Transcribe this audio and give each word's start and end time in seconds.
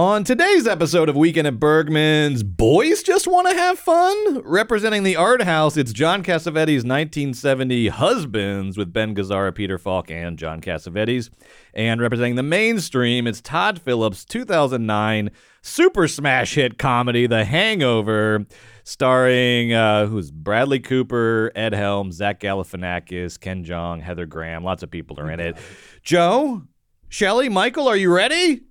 On 0.00 0.24
today's 0.24 0.66
episode 0.66 1.10
of 1.10 1.16
Weekend 1.18 1.46
at 1.46 1.60
Bergman's 1.60 2.42
Boys 2.42 3.02
Just 3.02 3.26
Want 3.26 3.46
to 3.50 3.54
Have 3.54 3.78
Fun, 3.78 4.40
representing 4.46 5.02
the 5.02 5.14
art 5.14 5.42
house, 5.42 5.76
it's 5.76 5.92
John 5.92 6.22
Cassavetes' 6.22 6.86
1970 6.86 7.88
Husbands 7.88 8.78
with 8.78 8.94
Ben 8.94 9.14
Gazzara, 9.14 9.54
Peter 9.54 9.76
Falk, 9.76 10.10
and 10.10 10.38
John 10.38 10.62
Cassavetes. 10.62 11.28
And 11.74 12.00
representing 12.00 12.36
the 12.36 12.42
mainstream, 12.42 13.26
it's 13.26 13.42
Todd 13.42 13.78
Phillips' 13.78 14.24
2009 14.24 15.30
super 15.60 16.08
smash 16.08 16.54
hit 16.54 16.78
comedy, 16.78 17.26
The 17.26 17.44
Hangover, 17.44 18.46
starring 18.84 19.74
uh, 19.74 20.06
who's 20.06 20.30
Bradley 20.30 20.80
Cooper, 20.80 21.52
Ed 21.54 21.74
Helms, 21.74 22.14
Zach 22.14 22.40
Galifianakis, 22.40 23.38
Ken 23.38 23.66
Jeong, 23.66 24.00
Heather 24.00 24.24
Graham. 24.24 24.64
Lots 24.64 24.82
of 24.82 24.90
people 24.90 25.20
are 25.20 25.30
in 25.30 25.40
it. 25.40 25.58
Joe, 26.02 26.62
Shelly, 27.10 27.50
Michael, 27.50 27.86
are 27.86 27.98
you 27.98 28.10
ready? 28.10 28.62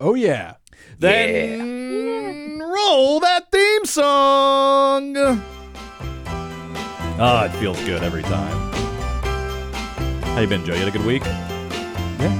Oh 0.00 0.14
yeah. 0.14 0.54
Then 0.98 2.58
roll 2.60 3.20
that 3.20 3.50
theme 3.50 3.84
song. 3.84 5.16
Ah, 7.18 7.44
it 7.44 7.52
feels 7.58 7.82
good 7.84 8.02
every 8.02 8.22
time. 8.22 8.72
How 10.22 10.40
you 10.40 10.46
been, 10.46 10.64
Joe? 10.64 10.72
You 10.74 10.80
had 10.80 10.88
a 10.88 10.90
good 10.90 11.04
week? 11.04 11.24
Yeah. 11.24 12.32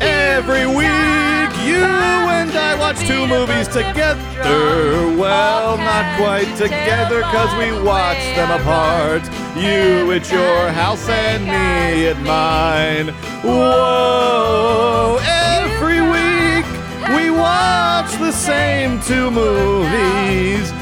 Every 0.00 0.66
week, 0.66 1.50
you 1.66 1.82
and 1.82 2.50
I 2.50 2.76
watch 2.78 2.98
two 3.06 3.26
movies 3.26 3.68
together. 3.68 4.20
Well, 5.16 5.78
not 5.78 6.18
quite 6.18 6.54
together, 6.56 7.22
cause 7.22 7.52
we 7.56 7.72
watch 7.82 8.18
them 8.36 8.50
apart. 8.60 9.22
You 9.56 10.12
at 10.12 10.30
your 10.30 10.70
house 10.70 11.08
and 11.08 11.44
me 11.44 12.08
at 12.08 12.20
mine. 12.20 13.14
Whoa, 13.42 15.16
every 15.22 15.24
week 15.24 15.35
we 17.14 17.30
watch 17.30 18.10
the 18.18 18.32
same 18.32 19.00
two 19.02 19.30
movies. 19.30 20.72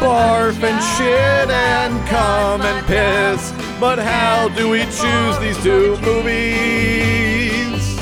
Barf 0.00 0.62
and 0.62 0.82
shit 0.96 1.50
and 1.50 2.06
come 2.08 2.60
and 2.62 2.86
piss. 2.86 3.52
But 3.80 3.98
how 3.98 4.48
do 4.48 4.68
we 4.68 4.80
choose 4.84 5.38
these 5.38 5.60
two 5.62 5.96
movies? 6.02 7.96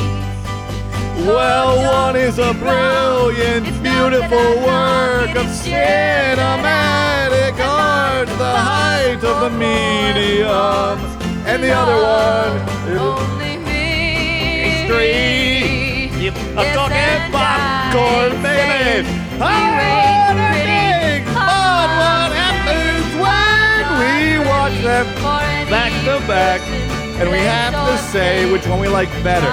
Well, 1.27 1.77
one 2.05 2.17
is 2.17 2.39
a 2.39 2.53
brilliant, 2.55 3.67
beautiful 3.83 4.63
work 4.65 5.37
of 5.37 5.47
cinematic 5.47 7.59
art, 7.61 8.29
the 8.29 8.57
height 8.71 9.23
of 9.23 9.41
the 9.43 9.51
medium, 9.51 10.99
and 11.47 11.63
the 11.63 11.73
other 11.73 12.03
one 12.03 12.99
Only 12.99 13.59
me. 13.59 14.85
is 14.85 14.91
three. 16.31 16.57
I'm 16.57 16.75
talking 16.75 17.33
popcorn, 17.33 18.43
baby. 18.43 19.09
Everything 19.41 21.27
on 21.37 21.89
what 22.01 22.31
happens 22.33 23.09
when 23.23 23.83
we 24.01 24.39
watch 24.49 24.77
them 24.83 25.07
back 25.71 25.93
to 26.05 26.19
back, 26.27 26.61
and 27.21 27.31
we 27.31 27.39
have 27.39 27.73
to 27.73 27.97
say 28.11 28.51
which 28.53 28.67
one 28.67 28.81
we 28.81 28.89
like 28.89 29.11
better. 29.23 29.53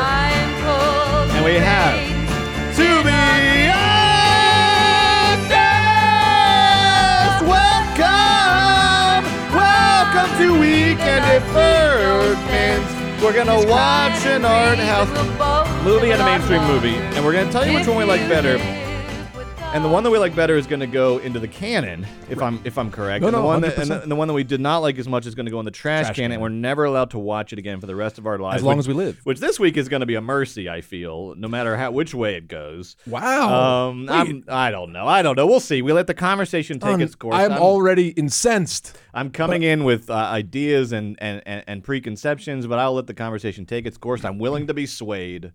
And 1.36 1.46
we 1.46 1.56
have 1.56 1.96
to 2.76 3.04
be 3.04 3.70
honest. 3.70 4.18
Welcome, 7.46 9.24
welcome 9.54 10.32
to 10.40 10.48
Weekend 10.60 11.24
at 11.26 11.44
Bergman's. 11.54 12.92
We're 13.22 13.34
gonna 13.34 13.62
watch 13.68 14.26
an 14.26 14.46
art 14.46 14.80
house 14.80 15.10
movie 15.84 16.12
and 16.12 16.22
a 16.22 16.26
mainstream 16.26 16.62
movie, 16.68 16.96
and 16.96 17.24
we're 17.26 17.34
gonna 17.34 17.52
tell 17.52 17.66
you 17.66 17.74
which 17.74 17.88
one 17.88 17.98
we 17.98 18.04
like 18.04 18.22
better. 18.30 18.58
And 19.74 19.84
the 19.84 19.90
one 19.90 20.02
that 20.04 20.12
we 20.12 20.18
like 20.18 20.34
better 20.34 20.56
is 20.56 20.66
going 20.66 20.80
to 20.80 20.88
go 20.88 21.18
into 21.18 21.40
the 21.42 21.48
canon, 21.48 22.08
if 22.30 22.42
I'm 22.42 22.60
if 22.64 22.78
I'm 22.78 22.90
correct. 22.90 23.22
No, 23.22 23.28
and 23.28 23.36
the 23.36 23.40
no, 23.42 23.46
one 23.46 23.62
that 23.62 23.78
and 23.78 23.90
the, 23.92 23.96
100%. 23.96 24.04
and 24.04 24.12
the 24.12 24.16
one 24.16 24.30
that 24.30 24.34
we 24.34 24.46
did 24.46 24.62
not 24.62 24.78
like 24.78 24.98
as 24.98 25.10
much 25.10 25.26
is 25.26 25.36
going 25.36 25.46
to 25.46 25.52
go 25.52 25.60
in 25.60 25.66
the 25.66 25.72
trash, 25.72 26.06
Trash 26.06 26.16
can, 26.16 26.24
can. 26.24 26.32
and 26.32 26.42
we're 26.42 26.48
never 26.48 26.86
allowed 26.86 27.10
to 27.12 27.20
watch 27.20 27.52
it 27.52 27.60
again 27.60 27.82
for 27.82 27.86
the 27.86 27.96
rest 27.96 28.18
of 28.18 28.26
our 28.26 28.40
lives. 28.40 28.56
As 28.56 28.64
long 28.64 28.78
which- 28.78 28.86
as 28.86 28.88
we 28.88 28.94
live. 28.94 29.20
Which 29.26 29.40
this 29.40 29.60
week 29.60 29.76
is 29.76 29.90
going 29.90 30.00
to 30.00 30.06
be 30.06 30.16
a 30.16 30.22
mercy, 30.22 30.70
I 30.70 30.80
feel, 30.80 31.36
no 31.36 31.50
matter 31.50 31.76
how 31.76 31.92
which 31.92 32.14
way 32.16 32.36
it 32.36 32.48
goes. 32.48 32.96
Wow. 33.06 33.90
Um, 33.90 34.08
I'm, 34.10 34.46
I 34.48 34.72
don't 34.72 34.94
know. 34.94 35.06
I 35.06 35.22
don't 35.22 35.36
know. 35.36 35.46
We'll 35.46 35.60
see. 35.60 35.82
We 35.82 35.92
let 35.92 36.08
the 36.08 36.14
conversation 36.14 36.80
take 36.80 36.94
Um, 36.94 37.02
its 37.02 37.14
course. 37.16 37.36
I'm 37.36 37.52
already 37.52 38.08
incensed. 38.12 38.98
I'm 39.14 39.32
coming 39.32 39.64
in 39.64 39.84
with 39.84 40.10
uh, 40.10 40.14
ideas 40.14 40.94
and, 40.94 41.18
and, 41.20 41.44
and, 41.46 41.66
and 41.68 41.84
preconceptions, 41.84 42.66
but 42.68 42.80
I'll 42.80 42.94
let 42.94 43.08
the 43.08 43.14
conversation 43.14 43.66
take 43.66 43.86
its 43.86 43.98
course. 43.98 44.24
I'm 44.24 44.40
willing 44.40 44.66
to 44.68 44.74
be 44.74 44.86
swayed, 44.86 45.52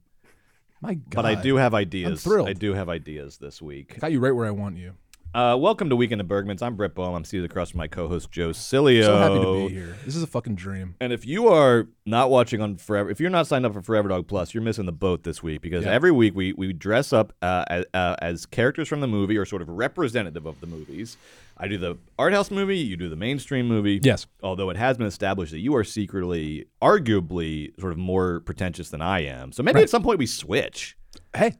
My 0.83 0.95
God. 0.95 1.11
but 1.15 1.27
I 1.27 1.35
do 1.37 1.57
have 1.57 1.75
ideas. 1.75 2.11
I'm 2.11 2.17
thrilled. 2.17 2.49
I 2.49 2.55
do 2.55 2.75
have 2.75 2.89
ideas 2.89 3.39
this 3.39 3.63
week. 3.63 4.01
got 4.01 4.11
you 4.13 4.19
right 4.21 4.33
where 4.33 4.47
I 4.47 4.51
want 4.51 4.77
you. 4.77 4.95
Uh, 5.35 5.57
welcome 5.59 5.89
to 5.89 5.97
Weekend 5.97 6.21
at 6.21 6.29
Bergman's. 6.29 6.61
I'm 6.61 6.77
Brett 6.77 6.95
Boehm. 6.95 7.15
I'm 7.15 7.25
seated 7.25 7.49
across 7.51 7.71
from 7.71 7.79
my 7.79 7.87
co-host 7.89 8.31
Joe 8.31 8.51
Cilio. 8.51 9.05
So 9.05 9.17
happy 9.17 9.37
to 9.41 9.69
be 9.69 9.75
here. 9.75 9.97
This 10.05 10.15
is 10.15 10.23
a 10.23 10.27
fucking 10.27 10.57
dream. 10.57 10.95
And 11.01 11.11
if 11.11 11.25
you 11.25 11.49
are 11.49 11.89
not 12.05 12.29
watching 12.31 12.61
on 12.61 12.77
Forever, 12.77 13.09
if 13.11 13.19
you're 13.19 13.31
not 13.31 13.47
signed 13.47 13.65
up 13.65 13.73
for 13.73 13.81
Forever 13.81 14.09
Dog 14.11 14.27
Plus, 14.27 14.53
you're 14.53 14.63
missing 14.63 14.85
the 14.85 14.93
boat 14.93 15.23
this 15.23 15.43
week 15.43 15.63
because 15.63 15.85
Yeah. 15.87 15.93
every 15.93 16.11
week 16.11 16.35
we, 16.35 16.53
we 16.53 16.75
dress 16.75 17.15
up 17.15 17.33
uh, 17.41 17.65
as, 17.69 17.87
uh, 17.95 18.17
as 18.21 18.45
characters 18.45 18.89
from 18.89 19.01
the 19.01 19.07
movie 19.07 19.39
or 19.39 19.47
sort 19.47 19.63
of 19.63 19.71
representative 19.71 20.45
of 20.45 20.61
the 20.61 20.67
movies. 20.67 21.17
I 21.57 21.69
do 21.69 21.79
the 21.79 21.99
art 22.19 22.33
house 22.33 22.51
movie, 22.51 22.79
you 22.79 22.97
do 22.97 23.09
the 23.09 23.17
mainstream 23.17 23.67
movie. 23.69 24.01
Yes. 24.03 24.27
Although 24.43 24.71
it 24.71 24.77
has 24.77 24.97
been 24.99 25.07
established 25.07 25.53
that 25.53 25.61
you 25.61 25.75
are 25.77 25.85
secretly, 25.85 26.67
arguably, 26.83 27.79
sort 27.81 27.93
of 27.93 27.99
more 27.99 28.41
pretentious 28.41 28.91
than 28.91 29.01
I 29.03 29.21
am. 29.25 29.53
So 29.53 29.63
maybe 29.63 29.77
Right. 29.77 29.83
at 29.85 29.91
some 29.91 30.03
point 30.03 30.19
we 30.19 30.27
switch. 30.27 30.97
Hey, 31.37 31.55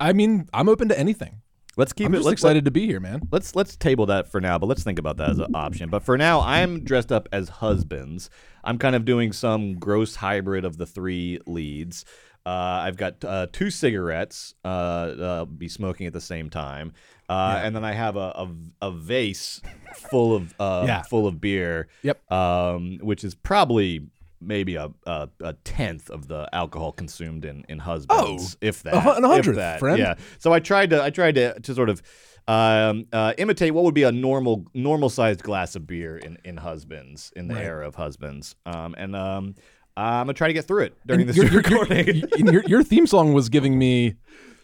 I 0.00 0.12
mean, 0.12 0.48
I'm 0.52 0.68
open 0.68 0.88
to 0.88 0.98
anything. 0.98 1.40
Let's 1.76 1.92
keep 1.92 2.06
I'm 2.06 2.14
it. 2.14 2.18
just 2.18 2.26
let's, 2.26 2.32
excited 2.34 2.64
to 2.66 2.70
be 2.70 2.86
here, 2.86 3.00
man. 3.00 3.22
Let's 3.32 3.56
let's 3.56 3.76
table 3.76 4.06
that 4.06 4.30
for 4.30 4.40
now, 4.40 4.58
but 4.58 4.66
let's 4.66 4.84
think 4.84 4.98
about 5.00 5.16
that 5.16 5.30
as 5.30 5.38
an 5.40 5.54
option. 5.56 5.90
But 5.90 6.04
for 6.04 6.16
now, 6.16 6.40
I'm 6.40 6.84
dressed 6.84 7.10
up 7.10 7.28
as 7.32 7.48
husbands. 7.48 8.30
I'm 8.62 8.78
kind 8.78 8.94
of 8.94 9.04
doing 9.04 9.32
some 9.32 9.74
gross 9.74 10.14
hybrid 10.16 10.64
of 10.64 10.76
the 10.78 10.86
three 10.86 11.40
leads. 11.46 12.04
Uh, 12.46 12.50
I've 12.84 12.96
got 12.96 13.24
uh, 13.24 13.46
two 13.52 13.70
cigarettes, 13.70 14.54
uh, 14.64 14.68
uh, 14.68 15.44
be 15.46 15.68
smoking 15.68 16.06
at 16.06 16.12
the 16.12 16.20
same 16.20 16.48
time, 16.50 16.92
uh, 17.28 17.60
and 17.62 17.74
then 17.74 17.84
I 17.84 17.92
have 17.92 18.16
a, 18.16 18.32
a, 18.36 18.48
a 18.82 18.90
vase 18.90 19.60
full 20.10 20.34
of 20.34 20.54
uh, 20.58 20.84
Yeah. 20.86 21.02
full 21.02 21.26
of 21.26 21.40
beer. 21.40 21.88
Yep. 22.02 22.30
Um, 22.32 22.98
which 23.02 23.24
is 23.24 23.34
probably 23.34 24.06
maybe 24.40 24.74
a, 24.76 24.90
a, 25.06 25.28
a 25.40 25.52
tenth 25.64 26.10
of 26.10 26.28
the 26.28 26.48
alcohol 26.52 26.92
consumed 26.92 27.44
in 27.44 27.64
in 27.68 27.78
husbands, 27.78 28.56
if 28.60 28.82
that, 28.82 28.94
a 28.94 29.16
an 29.16 29.24
hundredth, 29.24 29.56
that. 29.56 29.78
friend. 29.80 29.98
Yeah. 29.98 30.14
So 30.38 30.52
I 30.52 30.60
tried 30.60 30.90
to 30.90 31.02
I 31.02 31.10
tried 31.10 31.36
to 31.36 31.58
to 31.60 31.74
sort 31.74 31.88
of 31.88 32.02
um, 32.46 33.06
uh, 33.10 33.32
imitate 33.38 33.72
what 33.72 33.84
would 33.84 33.94
be 33.94 34.02
a 34.02 34.12
normal 34.12 34.66
normal 34.74 35.08
sized 35.08 35.42
glass 35.42 35.76
of 35.76 35.86
beer 35.86 36.18
in 36.18 36.36
in 36.44 36.58
husbands 36.58 37.32
in 37.34 37.48
the 37.48 37.54
Right. 37.54 37.64
era 37.64 37.88
of 37.88 37.94
husbands. 37.94 38.54
Um, 38.66 38.94
and 38.98 39.16
um, 39.16 39.54
I'm 39.96 40.26
gonna 40.26 40.34
try 40.34 40.48
to 40.48 40.52
get 40.52 40.66
through 40.66 40.82
it 40.82 40.96
during 41.06 41.22
And 41.22 41.30
this 41.30 41.36
your, 41.38 41.46
your, 41.46 41.62
your, 41.62 41.62
recording. 41.80 42.22
your, 42.36 42.62
your 42.66 42.82
theme 42.82 43.06
song 43.06 43.32
was 43.32 43.48
giving 43.48 43.78
me 43.78 44.16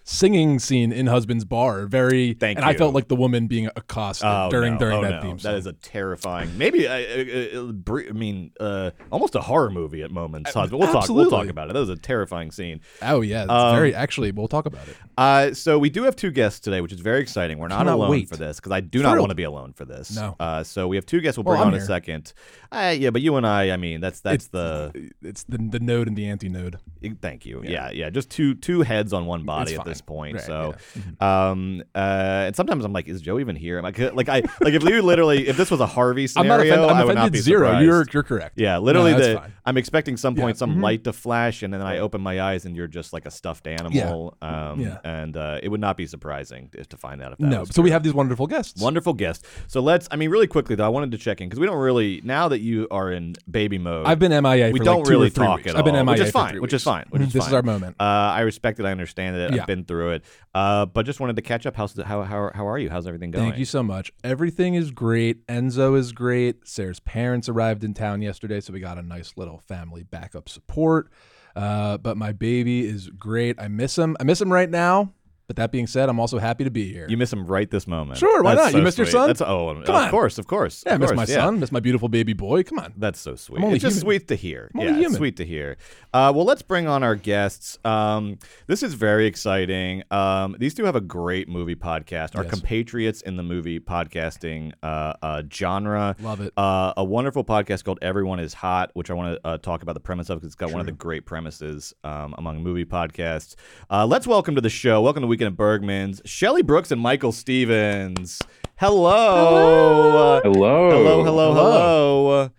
singing 0.04 0.58
scene 0.58 0.92
in 0.92 1.06
Husband's 1.06 1.44
Bar. 1.44 1.86
Very, 1.86 2.34
Thank 2.34 2.58
and 2.58 2.64
I 2.64 2.74
felt 2.74 2.94
like 2.94 3.08
the 3.08 3.16
woman 3.16 3.46
being 3.46 3.66
accosted 3.76 4.26
Oh, 4.28 4.48
during 4.50 4.74
no. 4.74 4.78
during 4.78 4.98
Oh, 4.98 5.02
that 5.02 5.10
no. 5.10 5.20
theme 5.22 5.38
song. 5.38 5.52
That 5.52 5.58
is 5.58 5.66
a 5.66 5.72
terrifying, 5.72 6.56
maybe 6.58 6.86
uh, 6.88 6.92
uh, 6.92 7.70
uh, 7.70 7.98
I 8.08 8.12
mean, 8.12 8.50
uh, 8.58 8.90
almost 9.12 9.34
a 9.34 9.40
horror 9.40 9.70
movie 9.70 10.02
at 10.02 10.10
moments. 10.10 10.52
Husband. 10.52 10.80
We'll 10.80 10.92
talk. 10.92 11.08
We'll 11.08 11.30
talk 11.30 11.48
about 11.48 11.70
it. 11.70 11.74
That 11.74 11.80
was 11.80 11.88
a 11.88 11.96
terrifying 11.96 12.50
scene. 12.50 12.80
oh 13.02 13.20
yeah, 13.20 13.42
it's 13.44 13.50
Um, 13.52 13.74
very. 13.76 13.94
Actually, 13.94 14.32
we'll 14.32 14.48
talk 14.48 14.66
about 14.66 14.88
it. 14.88 14.96
Uh, 15.18 15.52
so 15.54 15.78
we 15.78 15.90
do 15.90 16.02
have 16.04 16.16
two 16.16 16.30
guests 16.30 16.60
today, 16.60 16.80
which 16.80 16.92
is 16.92 17.00
very 17.00 17.20
exciting. 17.20 17.58
We're 17.58 17.68
not 17.68 17.86
alone 17.86 18.10
wait. 18.10 18.28
for 18.28 18.36
this 18.36 18.56
because 18.58 18.72
I 18.72 18.80
do 18.80 19.02
not 19.02 19.18
want 19.18 19.30
to 19.30 19.34
be 19.34 19.42
alone 19.44 19.72
for 19.74 19.84
this. 19.84 20.14
No. 20.16 20.34
Uh, 20.40 20.62
so 20.64 20.88
we 20.88 20.96
have 20.96 21.06
two 21.06 21.20
guests. 21.20 21.36
We'll 21.38 21.44
Well, 21.44 21.54
bring 21.56 21.62
I'm 21.62 21.68
on 21.68 21.74
in 21.74 21.82
a 21.82 21.86
second. 21.86 22.32
Uh, 22.72 22.94
yeah, 22.96 23.10
but 23.10 23.20
you 23.22 23.36
and 23.36 23.46
I, 23.46 23.70
I 23.72 23.76
mean, 23.76 24.00
that's 24.00 24.20
that's 24.20 24.46
It's- 24.46 24.48
the. 24.48 25.10
It's 25.22 25.44
the 25.44 25.58
the 25.58 25.80
node 25.80 26.08
and 26.08 26.16
the 26.16 26.26
anti-node. 26.28 26.78
Thank 27.20 27.44
you. 27.46 27.62
Yeah. 27.64 27.90
yeah, 27.90 28.10
Just 28.10 28.30
two 28.30 28.54
two 28.54 28.82
heads 28.82 29.12
on 29.12 29.26
one 29.26 29.44
body 29.44 29.74
at 29.74 29.84
this 29.90 30.00
point. 30.00 30.36
Right, 30.36 30.44
so, 30.44 30.74
um, 31.20 31.82
uh, 31.94 31.98
and 32.46 32.56
sometimes 32.56 32.84
I'm 32.84 32.92
like, 32.92 33.08
is 33.08 33.20
Joe 33.20 33.38
even 33.38 33.56
here? 33.56 33.78
I'm 33.78 33.84
like, 33.84 33.98
like 33.98 34.28
I 34.28 34.42
like 34.60 34.74
if 34.74 34.82
you 34.82 35.02
literally 35.02 35.48
if 35.48 35.56
this 35.56 35.70
was 35.70 35.80
a 35.80 35.86
Harvey 35.86 36.28
I'm 36.36 36.46
not 36.46 36.60
scenario, 36.60 36.72
offended. 36.72 36.90
I'm 36.90 36.96
I 36.96 37.04
would 37.04 37.14
not 37.16 37.32
be 37.32 37.38
zero. 37.38 37.66
surprised. 37.68 37.86
You're 37.86 38.04
you're 38.12 38.22
correct. 38.22 38.58
Yeah, 38.58 38.78
literally. 38.78 39.12
No, 39.12 39.18
the 39.18 39.34
fine. 39.36 39.52
I'm 39.70 39.76
expecting 39.76 40.16
some 40.16 40.34
point 40.34 40.56
Yeah. 40.56 40.66
Mm-hmm. 40.66 40.72
some 40.74 40.80
light 40.80 41.04
to 41.04 41.12
flash, 41.12 41.62
and 41.62 41.72
then 41.72 41.80
I 41.80 41.98
open 41.98 42.20
my 42.20 42.40
eyes, 42.40 42.64
and 42.64 42.74
you're 42.74 42.88
just 42.88 43.12
like 43.12 43.24
a 43.24 43.30
stuffed 43.30 43.68
animal. 43.68 44.36
Um, 44.42 44.80
Yeah. 44.80 44.98
And 45.04 45.36
uh, 45.36 45.60
it 45.62 45.68
would 45.68 45.80
not 45.80 45.96
be 45.96 46.06
surprising 46.06 46.70
if, 46.74 46.88
to 46.88 46.96
find 46.96 47.22
out 47.22 47.32
if 47.32 47.38
that 47.38 47.46
No, 47.46 47.64
so 47.64 47.80
we 47.80 47.92
have 47.92 48.02
these 48.02 48.12
wonderful 48.12 48.48
guests. 48.48 48.82
Wonderful 48.82 49.12
guests. 49.14 49.46
So 49.68 49.80
let's. 49.80 50.08
I 50.10 50.16
mean, 50.16 50.28
really 50.30 50.48
quickly 50.48 50.74
though, 50.74 50.84
I 50.86 50.88
wanted 50.88 51.12
to 51.12 51.18
check 51.18 51.40
in 51.40 51.48
because 51.48 51.60
we 51.60 51.66
don't 51.66 51.78
really 51.78 52.20
now 52.24 52.48
that 52.48 52.60
you 52.60 52.88
are 52.90 53.12
in 53.12 53.36
baby 53.48 53.78
mode. 53.78 54.06
I've 54.06 54.18
been 54.18 54.32
MIA. 54.42 54.70
We 54.72 54.80
for 54.80 54.84
don't 54.84 55.02
like 55.02 55.08
really 55.08 55.30
talk 55.30 55.58
weeks. 55.58 55.70
at 55.70 55.76
I've 55.76 55.84
been 55.84 55.94
all, 55.94 56.04
MIA 56.04 56.14
which 56.14 56.26
is 56.26 56.32
fine, 56.32 56.60
which 56.60 56.72
is 56.72 56.82
fine, 56.82 57.04
which 57.10 57.22
is 57.22 57.32
this 57.32 57.44
fine. 57.44 57.48
is 57.50 57.54
our 57.54 57.62
moment. 57.62 57.96
Uh, 58.00 58.02
I 58.04 58.40
respect 58.40 58.80
it. 58.80 58.86
I 58.86 58.90
understand 58.90 59.36
it. 59.36 59.54
Yeah. 59.54 59.60
I've 59.60 59.66
been 59.68 59.84
through 59.84 60.10
it. 60.10 60.24
Uh, 60.52 60.86
but 60.86 61.06
just 61.06 61.20
wanted 61.20 61.36
to 61.36 61.42
catch 61.42 61.64
up. 61.64 61.76
How's 61.76 61.94
the, 61.94 62.04
how 62.04 62.22
how 62.22 62.50
how 62.52 62.66
are 62.66 62.78
you? 62.78 62.90
How's 62.90 63.06
everything 63.06 63.30
going? 63.30 63.50
Thank 63.50 63.58
you 63.58 63.64
so 63.64 63.82
much. 63.84 64.10
Everything 64.24 64.74
is 64.74 64.90
great. 64.90 65.46
Enzo 65.46 65.96
is 65.96 66.10
great. 66.10 66.66
Sarah's 66.66 66.98
parents 66.98 67.48
arrived 67.48 67.84
in 67.84 67.94
town 67.94 68.20
yesterday, 68.20 68.60
so 68.60 68.72
we 68.72 68.80
got 68.80 68.98
a 68.98 69.02
nice 69.02 69.34
little 69.36 69.59
family 69.60 70.02
backup 70.02 70.48
support. 70.48 71.10
Uh, 71.56 71.98
but 71.98 72.16
my 72.16 72.32
baby 72.32 72.86
is 72.86 73.08
great. 73.08 73.60
I 73.60 73.68
miss 73.68 73.98
him. 73.98 74.16
I 74.20 74.24
miss 74.24 74.40
him 74.40 74.52
right 74.52 74.70
now. 74.70 75.12
But 75.50 75.56
that 75.56 75.72
being 75.72 75.88
said, 75.88 76.08
I'm 76.08 76.20
also 76.20 76.38
happy 76.38 76.62
to 76.62 76.70
be 76.70 76.92
here. 76.92 77.06
You 77.08 77.16
miss 77.16 77.32
him 77.32 77.44
right 77.44 77.68
this 77.68 77.88
moment. 77.88 78.20
Sure, 78.20 78.40
why 78.40 78.54
That's 78.54 78.66
not? 78.66 78.72
You 78.74 78.78
so 78.78 78.84
missed 78.84 78.98
your 78.98 79.06
sweet. 79.08 79.12
son? 79.18 79.26
That's 79.26 79.40
oh, 79.40 79.82
Come 79.84 79.96
of 79.96 80.02
on. 80.02 80.10
course, 80.12 80.38
of 80.38 80.46
course. 80.46 80.84
yeah, 80.86 80.92
I 80.92 80.94
of 80.94 81.00
miss 81.00 81.10
course, 81.10 81.16
my 81.28 81.34
yeah. 81.34 81.40
son. 81.40 81.58
Miss 81.58 81.72
my 81.72 81.80
beautiful 81.80 82.08
baby 82.08 82.34
boy. 82.34 82.62
Come 82.62 82.78
on. 82.78 82.94
That's 82.96 83.18
so 83.18 83.34
sweet. 83.34 83.58
I'm 83.58 83.64
only 83.64 83.74
it's 83.78 83.82
just 83.82 83.94
human. 83.96 84.00
sweet 84.02 84.28
to 84.28 84.36
hear. 84.36 84.70
I'm 84.72 84.80
yeah, 84.80 84.86
only 84.86 84.98
it's 85.00 85.06
human. 85.06 85.18
sweet 85.18 85.36
to 85.38 85.44
hear. 85.44 85.76
Uh, 86.14 86.32
well, 86.32 86.44
let's 86.44 86.62
bring 86.62 86.86
on 86.86 87.02
our 87.02 87.16
guests. 87.16 87.80
Um, 87.84 88.38
this 88.68 88.84
is 88.84 88.94
very 88.94 89.26
exciting. 89.26 90.04
Um, 90.12 90.54
these 90.60 90.72
two 90.72 90.84
have 90.84 90.94
a 90.94 91.00
great 91.00 91.48
movie 91.48 91.74
podcast. 91.74 92.36
Our 92.36 92.44
Yes. 92.44 92.52
compatriots 92.52 93.20
in 93.22 93.36
the 93.36 93.42
movie 93.42 93.80
podcasting 93.80 94.72
uh, 94.84 95.14
uh, 95.20 95.42
genre. 95.52 96.14
Love 96.20 96.42
it. 96.42 96.52
Uh, 96.56 96.92
a 96.96 97.02
wonderful 97.02 97.42
podcast 97.42 97.82
called 97.82 97.98
Everyone 98.02 98.38
Is 98.38 98.54
Hot, 98.54 98.92
which 98.94 99.10
I 99.10 99.14
want 99.14 99.34
to 99.34 99.48
uh, 99.48 99.58
talk 99.58 99.82
about 99.82 99.94
the 99.94 100.00
premise 100.00 100.30
of 100.30 100.38
because 100.38 100.46
it's 100.46 100.54
got 100.54 100.70
one 100.70 100.78
of 100.78 100.86
the 100.86 100.92
great 100.92 101.26
premises 101.26 101.92
um, 102.04 102.36
among 102.38 102.62
movie 102.62 102.84
podcasts. 102.84 103.56
Uh, 103.90 104.06
let's 104.06 104.28
welcome 104.28 104.54
to 104.54 104.60
the 104.60 104.70
show. 104.70 105.02
Welcome 105.02 105.22
to 105.22 105.39
Weekend 105.40 105.54
at 105.54 105.56
Bergman's, 105.56 106.20
Shelley 106.26 106.60
Brooks 106.60 106.90
and 106.90 107.00
Michael 107.00 107.32
Stevens. 107.32 108.42
Hello. 108.76 110.38
Hello. 110.42 110.90
Hello, 110.90 111.24
hello, 111.24 111.54
hello. 111.54 112.50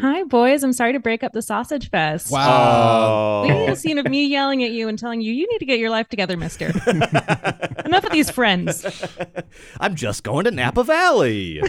Hi, 0.00 0.24
boys. 0.24 0.64
I'm 0.64 0.72
sorry 0.72 0.94
to 0.94 0.98
break 0.98 1.22
up 1.22 1.32
the 1.32 1.42
sausage 1.42 1.90
fest. 1.90 2.32
Oh. 2.32 3.42
We 3.46 3.54
need 3.54 3.68
a 3.68 3.76
scene 3.76 3.98
of 3.98 4.06
me 4.06 4.26
yelling 4.26 4.64
at 4.64 4.72
you 4.72 4.88
and 4.88 4.98
telling 4.98 5.20
you, 5.20 5.32
you 5.32 5.46
need 5.48 5.60
to 5.60 5.64
get 5.64 5.78
your 5.78 5.90
life 5.90 6.08
together, 6.08 6.36
mister. 6.36 6.66
Enough 7.84 8.04
of 8.04 8.10
these 8.10 8.30
friends. 8.30 8.84
I'm 9.80 9.94
just 9.94 10.24
going 10.24 10.46
to 10.46 10.50
Napa 10.50 10.82
Valley. 10.82 11.62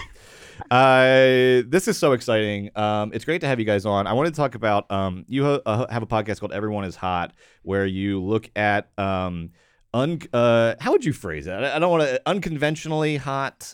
Uh, 0.71 1.61
this 1.67 1.87
is 1.87 1.95
so 1.99 2.13
exciting. 2.13 2.71
Um, 2.75 3.11
it's 3.13 3.23
great 3.23 3.41
to 3.41 3.47
have 3.47 3.59
you 3.59 3.65
guys 3.65 3.85
on. 3.85 4.07
I 4.07 4.13
wanted 4.13 4.33
to 4.33 4.37
talk 4.37 4.55
about 4.55 4.89
um, 4.89 5.25
you 5.27 5.45
ha- 5.45 5.61
uh, 5.63 5.85
have 5.91 6.01
a 6.01 6.07
podcast 6.07 6.39
called 6.39 6.53
Everyone 6.53 6.85
Is 6.85 6.95
Hot, 6.95 7.33
where 7.61 7.85
you 7.85 8.19
look 8.23 8.49
at 8.55 8.89
um, 8.97 9.51
un- 9.95 10.21
uh, 10.33 10.75
how 10.79 10.91
would 10.91 11.03
you 11.05 11.13
phrase 11.13 11.47
it? 11.47 11.51
I, 11.51 11.75
I 11.75 11.79
don't 11.79 11.89
want 11.91 12.03
to 12.03 12.21
unconventionally 12.27 13.17
hot. 13.17 13.73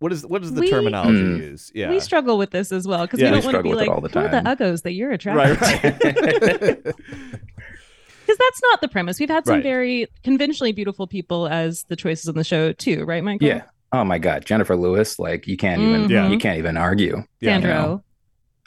What 0.00 0.12
is 0.12 0.24
what 0.26 0.42
is 0.44 0.52
the 0.54 0.60
We- 0.62 0.70
terminology 0.70 1.18
Mm. 1.22 1.38
used? 1.38 1.72
Yeah, 1.74 1.90
We 1.90 1.98
struggle 2.00 2.38
with 2.38 2.50
this 2.50 2.70
as 2.72 2.86
well 2.86 3.02
because 3.06 3.20
Yeah. 3.20 3.30
we 3.32 3.36
We 3.38 3.42
don't 3.42 3.52
want 3.52 3.64
to 3.64 3.70
be 3.70 3.74
like, 3.76 3.88
all 3.88 4.00
the 4.00 4.08
who 4.08 4.18
are 4.20 4.28
the 4.28 4.42
uggos 4.48 4.82
that 4.82 4.92
you're 4.92 5.10
attracted 5.12 5.60
right, 5.60 6.00
to? 6.00 6.94
Because 8.28 8.38
that's 8.38 8.60
not 8.70 8.80
the 8.82 8.88
premise. 8.88 9.18
We've 9.18 9.30
had 9.30 9.46
some 9.46 9.54
Right. 9.56 9.62
very 9.62 10.06
conventionally 10.22 10.72
beautiful 10.72 11.06
people 11.06 11.48
as 11.48 11.84
the 11.84 11.96
choices 11.96 12.28
on 12.28 12.34
the 12.34 12.44
show 12.44 12.72
too, 12.74 13.04
right, 13.06 13.24
Michael? 13.24 13.48
Yeah. 13.48 13.62
Oh 13.90 14.04
my 14.04 14.18
God, 14.18 14.44
Jennifer 14.44 14.76
Lewis. 14.76 15.18
Like 15.18 15.46
you 15.46 15.56
can't 15.56 15.80
even 15.80 16.02
Mhm. 16.04 16.10
Yeah. 16.10 16.28
you 16.28 16.38
can't 16.38 16.58
even 16.58 16.76
argue. 16.76 17.24
Yeah. 17.40 17.54
Sandro. 17.54 17.70
you 17.70 17.74
know. 17.74 18.02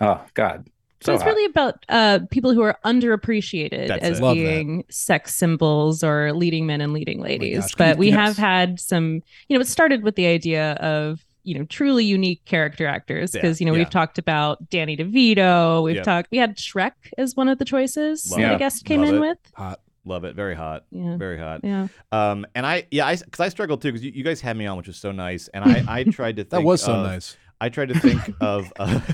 Oh 0.01 0.21
God. 0.33 0.67
So, 1.01 1.05
So 1.11 1.13
it's 1.13 1.23
hot. 1.23 1.29
really 1.29 1.45
about 1.45 1.85
uh, 1.89 2.19
people 2.29 2.53
who 2.53 2.61
are 2.61 2.77
underappreciated 2.85 3.87
That's 3.87 4.03
as 4.03 4.19
it. 4.19 4.33
Being 4.33 4.83
sex 4.89 5.35
symbols 5.35 6.03
or 6.03 6.31
leading 6.33 6.65
men 6.65 6.81
and 6.81 6.93
leading 6.93 7.19
ladies. 7.21 7.59
gosh, 7.61 7.75
but 7.75 7.97
we 7.97 8.09
yes. 8.09 8.15
have 8.17 8.37
had 8.37 8.79
some, 8.79 9.21
you 9.47 9.57
know, 9.57 9.61
it 9.61 9.67
started 9.67 10.03
with 10.03 10.15
the 10.15 10.27
idea 10.27 10.73
of, 10.73 11.25
you 11.43 11.57
know, 11.57 11.65
truly 11.65 12.05
unique 12.05 12.45
character 12.45 12.85
actors 12.85 13.33
Yeah, 13.33 13.41
because, 13.41 13.59
you 13.59 13.65
know, 13.65 13.73
yeah. 13.73 13.79
we've 13.79 13.89
talked 13.89 14.17
about 14.19 14.69
Danny 14.69 14.95
DeVito. 14.95 15.83
We've 15.83 15.95
Yep. 15.95 16.03
talked, 16.05 16.31
we 16.31 16.37
had 16.37 16.55
Shrek 16.57 16.91
as 17.17 17.35
one 17.35 17.49
of 17.49 17.57
the 17.57 17.65
choices 17.65 18.29
Love 18.31 18.39
that 18.41 18.51
it. 18.51 18.55
a 18.55 18.59
guest 18.59 18.85
came 18.85 19.01
Love 19.01 19.09
in 19.09 19.15
it. 19.15 19.19
with. 19.21 19.37
Hot. 19.55 19.79
Love 20.05 20.23
it. 20.23 20.35
Very 20.35 20.55
hot. 20.55 20.85
Yeah. 20.91 21.17
Very 21.17 21.37
hot. 21.39 21.61
Yeah. 21.63 21.87
Um, 22.11 22.45
and 22.55 22.65
I 22.65 22.85
yeah, 22.89 23.05
I 23.05 23.15
because 23.17 23.39
I 23.39 23.49
struggled 23.49 23.81
too 23.83 23.91
because 23.91 24.03
you, 24.03 24.11
you 24.15 24.23
guys 24.23 24.41
had 24.41 24.57
me 24.57 24.65
on, 24.65 24.75
which 24.77 24.87
was 24.87 24.97
so 24.97 25.11
nice, 25.11 25.47
and 25.53 25.63
I 25.63 25.83
I 25.87 26.03
tried 26.11 26.37
to 26.37 26.41
think 26.43 26.49
That 26.49 26.63
was 26.63 26.81
so 26.81 26.93
of- 26.93 27.05
nice. 27.05 27.37
I 27.59 27.69
tried 27.69 27.89
to 27.89 27.99
think 27.99 28.19
of. 28.41 28.73
Uh, 28.79 28.99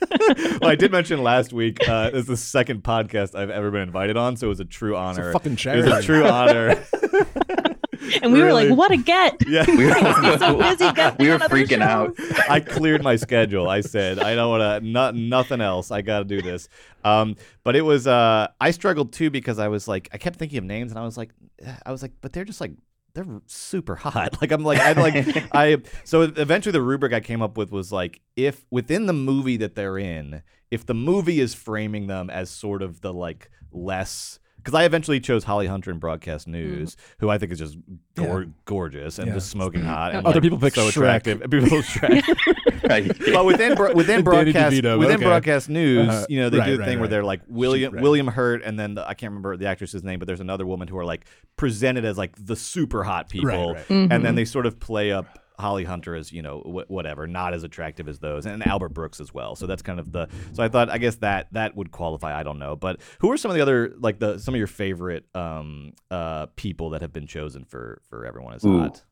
well, 0.60 0.70
I 0.70 0.74
did 0.74 0.92
mention 0.92 1.22
last 1.22 1.52
week. 1.52 1.86
Uh, 1.88 2.10
this 2.10 2.20
is 2.20 2.26
the 2.26 2.36
second 2.36 2.82
podcast 2.82 3.34
I've 3.34 3.50
ever 3.50 3.70
been 3.70 3.82
invited 3.82 4.16
on, 4.16 4.36
so 4.36 4.46
it 4.46 4.50
was 4.50 4.60
a 4.60 4.64
true 4.64 4.92
It's 4.92 5.18
honor. 5.18 5.30
a 5.30 5.32
fucking 5.32 5.58
it 5.58 5.84
was 5.84 5.86
a 5.86 6.02
true 6.02 6.26
honor. 6.26 6.84
And 8.22 8.32
we 8.32 8.42
were 8.42 8.52
like, 8.52 8.70
what 8.70 8.90
a 8.90 8.96
get. 8.96 9.36
yeah, 9.48 9.64
we 9.66 9.86
were, 9.86 9.92
so 10.38 10.56
busy 10.56 10.84
we 11.18 11.28
were 11.28 11.34
on 11.34 11.42
other 11.42 11.54
freaking 11.54 11.82
out. 11.82 12.14
I 12.48 12.60
cleared 12.60 13.02
my 13.02 13.16
schedule. 13.16 13.68
I 13.68 13.80
said 13.80 14.18
I 14.18 14.34
don't 14.34 14.48
want 14.48 14.82
to. 14.82 14.88
Not 14.88 15.14
nothing 15.14 15.60
else. 15.60 15.90
I 15.90 16.02
got 16.02 16.20
to 16.20 16.24
do 16.24 16.40
this. 16.40 16.68
Um, 17.04 17.36
but 17.64 17.76
it 17.76 17.82
was. 17.82 18.06
Uh, 18.06 18.48
I 18.60 18.70
struggled 18.70 19.12
too 19.12 19.30
because 19.30 19.58
I 19.58 19.68
was 19.68 19.88
like, 19.88 20.08
I 20.12 20.18
kept 20.18 20.38
thinking 20.38 20.58
of 20.58 20.64
names, 20.64 20.90
and 20.90 20.98
I 20.98 21.04
was 21.04 21.16
like, 21.16 21.30
I 21.84 21.92
was 21.92 22.02
like, 22.02 22.12
but 22.20 22.32
they're 22.32 22.44
just 22.44 22.60
like. 22.60 22.72
They're 23.18 23.40
super 23.46 23.96
hot. 23.96 24.36
Like 24.40 24.52
I'm 24.52 24.62
like 24.62 24.78
I 24.78 24.92
like 24.92 25.54
I 25.54 25.78
so 26.04 26.22
eventually 26.22 26.70
the 26.70 26.82
rubric 26.82 27.12
I 27.12 27.18
came 27.18 27.42
up 27.42 27.56
with 27.56 27.72
was 27.72 27.90
like 27.90 28.20
if 28.36 28.64
within 28.70 29.06
the 29.06 29.12
movie 29.12 29.56
that 29.56 29.74
they're 29.74 29.98
in, 29.98 30.42
if 30.70 30.86
the 30.86 30.94
movie 30.94 31.40
is 31.40 31.54
framing 31.54 32.06
them 32.06 32.30
as 32.30 32.48
sort 32.48 32.80
of 32.82 33.00
the 33.00 33.12
like 33.12 33.50
less 33.72 34.38
because 34.68 34.78
I 34.80 34.84
eventually 34.84 35.18
chose 35.18 35.44
Holly 35.44 35.66
Hunter 35.66 35.90
in 35.90 35.98
Broadcast 35.98 36.46
News, 36.46 36.96
who 37.20 37.30
I 37.30 37.38
think 37.38 37.52
is 37.52 37.58
just 37.58 37.78
gor- 38.14 38.46
gorgeous 38.66 39.18
and 39.18 39.28
Yeah. 39.28 39.34
just 39.34 39.48
smoking 39.48 39.80
hot. 39.82 40.14
And 40.14 40.26
Other 40.26 40.34
like, 40.36 40.42
people 40.42 40.58
pick 40.58 40.74
so 40.74 40.82
Shrek. 40.82 40.90
attractive. 40.90 41.40
People 41.50 41.68
Shrek. 41.82 42.22
but 43.32 43.44
within 43.44 43.74
bro- 43.74 43.94
within 43.94 44.22
broadcast 44.22 44.76
DeVito, 44.76 44.98
within 44.98 45.16
okay. 45.16 45.24
broadcast 45.24 45.68
news, 45.70 46.08
Uh-huh. 46.08 46.26
you 46.28 46.40
know, 46.40 46.50
they 46.50 46.58
Right, 46.58 46.66
do 46.66 46.72
the 46.72 46.78
right, 46.80 46.86
thing 46.88 46.98
where 47.00 47.08
they're 47.08 47.24
like 47.24 47.40
William 47.48 47.94
Right. 47.94 48.02
William 48.02 48.26
Hurt, 48.26 48.62
and 48.62 48.78
then 48.78 48.94
the, 48.94 49.08
I 49.08 49.14
can't 49.14 49.30
remember 49.30 49.56
the 49.56 49.66
actress's 49.66 50.04
name, 50.04 50.18
but 50.18 50.26
there's 50.26 50.40
another 50.40 50.66
woman 50.66 50.88
who 50.88 50.98
are 50.98 51.04
like 51.04 51.24
presented 51.56 52.04
as 52.04 52.18
like 52.18 52.32
the 52.38 52.56
super 52.56 53.04
hot 53.04 53.28
people, 53.30 53.48
Right, 53.48 53.76
right. 53.76 53.88
Mm-hmm. 53.88 54.12
and 54.12 54.24
then 54.24 54.34
they 54.34 54.44
sort 54.44 54.66
of 54.66 54.78
play 54.78 55.12
up. 55.12 55.38
Holly 55.58 55.84
Hunter 55.84 56.14
is 56.14 56.32
you 56.32 56.42
know 56.42 56.60
wh- 56.60 56.90
whatever, 56.90 57.26
not 57.26 57.54
as 57.54 57.64
attractive 57.64 58.08
as 58.08 58.18
those, 58.18 58.46
and 58.46 58.66
Albert 58.66 58.90
Brooks 58.90 59.20
as 59.20 59.32
well. 59.34 59.56
So 59.56 59.66
that's 59.66 59.82
kind 59.82 59.98
of 59.98 60.12
the. 60.12 60.28
So 60.52 60.62
I 60.62 60.68
thought 60.68 60.90
I 60.90 60.98
guess 60.98 61.16
that 61.16 61.48
that 61.52 61.76
would 61.76 61.90
qualify. 61.90 62.38
I 62.38 62.42
don't 62.42 62.58
know, 62.58 62.76
but 62.76 63.00
who 63.20 63.30
are 63.32 63.36
some 63.36 63.50
of 63.50 63.56
the 63.56 63.62
other 63.62 63.94
like 63.98 64.18
the 64.18 64.38
some 64.38 64.54
of 64.54 64.58
your 64.58 64.66
favorite 64.66 65.24
um 65.34 65.92
uh 66.10 66.46
people 66.56 66.90
that 66.90 67.00
have 67.02 67.12
been 67.12 67.26
chosen 67.26 67.64
for 67.64 68.00
for 68.08 68.24
everyone 68.26 68.54
is 68.54 68.64
Ooh. 68.64 68.78
hot. 68.80 69.02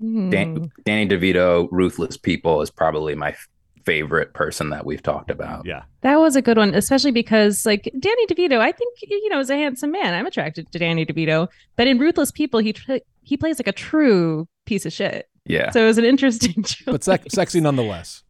Hmm. 0.00 0.30
Dan- 0.30 0.72
Danny 0.84 1.08
DeVito, 1.08 1.68
Ruthless 1.70 2.16
People 2.16 2.60
is 2.60 2.70
probably 2.70 3.14
my 3.14 3.30
f- 3.30 3.48
favorite 3.84 4.34
person 4.34 4.70
that 4.70 4.84
we've 4.84 5.02
talked 5.02 5.30
about. 5.30 5.64
Yeah, 5.64 5.82
That 6.00 6.18
was 6.18 6.34
a 6.34 6.42
good 6.42 6.56
one, 6.56 6.74
especially 6.74 7.12
because 7.12 7.64
like 7.64 7.84
Danny 7.98 8.26
DeVito, 8.26 8.58
I 8.58 8.72
think 8.72 8.98
you 9.02 9.28
know 9.28 9.38
is 9.38 9.48
a 9.50 9.56
handsome 9.56 9.92
man. 9.92 10.12
I'm 10.14 10.26
attracted 10.26 10.70
to 10.72 10.78
Danny 10.78 11.06
DeVito, 11.06 11.48
but 11.76 11.86
in 11.86 11.98
Ruthless 11.98 12.32
People, 12.32 12.60
he 12.60 12.72
tr- 12.72 12.96
he 13.22 13.36
plays 13.36 13.58
like 13.60 13.68
a 13.68 13.72
true 13.72 14.48
piece 14.64 14.86
of 14.86 14.92
shit. 14.92 15.28
Yeah. 15.46 15.70
So 15.70 15.82
it 15.82 15.86
was 15.86 15.98
an 15.98 16.04
interesting 16.04 16.62
choice. 16.62 16.82
but 16.84 17.04
sec- 17.04 17.30
sexy 17.30 17.60
nonetheless. 17.60 18.22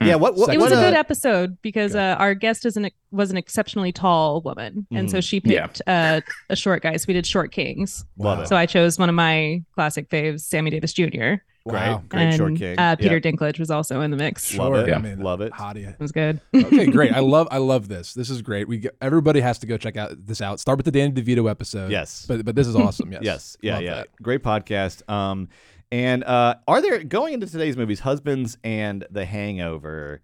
yeah. 0.00 0.14
What, 0.16 0.34
what 0.36 0.52
it 0.52 0.58
was 0.58 0.70
what 0.70 0.72
a 0.72 0.78
a- 0.80 0.90
good 0.90 0.94
episode 0.94 1.56
because 1.62 1.92
Good. 1.92 1.98
uh, 2.00 2.16
our 2.18 2.34
guest 2.34 2.66
is 2.66 2.76
an 2.76 2.90
was 3.10 3.30
an 3.30 3.36
exceptionally 3.36 3.92
tall 3.92 4.40
woman, 4.42 4.86
and 4.90 5.10
so 5.10 5.18
Mhm. 5.18 5.24
she 5.28 5.40
Yeah. 5.44 5.66
picked 5.66 5.82
uh, 5.86 6.20
a 6.50 6.56
short 6.56 6.82
guy. 6.82 6.96
So 6.96 7.04
we 7.08 7.14
did 7.14 7.26
Short 7.26 7.52
Kings. 7.52 8.04
Love 8.18 8.40
it. 8.40 8.48
So 8.48 8.56
I 8.56 8.66
chose 8.66 8.98
one 8.98 9.08
of 9.08 9.14
my 9.14 9.62
classic 9.74 10.08
faves, 10.10 10.40
Sammy 10.40 10.70
Davis 10.70 10.92
Jr. 10.92 11.34
Wow. 11.64 11.96
Great, 11.96 12.08
great 12.10 12.22
and 12.22 12.36
short 12.36 12.56
king. 12.56 12.78
uh, 12.78 12.94
Peter 12.94 13.16
Yep. 13.16 13.24
Dinklage 13.24 13.58
was 13.58 13.72
also 13.72 14.00
in 14.00 14.12
the 14.12 14.16
mix. 14.16 14.56
Love 14.56 14.74
it. 14.74 14.92
I 14.92 14.98
mean, 14.98 15.18
Love 15.18 15.40
it. 15.40 15.52
Hottie. 15.52 15.88
It 15.88 15.98
was 15.98 16.12
good. 16.12 16.40
okay, 16.54 16.86
great. 16.92 17.12
I 17.12 17.18
love 17.18 17.48
I 17.50 17.58
love 17.58 17.88
this. 17.88 18.14
This 18.14 18.30
is 18.30 18.40
great. 18.40 18.68
We 18.68 18.78
get, 18.78 18.94
everybody 19.02 19.40
has 19.40 19.58
to 19.60 19.66
go 19.66 19.76
check 19.76 19.96
out 19.96 20.12
this 20.26 20.40
out. 20.40 20.60
Start 20.60 20.78
with 20.78 20.84
the 20.84 20.92
Danny 20.92 21.12
DeVito 21.12 21.50
episode. 21.50 21.90
Yes. 21.90 22.24
but 22.28 22.44
but 22.44 22.54
this 22.54 22.68
is 22.68 22.76
awesome. 22.76 23.10
Yes, 23.12 23.22
Yes. 23.22 23.56
Yeah. 23.62 23.74
Love 23.74 23.82
yeah. 23.82 23.94
that. 23.96 24.08
Great 24.22 24.44
podcast. 24.44 25.08
Um, 25.10 25.48
and 25.92 26.24
uh, 26.24 26.56
are 26.66 26.80
there 26.82 27.02
going 27.04 27.34
into 27.34 27.46
today's 27.46 27.76
movies, 27.76 28.00
Husbands 28.00 28.58
and 28.64 29.06
The 29.10 29.24
Hangover? 29.24 30.22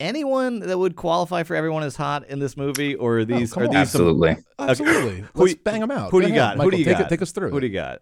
Anyone 0.00 0.60
that 0.60 0.76
would 0.78 0.96
qualify 0.96 1.44
for 1.44 1.54
everyone 1.54 1.84
is 1.84 1.94
hot 1.94 2.26
in 2.28 2.40
this 2.40 2.56
movie, 2.56 2.96
or 2.96 3.18
are 3.18 3.24
these 3.24 3.52
come 3.52 3.62
are 3.62 3.66
on. 3.66 3.72
these 3.74 3.90
some- 3.90 4.00
Absolutely. 4.02 4.36
Absolutely. 4.58 5.24
Let's 5.34 5.52
you- 5.52 5.58
bang 5.62 5.80
them 5.80 5.90
out. 5.92 6.10
who 6.10 6.20
do 6.20 6.26
you 6.26 6.34
ahead. 6.34 6.56
got? 6.58 6.64
Who 6.64 6.70
do 6.72 6.76
you 6.76 6.84
take 6.84 6.98
got? 6.98 7.06
It, 7.06 7.08
take 7.08 7.22
us 7.22 7.30
through. 7.30 7.50
who 7.50 7.60
do 7.60 7.66
you 7.68 7.72
got? 7.72 8.00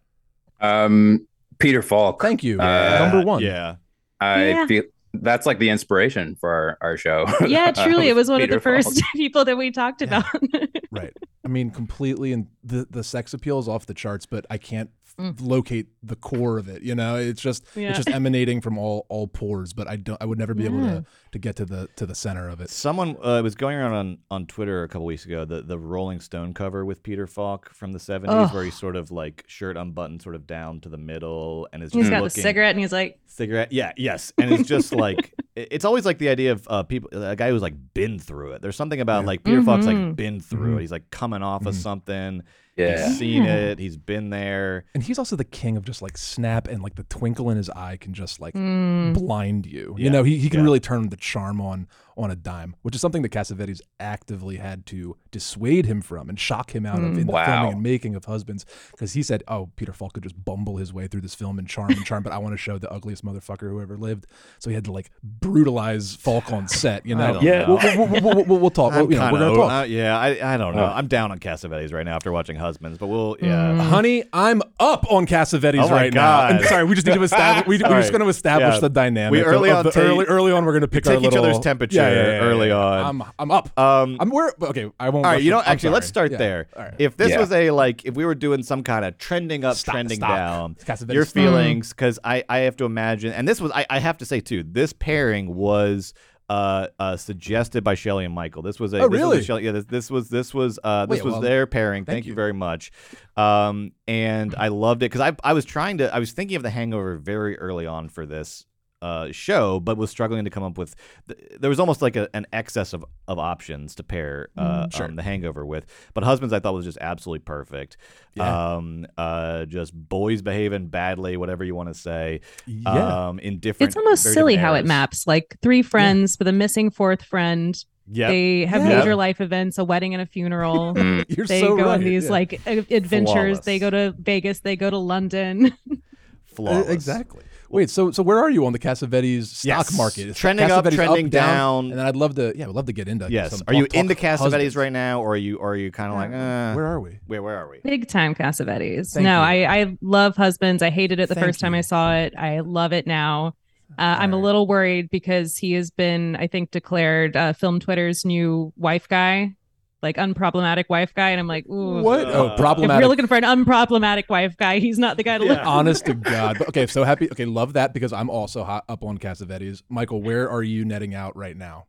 Um, 0.61 1.27
Peter 1.59 1.83
Falk. 1.83 2.23
Thank 2.23 2.43
you. 2.43 2.59
Uh, 2.61 2.99
Number 3.11 3.27
one. 3.27 3.43
Yeah. 3.43 3.77
I 4.19 4.49
Yeah. 4.49 4.67
feel 4.67 4.83
that's 5.13 5.45
like 5.45 5.59
the 5.59 5.69
inspiration 5.69 6.37
for 6.41 6.51
our, 6.51 6.79
our 6.81 6.97
show. 6.97 7.27
Yeah, 7.47 7.71
truly, 7.73 8.09
it 8.09 8.15
was 8.15 8.31
one 8.31 8.41
Peter 8.41 8.57
of 8.57 8.63
the 8.63 8.63
first 8.63 8.95
Falk. 9.01 9.05
people 9.15 9.45
that 9.45 9.59
we 9.59 9.71
talked 9.71 10.01
Yeah. 10.01 10.07
about. 10.21 10.69
Right. 10.93 11.13
I 11.45 11.49
mean, 11.49 11.71
completely, 11.71 12.33
and 12.33 12.47
the 12.65 12.87
the 12.91 13.05
sex 13.05 13.33
appeal 13.35 13.59
is 13.61 13.69
off 13.69 13.87
the 13.87 13.95
charts, 13.95 14.27
but 14.27 14.45
I 14.51 14.59
can't 14.59 14.91
Mm. 15.21 15.37
locate 15.41 15.87
the 16.03 16.17
core 16.17 16.57
of 16.59 16.69
it. 16.69 16.83
You 16.83 16.95
know, 16.95 17.17
it's 17.17 17.43
just 17.43 17.65
Yeah. 17.77 17.89
it's 17.91 17.99
just 17.99 18.09
emanating 18.11 18.61
from 18.61 18.79
all 18.79 19.07
all 19.09 19.27
pores, 19.27 19.73
but 19.73 19.87
I 19.89 19.97
don't. 19.97 20.21
I 20.21 20.25
would 20.25 20.39
never 20.39 20.55
be 20.55 20.65
able 20.65 20.81
to 20.81 21.05
to 21.33 21.39
get 21.39 21.57
to 21.57 21.65
the 21.65 21.89
to 21.97 22.07
the 22.07 22.15
center 22.15 22.49
of 22.49 22.61
it. 22.61 22.71
Someone 22.71 23.17
uh, 23.23 23.41
was 23.43 23.55
going 23.55 23.77
around 23.77 23.93
on, 23.95 24.19
on 24.31 24.47
Twitter 24.47 24.83
a 24.83 24.89
couple 24.89 25.05
weeks 25.07 25.25
ago 25.27 25.45
the 25.45 25.63
the 25.63 25.79
Rolling 25.79 26.21
Stone 26.21 26.55
cover 26.55 26.85
with 26.85 27.03
Peter 27.03 27.27
Falk 27.27 27.75
from 27.75 27.93
the 27.93 27.99
seventies, 28.01 28.53
where 28.53 28.65
he's 28.65 28.79
sort 28.79 28.97
of 28.97 29.11
like 29.11 29.45
shirt 29.47 29.77
unbuttoned, 29.77 30.23
sort 30.23 30.35
of 30.35 30.47
down 30.47 30.81
to 30.81 30.89
the 30.89 30.99
middle, 30.99 31.69
and 31.73 31.83
is 31.83 31.93
He's 31.93 32.03
just 32.03 32.11
got 32.11 32.19
the 32.19 32.23
looking, 32.25 32.43
cigarette 32.43 32.71
and 32.71 32.81
he's 32.81 32.93
like, 32.93 33.19
cigarette. 33.27 33.73
Yeah, 33.73 33.93
yes, 33.97 34.33
and 34.39 34.51
it's 34.53 34.69
just 34.69 34.95
like 34.95 35.35
it's 35.57 35.85
always 35.85 36.07
like 36.07 36.19
the 36.19 36.29
idea 36.31 36.53
of 36.53 36.67
uh, 36.71 36.83
people, 36.85 37.11
a 37.23 37.37
guy 37.37 37.51
who's 37.51 37.63
like 37.63 37.75
been 37.95 38.19
through 38.19 38.53
it. 38.53 38.63
There's 38.63 38.77
something 38.77 39.01
about 39.01 39.23
Yeah. 39.23 39.27
like 39.27 39.45
Peter 39.45 39.63
Falk's 39.63 39.85
like 39.87 39.97
Mhm. 39.97 40.17
been 40.17 40.41
through 40.41 40.75
Mhm. 40.75 40.79
it. 40.79 40.81
He's 40.83 40.93
like 40.93 41.11
coming 41.11 41.43
off 41.43 41.67
of 41.67 41.75
Mhm. 41.75 41.79
something. 41.79 42.43
Yeah. 42.77 43.09
He's 43.09 43.19
seen 43.19 43.45
Yeah. 43.45 43.55
it. 43.57 43.79
He's 43.79 43.97
been 43.97 44.31
there. 44.31 44.85
And 44.95 45.03
he's 45.03 45.19
also 45.19 45.37
the 45.37 45.45
king 45.45 45.77
of 45.77 45.85
just 45.85 46.03
like 46.03 46.17
snap 46.17 46.69
and 46.69 46.83
like 46.83 46.95
the 46.95 47.05
twinkle 47.05 47.51
in 47.51 47.57
his 47.57 47.69
eye 47.71 47.97
can 47.99 48.15
just 48.15 48.41
like 48.41 48.55
mm, 48.55 49.15
blind 49.15 49.67
you. 49.67 49.95
Yeah. 49.99 50.05
You 50.05 50.11
know, 50.11 50.23
he, 50.23 50.39
he 50.39 50.49
can 50.49 50.61
Yeah. 50.61 50.65
really 50.65 50.81
turn 50.81 51.09
the 51.09 51.17
charm 51.17 51.61
on 51.61 51.87
on 52.17 52.31
a 52.31 52.37
dime, 52.37 52.77
which 52.83 52.95
is 52.95 53.01
something 53.01 53.23
that 53.23 53.31
Cassavetes 53.33 53.81
actively 53.99 54.57
had 54.57 54.85
to 54.85 55.17
dissuade 55.31 55.87
him 55.87 56.03
from 56.03 56.29
and 56.29 56.39
shock 56.39 56.75
him 56.75 56.85
out 56.85 56.99
of 56.99 57.17
in 57.17 57.27
the 57.27 57.33
filming 57.33 57.73
and 57.73 57.83
making 57.83 58.15
of 58.15 58.27
Husbands 58.27 58.67
because 58.91 59.15
he 59.15 59.23
said, 59.23 59.43
"Oh, 59.49 59.71
Peter 59.77 59.95
Falk 59.95 60.13
could 60.13 60.23
just 60.25 60.45
bumble 60.45 60.77
his 60.77 60.93
way 60.93 61.07
through 61.07 61.23
this 61.23 61.35
film 61.35 61.59
and 61.59 61.67
charm 61.67 61.91
and 61.93 62.05
charm, 62.05 62.23
but 62.23 62.33
I 62.35 62.39
want 62.39 62.53
to 62.53 62.59
show 62.59 62.77
the 62.77 62.91
ugliest 62.93 63.25
motherfucker 63.25 63.71
who 63.71 63.81
ever 63.81 63.97
lived." 63.97 64.27
So 64.59 64.69
he 64.69 64.75
had 64.75 64.85
to 64.85 64.93
like 64.93 65.11
brutalize 65.23 66.15
Falk 66.17 66.53
on 66.53 66.69
set. 66.69 67.07
You 67.07 67.15
know, 67.17 67.41
Yeah. 67.41 67.67
know. 67.67 67.79
We'll, 67.97 68.09
we'll, 68.09 68.21
we'll, 68.21 68.45
we'll, 68.45 68.59
we'll 68.61 68.71
talk. 68.71 68.93
You 68.93 69.17
know, 69.17 69.33
we're 69.33 69.39
gonna 69.39 69.57
talk. 69.57 69.83
uh, 69.83 69.85
yeah, 69.87 70.19
I, 70.19 70.55
I 70.55 70.57
don't 70.59 70.75
know. 70.77 70.85
Uh. 70.85 70.93
I'm 70.95 71.07
down 71.07 71.31
on 71.33 71.39
Cassavetes 71.39 71.93
right 71.93 72.05
now 72.05 72.17
after 72.17 72.31
watching 72.33 72.57
Husbands, 72.61 72.99
but 72.99 73.09
we'll 73.09 73.37
yeah. 73.43 73.73
Mm. 73.73 73.81
Honey, 73.81 74.25
I'm 74.33 74.63
up 74.79 75.11
on 75.11 75.27
Cassavetes 75.27 75.83
Oh 75.83 75.89
my 75.89 75.93
right 75.95 76.15
now. 76.15 76.21
God. 76.43 76.57
And 76.57 76.65
sorry, 76.67 76.85
we 76.85 76.95
just 76.95 77.07
need 77.07 77.15
to 77.15 77.23
establish. 77.23 77.67
We, 77.67 77.77
we're 77.79 77.89
Sorry. 77.89 78.01
just 78.03 78.13
going 78.13 78.23
to 78.23 78.29
establish 78.29 78.75
Yeah. 78.75 78.81
the 78.81 78.89
dynamic. 78.91 79.33
We 79.33 79.43
early 79.43 79.71
of 79.71 79.79
on 79.79 79.85
the- 79.87 79.91
take- 79.91 80.05
early, 80.05 80.25
early 80.27 80.53
on, 80.53 80.65
we're 80.65 80.73
going 80.73 80.83
to 80.83 80.89
pick 80.89 81.05
take 81.05 81.15
our 81.15 81.19
each 81.19 81.31
little, 81.31 81.45
other's 81.45 81.59
temperature 81.59 82.01
early 82.01 82.71
on. 82.71 83.05
I'm 83.23 83.31
I'm 83.39 83.51
up. 83.51 83.77
Um, 83.79 84.17
I'm 84.21 84.31
where 84.31 84.53
okay. 84.63 84.91
I 85.01 85.09
won't. 85.09 85.25
all 85.27 85.33
right, 85.33 85.37
rush 85.39 85.45
you 85.45 85.51
know. 85.51 85.59
I'm 85.59 85.65
actually, 85.73 85.91
let's 85.91 86.07
sorry. 86.07 86.29
start 86.29 86.33
Yeah. 86.33 86.39
there. 86.39 86.67
All 86.77 86.83
right. 86.85 86.95
If 86.99 87.17
this 87.17 87.31
Yeah. 87.31 87.41
was 87.41 87.51
a 87.53 87.71
like, 87.71 88.05
if 88.05 88.15
we 88.15 88.25
were 88.25 88.35
doing 88.35 88.63
some 88.63 88.83
kind 88.83 89.05
of 89.05 89.19
trending 89.19 89.65
up, 89.65 89.77
Stop, 89.77 89.95
trending 89.95 90.19
stop. 90.19 90.31
down, 90.37 90.75
Cassavetes, 90.85 91.13
your 91.15 91.25
stop. 91.25 91.35
feelings, 91.35 91.89
because 91.91 92.19
I, 92.23 92.45
I 92.49 92.59
have 92.61 92.77
to 92.77 92.85
imagine, 92.85 93.33
and 93.33 93.49
this 93.49 93.61
was, 93.61 93.73
I, 93.73 93.87
I 93.89 93.99
have 93.99 94.19
to 94.19 94.25
say 94.27 94.41
too, 94.41 94.63
this 94.63 94.93
pairing 94.93 95.55
was. 95.55 96.13
Uh, 96.51 96.89
uh, 96.99 97.17
suggested 97.17 97.85
by 97.85 97.95
Shelley 97.95 98.25
and 98.25 98.35
Michael. 98.35 98.63
This 98.63 98.81
was 98.81 98.93
a 98.93 98.99
Oh, 98.99 99.09
this 99.09 99.13
was 99.13 99.21
a 99.21 99.25
really? 99.25 99.43
Shelley- 99.45 99.65
yeah, 99.67 99.71
this, 99.71 99.85
this 99.85 100.11
was 100.11 100.29
this 100.29 100.53
was 100.53 100.81
uh, 100.83 101.07
this 101.07 101.19
Wait, 101.19 101.25
was 101.25 101.33
well, 101.35 101.41
their 101.41 101.65
pairing. 101.69 102.05
Thank, 102.05 102.17
thank 102.17 102.27
you 102.27 102.33
you. 102.33 102.35
very 102.35 102.53
much. 102.53 102.91
Um, 103.37 103.93
and 104.09 104.53
I 104.57 104.67
loved 104.67 105.05
it 105.05 105.13
because 105.13 105.21
I 105.21 105.37
I 105.45 105.53
was 105.53 105.65
trying 105.65 105.99
to 105.99 106.13
I 106.13 106.19
was 106.19 106.33
thinking 106.33 106.57
of 106.57 106.65
The 106.65 106.71
Hangover 106.71 107.17
very 107.19 107.57
early 107.57 107.87
on 107.87 108.09
for 108.09 108.27
this 108.27 108.67
uh, 109.03 109.33
show, 109.33 109.81
but 109.81 109.97
was 109.97 110.11
struggling 110.11 110.45
to 110.45 110.51
come 110.51 110.63
up 110.63 110.77
with. 110.77 110.95
th- 111.29 111.41
There 111.59 111.71
was 111.71 111.81
almost 111.81 112.03
like 112.03 112.17
a, 112.17 112.29
an 112.35 112.47
excess 112.53 112.93
of, 112.93 113.05
of 113.29 113.39
options 113.39 113.95
to 113.95 114.03
pair 114.03 114.49
uh, 114.57 114.87
Mm, 114.87 114.95
sure. 114.95 115.07
um, 115.07 115.17
the 115.17 115.23
Hangover 115.23 115.65
with. 115.65 115.87
But 116.15 116.25
Husbands, 116.25 116.53
I 116.53 116.61
thought 116.61 116.75
was 116.75 116.85
just 116.85 116.99
absolutely 117.01 117.41
perfect. 117.45 117.97
Yeah. 118.35 118.75
Um, 118.75 119.07
uh, 119.17 119.65
just 119.65 119.95
boys 119.95 120.43
behaving 120.43 120.89
badly, 120.89 121.37
whatever 121.37 121.65
you 121.65 121.75
want 121.75 121.89
to 121.89 121.95
say. 121.95 122.41
Yeah. 122.67 123.29
Um, 123.29 123.39
in 123.39 123.59
different. 123.59 123.89
it's 123.89 123.97
almost 123.97 124.23
silly 124.23 124.57
how 124.57 124.75
it 124.75 124.85
maps. 124.85 125.27
Like 125.27 125.57
three 125.63 125.83
friends 125.83 126.39
with 126.39 126.49
a 126.49 126.53
missing 126.53 126.91
fourth 126.91 127.23
friend. 127.23 127.83
Yep. 128.13 128.29
They 128.29 128.67
have 128.67 128.83
Yeah. 128.83 128.99
major 128.99 129.15
life 129.15 129.41
events, 129.41 129.79
a 129.79 129.85
wedding 129.85 130.15
and 130.15 130.23
a 130.23 130.27
funeral. 130.27 130.95
Mm. 131.01 131.25
You're 131.37 131.47
they 131.47 131.61
so 131.61 131.77
go 131.77 131.85
right. 131.85 131.95
on 131.95 132.01
these 132.05 132.25
yeah. 132.25 132.31
like 132.31 132.61
a- 132.67 132.95
adventures. 132.95 133.61
They 133.61 133.79
go 133.79 133.89
to 133.89 134.15
Vegas. 134.19 134.61
They 134.61 134.77
go 134.77 134.91
to 134.91 134.99
London. 134.99 135.73
Flawless. 136.47 136.89
Uh, 136.89 136.93
exactly. 136.93 137.45
Wait, 137.73 137.89
so 137.89 138.11
so 138.11 138.23
where 138.23 138.39
are 138.39 138.51
you 138.51 138.67
on 138.67 138.73
the 138.73 138.79
Cassavetes 138.81 139.45
stock 139.47 139.65
Yes. 139.87 139.97
market? 139.97 140.27
Is 140.29 140.37
Trending 140.37 140.69
up, 140.71 140.85
Cassavetes 140.85 140.95
trending 140.97 141.29
down. 141.29 141.91
and 141.91 141.99
then 142.01 142.05
I'd 142.07 142.17
love 142.17 142.35
to. 142.35 142.53
Yeah, 142.57 142.67
I'd 142.69 142.75
love 142.75 142.87
to 142.87 142.93
get 142.93 143.07
into. 143.09 143.31
Yes. 143.31 143.53
some 143.53 143.63
Are 143.69 143.75
you 143.75 143.83
talk- 143.83 143.91
talk 143.91 144.01
into 144.01 144.15
Cassavetes 144.17 144.39
husbands. 144.39 144.77
right 144.77 144.93
now, 144.93 145.23
or 145.23 145.35
are 145.35 145.37
you 145.37 145.57
or 145.59 145.73
are 145.73 145.77
you 145.77 145.93
kind 145.93 146.11
of 146.13 146.17
like, 146.19 146.31
uh, 146.31 146.75
Where 146.75 146.87
are 146.87 147.01
we? 147.01 147.19
where 147.29 147.43
where 147.43 147.57
are 147.57 147.71
we? 147.71 147.79
Big 147.85 148.09
time 148.09 148.35
Cassavetes. 148.35 149.13
Thank 149.13 149.25
no, 149.25 149.39
you. 149.41 149.65
I 149.67 149.79
I 149.83 149.97
love 150.03 150.37
Husbands. 150.37 150.83
I 150.83 150.91
hated 150.91 151.21
it 151.21 151.29
the 151.29 151.35
Thank 151.37 151.47
first 151.47 151.61
time 151.61 151.75
you. 151.75 151.79
I 151.79 151.83
saw 151.83 152.15
it. 152.17 152.35
I 152.37 152.61
love 152.61 152.93
it 152.93 153.07
now. 153.07 153.55
Uh, 153.99 154.17
I'm 154.21 154.33
a 154.33 154.37
little 154.39 154.67
worried 154.69 155.11
because 155.11 155.57
he 155.57 155.73
has 155.73 155.91
been, 155.91 156.37
I 156.37 156.47
think, 156.47 156.71
declared 156.71 157.37
uh, 157.37 157.53
film 157.55 157.81
Twitter's 157.81 158.25
new 158.25 158.73
wife 158.77 159.09
guy, 159.09 159.55
like 160.03 160.17
unproblematic 160.17 160.85
wife 160.89 161.15
guy, 161.15 161.31
and 161.31 161.41
I'm 161.41 161.47
like, 161.47 161.67
ooh. 161.69 162.01
What? 162.03 162.27
Uh, 162.27 162.33
oh, 162.33 162.47
If 162.53 162.59
problematic. 162.59 163.01
you're 163.01 163.09
looking 163.09 163.27
for 163.27 163.37
an 163.37 163.43
unproblematic 163.45 164.29
wife 164.29 164.57
guy, 164.57 164.79
he's 164.79 164.99
not 164.99 165.17
the 165.17 165.23
guy 165.23 165.39
to 165.39 165.45
look. 165.45 165.59
Yeah. 165.59 165.67
Honest 165.67 166.07
to 166.07 166.15
God. 166.35 166.59
But 166.59 166.69
okay, 166.69 166.87
so 166.87 167.05
happy. 167.05 167.31
Okay, 167.31 167.45
love 167.45 167.75
that 167.75 167.93
because 167.93 168.13
I'm 168.13 168.31
also 168.31 168.65
hot 168.65 168.85
up 168.89 169.03
on 169.05 169.19
Cassavetes. 169.19 169.83
Michael, 169.89 170.23
where 170.23 170.49
are 170.51 170.63
you 170.63 170.85
netting 170.85 171.15
out 171.15 171.37
right 171.37 171.57
now? 171.57 171.87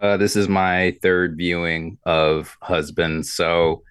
Uh, 0.00 0.16
this 0.16 0.36
is 0.36 0.48
my 0.48 0.96
third 1.02 1.36
viewing 1.36 1.98
of 2.04 2.56
Husbands. 2.60 3.32
So 3.32 3.82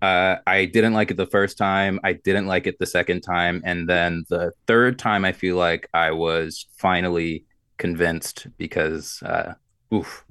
uh, 0.00 0.36
I 0.46 0.64
didn't 0.64 0.94
like 0.94 1.10
it 1.10 1.18
the 1.18 1.26
first 1.26 1.58
time. 1.58 2.00
I 2.02 2.14
didn't 2.14 2.46
like 2.46 2.66
it 2.66 2.78
the 2.78 2.86
second 2.86 3.20
time. 3.20 3.60
And 3.64 3.86
then 3.86 4.24
the 4.30 4.52
third 4.66 4.98
time, 4.98 5.24
I 5.26 5.32
feel 5.32 5.56
like 5.56 5.86
I 5.92 6.12
was 6.12 6.64
finally 6.78 7.44
convinced 7.76 8.46
because, 8.56 9.22
uh, 9.22 9.52
oof. 9.92 10.24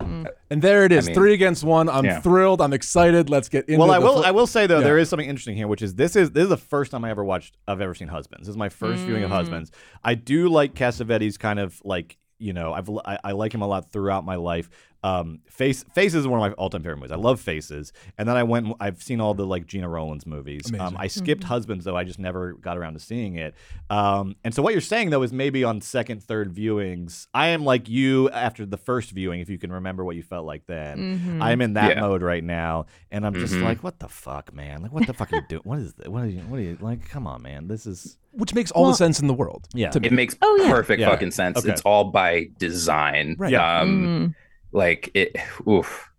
And 0.00 0.62
there 0.62 0.84
it 0.84 0.92
is, 0.92 1.06
I 1.06 1.08
mean, 1.08 1.14
three 1.14 1.34
against 1.34 1.64
one. 1.64 1.88
I'm 1.88 2.04
yeah. 2.04 2.20
thrilled. 2.20 2.60
I'm 2.60 2.72
excited. 2.72 3.28
Let's 3.30 3.48
get 3.48 3.68
into. 3.68 3.80
well, 3.80 3.90
I 3.90 3.98
will. 3.98 4.18
fl- 4.20 4.26
I 4.26 4.30
will 4.30 4.46
say 4.46 4.66
though, 4.66 4.78
Yeah. 4.78 4.84
there 4.84 4.98
is 4.98 5.08
something 5.08 5.28
interesting 5.28 5.56
here, 5.56 5.66
which 5.66 5.82
is 5.82 5.94
this 5.94 6.14
is 6.16 6.30
this 6.30 6.44
is 6.44 6.48
the 6.50 6.56
first 6.56 6.90
time 6.92 7.04
I 7.04 7.10
ever 7.10 7.24
watched. 7.24 7.56
I've 7.66 7.80
ever 7.80 7.94
seen 7.94 8.08
Husbands. 8.08 8.46
This 8.46 8.52
is 8.52 8.56
my 8.56 8.68
first 8.68 9.02
viewing 9.02 9.24
of 9.24 9.30
Mm. 9.30 9.34
Husbands. 9.34 9.72
I 10.04 10.14
do 10.14 10.48
like 10.48 10.74
Cassavetes, 10.74 11.38
kind 11.38 11.58
of 11.58 11.80
like 11.84 12.18
you 12.38 12.52
know, 12.52 12.72
I've 12.72 12.88
I, 13.04 13.18
I 13.24 13.32
like 13.32 13.52
him 13.54 13.62
a 13.62 13.66
lot 13.66 13.90
throughout 13.92 14.24
my 14.24 14.36
life. 14.36 14.68
Um, 15.04 15.40
Face 15.48 15.84
Faces 15.94 16.14
is 16.22 16.26
one 16.26 16.40
of 16.40 16.50
my 16.50 16.54
all 16.56 16.68
time 16.68 16.82
favorite 16.82 16.96
movies. 16.96 17.12
I 17.12 17.16
love 17.16 17.40
Faces, 17.40 17.92
and 18.18 18.28
then 18.28 18.36
I 18.36 18.42
went. 18.42 18.74
I've 18.80 19.00
seen 19.02 19.20
all 19.20 19.34
the 19.34 19.46
like 19.46 19.66
Gena 19.66 19.88
Rowlands 19.88 20.26
movies. 20.26 20.72
Um, 20.80 20.96
I 20.98 21.06
skipped 21.06 21.44
Husbands 21.44 21.84
though. 21.84 21.96
I 21.96 22.02
just 22.02 22.18
never 22.18 22.54
got 22.54 22.76
around 22.76 22.94
to 22.94 22.98
seeing 23.00 23.36
it. 23.36 23.54
Um, 23.88 24.34
and 24.42 24.52
so 24.52 24.62
what 24.62 24.72
you're 24.72 24.80
saying 24.80 25.10
though 25.10 25.22
is 25.22 25.32
maybe 25.32 25.62
on 25.62 25.80
second, 25.80 26.22
third 26.24 26.52
viewings, 26.52 27.28
I 27.32 27.48
am 27.48 27.64
like 27.64 27.88
you 27.88 28.30
after 28.30 28.66
the 28.66 28.78
first 28.78 29.12
viewing. 29.12 29.40
If 29.40 29.48
you 29.48 29.58
can 29.58 29.70
remember 29.70 30.04
what 30.04 30.16
you 30.16 30.22
felt 30.24 30.44
like 30.44 30.66
then. 30.66 31.20
Mhm. 31.20 31.42
I'm 31.42 31.60
in 31.60 31.74
that 31.74 31.96
Yeah. 31.96 32.00
mode 32.00 32.22
right 32.22 32.42
now, 32.42 32.86
and 33.12 33.24
I'm 33.24 33.34
just 33.34 33.54
Mhm. 33.54 33.62
like, 33.62 33.84
what 33.84 34.00
the 34.00 34.08
fuck, 34.08 34.52
man? 34.52 34.82
Like, 34.82 34.92
what 34.92 35.06
the 35.06 35.14
fuck 35.14 35.32
are 35.32 35.36
you 35.36 35.42
doing? 35.48 35.62
What 35.64 35.78
is 35.78 35.92
that? 35.94 36.08
What 36.10 36.24
are 36.24 36.28
you? 36.28 36.40
What 36.40 36.58
are 36.58 36.62
you 36.64 36.78
like? 36.80 37.08
Come 37.08 37.26
on, 37.28 37.42
man. 37.42 37.68
This 37.68 37.86
is 37.86 38.18
which 38.36 38.54
makes 38.54 38.70
all 38.70 38.82
Well- 38.82 38.92
the 38.92 38.96
sense 38.96 39.20
in 39.20 39.26
the 39.26 39.34
world. 39.34 39.66
Yeah. 39.74 39.90
to 39.90 40.00
me. 40.00 40.06
It 40.08 40.12
makes 40.12 40.36
Oh, 40.42 40.58
yeah. 40.62 40.70
perfect 40.70 41.00
Yeah. 41.00 41.10
fucking 41.10 41.30
sense. 41.32 41.58
Okay. 41.58 41.70
It's 41.70 41.80
all 41.82 42.04
by 42.10 42.48
design. 42.58 43.36
Right. 43.38 43.52
Yeah. 43.52 43.80
Um, 43.80 44.06
Mm. 44.06 44.34
Like 44.72 45.10
it, 45.14 45.36
oof. 45.68 46.10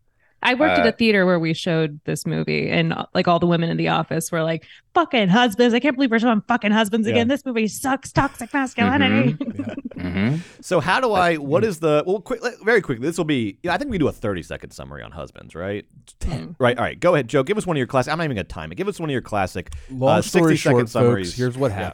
I 0.44 0.54
worked 0.54 0.78
at 0.78 0.86
Uh, 0.86 0.90
a 0.90 0.92
theater 0.92 1.26
where 1.26 1.40
we 1.40 1.54
showed 1.54 2.00
this 2.06 2.26
movie, 2.26 2.70
and 2.70 2.94
uh, 2.94 3.06
like 3.14 3.28
all 3.28 3.40
the 3.40 3.48
women 3.48 3.70
in 3.70 3.78
the 3.78 3.88
office 3.88 4.32
were 4.32 4.44
like, 4.44 4.66
"Fucking 4.94 5.30
husbands! 5.30 5.74
I 5.74 5.80
can't 5.80 5.96
believe 5.96 6.12
we're 6.12 6.20
showing 6.20 6.42
fucking 6.48 6.72
husbands 6.72 7.08
again. 7.08 7.28
This 7.28 7.44
movie 7.44 7.68
sucks. 7.68 8.12
Toxic 8.12 8.54
masculinity." 8.54 9.32
hmm 10.00 10.36
so. 10.62 10.80
How 10.80 11.02
do 11.02 11.12
I? 11.14 11.36
What 11.38 11.64
is 11.64 11.80
the? 11.80 12.04
Well, 12.06 12.22
quick, 12.22 12.42
very 12.64 12.82
quickly. 12.82 13.06
This 13.08 13.18
will 13.18 13.26
be. 13.26 13.58
Yeah, 13.64 13.74
I 13.74 13.78
think 13.78 13.90
we 13.90 13.98
do 13.98 14.08
a 14.08 14.12
30 14.12 14.44
second 14.44 14.72
summary 14.72 15.02
on 15.02 15.12
husbands, 15.12 15.56
right? 15.56 15.86
Mm. 16.22 16.56
Right. 16.60 16.78
All 16.78 16.84
right. 16.84 17.00
Go 17.00 17.16
ahead, 17.16 17.28
Joe. 17.28 17.44
Give 17.44 17.58
us 17.58 17.66
one 17.66 17.76
of 17.76 17.80
your 17.80 17.88
classic. 17.88 18.12
I'm 18.12 18.20
not 18.20 18.26
even 18.26 18.36
gonna 18.38 18.44
time 18.46 18.72
it. 18.72 18.76
Give 18.76 18.88
us 18.88 19.00
one 19.00 19.10
of 19.10 19.14
your 19.14 19.22
classic. 19.22 19.74
Long 19.90 20.20
uh, 20.20 20.22
story 20.22 20.56
60 20.56 20.58
second 20.70 20.78
short, 20.80 20.90
summaries. 20.90 21.30
folks, 21.30 21.38
here's 21.38 21.58
what 21.58 21.72
Yeah. 21.72 21.94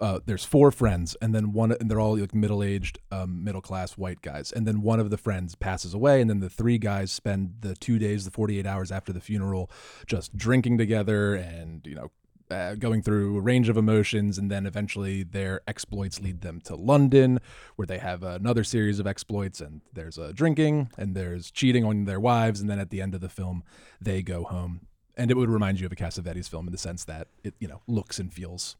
Uh, 0.00 0.18
there's 0.26 0.44
four 0.44 0.70
friends, 0.70 1.16
and 1.22 1.34
then 1.34 1.52
one, 1.52 1.72
and 1.72 1.90
they're 1.90 2.00
all 2.00 2.18
like 2.18 2.34
middle-aged, 2.34 2.98
um, 3.12 3.42
middle-class 3.44 3.96
white 3.96 4.20
guys. 4.20 4.52
And 4.52 4.66
then 4.66 4.82
one 4.82 5.00
of 5.00 5.10
the 5.10 5.16
friends 5.16 5.54
passes 5.54 5.94
away, 5.94 6.20
and 6.20 6.28
then 6.28 6.40
the 6.40 6.50
three 6.50 6.76
guys 6.76 7.12
spend 7.12 7.54
the 7.60 7.74
two 7.74 7.98
days, 7.98 8.24
the 8.24 8.30
48 8.30 8.66
hours 8.66 8.90
after 8.90 9.12
the 9.12 9.20
funeral, 9.20 9.70
just 10.06 10.36
drinking 10.36 10.76
together 10.78 11.34
and 11.34 11.86
you 11.86 11.94
know 11.94 12.10
uh, 12.50 12.74
going 12.74 13.02
through 13.02 13.36
a 13.36 13.40
range 13.40 13.68
of 13.68 13.76
emotions, 13.76 14.38
and 14.38 14.50
then 14.50 14.66
eventually 14.66 15.22
their 15.22 15.60
exploits 15.66 16.20
lead 16.20 16.42
them 16.42 16.60
to 16.62 16.76
London, 16.76 17.40
where 17.76 17.86
they 17.86 17.98
have 17.98 18.22
another 18.22 18.64
series 18.64 18.98
of 18.98 19.06
exploits. 19.06 19.60
And 19.60 19.80
there's 19.92 20.18
a 20.18 20.32
drinking, 20.32 20.90
and 20.96 21.16
there's 21.16 21.50
cheating 21.50 21.84
on 21.84 22.04
their 22.04 22.20
wives, 22.20 22.60
and 22.60 22.70
then 22.70 22.78
at 22.78 22.90
the 22.90 23.00
end 23.00 23.14
of 23.14 23.20
the 23.20 23.28
film, 23.28 23.64
they 24.00 24.22
go 24.22 24.44
home. 24.44 24.86
And 25.16 25.30
it 25.30 25.36
would 25.36 25.48
remind 25.48 25.80
you 25.80 25.86
of 25.86 25.92
a 25.92 25.96
Cassavetes 25.96 26.48
film 26.48 26.66
in 26.66 26.72
the 26.72 26.78
sense 26.78 27.04
that 27.04 27.28
it, 27.42 27.54
you 27.58 27.66
know, 27.66 27.80
looks 27.86 28.18
and 28.18 28.32
feels 28.32 28.76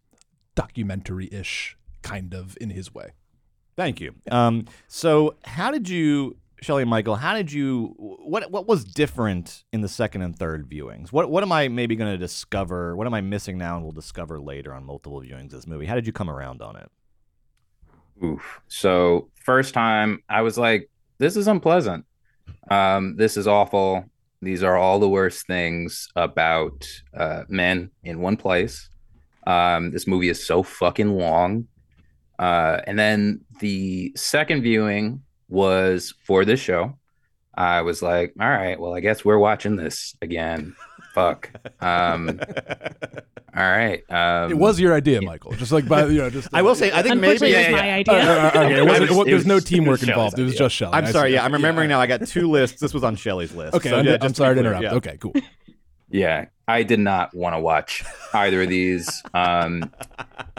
documentary-ish, 0.56 1.78
kind 2.02 2.34
of 2.34 2.58
in 2.60 2.70
his 2.70 2.92
way. 2.92 3.12
Thank 3.76 4.00
you. 4.00 4.14
Um, 4.30 4.64
so, 4.88 5.36
how 5.44 5.70
did 5.70 5.88
you, 5.88 6.36
Shelley 6.62 6.82
and 6.82 6.90
Michael? 6.90 7.14
How 7.14 7.34
did 7.34 7.52
you? 7.52 7.94
What 7.98 8.50
what 8.50 8.66
was 8.66 8.82
different 8.84 9.64
in 9.72 9.82
the 9.82 9.88
second 9.88 10.22
and 10.22 10.36
third 10.36 10.68
viewings? 10.68 11.12
What 11.12 11.30
what 11.30 11.44
am 11.44 11.52
I 11.52 11.68
maybe 11.68 11.94
going 11.94 12.10
to 12.10 12.18
discover? 12.18 12.96
What 12.96 13.06
am 13.06 13.14
I 13.14 13.20
missing 13.20 13.58
now, 13.58 13.76
and 13.76 13.84
we'll 13.84 13.92
discover 13.92 14.40
later 14.40 14.72
on 14.72 14.84
multiple 14.84 15.20
viewings 15.20 15.44
of 15.44 15.50
this 15.50 15.66
movie? 15.66 15.86
How 15.86 15.94
did 15.94 16.06
you 16.06 16.12
come 16.12 16.30
around 16.30 16.62
on 16.62 16.76
it? 16.76 16.90
Oof. 18.24 18.60
So 18.66 19.28
first 19.34 19.74
time 19.74 20.22
I 20.28 20.40
was 20.40 20.56
like, 20.56 20.90
this 21.18 21.36
is 21.36 21.46
unpleasant. 21.46 22.06
Um, 22.70 23.16
this 23.16 23.36
is 23.36 23.46
awful. 23.46 24.04
These 24.40 24.62
are 24.62 24.76
all 24.76 24.98
the 24.98 25.08
worst 25.08 25.46
things 25.46 26.08
about 26.16 26.86
uh, 27.14 27.44
men 27.48 27.90
in 28.02 28.20
one 28.20 28.36
place. 28.36 28.88
Um, 29.46 29.90
this 29.92 30.06
movie 30.06 30.28
is 30.28 30.44
so 30.46 30.62
fucking 30.62 31.16
long. 31.16 31.68
Uh, 32.38 32.80
and 32.86 32.98
then 32.98 33.40
the 33.60 34.12
second 34.16 34.62
viewing 34.62 35.22
was 35.48 36.12
for 36.24 36.44
this 36.44 36.60
show. 36.60 36.98
I 37.54 37.80
was 37.82 38.02
like, 38.02 38.34
all 38.38 38.48
right, 38.50 38.78
well, 38.78 38.94
I 38.94 39.00
guess 39.00 39.24
we're 39.24 39.38
watching 39.38 39.76
this 39.76 40.14
again. 40.20 40.76
Fuck. 41.14 41.50
Um, 41.80 42.38
all 43.56 43.62
right. 43.62 44.02
Um, 44.10 44.50
It 44.50 44.58
was 44.58 44.78
your 44.78 44.92
idea, 44.94 45.22
Michael. 45.22 45.52
Just 45.52 45.72
like 45.72 45.88
by 45.88 46.04
you 46.06 46.18
know, 46.18 46.28
just 46.28 46.48
I 46.52 46.60
will 46.60 46.74
say, 46.74 46.92
I 46.92 47.00
think 47.02 47.14
Unfortunately, 47.14 47.52
maybe. 47.52 47.64
it 47.68 47.72
was 47.72 47.80
yeah, 47.80 47.80
my 47.80 47.86
yeah. 47.86 47.94
idea. 47.94 48.14
Uh, 48.14 48.44
uh, 48.44 48.48
okay, 48.48 48.72
it 48.72 48.78
It 48.78 48.84
wasn't- 48.86 49.10
was- 49.16 49.26
there's 49.26 49.46
no 49.46 49.54
was- 49.54 49.64
it 49.64 49.66
teamwork 49.68 49.90
was 49.92 50.00
Shelley's 50.00 50.08
involved. 50.10 50.38
It 50.38 50.42
was 50.42 50.52
idea. 50.52 50.58
just 50.66 50.74
Shelley. 50.74 50.92
I'm 50.92 51.06
sorry. 51.06 51.32
Yeah, 51.32 51.44
I'm 51.46 51.52
remembering 51.54 51.88
now. 51.88 52.00
I 52.00 52.06
got 52.06 52.26
two 52.26 52.50
lists. 52.50 52.80
This 52.80 52.92
was 52.92 53.02
on 53.04 53.16
Shelley's 53.16 53.54
list. 53.54 53.74
Okay, 53.74 53.88
So, 53.88 53.96
I'm, 54.00 54.04
yeah, 54.06 54.18
I'm 54.20 54.34
sorry 54.34 54.54
to 54.56 54.60
interrupt. 54.60 54.82
yeah. 54.82 54.92
Okay, 54.94 55.16
cool. 55.18 55.32
yeah 56.10 56.46
i 56.68 56.82
did 56.82 56.98
not 57.00 57.34
want 57.34 57.54
to 57.54 57.60
watch 57.60 58.04
either 58.34 58.62
of 58.62 58.68
these 58.68 59.22
um 59.34 59.90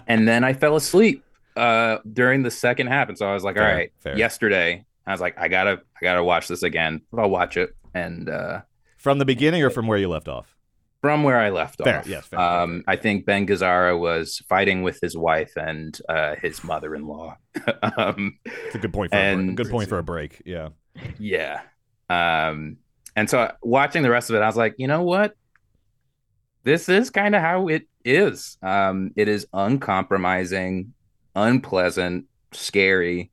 and 0.07 0.27
then 0.27 0.43
i 0.43 0.53
fell 0.53 0.75
asleep 0.75 1.23
uh 1.55 1.97
during 2.13 2.43
the 2.43 2.51
second 2.51 2.87
half 2.87 3.09
and 3.09 3.17
so 3.17 3.27
i 3.27 3.33
was 3.33 3.43
like 3.43 3.55
Fair, 3.55 3.67
all 3.69 3.75
right 3.75 3.91
fair. 3.99 4.17
yesterday 4.17 4.85
i 5.05 5.11
was 5.11 5.21
like 5.21 5.37
i 5.39 5.47
gotta 5.47 5.81
i 5.99 5.99
gotta 6.03 6.23
watch 6.23 6.47
this 6.47 6.63
again 6.63 7.01
but 7.11 7.21
i'll 7.21 7.29
watch 7.29 7.57
it 7.57 7.75
and 7.93 8.29
uh 8.29 8.61
From 8.97 9.17
the 9.19 9.25
beginning 9.25 9.63
or 9.63 9.69
from 9.69 9.87
where 9.87 9.97
you 9.97 10.07
left 10.09 10.27
off? 10.27 10.55
from 11.01 11.23
where 11.23 11.37
i 11.39 11.49
left 11.49 11.77
Fair, 11.83 11.99
off 11.99 12.07
yes, 12.07 12.25
fair, 12.25 12.39
um 12.39 12.83
i 12.87 12.95
think 12.95 13.25
ben 13.25 13.45
gazzara 13.47 13.97
was 13.99 14.37
fighting 14.49 14.81
with 14.83 14.99
his 15.01 15.15
wife 15.17 15.51
and 15.55 15.99
uh 16.09 16.35
his 16.41 16.63
mother-in-law 16.63 17.35
um 17.97 18.37
It's 18.45 18.75
a 18.75 18.79
good 18.79 18.93
point 18.93 19.11
for 19.11 19.17
a 19.17 19.21
And- 19.21 19.47
break. 19.55 19.57
good 19.57 19.71
point 19.71 19.89
for 19.89 19.97
a 19.99 20.03
break. 20.03 20.41
Yeah. 20.45 20.69
Yeah. 21.19 21.61
Um, 22.09 22.77
and 23.15 23.29
so 23.29 23.51
watching 23.61 24.01
the 24.03 24.09
rest 24.09 24.29
of 24.31 24.35
it, 24.35 24.39
I 24.41 24.47
was 24.47 24.55
like, 24.57 24.75
you 24.77 24.87
know 24.87 25.03
what? 25.03 25.35
This 26.67 26.89
is 26.89 27.09
kind 27.09 27.33
of 27.33 27.41
how 27.41 27.69
it 27.69 27.87
is. 28.03 28.57
Um, 28.61 29.11
it 29.15 29.29
is 29.29 29.47
uncompromising, 29.53 30.93
unpleasant, 31.33 32.25
scary, 32.51 33.31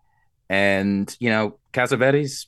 and 0.49 1.15
you 1.19 1.31
know, 1.31 1.59
Cassavetes, 1.73 2.47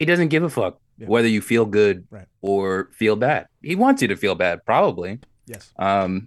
he 0.00 0.04
doesn't 0.04 0.28
give 0.28 0.42
a 0.42 0.48
fuck 0.50 0.80
Yeah. 0.98 1.06
whether 1.06 1.28
you 1.28 1.40
feel 1.40 1.66
good 1.66 2.04
Right. 2.10 2.26
or 2.40 2.88
feel 2.92 3.14
bad. 3.14 3.46
He 3.62 3.76
wants 3.76 4.02
you 4.02 4.08
to 4.08 4.16
feel 4.16 4.34
bad, 4.34 4.64
probably. 4.66 5.20
Yes. 5.46 5.72
Um, 5.78 6.26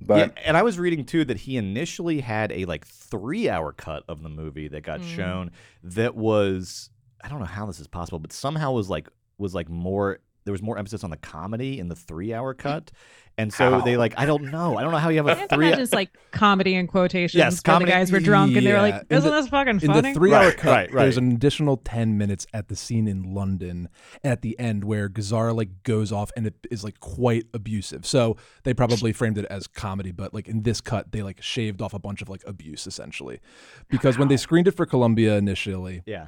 but 0.00 0.18
yeah, 0.36 0.42
and 0.44 0.56
I 0.56 0.62
was 0.62 0.76
reading 0.78 1.04
too 1.04 1.24
that 1.26 1.36
he 1.38 1.56
initially 1.56 2.20
had 2.20 2.50
a 2.50 2.64
like 2.64 2.84
three 2.84 3.48
hour 3.48 3.72
cut 3.72 4.02
of 4.08 4.24
the 4.24 4.28
movie 4.28 4.66
that 4.68 4.82
got 4.82 5.00
Mm. 5.00 5.14
shown 5.16 5.50
that 5.84 6.16
was 6.16 6.90
I 7.22 7.28
don't 7.28 7.38
know 7.38 7.44
how 7.46 7.64
this 7.66 7.78
is 7.78 7.86
possible, 7.86 8.18
but 8.18 8.32
somehow 8.32 8.72
was 8.72 8.90
like 8.90 9.08
was 9.38 9.54
like 9.54 9.68
more 9.68 10.18
there 10.44 10.52
was 10.52 10.62
more 10.62 10.78
emphasis 10.78 11.04
on 11.04 11.10
the 11.10 11.16
comedy 11.16 11.78
in 11.78 11.88
the 11.88 11.96
three 11.96 12.32
hour 12.34 12.54
cut. 12.54 12.90
And 13.36 13.52
so 13.52 13.80
they 13.80 13.96
like 13.96 14.14
I 14.16 14.26
don't 14.26 14.52
know. 14.52 14.78
I 14.78 14.82
don't 14.82 14.92
know 14.92 14.98
how 14.98 15.08
you 15.08 15.16
have 15.16 15.26
I 15.26 15.32
a 15.32 15.34
have 15.34 15.48
three 15.48 15.66
imagine 15.66 15.82
it's 15.82 15.92
like 15.92 16.16
comedy 16.30 16.76
in 16.76 16.86
quotations. 16.86 17.34
Yes, 17.36 17.58
comedy- 17.58 17.86
the 17.90 17.96
guys 17.96 18.12
were 18.12 18.20
drunk 18.20 18.54
and 18.56 18.64
they 18.64 18.72
were 18.72 18.78
like, 18.78 18.94
In 19.10 19.16
"Isn't 19.16 19.28
the- 19.28 19.40
this 19.40 19.48
fucking 19.48 19.80
funny?" 19.80 19.88
In 19.88 19.92
funny?" 20.02 20.12
the 20.12 20.18
three-hour 20.20 20.44
Right, 20.50 20.56
cut, 20.56 20.70
right, 20.70 20.94
right. 20.94 21.02
there's 21.02 21.16
an 21.16 21.32
additional 21.32 21.76
ten 21.78 22.16
minutes 22.16 22.46
at 22.54 22.68
the 22.68 22.76
scene 22.76 23.08
in 23.08 23.34
London 23.34 23.88
at 24.22 24.42
the 24.42 24.56
end 24.60 24.84
where 24.84 25.08
Gazzara 25.08 25.52
like 25.52 25.82
goes 25.82 26.12
off 26.12 26.30
and 26.36 26.46
it 26.46 26.54
is 26.70 26.84
like 26.84 27.00
quite 27.00 27.46
abusive. 27.52 28.06
So 28.06 28.36
they 28.62 28.72
probably 28.72 29.12
framed 29.12 29.36
it 29.38 29.46
as 29.46 29.66
comedy, 29.66 30.12
but 30.12 30.32
like 30.32 30.46
in 30.46 30.62
this 30.62 30.80
cut, 30.80 31.10
they 31.10 31.24
like 31.24 31.42
shaved 31.42 31.82
off 31.82 31.92
a 31.92 31.98
bunch 31.98 32.22
of 32.22 32.28
like 32.28 32.44
abuse 32.46 32.86
essentially, 32.86 33.40
because 33.88 34.16
when 34.16 34.28
they 34.28 34.36
screened 34.36 34.68
it 34.68 34.76
for 34.76 34.86
Columbia 34.86 35.36
initially, 35.38 36.02
Yeah. 36.06 36.26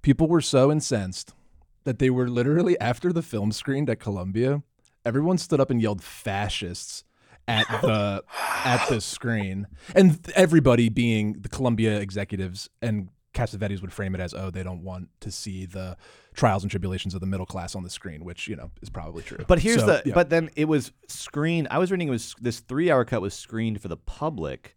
people 0.00 0.26
were 0.26 0.40
so 0.40 0.72
incensed 0.72 1.34
that 1.86 1.98
they 1.98 2.10
were 2.10 2.28
literally 2.28 2.78
after 2.80 3.12
the 3.12 3.22
film 3.22 3.50
screened 3.52 3.88
at 3.88 3.98
Columbia, 4.00 4.62
everyone 5.04 5.38
stood 5.38 5.60
up 5.60 5.70
and 5.70 5.80
yelled 5.80 6.02
fascists 6.02 7.04
at 7.48 7.66
the 7.80 8.22
at 8.64 8.86
the 8.88 9.00
screen. 9.00 9.66
And 9.94 10.18
everybody 10.34 10.88
being 10.88 11.34
the 11.40 11.48
Columbia 11.48 11.98
executives 12.00 12.68
and 12.82 13.08
Cassavetes 13.34 13.80
would 13.82 13.92
frame 13.92 14.14
it 14.14 14.20
as, 14.20 14.32
oh, 14.34 14.50
they 14.50 14.62
don't 14.62 14.82
want 14.82 15.10
to 15.20 15.30
see 15.30 15.66
the 15.66 15.96
trials 16.34 16.64
and 16.64 16.70
tribulations 16.70 17.14
of 17.14 17.20
the 17.20 17.26
middle 17.26 17.44
class 17.46 17.74
on 17.74 17.82
the 17.82 17.90
screen, 17.90 18.24
which, 18.24 18.48
you 18.48 18.56
know, 18.56 18.70
is 18.82 18.88
probably 18.90 19.22
true. 19.22 19.44
But 19.46 19.58
here's 19.60 19.80
So, 19.80 19.86
the 19.86 20.02
yeah. 20.06 20.14
but 20.14 20.30
then 20.30 20.50
it 20.56 20.64
was 20.64 20.90
screened. 21.08 21.68
I 21.70 21.78
was 21.78 21.90
reading 21.90 22.08
it 22.08 22.12
was 22.12 22.34
this 22.40 22.60
three 22.60 22.90
hour 22.90 23.04
cut 23.04 23.20
was 23.22 23.34
screened 23.34 23.80
for 23.80 23.88
the 23.88 23.96
public, 23.96 24.74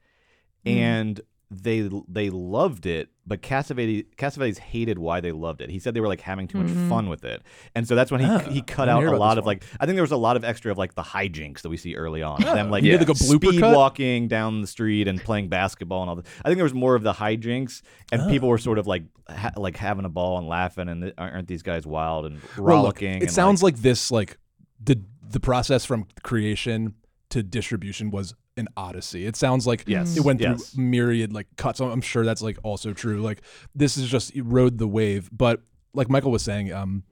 Hmm. 0.66 0.70
and 0.70 1.22
they 1.52 1.90
they 2.08 2.30
loved 2.30 2.86
it. 2.86 3.10
But 3.26 3.42
Cassavetes 3.42 4.06
Cassavetes 4.18 4.58
hated 4.58 4.98
why 5.00 5.20
they 5.20 5.32
loved 5.32 5.62
it. 5.62 5.70
He 5.70 5.80
said 5.80 5.94
they 5.94 6.00
were 6.00 6.08
like 6.08 6.22
having 6.22 6.48
too 6.48 6.58
much 6.60 6.68
fun 6.90 7.04
mm-hmm. 7.04 7.10
with 7.10 7.24
it, 7.26 7.42
and 7.76 7.88
so 7.88 7.96
that's 7.96 8.12
when 8.12 8.22
he 8.22 8.26
Ah, 8.28 8.40
he 8.40 8.62
cut 8.62 8.90
out 8.90 9.04
a 9.04 9.18
lot 9.18 9.38
of 9.38 9.46
one. 9.46 9.56
like 9.58 9.64
I 9.80 9.86
think 9.86 9.96
there 9.96 10.04
was 10.04 10.12
a 10.12 10.18
lot 10.18 10.36
of 10.36 10.44
extra 10.44 10.72
of 10.72 10.78
like 10.78 10.96
the 10.96 11.04
hijinks 11.04 11.62
that 11.62 11.70
we 11.70 11.78
see 11.78 11.96
early 11.96 12.22
on. 12.24 12.44
Ah, 12.44 12.54
Them 12.56 12.70
like 12.70 12.84
did, 12.84 13.00
like, 13.00 13.10
a 13.10 13.16
speed 13.16 13.60
cut? 13.60 13.76
walking 13.76 14.28
down 14.28 14.62
the 14.62 14.68
street 14.68 15.08
and 15.08 15.20
playing 15.24 15.50
basketball 15.50 16.02
and 16.02 16.10
all 16.10 16.16
that. 16.18 16.26
I 16.44 16.50
think 16.50 16.58
there 16.58 16.64
was 16.64 16.74
more 16.74 16.96
of 16.96 17.04
the 17.04 17.14
hijinks, 17.14 17.82
and 18.12 18.22
Oh. 18.24 18.30
people 18.30 18.50
were 18.50 18.58
sort 18.58 18.78
of 18.80 18.88
like 18.88 19.04
ha- 19.28 19.52
like 19.58 19.78
having 19.78 20.06
a 20.06 20.10
ball 20.10 20.38
and 20.40 20.48
laughing, 20.48 20.88
and 20.90 21.02
th- 21.04 21.14
aren't 21.18 21.48
these 21.48 21.64
guys 21.64 21.86
wild 21.86 22.26
and 22.26 22.40
Well, 22.58 22.78
rollicking? 22.78 23.14
look, 23.14 23.22
it 23.22 23.26
and, 23.26 23.32
sounds 23.32 23.62
like, 23.64 23.78
this 23.78 24.12
like 24.12 24.38
the 24.84 25.02
the 25.28 25.40
process 25.40 25.86
from 25.86 26.06
creation 26.24 26.96
to 27.30 27.44
distribution 27.44 28.10
was 28.10 28.34
an 28.60 28.68
odyssey. 28.78 29.26
It 29.26 29.36
sounds 29.36 29.66
like 29.66 29.84
Yes, 29.88 30.16
it 30.18 30.24
went 30.24 30.40
yes. 30.42 30.70
through 30.72 30.84
myriad 30.84 31.34
like 31.34 31.48
cuts. 31.58 31.80
I'm 31.80 32.02
sure 32.02 32.24
that's 32.26 32.42
like 32.42 32.58
also 32.64 32.94
true. 32.94 33.22
Like 33.22 33.42
this 33.74 33.98
is 33.98 34.08
just 34.10 34.36
it 34.36 34.44
rode 34.44 34.78
the 34.78 34.88
wave, 34.88 35.30
but 35.32 35.62
like 35.94 36.10
Michael 36.10 36.32
was 36.32 36.44
saying, 36.44 36.72
um, 36.72 37.04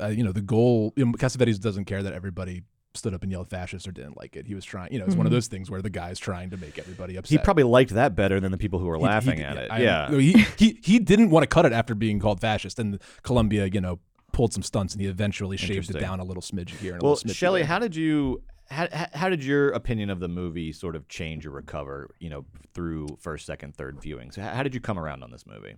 uh, 0.00 0.08
you 0.08 0.24
know, 0.24 0.32
the 0.32 0.40
goal. 0.40 0.92
You 0.96 1.06
know, 1.06 1.12
Cassavetes 1.12 1.60
doesn't 1.60 1.84
care 1.84 2.02
that 2.02 2.12
everybody 2.12 2.62
stood 2.94 3.14
up 3.14 3.22
and 3.22 3.30
yelled 3.32 3.48
fascist 3.48 3.88
or 3.88 3.92
didn't 3.92 4.18
like 4.18 4.36
it. 4.36 4.46
He 4.46 4.54
was 4.54 4.64
trying. 4.64 4.92
You 4.92 4.98
know, 4.98 5.06
it's 5.06 5.14
one 5.14 5.24
of 5.26 5.30
Mhm. 5.30 5.36
those 5.36 5.46
things 5.46 5.70
where 5.70 5.80
the 5.80 5.88
guy's 5.88 6.18
trying 6.18 6.50
to 6.50 6.56
make 6.58 6.78
everybody 6.78 7.16
upset. 7.16 7.30
He 7.40 7.42
probably 7.42 7.62
liked 7.64 7.92
that 7.92 8.14
better 8.14 8.38
than 8.40 8.52
the 8.52 8.58
people 8.58 8.78
who 8.80 8.86
were 8.86 8.96
He- 8.96 9.02
he 9.02 9.06
laughing 9.06 9.36
did- 9.36 9.46
at 9.46 9.56
it. 9.56 9.70
I- 9.70 9.80
yeah. 9.82 10.10
he, 10.10 10.44
he 10.58 10.78
he 10.82 10.98
didn't 10.98 11.30
want 11.30 11.42
to 11.44 11.46
cut 11.46 11.64
it 11.64 11.72
after 11.72 11.94
being 11.94 12.18
called 12.18 12.40
fascist, 12.40 12.78
and 12.78 12.98
Columbia, 13.22 13.66
you 13.72 13.80
know, 13.80 14.00
pulled 14.32 14.52
some 14.52 14.62
stunts, 14.62 14.92
and 14.94 15.00
he 15.00 15.06
eventually 15.08 15.56
shaved 15.56 15.88
it 15.94 15.98
down 16.00 16.18
a 16.20 16.24
little 16.24 16.42
smidge 16.42 16.70
here. 16.80 16.94
And 16.94 17.02
a 17.02 17.04
well, 17.04 17.12
little 17.14 17.30
smidge 17.30 17.34
Shelley, 17.36 17.60
there. 17.60 17.68
how 17.68 17.78
did 17.78 17.94
you 17.96 18.42
how, 18.72 19.06
how 19.12 19.28
did 19.28 19.44
your 19.44 19.70
opinion 19.70 20.10
of 20.10 20.20
the 20.20 20.28
movie 20.28 20.72
sort 20.72 20.96
of 20.96 21.08
change 21.08 21.46
or 21.46 21.50
recover, 21.50 22.14
you 22.18 22.30
know, 22.30 22.44
through 22.74 23.18
first, 23.20 23.46
second, 23.46 23.76
third 23.76 23.98
viewings? 23.98 24.36
How, 24.36 24.50
how 24.50 24.62
did 24.62 24.74
you 24.74 24.80
come 24.80 24.98
around 24.98 25.22
on 25.22 25.30
this 25.30 25.46
movie? 25.46 25.76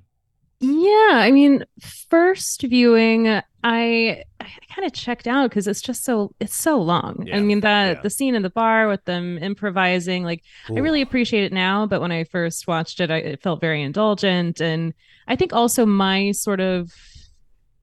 Yeah, 0.61 1.11
I 1.13 1.31
mean, 1.31 1.65
first 2.09 2.63
viewing, 2.63 3.29
I 3.29 3.43
I 3.65 4.49
kind 4.75 4.87
of 4.87 4.93
checked 4.93 5.27
out 5.27 5.51
because 5.51 5.67
it's 5.67 5.83
just 5.83 6.05
so 6.05 6.33
it's 6.41 6.55
so 6.55 6.81
long. 6.81 7.25
Yeah, 7.27 7.37
I 7.37 7.41
mean 7.41 7.61
that 7.61 7.97
yeah. 7.97 8.03
the 8.03 8.09
scene 8.09 8.35
in 8.35 8.43
the 8.43 8.51
bar 8.51 8.89
with 8.89 9.05
them 9.05 9.37
improvising, 9.39 10.25
like 10.25 10.43
I 10.71 10.79
really 10.79 11.03
appreciate 11.03 11.45
it 11.45 11.53
now, 11.53 11.87
but 11.87 12.01
when 12.01 12.13
I 12.13 12.25
first 12.25 12.67
watched 12.67 13.01
it, 13.01 13.11
I, 13.11 13.17
it 13.17 13.43
felt 13.43 13.61
very 13.61 13.83
indulgent, 13.83 14.61
and 14.61 14.95
I 15.27 15.37
think 15.37 15.53
also 15.53 15.85
my 15.85 16.31
sort 16.33 16.61
of 16.61 16.95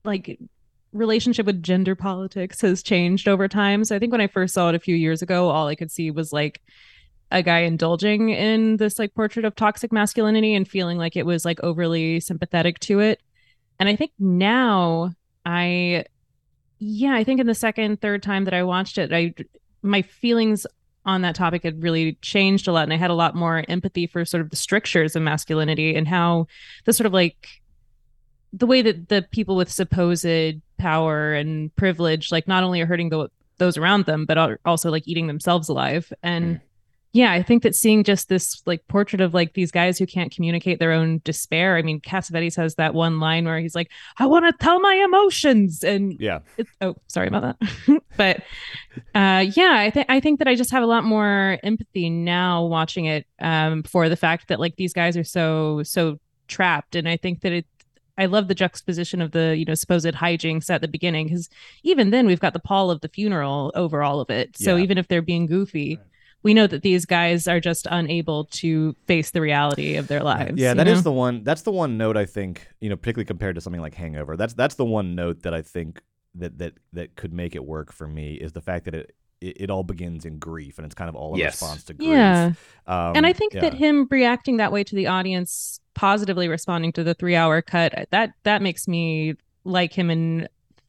like 0.04 0.40
relationship 0.92 1.46
with 1.46 1.62
gender 1.62 1.94
politics 1.94 2.60
has 2.60 2.82
changed 2.82 3.28
over 3.28 3.48
time. 3.48 3.84
So 3.84 3.96
I 3.96 3.98
think 3.98 4.12
when 4.12 4.20
I 4.20 4.26
first 4.26 4.54
saw 4.54 4.68
it 4.68 4.74
a 4.74 4.80
few 4.80 4.94
years 4.94 5.22
ago, 5.22 5.48
all 5.48 5.68
I 5.68 5.74
could 5.74 5.90
see 5.90 6.10
was 6.10 6.32
like 6.32 6.60
a 7.30 7.42
guy 7.42 7.60
indulging 7.60 8.28
in 8.28 8.76
this 8.76 8.98
like 8.98 9.14
portrait 9.14 9.44
of 9.44 9.56
toxic 9.56 9.90
masculinity 9.90 10.54
and 10.54 10.68
feeling 10.68 10.98
like 10.98 11.16
it 11.16 11.24
was 11.24 11.44
like 11.44 11.60
overly 11.62 12.20
sympathetic 12.20 12.78
to 12.80 13.00
it. 13.00 13.22
And 13.80 13.88
I 13.88 13.96
think 13.96 14.12
now 14.18 15.12
I 15.46 16.04
yeah, 16.78 17.14
I 17.14 17.22
think 17.22 17.40
in 17.40 17.46
the 17.46 17.54
second, 17.54 18.00
third 18.00 18.22
time 18.22 18.44
that 18.44 18.54
I 18.54 18.64
watched 18.64 18.98
it, 18.98 19.12
I 19.12 19.34
my 19.82 20.02
feelings 20.02 20.66
on 21.04 21.22
that 21.22 21.34
topic 21.34 21.62
had 21.62 21.82
really 21.82 22.14
changed 22.22 22.68
a 22.68 22.72
lot 22.72 22.84
and 22.84 22.92
I 22.92 22.96
had 22.96 23.10
a 23.10 23.14
lot 23.14 23.34
more 23.34 23.64
empathy 23.68 24.06
for 24.06 24.24
sort 24.24 24.40
of 24.40 24.50
the 24.50 24.56
strictures 24.56 25.16
of 25.16 25.22
masculinity 25.22 25.96
and 25.96 26.06
how 26.06 26.46
the 26.84 26.92
sort 26.92 27.06
of 27.06 27.12
like 27.12 27.48
the 28.52 28.66
way 28.66 28.82
that 28.82 29.08
the 29.08 29.26
people 29.30 29.56
with 29.56 29.70
supposed 29.70 30.26
power 30.82 31.32
and 31.32 31.74
privilege 31.76 32.30
like 32.32 32.46
not 32.48 32.64
only 32.64 32.80
are 32.80 32.86
hurting 32.86 33.08
the 33.10 33.28
those 33.58 33.76
around 33.78 34.06
them, 34.06 34.24
but 34.26 34.36
are 34.38 34.58
also 34.64 34.90
like 34.90 35.06
eating 35.06 35.26
themselves 35.28 35.68
alive. 35.68 36.12
And 36.22 36.56
Mm. 36.56 36.60
yeah, 37.12 37.30
I 37.32 37.42
think 37.42 37.62
that 37.62 37.74
seeing 37.76 38.02
just 38.02 38.28
this 38.28 38.62
like 38.66 38.80
portrait 38.88 39.20
of 39.20 39.34
like 39.34 39.52
these 39.54 39.70
guys 39.70 39.98
who 39.98 40.06
can't 40.06 40.34
communicate 40.34 40.78
their 40.80 40.90
own 40.92 41.20
despair. 41.24 41.76
I 41.76 41.82
mean, 41.82 42.00
Cassavetes 42.00 42.56
has 42.56 42.74
that 42.76 42.94
one 42.94 43.20
line 43.20 43.44
where 43.44 43.60
he's 43.60 43.74
like, 43.76 43.90
"I 44.18 44.26
want 44.26 44.44
to 44.46 44.64
tell 44.64 44.80
my 44.80 44.94
emotions," 44.94 45.84
and 45.84 46.16
Yeah. 46.18 46.40
oh 46.80 46.96
sorry 47.06 47.28
about 47.28 47.42
that 47.60 48.02
but 48.16 48.36
uh 49.14 49.44
yeah 49.56 49.74
i 49.78 49.90
think 49.90 50.06
i 50.10 50.20
think 50.20 50.38
that 50.38 50.46
i 50.48 50.54
just 50.54 50.70
have 50.70 50.82
a 50.82 50.86
lot 50.86 51.02
more 51.04 51.58
empathy 51.62 52.10
now 52.10 52.64
watching 52.66 53.06
it 53.06 53.26
um 53.40 53.82
for 53.84 54.08
the 54.10 54.16
fact 54.16 54.48
that 54.48 54.60
like 54.60 54.76
these 54.76 54.92
guys 54.92 55.16
are 55.16 55.24
so 55.24 55.82
so 55.82 56.18
trapped 56.46 56.94
and 56.94 57.08
i 57.08 57.16
think 57.16 57.40
that 57.40 57.52
it 57.52 57.66
I 58.22 58.26
love 58.26 58.46
the 58.48 58.54
juxtaposition 58.54 59.20
of 59.20 59.32
the, 59.32 59.56
you 59.56 59.64
know, 59.64 59.74
supposed 59.74 60.06
hijinks 60.06 60.70
at 60.70 60.80
the 60.80 60.88
beginning 60.88 61.26
because 61.26 61.48
even 61.82 62.10
then 62.10 62.26
we've 62.26 62.40
got 62.40 62.52
the 62.52 62.60
pall 62.60 62.90
of 62.90 63.00
the 63.00 63.08
funeral 63.08 63.72
over 63.74 64.02
all 64.02 64.20
of 64.20 64.30
it. 64.30 64.56
So 64.56 64.76
Yeah. 64.76 64.82
even 64.84 64.96
if 64.98 65.08
they're 65.08 65.22
being 65.22 65.46
goofy, 65.46 65.98
we 66.44 66.54
know 66.54 66.66
that 66.66 66.82
these 66.82 67.04
guys 67.06 67.46
are 67.46 67.60
just 67.60 67.86
unable 67.90 68.44
to 68.46 68.94
face 69.06 69.30
the 69.30 69.40
reality 69.40 69.96
of 69.96 70.08
their 70.08 70.22
lives. 70.22 70.58
Yeah, 70.60 70.70
you 70.70 70.74
that 70.76 70.88
is 70.88 70.98
know? 70.98 71.02
the 71.10 71.12
one. 71.12 71.44
That's 71.44 71.62
the 71.62 71.72
one 71.72 71.96
note 71.98 72.16
I 72.16 72.24
think 72.26 72.68
you 72.80 72.88
know, 72.90 72.96
particularly 72.96 73.26
compared 73.26 73.54
to 73.56 73.60
something 73.60 73.80
like 73.82 73.94
Hangover. 73.94 74.36
That's 74.36 74.54
that's 74.54 74.74
the 74.76 74.84
one 74.84 75.14
note 75.14 75.42
that 75.42 75.54
I 75.54 75.62
think 75.62 76.02
that 76.34 76.58
that 76.58 76.74
that 76.92 77.14
could 77.16 77.32
make 77.32 77.54
it 77.54 77.64
work 77.64 77.92
for 77.92 78.06
me 78.08 78.34
is 78.34 78.52
the 78.52 78.60
fact 78.62 78.86
that 78.86 78.94
it 78.94 79.14
it, 79.40 79.62
it 79.62 79.70
all 79.70 79.82
begins 79.82 80.24
in 80.24 80.38
grief 80.38 80.78
and 80.78 80.84
it's 80.86 80.94
kind 80.94 81.08
of 81.08 81.14
all 81.16 81.34
a 81.34 81.38
Yes. 81.38 81.60
response 81.60 81.84
to 81.84 81.94
grief. 81.94 82.08
Yeah. 82.10 82.52
um, 82.86 83.16
and 83.16 83.26
I 83.26 83.32
think 83.32 83.54
yeah. 83.54 83.60
that 83.62 83.74
him 83.74 84.06
reacting 84.10 84.56
that 84.58 84.70
way 84.72 84.82
to 84.84 84.94
the 84.96 85.08
audience, 85.08 85.80
positively 85.94 86.48
responding 86.48 86.92
to 86.92 87.04
the 87.04 87.14
three 87.14 87.36
hour 87.36 87.62
cut, 87.62 88.08
that 88.10 88.32
that 88.44 88.62
makes 88.62 88.86
me 88.88 89.34
like 89.64 89.92
him 89.92 90.10
and 90.10 90.48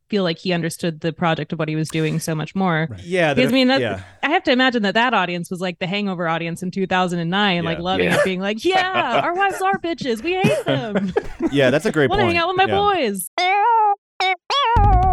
feel 0.09 0.23
like 0.23 0.37
he 0.37 0.53
understood 0.53 0.99
the 1.01 1.11
project 1.11 1.51
of 1.53 1.57
what 1.59 1.67
he 1.67 1.75
was 1.75 1.89
doing 1.89 2.19
so 2.19 2.35
much 2.35 2.53
more. 2.53 2.87
yeah, 3.03 3.33
Because 3.33 3.51
I 3.51 3.53
mean, 3.53 3.69
yeah. 3.69 4.03
I 4.21 4.29
have 4.29 4.43
to 4.43 4.51
imagine 4.51 4.83
that 4.83 4.93
that 4.93 5.13
audience 5.13 5.49
was 5.49 5.59
like 5.59 5.79
the 5.79 5.87
Hangover 5.87 6.27
audience 6.27 6.61
in 6.61 6.69
2009, 6.71 7.63
like 7.63 7.79
loving 7.79 8.05
Yeah. 8.07 8.17
it, 8.19 8.23
being 8.23 8.39
like, 8.39 8.63
"Yeah, 8.65 9.21
our 9.23 9.33
wives 9.33 9.59
are 9.61 9.77
bitches. 9.79 10.21
We 10.23 10.33
hate 10.33 10.65
them. 10.65 11.13
yeah, 11.51 11.69
that's 11.71 11.85
a 11.85 11.91
great 11.91 12.09
Want 12.09 12.19
to 12.19 12.25
point. 12.25 12.35
hang 12.37 12.43
out 12.43 12.47
with 12.49 12.57
my 12.57 12.65
Yeah. 12.65 12.75
boys." 14.19 15.09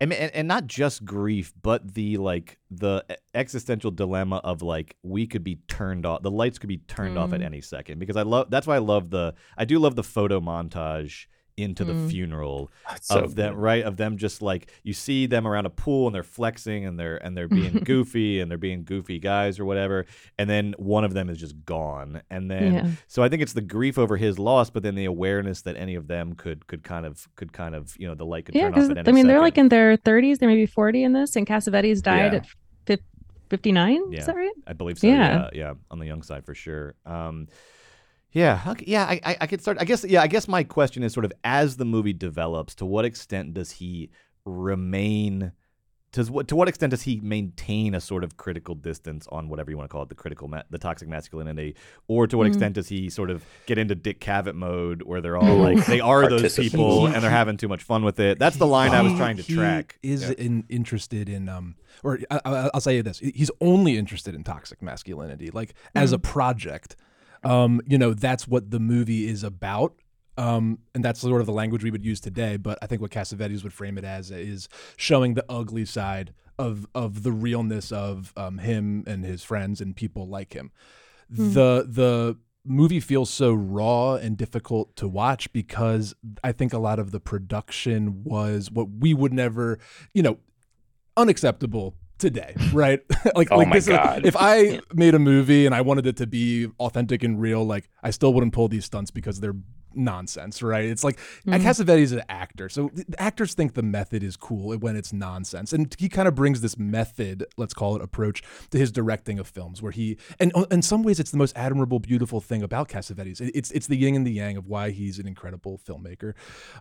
And, 0.00 0.12
and 0.12 0.32
and 0.34 0.48
not 0.48 0.66
just 0.66 1.04
grief, 1.04 1.52
but 1.62 1.94
the 1.94 2.16
like 2.18 2.58
the 2.70 3.04
existential 3.34 3.90
dilemma 3.90 4.36
of 4.44 4.62
like 4.62 4.96
we 5.02 5.26
could 5.26 5.44
be 5.44 5.56
turned 5.68 6.04
off, 6.06 6.22
the 6.22 6.30
lights 6.30 6.58
could 6.58 6.68
be 6.68 6.78
turned 6.78 7.16
off 7.18 7.32
at 7.32 7.40
Mm. 7.40 7.44
any 7.46 7.60
second. 7.60 7.98
Because 7.98 8.16
I 8.16 8.22
love 8.22 8.50
that's 8.50 8.66
why 8.66 8.76
I 8.76 8.80
love 8.80 9.10
the 9.10 9.34
I 9.56 9.64
do 9.64 9.78
love 9.78 9.96
the 9.96 10.02
photo 10.02 10.40
montage 10.40 11.26
into 11.56 11.84
the 11.84 11.92
Mm. 11.94 12.10
funeral 12.10 12.70
so 13.00 13.20
of 13.20 13.34
them 13.34 13.54
good. 13.54 13.60
right 13.62 13.82
of 13.84 13.96
them 13.96 14.18
just 14.18 14.42
like 14.42 14.70
you 14.82 14.92
see 14.92 15.24
them 15.24 15.46
around 15.48 15.64
a 15.64 15.70
pool 15.70 16.06
and 16.06 16.14
they're 16.14 16.22
flexing 16.22 16.84
and 16.84 17.00
they're 17.00 17.16
and 17.24 17.34
they're 17.34 17.48
being 17.48 17.72
goofy 17.84 18.40
and 18.40 18.50
they're 18.50 18.58
being 18.58 18.84
goofy 18.84 19.18
guys 19.18 19.58
or 19.58 19.64
whatever 19.64 20.04
and 20.38 20.50
then 20.50 20.74
one 20.76 21.02
of 21.02 21.14
them 21.14 21.30
is 21.30 21.38
just 21.38 21.54
gone 21.64 22.20
and 22.28 22.50
then 22.50 22.72
Yeah. 22.74 22.86
so 23.06 23.22
I 23.22 23.30
think 23.30 23.40
it's 23.42 23.54
the 23.54 23.62
grief 23.62 23.96
over 23.96 24.18
his 24.18 24.38
loss 24.38 24.68
but 24.68 24.82
then 24.82 24.94
the 24.96 25.06
awareness 25.06 25.62
that 25.62 25.76
any 25.78 25.94
of 25.94 26.08
them 26.08 26.34
could 26.34 26.66
could 26.66 26.82
kind 26.82 27.06
of 27.06 27.26
could 27.36 27.54
kind 27.54 27.74
of 27.74 27.96
you 27.98 28.06
know 28.06 28.14
the 28.14 28.26
light 28.26 28.44
could 28.44 28.54
Yeah, 28.54 28.64
turn 28.64 28.72
off 28.72 28.74
because 28.74 28.90
at 28.90 28.98
any 28.98 29.08
I 29.08 29.12
mean 29.12 29.26
they're 29.26 29.40
like 29.40 29.56
in 29.56 29.68
their 29.70 29.96
30s, 29.96 30.38
they're 30.38 30.48
maybe 30.50 30.66
40 30.66 31.04
in 31.04 31.12
this, 31.14 31.36
and 31.36 31.46
Cassavetes 31.46 32.02
died 32.02 32.32
Yeah. 32.32 32.38
at 32.40 32.46
fif- 32.86 33.00
59. 33.48 34.12
Yeah. 34.12 34.18
Is 34.18 34.26
that 34.26 34.36
right? 34.36 34.50
I 34.66 34.72
believe 34.74 34.98
so. 34.98 35.06
Yeah. 35.06 35.16
Yeah. 35.16 35.48
yeah, 35.54 35.74
on 35.90 35.98
the 36.00 36.06
young 36.06 36.22
side 36.22 36.44
for 36.44 36.54
sure. 36.54 36.94
Um, 37.06 37.46
yeah, 38.32 38.62
okay, 38.66 38.84
yeah. 38.86 39.04
I, 39.04 39.20
I, 39.24 39.36
I 39.42 39.46
could 39.46 39.60
start. 39.60 39.78
I 39.80 39.84
guess. 39.84 40.04
Yeah, 40.04 40.22
I 40.22 40.26
guess 40.26 40.46
my 40.48 40.62
question 40.64 41.02
is 41.02 41.12
sort 41.12 41.24
of 41.24 41.32
as 41.44 41.76
the 41.76 41.84
movie 41.84 42.12
develops, 42.12 42.74
to 42.76 42.86
what 42.86 43.04
extent 43.04 43.54
does 43.54 43.72
he 43.72 44.10
remain? 44.44 45.52
To 46.12 46.24
what 46.24 46.48
to 46.48 46.56
what 46.56 46.66
extent 46.68 46.92
does 46.92 47.02
he 47.02 47.20
maintain 47.20 47.94
a 47.94 48.00
sort 48.00 48.24
of 48.24 48.36
critical 48.38 48.74
distance 48.74 49.26
on 49.30 49.48
whatever 49.50 49.70
you 49.70 49.76
want 49.76 49.90
to 49.90 49.92
call 49.92 50.02
it, 50.02 50.08
the 50.08 50.14
critical, 50.14 50.48
ma- 50.48 50.62
the 50.70 50.78
toxic 50.78 51.08
masculinity, 51.08 51.74
or 52.08 52.26
to 52.26 52.38
what 52.38 52.44
Mhm. 52.44 52.48
extent 52.48 52.74
does 52.74 52.88
he 52.88 53.10
sort 53.10 53.28
of 53.28 53.44
get 53.66 53.76
into 53.76 53.94
Dick 53.94 54.20
Cavett 54.20 54.54
mode, 54.54 55.02
where 55.02 55.20
they're 55.20 55.36
all 55.36 55.56
like 55.56 55.84
they 55.86 56.00
are 56.00 56.26
those 56.28 56.56
people 56.56 57.06
and 57.06 57.22
they're 57.22 57.30
having 57.30 57.56
too 57.58 57.68
much 57.68 57.82
fun 57.82 58.02
with 58.02 58.18
it? 58.18 58.38
That's 58.38 58.56
the 58.56 58.66
line 58.66 58.92
I 58.92 59.02
was 59.02 59.12
trying 59.14 59.36
to 59.36 59.42
he 59.42 59.54
track. 59.54 59.98
Is 60.02 60.22
Yeah. 60.22 60.34
in, 60.38 60.64
interested 60.70 61.28
in 61.28 61.48
um, 61.50 61.74
or 62.02 62.20
I, 62.30 62.40
I, 62.44 62.70
I'll 62.72 62.80
say 62.80 63.00
this: 63.02 63.18
he's 63.18 63.50
only 63.60 63.98
interested 63.98 64.34
in 64.34 64.42
toxic 64.44 64.80
masculinity, 64.80 65.50
like 65.50 65.74
as 65.94 66.12
a 66.12 66.18
project. 66.18 66.96
Um, 67.46 67.80
you 67.86 67.96
know, 67.96 68.12
that's 68.12 68.48
what 68.48 68.70
the 68.70 68.80
movie 68.80 69.28
is 69.28 69.42
about. 69.42 69.94
Um, 70.38 70.80
and 70.94 71.04
that's 71.04 71.20
sort 71.20 71.40
of 71.40 71.46
the 71.46 71.52
language 71.52 71.82
we 71.82 71.90
would 71.90 72.04
use 72.04 72.20
today. 72.20 72.56
But 72.56 72.78
I 72.82 72.86
think 72.86 73.00
what 73.00 73.10
Cassavetes 73.10 73.62
would 73.62 73.72
frame 73.72 73.96
it 73.96 74.04
as 74.04 74.30
is 74.30 74.68
showing 74.96 75.34
the 75.34 75.44
ugly 75.48 75.84
side 75.84 76.34
of 76.58 76.86
of 76.94 77.22
the 77.22 77.32
realness 77.32 77.92
of 77.92 78.32
um, 78.36 78.58
him 78.58 79.04
and 79.06 79.24
his 79.24 79.42
friends 79.42 79.80
and 79.80 79.94
people 79.94 80.26
like 80.26 80.54
him. 80.54 80.72
The 81.28 81.86
the 81.88 82.36
movie 82.64 83.00
feels 83.00 83.30
so 83.30 83.52
raw 83.52 84.14
and 84.14 84.36
difficult 84.36 84.96
to 84.96 85.08
watch 85.08 85.52
because 85.52 86.14
I 86.42 86.52
think 86.52 86.72
a 86.72 86.78
lot 86.78 86.98
of 86.98 87.12
the 87.12 87.20
production 87.20 88.24
was 88.24 88.70
what 88.70 88.88
we 88.98 89.14
would 89.14 89.32
never, 89.32 89.78
you 90.12 90.22
know, 90.22 90.38
unacceptable 91.16 91.94
today, 92.18 92.54
right? 92.72 93.00
like, 93.34 93.48
Oh 93.50 93.58
like 93.58 93.68
my 93.68 93.76
this 93.76 93.84
is- 93.88 93.96
God. 93.96 94.24
if 94.26 94.36
I 94.38 94.80
made 94.94 95.14
a 95.14 95.18
movie 95.18 95.66
and 95.66 95.74
I 95.74 95.80
wanted 95.82 96.06
it 96.06 96.16
to 96.18 96.26
be 96.26 96.68
authentic 96.80 97.22
and 97.22 97.40
real, 97.40 97.64
like 97.64 97.88
I 98.02 98.10
still 98.10 98.32
wouldn't 98.34 98.52
pull 98.52 98.68
these 98.68 98.84
stunts 98.84 99.10
because 99.10 99.40
they're 99.40 99.56
nonsense, 99.96 100.62
right? 100.62 100.84
It's 100.84 101.04
like 101.04 101.18
Cassavetes 101.46 101.98
is 101.98 102.12
an 102.12 102.22
actor, 102.28 102.68
so 102.68 102.90
actors 103.18 103.54
think 103.54 103.74
the 103.74 103.82
method 103.82 104.22
is 104.22 104.36
cool 104.36 104.76
when 104.76 104.96
it's 104.96 105.12
nonsense, 105.12 105.72
and 105.72 105.94
he 105.98 106.08
kind 106.08 106.28
of 106.28 106.34
brings 106.34 106.60
this 106.60 106.78
method, 106.78 107.44
let's 107.56 107.74
call 107.74 107.96
it 107.96 108.02
approach, 108.02 108.42
to 108.70 108.78
his 108.78 108.92
directing 108.92 109.38
of 109.38 109.46
films, 109.46 109.82
where 109.82 109.92
he 109.92 110.16
and 110.38 110.52
uh, 110.54 110.66
in 110.70 110.82
some 110.82 111.02
ways 111.02 111.18
it's 111.20 111.30
the 111.30 111.36
most 111.36 111.56
admirable, 111.56 111.98
beautiful 111.98 112.40
thing 112.40 112.62
about 112.62 112.88
Cassavetes. 112.88 113.40
It's 113.54 113.70
it's 113.70 113.86
the 113.86 113.96
yin 113.96 114.14
and 114.14 114.26
the 114.26 114.32
yang 114.32 114.56
of 114.56 114.66
why 114.66 114.90
he's 114.90 115.18
an 115.18 115.26
incredible 115.26 115.78
filmmaker. 115.78 116.34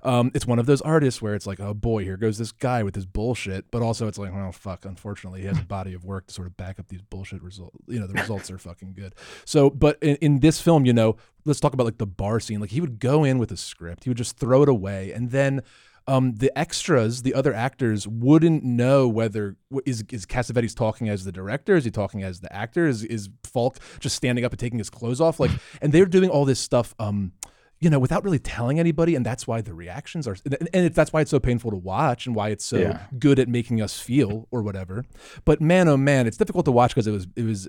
Um, 0.04 0.32
it's 0.34 0.45
one 0.45 0.60
of 0.60 0.65
those 0.65 0.82
artists 0.82 1.21
where 1.21 1.36
it's 1.36 1.47
like, 1.47 1.60
oh 1.60 1.73
boy, 1.73 2.04
here 2.04 2.17
goes 2.17 2.38
this 2.38 2.51
guy 2.51 2.84
with 2.84 2.95
his 2.95 3.06
bullshit, 3.06 3.71
but 3.71 3.82
also 3.82 4.08
it's 4.08 4.17
like, 4.17 4.34
oh 4.34 4.51
fuck, 4.51 4.86
unfortunately, 4.86 5.41
he 5.41 5.47
has 5.47 5.60
a 5.60 5.63
body 5.63 5.93
of 5.93 6.04
work 6.04 6.28
to 6.28 6.34
sort 6.34 6.47
of 6.47 6.58
back 6.58 6.80
up 6.80 6.88
these 6.89 7.01
bullshit 7.01 7.41
results. 7.41 7.78
You 7.88 7.99
know, 7.99 8.08
the 8.08 8.13
results 8.13 8.51
are 8.51 8.58
fucking 8.58 8.93
good. 8.93 9.15
So, 9.45 9.69
but 9.69 9.97
in, 10.01 10.15
in 10.17 10.39
this 10.39 10.60
film, 10.62 10.86
you 10.86 10.93
know, 10.93 11.17
let's 11.45 11.60
talk 11.60 11.73
about 11.73 11.86
like 11.86 11.97
the 11.99 12.08
bar 12.08 12.39
scene. 12.39 12.60
Like 12.60 12.71
he 12.71 12.81
would 12.81 12.99
go 12.99 13.23
in 13.23 13.38
with 13.38 13.51
a 13.51 13.58
script, 13.58 14.03
he 14.03 14.10
would 14.10 14.17
just 14.17 14.38
throw 14.38 14.63
it 14.63 14.69
away, 14.69 15.12
and 15.12 15.31
then 15.31 15.62
um, 16.08 16.36
the 16.36 16.55
extras, 16.58 17.23
the 17.23 17.34
other 17.34 17.51
actors, 17.53 18.08
wouldn't 18.08 18.63
know 18.63 19.08
whether 19.08 19.55
is 19.88 20.03
is 20.12 20.25
Cassavetes 20.27 20.75
talking 20.75 21.10
as 21.10 21.23
the 21.23 21.31
director, 21.31 21.75
is 21.75 21.84
he 21.86 21.89
talking 21.91 22.21
as 22.23 22.41
the 22.41 22.53
actor, 22.53 22.86
is 22.88 23.03
is 23.03 23.29
Falk 23.43 23.77
just 23.99 24.15
standing 24.15 24.45
up 24.45 24.51
and 24.51 24.60
taking 24.60 24.77
his 24.77 24.89
clothes 24.91 25.19
off, 25.21 25.39
like, 25.39 25.51
and 25.81 25.91
they're 25.93 26.05
doing 26.05 26.29
all 26.29 26.45
this 26.45 26.60
stuff. 26.60 26.93
Um, 26.99 27.31
you 27.79 27.89
know, 27.89 27.99
without 27.99 28.23
really 28.23 28.39
telling 28.39 28.79
anybody, 28.79 29.15
and 29.15 29.25
that's 29.25 29.45
why 29.47 29.60
the 29.62 29.73
reactions 29.73 30.27
are, 30.27 30.38
and 30.73 30.93
that's 30.95 31.12
why 31.12 31.19
it's 31.21 31.29
so 31.31 31.39
painful 31.41 31.71
to 31.71 31.77
watch, 31.77 32.25
and 32.25 32.34
why 32.34 32.49
it's 32.49 32.63
so 32.65 32.77
Yeah. 32.79 32.99
good 33.19 33.38
at 33.38 33.49
making 33.49 33.81
us 33.81 33.99
feel 33.99 34.47
or 34.49 34.62
whatever. 34.63 35.03
But 35.43 35.60
man, 35.60 35.88
oh 35.89 35.97
man, 35.97 36.25
it's 36.25 36.38
difficult 36.38 36.65
to 36.65 36.71
watch 36.71 36.91
because 36.95 37.05
it 37.08 37.12
was 37.12 37.27
it 37.36 37.43
was. 37.43 37.67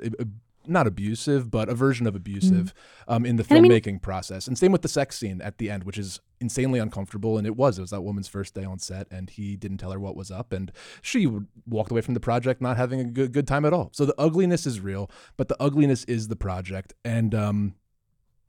Not 0.68 0.86
abusive, 0.86 1.50
but 1.50 1.68
a 1.68 1.74
version 1.74 2.06
of 2.06 2.14
abusive 2.14 2.74
um, 3.08 3.24
in 3.26 3.36
the 3.36 3.44
And 3.48 3.58
I 3.58 3.60
mean- 3.60 3.70
filmmaking 3.72 4.02
process. 4.02 4.46
And 4.46 4.58
same 4.58 4.72
with 4.72 4.82
the 4.82 4.88
sex 4.88 5.16
scene 5.18 5.40
at 5.40 5.58
the 5.58 5.70
end, 5.70 5.84
which 5.84 5.98
is 5.98 6.20
insanely 6.40 6.78
uncomfortable. 6.78 7.38
And 7.38 7.46
it 7.46 7.56
was. 7.56 7.78
It 7.78 7.82
was 7.82 7.90
that 7.90 8.02
woman's 8.02 8.28
first 8.28 8.54
day 8.54 8.64
on 8.64 8.78
set, 8.78 9.06
and 9.10 9.30
he 9.30 9.56
didn't 9.56 9.78
tell 9.78 9.90
her 9.92 10.00
what 10.00 10.16
was 10.16 10.30
up, 10.30 10.52
and 10.52 10.70
she 11.02 11.28
walked 11.66 11.90
away 11.90 12.00
from 12.00 12.14
the 12.14 12.20
project 12.20 12.60
not 12.60 12.76
having 12.76 13.00
a 13.00 13.04
good 13.04 13.32
good 13.32 13.46
time 13.46 13.64
at 13.64 13.72
all. 13.72 13.90
So 13.92 14.04
the 14.04 14.14
ugliness 14.18 14.66
is 14.66 14.80
real, 14.80 15.10
but 15.36 15.48
the 15.48 15.56
ugliness 15.60 16.04
is 16.04 16.28
the 16.28 16.36
project, 16.36 16.94
and 17.04 17.34
um, 17.34 17.74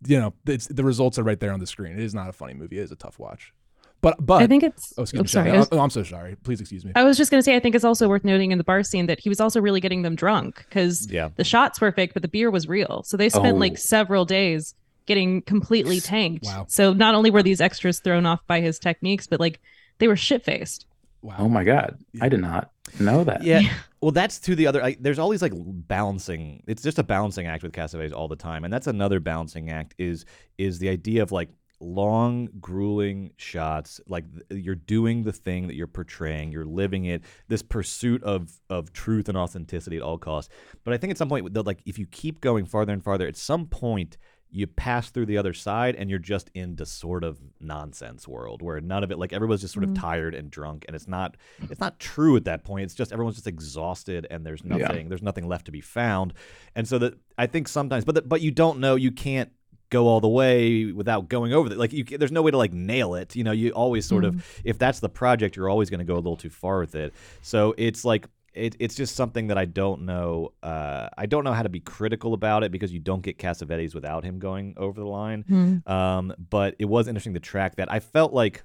you 0.06 0.20
know, 0.20 0.34
it's, 0.46 0.68
the 0.68 0.84
results 0.84 1.18
are 1.18 1.24
right 1.24 1.40
there 1.40 1.52
on 1.52 1.60
the 1.60 1.66
screen. 1.68 1.94
It 1.94 2.04
is 2.04 2.14
not 2.14 2.30
a 2.30 2.34
funny 2.34 2.54
movie. 2.54 2.78
It 2.78 2.84
is 2.84 2.92
a 2.92 2.96
tough 2.96 3.18
watch. 3.20 3.54
But 4.02 4.24
but 4.26 4.42
I 4.44 4.48
think 4.48 4.64
it's. 4.64 4.94
oh, 4.98 5.02
excuse 5.04 5.20
oh, 5.20 5.24
me. 5.24 5.28
sorry. 5.28 5.46
Shelley. 5.48 5.56
I 5.58 5.60
was- 5.60 5.70
Oh, 5.72 5.80
I'm 5.80 5.90
so 5.90 6.04
sorry. 6.04 6.36
Please 6.44 6.62
excuse 6.62 6.86
me. 6.86 6.92
I 6.96 7.04
was 7.04 7.18
just 7.18 7.32
going 7.32 7.40
to 7.40 7.44
say, 7.44 7.56
I 7.56 7.60
think 7.60 7.74
it's 7.76 7.84
also 7.84 8.08
worth 8.08 8.24
noting 8.24 8.52
in 8.52 8.58
the 8.58 8.64
bar 8.64 8.84
scene 8.84 9.08
that 9.08 9.20
he 9.20 9.30
was 9.30 9.42
also 9.42 9.60
really 9.60 9.80
getting 9.82 10.04
them 10.04 10.16
drunk 10.16 10.58
because 10.70 11.10
Yeah. 11.12 11.30
the 11.36 11.44
shots 11.44 11.82
were 11.82 11.92
fake, 11.92 12.14
but 12.14 12.22
the 12.22 12.28
beer 12.28 12.52
was 12.52 12.68
real. 12.68 13.04
So 13.06 13.18
they 13.18 13.30
spent 13.30 13.56
Oh. 13.56 13.60
like 13.60 13.78
several 13.78 14.24
days 14.26 14.76
getting 15.08 15.42
completely 15.42 16.00
tanked. 16.00 16.46
Wow. 16.46 16.66
So 16.70 16.94
not 16.94 17.16
only 17.16 17.32
were 17.32 17.42
these 17.42 17.60
extras 17.62 18.00
thrown 18.00 18.26
off 18.26 18.46
by 18.46 18.62
his 18.62 18.78
techniques, 18.78 19.26
but 19.26 19.40
like 19.40 19.60
they 19.98 20.08
were 20.08 20.16
shit 20.16 20.44
faced. 20.46 20.86
Wow. 21.24 21.36
Oh 21.40 21.50
my 21.50 21.64
god, 21.64 21.98
I 22.22 22.30
did 22.30 22.40
not 22.42 22.70
know 23.00 23.24
that. 23.24 23.44
Yeah. 23.44 23.62
Well, 24.00 24.12
that's 24.12 24.38
to 24.42 24.56
the 24.56 24.68
other. 24.68 24.84
I, 24.84 24.96
there's 25.00 25.18
always 25.18 25.42
like 25.42 25.54
balancing. 25.56 26.62
It's 26.68 26.84
just 26.84 27.00
a 27.00 27.04
balancing 27.04 27.48
act 27.48 27.64
with 27.64 27.72
Cassavetes 27.72 28.14
all 28.14 28.28
the 28.28 28.36
time, 28.36 28.64
and 28.64 28.72
that's 28.72 28.86
another 28.88 29.20
balancing 29.20 29.72
act. 29.72 29.96
Is 29.98 30.26
is 30.60 30.78
the 30.80 30.90
idea 30.90 31.24
of 31.24 31.32
like 31.32 31.50
long, 31.80 32.50
grueling 32.60 33.32
shots. 33.38 34.02
Like 34.08 34.26
you're 34.50 34.76
doing 34.76 35.24
the 35.24 35.32
thing 35.32 35.68
that 35.68 35.76
you're 35.76 35.88
portraying. 35.88 36.52
You're 36.52 36.66
living 36.66 37.06
it. 37.06 37.24
This 37.48 37.62
pursuit 37.62 38.24
of 38.24 38.60
of 38.70 38.94
truth 38.94 39.30
and 39.30 39.38
authenticity 39.38 39.98
at 39.98 40.04
all 40.04 40.18
costs. 40.18 40.54
But 40.84 40.94
I 40.94 40.98
think 40.98 41.12
at 41.12 41.18
some 41.18 41.30
point, 41.30 41.54
like 41.66 41.82
if 41.86 42.00
you 42.00 42.06
keep 42.08 42.42
going 42.42 42.66
farther 42.66 42.94
and 42.94 43.04
farther, 43.04 43.28
at 43.28 43.38
some 43.38 43.68
point 43.68 44.18
you 44.50 44.66
pass 44.66 45.10
through 45.10 45.26
the 45.26 45.38
other 45.38 45.54
side 45.54 45.96
and 45.96 46.10
you're 46.10 46.20
just 46.20 46.50
in 46.54 46.76
this 46.76 46.90
sort 46.90 47.24
of 47.24 47.38
nonsense 47.60 48.28
world 48.28 48.62
where 48.62 48.80
none 48.80 49.04
of 49.04 49.12
it 49.12 49.20
like 49.20 49.34
everyone's 49.34 49.62
just 49.62 49.74
sort 49.74 49.84
of 49.84 49.90
mm-hmm. 49.90 50.02
tired 50.02 50.34
and 50.34 50.50
drunk 50.50 50.86
and 50.88 50.96
it's 50.96 51.08
not 51.08 51.36
it's 51.70 51.82
not 51.82 52.00
true 52.00 52.36
at 52.38 52.46
that 52.46 52.64
point 52.64 52.84
it's 52.86 52.94
just 52.94 53.12
everyone's 53.12 53.36
just 53.36 53.48
exhausted 53.48 54.26
and 54.32 54.46
there's 54.46 54.62
Yeah. 54.64 54.78
nothing 54.78 55.10
there's 55.10 55.22
nothing 55.22 55.48
left 55.48 55.66
to 55.66 55.72
be 55.72 55.82
found 55.82 56.34
and 56.76 56.88
so 56.88 56.98
that 57.00 57.16
i 57.38 57.46
think 57.46 57.68
sometimes 57.68 58.06
but 58.06 58.16
the, 58.16 58.22
but 58.22 58.42
you 58.42 58.52
don't 58.52 58.80
know 58.80 58.96
you 58.96 59.12
can't 59.12 59.52
go 59.90 60.08
all 60.08 60.20
the 60.20 60.28
way 60.28 60.86
without 60.92 61.30
going 61.30 61.54
over 61.54 61.72
it 61.72 61.78
like 61.78 61.94
you 61.94 62.04
there's 62.04 62.32
no 62.32 62.42
way 62.42 62.52
to 62.52 62.58
like 62.58 62.74
nail 62.74 63.16
it 63.16 63.36
you 63.36 63.44
know 63.44 63.52
you 63.54 63.70
always 63.72 64.06
sort 64.06 64.26
of 64.26 64.62
if 64.66 64.78
that's 64.78 65.00
the 65.00 65.10
project 65.10 65.56
you're 65.56 65.70
always 65.70 65.90
going 65.90 66.00
to 66.00 66.06
go 66.06 66.16
a 66.16 66.18
little 66.18 66.36
too 66.36 66.50
far 66.50 66.80
with 66.80 66.94
it 66.96 67.14
so 67.42 67.74
it's 67.78 68.04
like 68.04 68.28
it, 68.54 68.76
it's 68.80 68.96
just 68.96 69.16
something 69.16 69.48
that 69.48 69.58
I 69.60 69.66
don't 69.66 70.02
know. 70.02 70.52
Uh, 70.64 71.10
I 71.16 71.28
don't 71.28 71.44
know 71.44 71.54
how 71.54 71.62
to 71.62 71.70
be 71.70 71.80
critical 71.80 72.34
about 72.34 72.64
it 72.64 72.72
because 72.72 72.92
you 72.92 72.98
don't 73.00 73.22
get 73.22 73.38
Cassavetes 73.38 73.94
without 73.94 74.24
him 74.24 74.40
going 74.40 74.74
over 74.78 75.00
the 75.00 75.06
line. 75.06 75.84
Um, 75.86 76.34
but 76.50 76.74
it 76.80 76.86
was 76.86 77.08
interesting 77.08 77.36
to 77.36 77.40
track 77.40 77.76
that. 77.76 77.92
I 77.92 78.00
felt 78.00 78.34
like, 78.34 78.64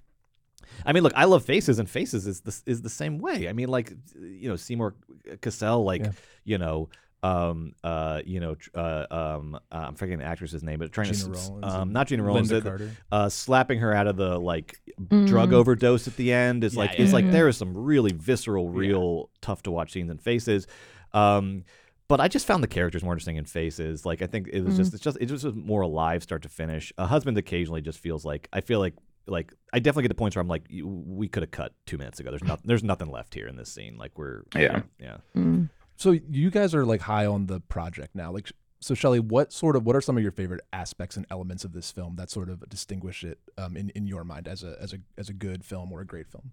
I 0.87 0.95
mean, 0.95 1.03
look, 1.03 1.13
I 1.15 1.27
love 1.27 1.45
Faces, 1.45 1.79
and 1.79 1.91
Faces 1.91 2.27
is 2.27 2.41
the 2.41 2.59
is 2.65 2.81
the 2.81 2.89
same 2.89 3.19
way. 3.19 3.51
I 3.51 3.53
mean, 3.53 3.69
like, 3.69 3.93
you 4.19 4.49
know, 4.49 4.57
Seymour 4.57 4.95
Cassel, 5.43 5.85
like, 5.85 6.05
Yeah. 6.05 6.13
you 6.45 6.57
know. 6.57 6.89
Um. 7.23 7.75
Uh. 7.85 8.21
You 8.25 8.41
know. 8.41 8.55
tr- 8.57 8.71
Uh. 8.75 9.07
Um. 9.11 9.55
Uh, 9.71 9.77
I'm 9.89 9.95
forgetting 9.95 10.19
the 10.19 10.25
actress's 10.25 10.63
name, 10.63 10.79
but 10.79 10.91
trying 10.93 11.09
to. 11.13 11.15
Gina 11.15 11.37
s- 11.37 11.49
Rollins 11.49 11.75
Um. 11.75 11.93
Not 11.93 12.09
Gina 12.09 12.23
Rollins. 12.23 12.51
Linda 12.51 12.67
uh, 12.67 12.71
Carter. 12.71 12.91
uh, 13.13 13.29
slapping 13.29 13.79
her 13.81 13.93
out 13.95 14.07
of 14.07 14.17
the 14.17 14.39
like 14.39 14.79
Mm. 15.01 15.27
drug 15.27 15.53
overdose 15.55 16.07
at 16.07 16.17
the 16.17 16.33
end 16.33 16.63
is 16.65 16.75
Yeah, 16.75 16.81
like 16.81 16.91
yeah, 16.99 17.05
it's 17.05 17.13
like 17.15 17.31
there 17.31 17.49
is 17.49 17.57
some 17.57 17.75
really 17.77 18.13
visceral, 18.13 18.69
real 18.69 19.31
tough 19.41 19.63
to 19.63 19.71
watch 19.71 19.93
scenes 19.93 20.11
and 20.11 20.21
faces. 20.21 20.67
Um, 21.13 21.65
but 22.09 22.21
I 22.21 22.29
just 22.29 22.47
found 22.47 22.63
the 22.63 22.69
characters 22.69 23.03
more 23.03 23.15
interesting 23.15 23.37
in 23.37 23.47
faces. 23.47 24.05
Like 24.05 24.21
I 24.21 24.27
think 24.27 24.49
it 24.53 24.61
was 24.63 24.77
just 24.77 24.93
it's 24.93 25.03
just 25.03 25.17
it 25.21 25.27
just 25.27 25.45
was 25.45 25.55
more 25.55 25.81
alive 25.81 26.23
start 26.23 26.43
to 26.43 26.49
finish. 26.51 26.93
A 26.99 27.07
husband 27.07 27.39
occasionally 27.39 27.81
just 27.81 27.99
feels 28.01 28.25
like 28.25 28.49
I 28.53 28.61
feel 28.61 28.81
like 28.81 28.95
like 29.27 29.53
I 29.73 29.79
definitely 29.79 30.03
get 30.03 30.09
the 30.09 30.15
points 30.17 30.37
where 30.37 30.43
I'm 30.43 30.49
like 30.49 30.65
we 30.71 31.27
could 31.29 31.43
have 31.43 31.53
cut 31.53 31.73
two 31.87 31.97
minutes 31.97 32.21
ago. 32.21 32.31
There's 32.31 32.45
not 32.45 32.61
there's 32.65 32.85
nothing 32.85 33.11
left 33.11 33.33
here 33.35 33.47
in 33.47 33.57
this 33.57 33.73
scene. 33.73 33.97
Like 33.97 34.19
we're 34.19 34.43
Yeah. 34.55 34.83
yeah. 34.99 35.19
Mm. 35.35 35.71
So 36.03 36.11
you 36.11 36.51
guys 36.51 36.75
are 36.75 36.85
like 36.85 37.03
high 37.03 37.27
on 37.27 37.47
the 37.47 37.61
project 37.61 38.17
now. 38.17 38.33
Like, 38.33 38.51
so 38.81 38.93
Shelley, 38.93 39.21
what 39.21 39.53
sort 39.53 39.77
of 39.77 39.87
what 39.87 39.95
are 39.95 40.01
some 40.01 40.17
of 40.17 40.23
your 40.25 40.33
favorite 40.33 40.63
aspects 40.73 41.17
and 41.17 41.25
elements 41.31 41.63
of 41.63 41.75
this 41.75 41.93
film 41.93 42.17
that 42.17 42.29
sort 42.29 42.49
of 42.49 42.69
distinguish 42.69 43.23
it 43.23 43.39
um, 43.57 43.77
in 43.77 43.91
in 43.91 44.09
your 44.09 44.25
mind 44.25 44.49
as 44.49 44.65
a 44.65 44.77
as 44.81 44.93
a 44.93 44.99
as 45.17 45.29
a 45.29 45.33
good 45.33 45.65
film 45.65 45.93
or 45.93 46.01
a 46.01 46.05
great 46.05 46.27
film? 46.27 46.51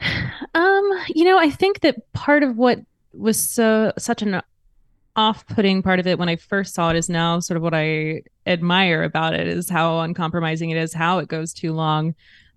Um, 0.54 0.90
you 1.08 1.24
know, 1.24 1.38
I 1.38 1.50
think 1.50 1.80
that 1.80 2.10
part 2.14 2.42
of 2.42 2.56
what 2.56 2.80
was 3.12 3.38
so 3.38 3.92
such 3.98 4.22
an 4.22 4.40
off-putting 5.14 5.82
part 5.82 6.00
of 6.00 6.06
it 6.06 6.18
when 6.18 6.30
I 6.30 6.36
first 6.36 6.74
saw 6.74 6.88
it 6.88 6.96
is 6.96 7.10
now 7.10 7.40
sort 7.40 7.58
of 7.58 7.62
what 7.62 7.74
I 7.74 8.22
admire 8.46 9.02
about 9.02 9.34
it 9.34 9.46
is 9.46 9.68
how 9.68 10.00
uncompromising 10.00 10.70
it 10.70 10.78
is, 10.78 10.94
how 10.94 11.18
it 11.18 11.28
goes 11.28 11.52
too 11.52 11.74
long. 11.74 12.14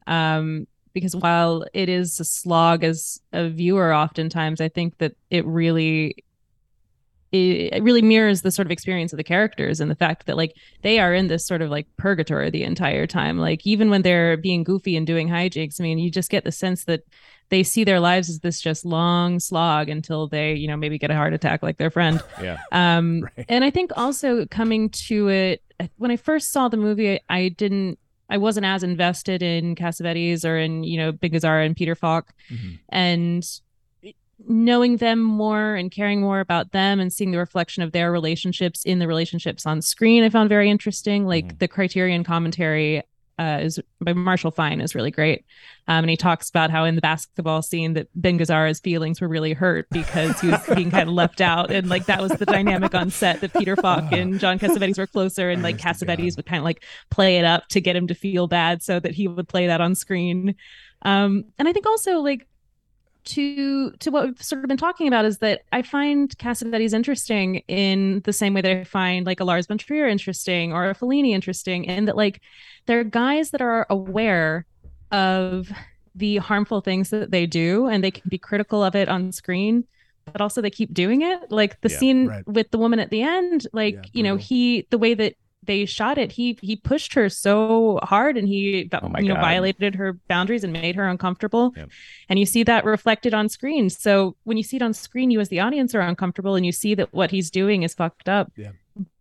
Um, 0.08 0.66
because 0.94 1.16
while 1.16 1.66
it 1.74 1.90
is 1.90 2.20
a 2.20 2.26
slog 2.26 2.84
as 2.84 3.20
a 3.32 3.50
viewer, 3.50 3.94
oftentimes 3.94 4.62
I 4.62 4.70
think 4.70 4.98
that 5.00 5.14
it 5.30 5.46
really 5.46 6.16
it, 7.32 7.82
really 7.82 8.04
mirrors 8.04 8.44
the 8.44 8.52
sort 8.52 8.68
of 8.68 8.72
experience 8.72 9.12
of 9.12 9.18
the 9.18 9.24
characters 9.24 9.80
and 9.80 9.90
the 9.90 9.96
fact 9.96 10.28
that 10.28 10.38
like 10.38 10.56
they 10.84 11.00
are 11.00 11.16
in 11.16 11.28
this 11.28 11.46
sort 11.46 11.64
of 11.64 11.72
like 11.72 11.88
purgatory 11.98 12.52
the 12.52 12.64
entire 12.64 13.08
time. 13.08 13.40
Like 13.40 13.66
even 13.66 13.90
when 13.90 14.04
they're 14.04 14.38
being 14.38 14.64
goofy 14.64 14.96
and 14.96 15.08
doing 15.08 15.28
hijinks, 15.30 15.80
I 15.80 15.84
mean, 15.84 15.98
you 15.98 16.12
just 16.12 16.30
get 16.30 16.44
the 16.44 16.52
sense 16.52 16.86
that 16.86 17.02
they 17.50 17.64
see 17.64 17.84
their 17.84 18.00
lives 18.00 18.30
as 18.30 18.40
this 18.40 18.62
just 18.62 18.86
long 18.86 19.40
slog 19.40 19.90
until 19.90 20.28
they, 20.28 20.54
you 20.54 20.68
know, 20.68 20.78
maybe 20.78 21.00
get 21.00 21.10
a 21.10 21.16
heart 21.16 21.34
attack 21.34 21.64
like 21.64 21.78
their 21.78 21.90
friend. 21.90 22.22
Yeah. 22.42 22.58
Um, 22.72 23.22
Right. 23.38 23.46
and 23.50 23.64
I 23.64 23.70
think 23.72 23.92
also 23.96 24.46
coming 24.46 24.90
to 25.08 25.30
it 25.30 25.64
when 25.98 26.12
I 26.12 26.18
first 26.18 26.52
saw 26.52 26.68
the 26.68 26.78
movie, 26.78 27.20
I 27.30 27.50
didn't, 27.50 27.98
I 28.30 28.38
wasn't 28.38 28.66
as 28.66 28.84
invested 28.84 29.44
in 29.44 29.76
Cassavetes 29.76 30.44
or 30.46 30.58
in 30.58 30.84
you 30.84 30.98
know 30.98 31.12
Big 31.12 31.34
and 31.44 31.76
Peter 31.76 31.96
Falk, 31.96 32.34
Mhm. 32.50 32.80
and 32.90 33.46
knowing 34.46 34.98
them 34.98 35.20
more 35.22 35.76
and 35.76 35.90
caring 35.92 36.20
more 36.20 36.40
about 36.42 36.72
them 36.72 37.00
and 37.00 37.14
seeing 37.14 37.32
the 37.32 37.38
reflection 37.38 37.82
of 37.84 37.92
their 37.94 38.12
relationships 38.12 38.84
in 38.84 39.00
the 39.00 39.08
relationships 39.08 39.66
on 39.66 39.82
screen, 39.82 40.24
I 40.24 40.30
found 40.30 40.50
very 40.50 40.70
interesting. 40.70 41.26
Like 41.26 41.54
Mhm. 41.54 41.60
the 41.60 41.68
Criterion 41.68 42.24
commentary 42.24 43.04
uh, 43.40 43.60
is 43.62 43.80
by 44.00 44.14
Marshall 44.14 44.52
Fine 44.52 44.82
is 44.82 44.96
really 44.96 45.12
great. 45.12 45.46
Um, 45.88 46.04
and 46.04 46.10
he 46.10 46.18
talks 46.18 46.50
about 46.50 46.70
how 46.70 46.86
in 46.86 46.96
the 46.96 47.02
basketball 47.02 47.62
scene 47.62 47.94
that 47.94 48.08
Ben 48.16 48.38
Gazzara's 48.38 48.80
feelings 48.80 49.20
were 49.20 49.28
really 49.28 49.54
hurt 49.54 49.88
because 49.90 50.40
he 50.40 50.48
was 50.50 50.66
being 50.76 50.92
kind 50.92 51.10
of 51.10 51.16
left 51.16 51.42
out. 51.42 51.72
And 51.72 51.90
like 51.90 52.06
that 52.06 52.22
was 52.22 52.32
the 52.34 52.46
dynamic 52.46 52.94
on 52.94 53.10
set 53.10 53.42
that 53.42 53.54
Peter 53.54 53.76
Falk 53.76 54.12
and 54.12 54.40
John 54.40 54.60
Cassavetes 54.60 54.98
were 54.98 55.08
closer 55.08 55.50
and 55.50 55.64
like 55.64 55.84
Honest 55.84 56.00
to 56.00 56.06
God. 56.06 56.18
Cassavetes 56.20 56.36
would 56.38 56.46
kind 56.46 56.60
of 56.60 56.64
like 56.64 56.84
play 57.10 57.38
it 57.38 57.46
up 57.46 57.68
to 57.70 57.82
get 57.82 57.96
him 57.96 58.08
to 58.08 58.16
feel 58.16 58.48
bad 58.48 58.84
so 58.84 59.00
that 59.00 59.14
he 59.14 59.28
would 59.28 59.48
play 59.48 59.68
that 59.68 59.82
on 59.82 59.96
screen. 59.96 60.56
Um, 61.02 61.46
and 61.58 61.68
I 61.68 61.74
think 61.74 61.86
also 61.86 62.20
like 62.20 62.48
to 63.26 63.92
to 63.92 64.12
what 64.12 64.26
we've 64.26 64.42
sort 64.42 64.64
of 64.64 64.68
been 64.68 64.78
talking 64.78 65.08
about 65.08 65.26
is 65.26 65.40
that 65.40 65.62
I 65.72 65.82
find 65.82 66.30
Cassavetes 66.38 66.94
interesting 66.94 67.58
in 67.68 68.22
the 68.26 68.34
same 68.34 68.54
way 68.54 68.62
that 68.62 68.72
I 68.72 68.84
find 68.84 69.26
like 69.26 69.40
a 69.40 69.44
Lars 69.46 69.68
von 69.68 69.78
Trier 69.78 70.08
interesting 70.08 70.74
or 70.74 70.90
a 70.90 70.96
Fellini 70.96 71.32
interesting, 71.34 71.86
in 71.86 72.06
that 72.06 72.18
like 72.18 72.42
they're 72.86 73.04
guys 73.04 73.52
that 73.52 73.62
are 73.62 73.86
aware 73.90 74.66
of 75.12 75.72
the 76.16 76.38
harmful 76.38 76.82
things 76.82 77.10
that 77.10 77.32
they 77.32 77.46
do 77.46 77.88
and 77.88 78.04
they 78.04 78.12
can 78.12 78.24
be 78.30 78.38
critical 78.38 78.84
of 78.84 78.96
it 78.96 79.10
on 79.10 79.32
screen 79.32 79.86
but 80.32 80.42
also 80.42 80.62
they 80.62 80.70
keep 80.70 80.94
doing 80.94 81.22
it 81.22 81.40
like 81.52 81.80
the 81.82 81.90
Yeah, 81.90 81.90
scene 81.90 82.28
right. 82.28 82.46
with 82.46 82.70
the 82.72 82.78
woman 82.78 83.00
at 83.00 83.10
the 83.10 83.22
end 83.22 83.68
like 83.74 83.98
Yeah, 83.98 84.04
you 84.14 84.24
know 84.24 84.38
he 84.38 84.88
the 84.92 84.98
way 84.98 85.14
that 85.16 85.36
they 85.66 85.86
shot 85.86 86.18
it 86.18 86.32
he 86.34 86.58
he 86.62 86.76
pushed 86.76 87.14
her 87.14 87.30
so 87.30 88.00
hard 88.04 88.38
and 88.38 88.48
he 88.48 88.90
Oh 88.94 89.12
you 89.20 89.28
know 89.30 89.36
God. 89.36 89.42
violated 89.42 89.96
her 89.96 90.14
boundaries 90.28 90.64
and 90.64 90.74
made 90.74 90.96
her 90.96 91.08
uncomfortable 91.08 91.74
Yep. 91.76 91.90
and 92.30 92.40
you 92.40 92.46
see 92.46 92.64
that 92.64 92.86
reflected 92.86 93.34
on 93.34 93.50
screen 93.50 93.90
so 93.90 94.36
when 94.44 94.58
you 94.58 94.64
see 94.64 94.78
it 94.78 94.82
on 94.82 94.94
screen 94.94 95.32
you 95.32 95.40
as 95.40 95.50
the 95.50 95.60
audience 95.60 95.94
are 95.96 96.02
uncomfortable 96.02 96.56
and 96.56 96.66
you 96.66 96.72
see 96.72 96.96
that 96.96 97.14
what 97.14 97.32
he's 97.32 97.50
doing 97.52 97.84
is 97.84 97.94
fucked 97.94 98.28
up 98.30 98.52
Yeah. 98.58 98.72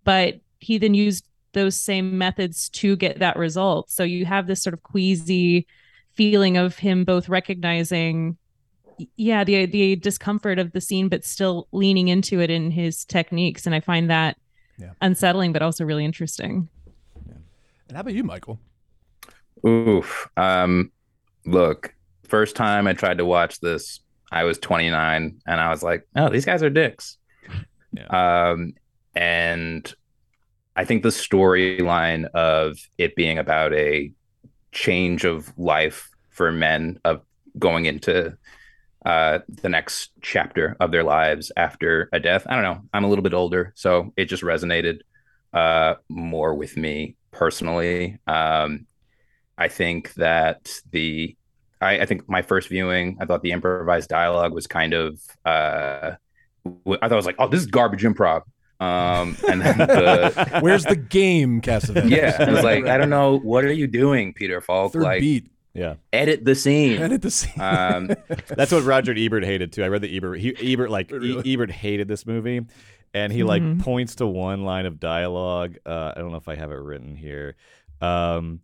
but 0.04 0.40
he 0.58 0.78
then 0.78 0.94
used 0.94 1.26
those 1.52 1.76
same 1.78 2.16
methods 2.18 2.68
to 2.70 2.96
get 2.96 3.18
that 3.18 3.36
result 3.36 3.90
so 3.90 4.04
you 4.04 4.24
have 4.24 4.46
this 4.46 4.62
sort 4.62 4.74
of 4.74 4.82
queasy 4.82 5.66
feeling 6.14 6.56
of 6.56 6.76
him 6.78 7.04
both 7.04 7.28
recognizing 7.28 8.36
yeah 9.16 9.42
the 9.44 9.66
the 9.66 9.96
discomfort 9.96 10.58
of 10.58 10.72
the 10.72 10.80
scene 10.80 11.08
but 11.08 11.24
still 11.24 11.66
leaning 11.72 12.08
into 12.08 12.40
it 12.40 12.50
in 12.50 12.70
his 12.70 13.04
techniques 13.04 13.66
and 13.66 13.74
i 13.74 13.80
find 13.80 14.10
that 14.10 14.36
Yeah. 14.78 14.92
unsettling 15.00 15.52
but 15.52 15.62
also 15.62 15.84
really 15.84 16.04
interesting 16.04 16.68
Yeah. 17.26 17.34
And 17.88 17.96
how 17.96 18.00
about 18.00 18.14
you, 18.14 18.24
Michael? 18.24 18.58
Oof. 19.66 20.28
Um, 20.36 20.90
look, 21.44 21.94
first 22.24 22.56
time 22.56 22.86
I 22.86 22.94
tried 22.94 23.18
to 23.18 23.24
watch 23.24 23.60
this, 23.60 24.00
I 24.30 24.44
was 24.44 24.58
29 24.58 25.40
and 25.46 25.60
I 25.60 25.70
was 25.70 25.82
like, 25.82 26.06
oh, 26.16 26.30
these 26.30 26.46
guys 26.46 26.62
are 26.62 26.70
dicks. 26.70 27.18
Um, 28.08 28.74
and 29.14 29.94
I 30.74 30.84
think 30.84 31.02
the 31.02 31.10
storyline 31.10 32.24
of 32.30 32.78
it 32.96 33.14
being 33.14 33.38
about 33.38 33.74
a 33.74 34.10
change 34.72 35.24
of 35.24 35.52
life 35.58 36.08
for 36.30 36.50
men 36.50 36.98
of 37.04 37.20
going 37.58 37.84
into 37.84 38.36
uh, 39.04 39.40
the 39.48 39.68
next 39.68 40.10
chapter 40.20 40.76
of 40.80 40.90
their 40.90 41.04
lives 41.04 41.50
after 41.56 42.08
a 42.12 42.20
death. 42.20 42.46
I 42.48 42.54
don't 42.54 42.62
know. 42.62 42.82
I'm 42.92 43.04
a 43.04 43.08
little 43.08 43.22
bit 43.22 43.34
older, 43.34 43.72
so 43.74 44.12
it 44.16 44.26
just 44.26 44.42
resonated 44.42 45.00
uh, 45.52 45.94
more 46.08 46.54
with 46.54 46.76
me 46.76 47.16
personally. 47.30 48.18
Um, 48.26 48.86
I 49.58 49.68
think 49.68 50.14
that 50.14 50.72
the 50.90 51.36
I, 51.80 52.00
I, 52.00 52.06
think 52.06 52.28
my 52.28 52.42
first 52.42 52.68
viewing, 52.68 53.18
I 53.20 53.26
thought 53.26 53.42
the 53.42 53.50
improvised 53.50 54.08
dialogue 54.08 54.52
was 54.52 54.66
kind 54.66 54.94
of 54.94 55.20
uh, 55.44 56.12
I 56.64 57.08
thought 57.08 57.12
it 57.12 57.14
was 57.14 57.26
like, 57.26 57.36
oh, 57.38 57.48
this 57.48 57.60
is 57.60 57.66
garbage 57.66 58.02
improv. 58.02 58.42
Um, 58.80 59.36
and 59.48 59.60
then 59.60 59.78
the, 59.78 60.58
where's 60.60 60.84
the 60.84 60.96
game, 60.96 61.60
Cassavetes? 61.60 62.10
Yeah, 62.10 62.36
I 62.38 62.50
was 62.50 62.64
like, 62.64 62.86
I 62.86 62.98
don't 62.98 63.10
know, 63.10 63.38
what 63.38 63.64
are 63.64 63.72
you 63.72 63.86
doing, 63.86 64.32
Peter 64.32 64.60
Falk? 64.60 64.92
Third 64.92 65.02
like, 65.02 65.20
beat. 65.20 65.51
Yeah. 65.74 65.94
Edit 66.12 66.44
the 66.44 66.54
scene. 66.54 67.00
Edit 67.00 67.22
the 67.22 67.30
scene. 67.30 67.60
Um, 67.60 68.08
That's 68.48 68.72
what 68.72 68.84
Roger 68.84 69.14
Ebert 69.16 69.44
hated 69.44 69.72
too. 69.72 69.82
I 69.82 69.88
read 69.88 70.02
the 70.02 70.14
Ebert. 70.16 70.38
He, 70.40 70.72
Ebert 70.72 70.90
like 70.90 71.10
e- 71.12 71.42
Ebert 71.54 71.70
hated 71.70 72.08
this 72.08 72.26
movie, 72.26 72.60
and 73.14 73.32
he 73.32 73.42
like 73.42 73.78
points 73.78 74.16
to 74.16 74.26
one 74.26 74.64
line 74.64 74.84
of 74.86 75.00
dialogue. 75.00 75.76
Uh, 75.86 76.12
I 76.14 76.20
don't 76.20 76.30
know 76.30 76.36
if 76.36 76.48
I 76.48 76.56
have 76.56 76.70
it 76.70 76.74
written 76.76 77.14
here, 77.16 77.56
um, 78.00 78.60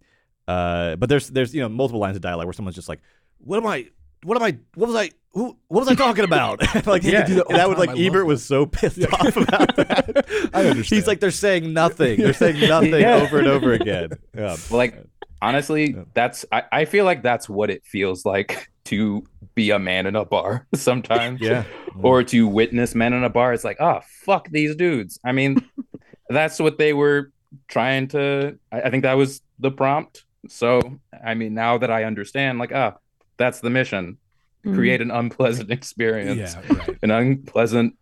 uh, 0.46 0.96
but 0.96 1.08
there's 1.08 1.28
there's 1.28 1.54
you 1.54 1.62
know 1.62 1.68
multiple 1.68 2.00
lines 2.00 2.16
of 2.16 2.22
dialogue 2.22 2.46
where 2.46 2.52
someone's 2.52 2.76
just 2.76 2.88
like, 2.88 3.00
"What 3.38 3.56
am 3.56 3.66
I? 3.66 3.86
What 4.24 4.36
am 4.36 4.42
I? 4.42 4.58
What 4.74 4.88
was 4.88 4.96
I? 4.96 5.10
Who? 5.32 5.56
What 5.68 5.80
was 5.80 5.88
I 5.88 5.94
talking 5.94 6.24
about?" 6.24 6.60
like 6.86 7.02
Yeah. 7.04 7.24
do 7.26 7.34
that 7.36 7.44
all 7.46 7.52
that 7.56 7.68
would 7.70 7.78
like 7.78 7.90
I 7.90 7.98
Ebert 7.98 8.26
was 8.26 8.44
so 8.44 8.66
pissed 8.66 9.02
off 9.12 9.36
about 9.36 9.76
that. 9.76 10.50
I 10.52 10.66
understand. 10.66 10.98
He's 10.98 11.06
like, 11.06 11.20
they're 11.20 11.30
saying 11.30 11.72
nothing. 11.72 12.18
They're 12.20 12.32
saying 12.34 12.60
nothing 12.68 12.92
Yeah. 13.00 13.16
over 13.16 13.38
and 13.38 13.46
over 13.48 13.72
again. 13.72 14.10
Yeah. 14.36 14.56
like 14.70 15.02
honestly 15.40 15.96
that's 16.14 16.44
I, 16.50 16.62
I 16.72 16.84
feel 16.84 17.04
like 17.04 17.22
that's 17.22 17.48
what 17.48 17.70
it 17.70 17.84
feels 17.84 18.24
like 18.24 18.70
to 18.84 19.24
be 19.54 19.70
a 19.70 19.78
man 19.78 20.06
in 20.06 20.16
a 20.16 20.24
bar 20.24 20.66
sometimes. 20.74 21.40
Yeah. 21.40 21.64
or 22.02 22.22
to 22.22 22.46
witness 22.46 22.94
men 22.94 23.12
in 23.12 23.24
a 23.24 23.30
bar. 23.30 23.52
It's 23.52 23.64
like 23.64 23.80
oh 23.80 24.00
fuck 24.24 24.48
these 24.50 24.74
dudes. 24.76 25.18
I 25.24 25.32
mean 25.32 25.62
that's 26.28 26.58
what 26.58 26.78
they 26.78 26.92
were 26.92 27.32
trying 27.68 28.08
to 28.08 28.58
I, 28.72 28.82
I 28.82 28.90
think 28.90 29.02
that 29.02 29.14
was 29.14 29.40
the 29.58 29.70
prompt. 29.70 30.24
So 30.48 30.80
i 31.24 31.34
mean 31.34 31.54
now 31.54 31.78
that 31.78 31.90
i 31.90 32.04
understand 32.04 32.58
like 32.58 32.72
ah 32.72 32.94
that's 33.36 33.60
the 33.60 33.70
mission. 33.70 34.18
Create 34.64 35.00
an 35.00 35.10
unpleasant 35.10 35.70
experience. 35.70 36.54
Yeah, 36.54 36.76
right. 36.76 36.98
an 37.02 37.10
unpleasant 37.10 37.96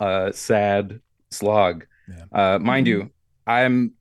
uh 0.00 0.32
sad 0.32 1.00
slog. 1.30 1.86
Yeah. 2.08 2.54
uh 2.54 2.58
mind 2.58 2.88
you 2.88 3.10
i'm 3.46 3.92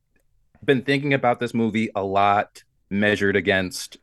been 0.63 0.81
thinking 0.81 1.13
about 1.13 1.39
this 1.39 1.53
movie 1.53 1.89
a 1.95 2.03
lot 2.03 2.63
measured 2.89 3.35
against 3.35 3.97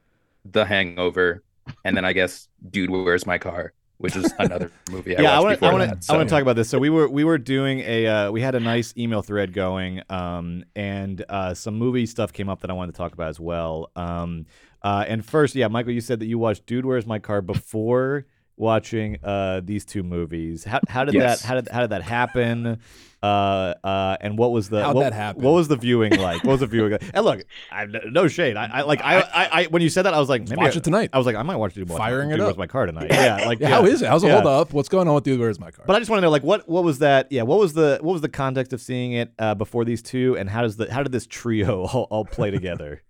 the 0.45 0.65
hangover 0.65 1.43
and 1.85 1.97
then 1.97 2.05
i 2.05 2.13
guess 2.13 2.49
dude 2.71 2.91
where's 2.91 3.27
my 3.27 3.39
car 3.39 3.73
which 3.99 4.15
is 4.15 4.33
another 4.39 4.71
movie 4.91 5.17
i 5.17 5.23
yeah, 5.23 5.39
I 5.39 5.41
want 5.41 5.59
to. 5.59 5.67
I 5.67 5.73
want 5.73 5.91
to. 5.91 6.03
So- 6.03 6.25
talk 6.25 6.43
about 6.43 6.57
this. 6.57 6.69
So 6.69 6.79
we 6.79 6.91
were 6.91 7.09
we 7.09 7.25
were 7.25 7.39
doing 7.39 7.81
a 7.81 8.07
uh, 8.07 8.31
we 8.31 8.43
had 8.43 8.55
a 8.55 8.61
nice 8.61 8.93
email 8.97 9.23
thread 9.23 9.55
going, 9.55 10.03
um, 10.11 10.65
and 10.75 11.25
uh, 11.29 11.55
some 11.55 11.77
movie 11.77 12.05
stuff 12.05 12.33
came 12.33 12.49
up 12.49 12.61
that 12.61 12.71
I 12.71 12.75
wanted 12.75 12.93
to 12.93 12.99
talk 12.99 13.15
about 13.15 13.31
as 13.31 13.41
well. 13.41 13.91
Um, 13.97 14.45
uh, 14.83 15.05
and 15.09 15.25
first, 15.25 15.55
yeah, 15.55 15.69
Michael, 15.69 15.93
you 15.93 16.01
said 16.01 16.21
that 16.21 16.27
you 16.27 16.39
watched 16.39 16.67
Dude, 16.67 16.85
Where's 16.85 17.07
My 17.07 17.19
Car 17.19 17.41
before 17.41 18.27
watching 18.57 19.19
uh, 19.23 19.61
these 19.65 19.85
two 19.85 20.03
movies. 20.03 20.65
How, 20.65 20.81
how 20.89 21.05
did 21.05 21.15
Yes. 21.15 21.43
that 21.43 21.49
how 21.49 21.55
did 21.57 21.69
how 21.69 21.81
did 21.81 21.91
that 21.91 22.03
happen? 22.03 22.79
Uh, 23.23 23.75
uh, 23.83 24.17
and 24.21 24.39
what 24.39 24.53
was 24.53 24.69
the 24.69 24.83
How'd 24.85 24.95
what? 24.95 25.13
What 25.37 25.53
was 25.53 25.67
the 25.69 25.75
viewing 25.77 26.17
like? 26.17 26.45
What 26.45 26.53
was 26.53 26.61
the 26.61 26.67
viewing 26.67 26.93
like? 26.93 27.03
And 27.15 27.25
look, 27.25 27.45
I, 27.73 27.87
no 28.11 28.29
shade. 28.29 28.57
I, 28.57 28.67
I 28.67 28.83
like 28.83 29.01
I, 29.03 29.21
I, 29.21 29.49
I 29.63 29.65
when 29.67 29.83
you 29.83 29.89
said 29.89 30.03
that 30.03 30.15
I 30.15 30.21
was 30.21 30.29
like 30.29 30.43
maybe 30.43 30.57
watch 30.57 30.75
I- 30.75 30.79
it 30.79 30.85
tonight. 30.85 31.11
I 31.13 31.19
was 31.19 31.27
like 31.27 31.35
I 31.35 31.43
might 31.43 31.57
watch 31.57 31.75
Where's 31.75 31.89
Firing 31.89 32.31
it 32.31 32.41
up. 32.41 32.57
My 32.57 32.67
Car 32.67 32.87
tonight. 32.87 33.09
Yeah, 33.11 33.47
like 33.47 33.59
Yeah, 33.59 33.69
How 33.69 33.85
is 33.87 34.03
it? 34.03 34.09
How's 34.09 34.23
it 34.23 34.29
yeah. 34.29 34.35
hold 34.35 34.47
up? 34.47 34.73
What's 34.73 34.89
going 34.89 35.09
on 35.09 35.15
with 35.15 35.25
Dude? 35.25 35.41
Where's 35.41 35.59
my 35.59 35.71
car? 35.71 35.85
But 35.87 35.97
I 35.97 35.99
just 35.99 36.11
want 36.11 36.19
to 36.19 36.23
know, 36.23 36.31
like, 36.31 36.45
what 36.45 36.69
what 36.69 36.85
was 36.85 36.99
that? 37.01 37.33
Yeah, 37.33 37.43
what 37.43 37.59
was 37.59 37.73
the 37.73 37.99
what 38.03 38.13
was 38.13 38.21
the 38.23 38.29
context 38.29 38.73
of 38.73 38.81
seeing 38.81 39.13
it 39.13 39.33
uh, 39.39 39.55
before 39.55 39.85
these 39.85 40.03
two, 40.03 40.37
and 40.39 40.49
how 40.49 40.63
does 40.63 40.77
the 40.77 40.93
how 40.93 41.03
did 41.03 41.11
this 41.13 41.27
trio 41.27 41.85
all, 41.93 42.07
all 42.11 42.25
play 42.25 42.51
together? 42.51 43.03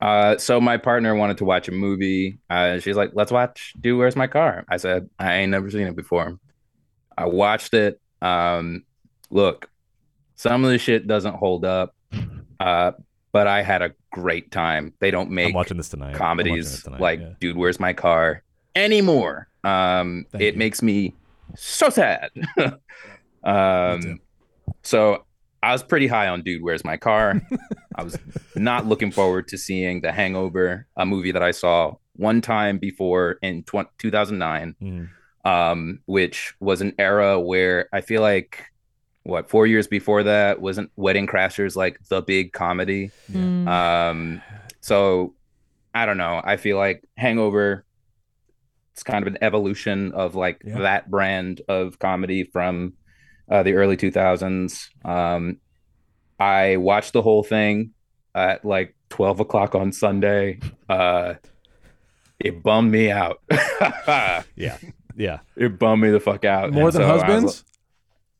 Uh, 0.00 0.38
so 0.38 0.60
my 0.60 0.76
partner 0.76 1.14
wanted 1.14 1.38
to 1.38 1.44
watch 1.44 1.68
a 1.68 1.72
movie. 1.72 2.38
Uh, 2.48 2.78
she's 2.78 2.96
like, 2.96 3.10
"Let's 3.14 3.32
watch 3.32 3.74
Dude, 3.80 3.98
Where's 3.98 4.16
My 4.16 4.26
Car?" 4.26 4.64
I 4.68 4.76
said, 4.76 5.08
"I 5.18 5.34
ain't 5.34 5.50
never 5.50 5.70
seen 5.70 5.86
it 5.86 5.96
before." 5.96 6.38
I 7.16 7.26
watched 7.26 7.74
it. 7.74 8.00
Um, 8.22 8.84
look, 9.30 9.68
some 10.36 10.64
of 10.64 10.70
the 10.70 10.78
shit 10.78 11.08
doesn't 11.08 11.34
hold 11.34 11.64
up, 11.64 11.96
uh, 12.60 12.92
but 13.32 13.48
I 13.48 13.62
had 13.62 13.82
a 13.82 13.92
great 14.12 14.52
time. 14.52 14.94
They 15.00 15.10
don't 15.10 15.30
make 15.30 15.48
I'm 15.48 15.54
watching 15.54 15.76
this 15.76 15.88
tonight. 15.88 16.14
Comedies 16.14 16.70
this 16.70 16.82
tonight, 16.84 17.00
like 17.00 17.20
yeah. 17.20 17.32
"Dude, 17.40 17.56
Where's 17.56 17.80
My 17.80 17.92
Car?" 17.92 18.44
anymore. 18.76 19.48
Um, 19.64 20.26
it 20.32 20.54
you. 20.54 20.58
makes 20.58 20.80
me 20.80 21.14
so 21.56 21.90
sad. 21.90 22.30
um, 23.42 24.20
so 24.82 25.24
I 25.62 25.72
was 25.72 25.82
pretty 25.82 26.06
high 26.06 26.28
on 26.28 26.42
Dude, 26.42 26.62
Where's 26.62 26.84
My 26.84 26.96
Car? 26.96 27.40
I 27.96 28.02
was 28.04 28.16
not 28.56 28.86
looking 28.86 29.10
forward 29.10 29.48
to 29.48 29.58
seeing 29.58 30.00
The 30.00 30.12
Hangover, 30.12 30.86
a 30.96 31.04
movie 31.04 31.32
that 31.32 31.42
I 31.42 31.50
saw 31.50 31.96
one 32.16 32.40
time 32.40 32.78
before 32.78 33.38
in 33.42 33.64
tw- 33.64 33.90
2009, 33.98 34.76
Mhm. 34.80 35.08
um, 35.44 36.00
which 36.06 36.54
was 36.60 36.80
an 36.80 36.92
era 36.98 37.40
where 37.40 37.88
I 37.92 38.00
feel 38.02 38.22
like, 38.22 38.64
what, 39.24 39.50
four 39.50 39.66
years 39.66 39.86
before 39.86 40.22
that, 40.22 40.60
wasn't 40.60 40.90
Wedding 40.96 41.26
Crashers 41.26 41.74
like 41.76 41.98
the 42.08 42.22
big 42.22 42.52
comedy? 42.52 43.10
Mm. 43.30 43.66
Um, 43.68 44.42
so 44.80 45.34
I 45.94 46.06
don't 46.06 46.16
know. 46.18 46.40
I 46.44 46.56
feel 46.56 46.76
like 46.76 47.02
Hangover, 47.16 47.84
it's 48.92 49.02
kind 49.02 49.26
of 49.26 49.32
an 49.32 49.38
evolution 49.42 50.12
of 50.12 50.34
like 50.34 50.62
Yeah. 50.64 50.78
that 50.78 51.10
brand 51.10 51.62
of 51.68 51.98
comedy 51.98 52.44
from 52.44 52.94
uh, 53.50 53.62
the 53.62 53.74
early 53.74 53.96
2000s. 53.96 54.88
Um, 55.04 55.58
I 56.38 56.76
watched 56.76 57.12
the 57.12 57.22
whole 57.22 57.42
thing 57.42 57.92
at 58.34 58.64
like 58.64 58.94
12 59.10 59.40
o'clock 59.40 59.74
on 59.74 59.92
Sunday. 59.92 60.60
Uh, 60.88 61.34
it 62.38 62.62
bummed 62.62 62.90
me 62.92 63.10
out. 63.10 63.40
Yeah, 64.56 64.78
yeah. 65.16 65.40
it 65.56 65.78
bummed 65.78 66.02
me 66.02 66.10
the 66.10 66.20
fuck 66.20 66.44
out. 66.44 66.72
more 66.72 66.84
And 66.88 66.92
than 66.94 67.02
so 67.02 67.06
husbands? 67.08 67.64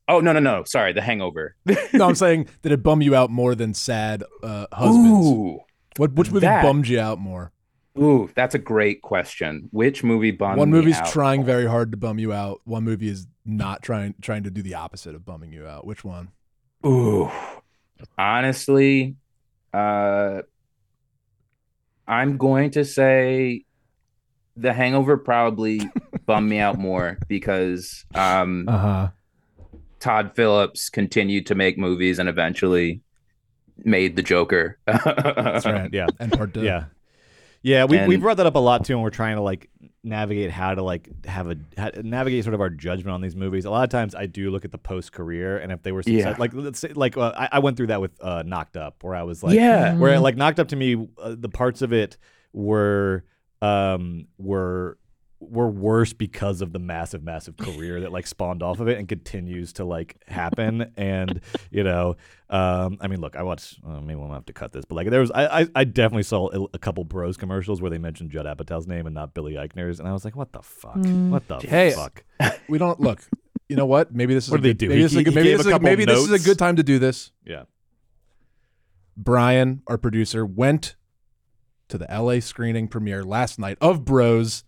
like- 0.07 0.17
oh, 0.17 0.19
no, 0.21 0.33
no, 0.33 0.39
no. 0.39 0.63
Sorry. 0.65 0.93
The 0.93 1.01
Hangover. 1.01 1.55
no, 1.93 2.07
I'm 2.07 2.15
saying 2.15 2.47
did 2.61 2.71
it 2.71 2.81
bum 2.83 3.01
you 3.01 3.15
out 3.15 3.29
more 3.29 3.53
than 3.55 3.73
sad 3.73 4.23
uh, 4.43 4.65
husbands? 4.71 5.27
Ooh. 5.27 5.59
What 5.97 6.13
which 6.13 6.31
movie 6.31 6.45
that- 6.45 6.63
bummed 6.63 6.87
you 6.87 6.99
out 6.99 7.19
more? 7.19 7.51
Ooh, 7.99 8.29
that's 8.33 8.55
a 8.55 8.59
great 8.59 9.01
question. 9.01 9.67
Which 9.71 10.03
movie 10.03 10.31
bummed 10.31 10.57
One 10.57 10.71
me 10.71 10.77
movie's 10.77 10.99
out? 10.99 11.07
trying 11.07 11.43
very 11.43 11.65
hard 11.65 11.91
to 11.91 11.97
bum 11.97 12.17
you 12.19 12.31
out. 12.31 12.61
One 12.63 12.83
movie 12.83 13.09
is 13.09 13.27
not 13.45 13.81
trying 13.83 14.15
trying 14.21 14.43
to 14.43 14.51
do 14.51 14.61
the 14.61 14.75
opposite 14.75 15.15
of 15.15 15.25
bumming 15.25 15.51
you 15.51 15.67
out. 15.67 15.85
Which 15.85 16.03
one? 16.05 16.29
Ooh, 16.85 17.29
honestly, 18.17 19.15
uh, 19.73 20.41
I'm 22.07 22.37
going 22.37 22.71
to 22.71 22.85
say 22.85 23.65
The 24.55 24.73
Hangover 24.73 25.17
probably 25.17 25.81
bummed 26.25 26.49
me 26.49 26.59
out 26.59 26.77
more 26.77 27.17
because 27.27 28.05
um, 28.15 28.65
Uh 28.67 28.77
huh. 28.77 29.07
Todd 29.99 30.31
Phillips 30.35 30.89
continued 30.89 31.47
to 31.47 31.55
make 31.55 31.77
movies 31.77 32.19
and 32.19 32.29
eventually 32.29 33.01
made 33.83 34.15
the 34.15 34.23
Joker. 34.23 34.79
That's 34.85 35.65
right. 35.65 35.89
Yeah. 35.93 36.07
And 36.19 36.31
part 36.31 36.53
two. 36.53 36.63
Yeah, 36.63 36.85
yeah. 37.61 37.85
We 37.85 38.05
we 38.07 38.17
brought 38.17 38.37
that 38.37 38.45
up 38.45 38.55
a 38.55 38.59
lot 38.59 38.85
too, 38.85 38.93
and 38.93 39.03
we're 39.03 39.09
trying 39.09 39.35
to 39.35 39.41
like 39.41 39.69
navigate 40.03 40.49
how 40.49 40.73
to 40.73 40.81
like 40.81 41.09
have 41.25 41.49
a 41.49 41.57
how, 41.77 41.91
navigate 42.01 42.43
sort 42.43 42.53
of 42.53 42.61
our 42.61 42.69
judgment 42.69 43.13
on 43.13 43.21
these 43.21 43.35
movies. 43.35 43.65
A 43.65 43.69
lot 43.69 43.83
of 43.83 43.89
times, 43.89 44.15
I 44.15 44.25
do 44.25 44.49
look 44.51 44.65
at 44.65 44.71
the 44.71 44.77
post 44.77 45.11
career, 45.11 45.57
and 45.57 45.71
if 45.71 45.81
they 45.83 45.91
were 45.91 46.01
success, 46.03 46.23
Yeah. 46.23 46.35
like 46.37 46.51
let's 46.53 46.79
say 46.79 46.93
like 46.93 47.17
uh, 47.17 47.33
I, 47.35 47.49
I 47.53 47.59
went 47.59 47.77
through 47.77 47.87
that 47.87 48.01
with 48.01 48.11
uh, 48.21 48.43
Knocked 48.45 48.77
Up, 48.77 49.03
where 49.03 49.15
I 49.15 49.23
was 49.23 49.43
like, 49.43 49.55
Yeah. 49.55 49.95
where 49.95 50.19
like 50.19 50.35
Knocked 50.37 50.59
Up 50.59 50.69
to 50.69 50.75
me, 50.75 51.07
uh, 51.21 51.35
the 51.37 51.49
parts 51.49 51.81
of 51.81 51.91
it 51.93 52.17
were 52.53 53.23
um 53.61 54.27
were 54.37 54.97
were 55.41 55.69
worse 55.69 56.11
because 56.11 56.61
of 56.61 56.73
the 56.73 56.79
massive 56.79 57.23
massive 57.23 57.55
career 57.55 58.01
that 58.01 58.11
like 58.11 58.27
spawned 58.27 58.61
off 58.61 58.81
of 58.81 58.89
it 58.89 58.97
and 58.97 59.07
continues 59.07 59.71
to 59.71 59.85
like 59.85 60.17
happen 60.27 60.91
and 60.97 61.39
you 61.71 61.81
know 61.83 62.15
um 62.49 62.97
i 62.99 63.07
mean 63.07 63.21
look 63.21 63.37
i 63.37 63.41
watched 63.41 63.79
uh, 63.87 64.01
maybe 64.01 64.15
we'll 64.19 64.29
have 64.31 64.45
to 64.45 64.51
cut 64.51 64.73
this 64.73 64.83
but 64.83 64.95
like 64.95 65.09
there 65.09 65.21
was 65.21 65.31
i 65.31 65.61
i, 65.61 65.67
I 65.75 65.83
definitely 65.85 66.23
saw 66.23 66.49
a, 66.51 66.67
a 66.73 66.77
couple 66.77 67.05
bros 67.05 67.37
commercials 67.37 67.81
where 67.81 67.89
they 67.89 67.97
mentioned 67.97 68.31
judd 68.31 68.45
apatow's 68.45 68.85
name 68.85 69.05
and 69.05 69.15
not 69.15 69.33
billy 69.33 69.53
eichner's 69.53 69.99
and 69.99 70.09
i 70.09 70.11
was 70.11 70.25
like 70.25 70.35
what 70.35 70.51
the 70.51 70.61
fuck 70.61 70.97
what 71.29 71.47
the 71.47 71.59
Hey, 71.59 71.91
fuck 71.91 72.23
We 72.67 72.77
don't 72.77 72.99
look. 72.99 73.21
You 73.69 73.75
know 73.75 73.85
what? 73.85 74.13
Maybe 74.13 74.33
this 74.33 74.45
is 74.45 74.51
What 74.51 74.59
a 74.61 74.63
did 74.63 74.69
they 74.69 74.73
good, 74.73 74.77
do? 74.79 74.89
Maybe 74.89 74.97
He- 74.97 75.03
this 75.03 75.11
is 75.11 75.15
a 75.15 75.19
he- 75.19 75.23
good, 75.25 75.31
he 75.33 75.35
maybe 75.35 75.49
this 75.55 75.65
a 75.65 75.69
is 75.69 75.75
a, 75.75 75.79
maybe 75.79 76.05
this 76.05 76.19
is 76.19 76.31
a 76.31 76.39
good 76.49 76.57
time 76.59 76.75
to 76.77 76.83
do 76.83 76.99
this. 76.99 77.31
yeah 77.45 77.63
Brian, 79.15 79.81
our 79.87 79.97
producer, 79.97 80.45
went 80.45 80.95
to 81.89 81.97
the 81.97 82.05
LA 82.09 82.39
screening 82.39 82.87
premiere 82.87 83.23
last 83.23 83.59
night 83.59 83.77
of 83.81 84.05
Bros. 84.05 84.63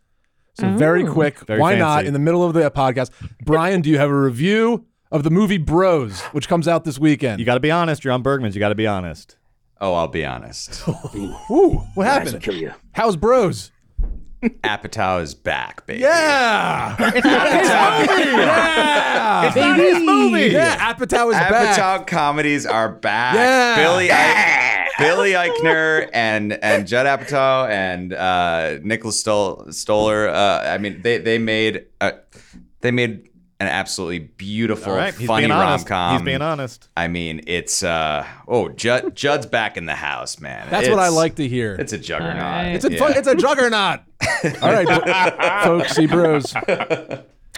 So 0.53 0.69
very 0.73 1.07
Oh. 1.07 1.11
quick, 1.13 1.39
Very 1.47 1.59
why 1.59 1.75
not 1.75 2.05
in 2.05 2.13
the 2.13 2.19
middle 2.19 2.43
of 2.43 2.53
the 2.53 2.69
podcast? 2.71 3.09
Brian, 3.45 3.81
do 3.81 3.89
you 3.89 3.97
have 3.97 4.09
a 4.09 4.15
review 4.21 4.85
of 5.11 5.23
the 5.23 5.29
movie 5.29 5.57
Bros, 5.57 6.21
which 6.33 6.47
comes 6.49 6.67
out 6.67 6.83
this 6.83 6.99
weekend? 6.99 7.39
you 7.39 7.45
got 7.45 7.53
to 7.55 7.59
be 7.59 7.71
honest 7.71 8.03
you're 8.03 8.13
on 8.13 8.21
bergman's 8.21 8.55
you 8.55 8.59
got 8.59 8.69
to 8.69 8.75
be 8.75 8.87
honest 8.87 9.37
Oh, 9.83 9.95
I'll 9.95 10.07
be 10.07 10.23
honest. 10.23 10.87
Ooh, 11.49 11.81
what 11.95 12.05
happened? 12.05 12.39
kill 12.43 12.53
you. 12.53 12.71
How's 12.93 13.15
Bros? 13.15 13.71
Apatow 14.41 15.21
is 15.21 15.35
back, 15.35 15.85
baby. 15.85 16.01
Yeah, 16.01 16.95
It's 16.99 17.25
not 17.25 17.47
his 18.07 18.09
movie. 18.09 18.41
yeah, 18.41 19.47
It's 19.47 19.55
not 19.55 19.77
his 19.79 19.99
movie. 20.03 20.41
yeah. 20.47 20.93
Apatow 20.93 21.29
is 21.29 21.35
back. 21.37 21.77
Apatow 21.77 22.07
comedies 22.07 22.65
are 22.65 22.89
back. 22.89 23.35
Yeah. 23.35 23.75
Billy 23.75 24.07
Eichner, 24.07 24.87
Billy 24.99 25.31
Eichner 25.33 26.09
and 26.13 26.53
and 26.53 26.87
Judd 26.87 27.05
Apatow 27.05 27.69
and 27.69 28.13
uh, 28.13 28.79
Nicholas 28.83 29.23
Stol- 29.23 29.71
Stoller. 29.73 30.27
Uh, 30.29 30.63
I 30.73 30.77
mean, 30.79 31.01
they 31.03 31.17
they 31.19 31.37
made 31.37 31.85
uh, 31.99 32.11
they 32.81 32.89
made 32.91 33.29
an 33.61 33.67
absolutely 33.67 34.19
beautiful, 34.19 34.91
All 34.91 34.97
right, 34.97 35.13
he's 35.13 35.27
funny 35.27 35.41
being 35.47 35.51
rom 35.51 35.67
honest. 35.69 35.85
com. 35.87 36.15
He's 36.17 36.25
being 36.25 36.41
honest. 36.41 36.89
I 36.97 37.07
mean, 37.07 37.41
it's 37.47 37.83
uh 37.83 38.25
oh 38.47 38.69
Judd 38.69 39.15
Judd's 39.15 39.45
back 39.45 39.77
in 39.77 39.85
the 39.85 39.95
house, 39.95 40.39
man. 40.39 40.67
That's 40.69 40.89
what 40.89 40.99
I 40.99 41.09
like 41.09 41.35
to 41.35 41.47
hear. 41.47 41.75
It's 41.75 41.93
a 41.93 41.97
juggernaut. 41.97 42.35
All 42.37 42.41
right. 42.51 42.75
It's 42.75 42.85
a 42.85 42.91
Yeah. 42.91 43.09
it's 43.17 43.27
a 43.27 43.35
juggernaut. 43.35 43.99
All 44.61 44.73
right, 44.73 44.87
bo- 44.87 45.63
folks, 45.63 45.95
see 45.95 46.07
bros. 46.07 46.53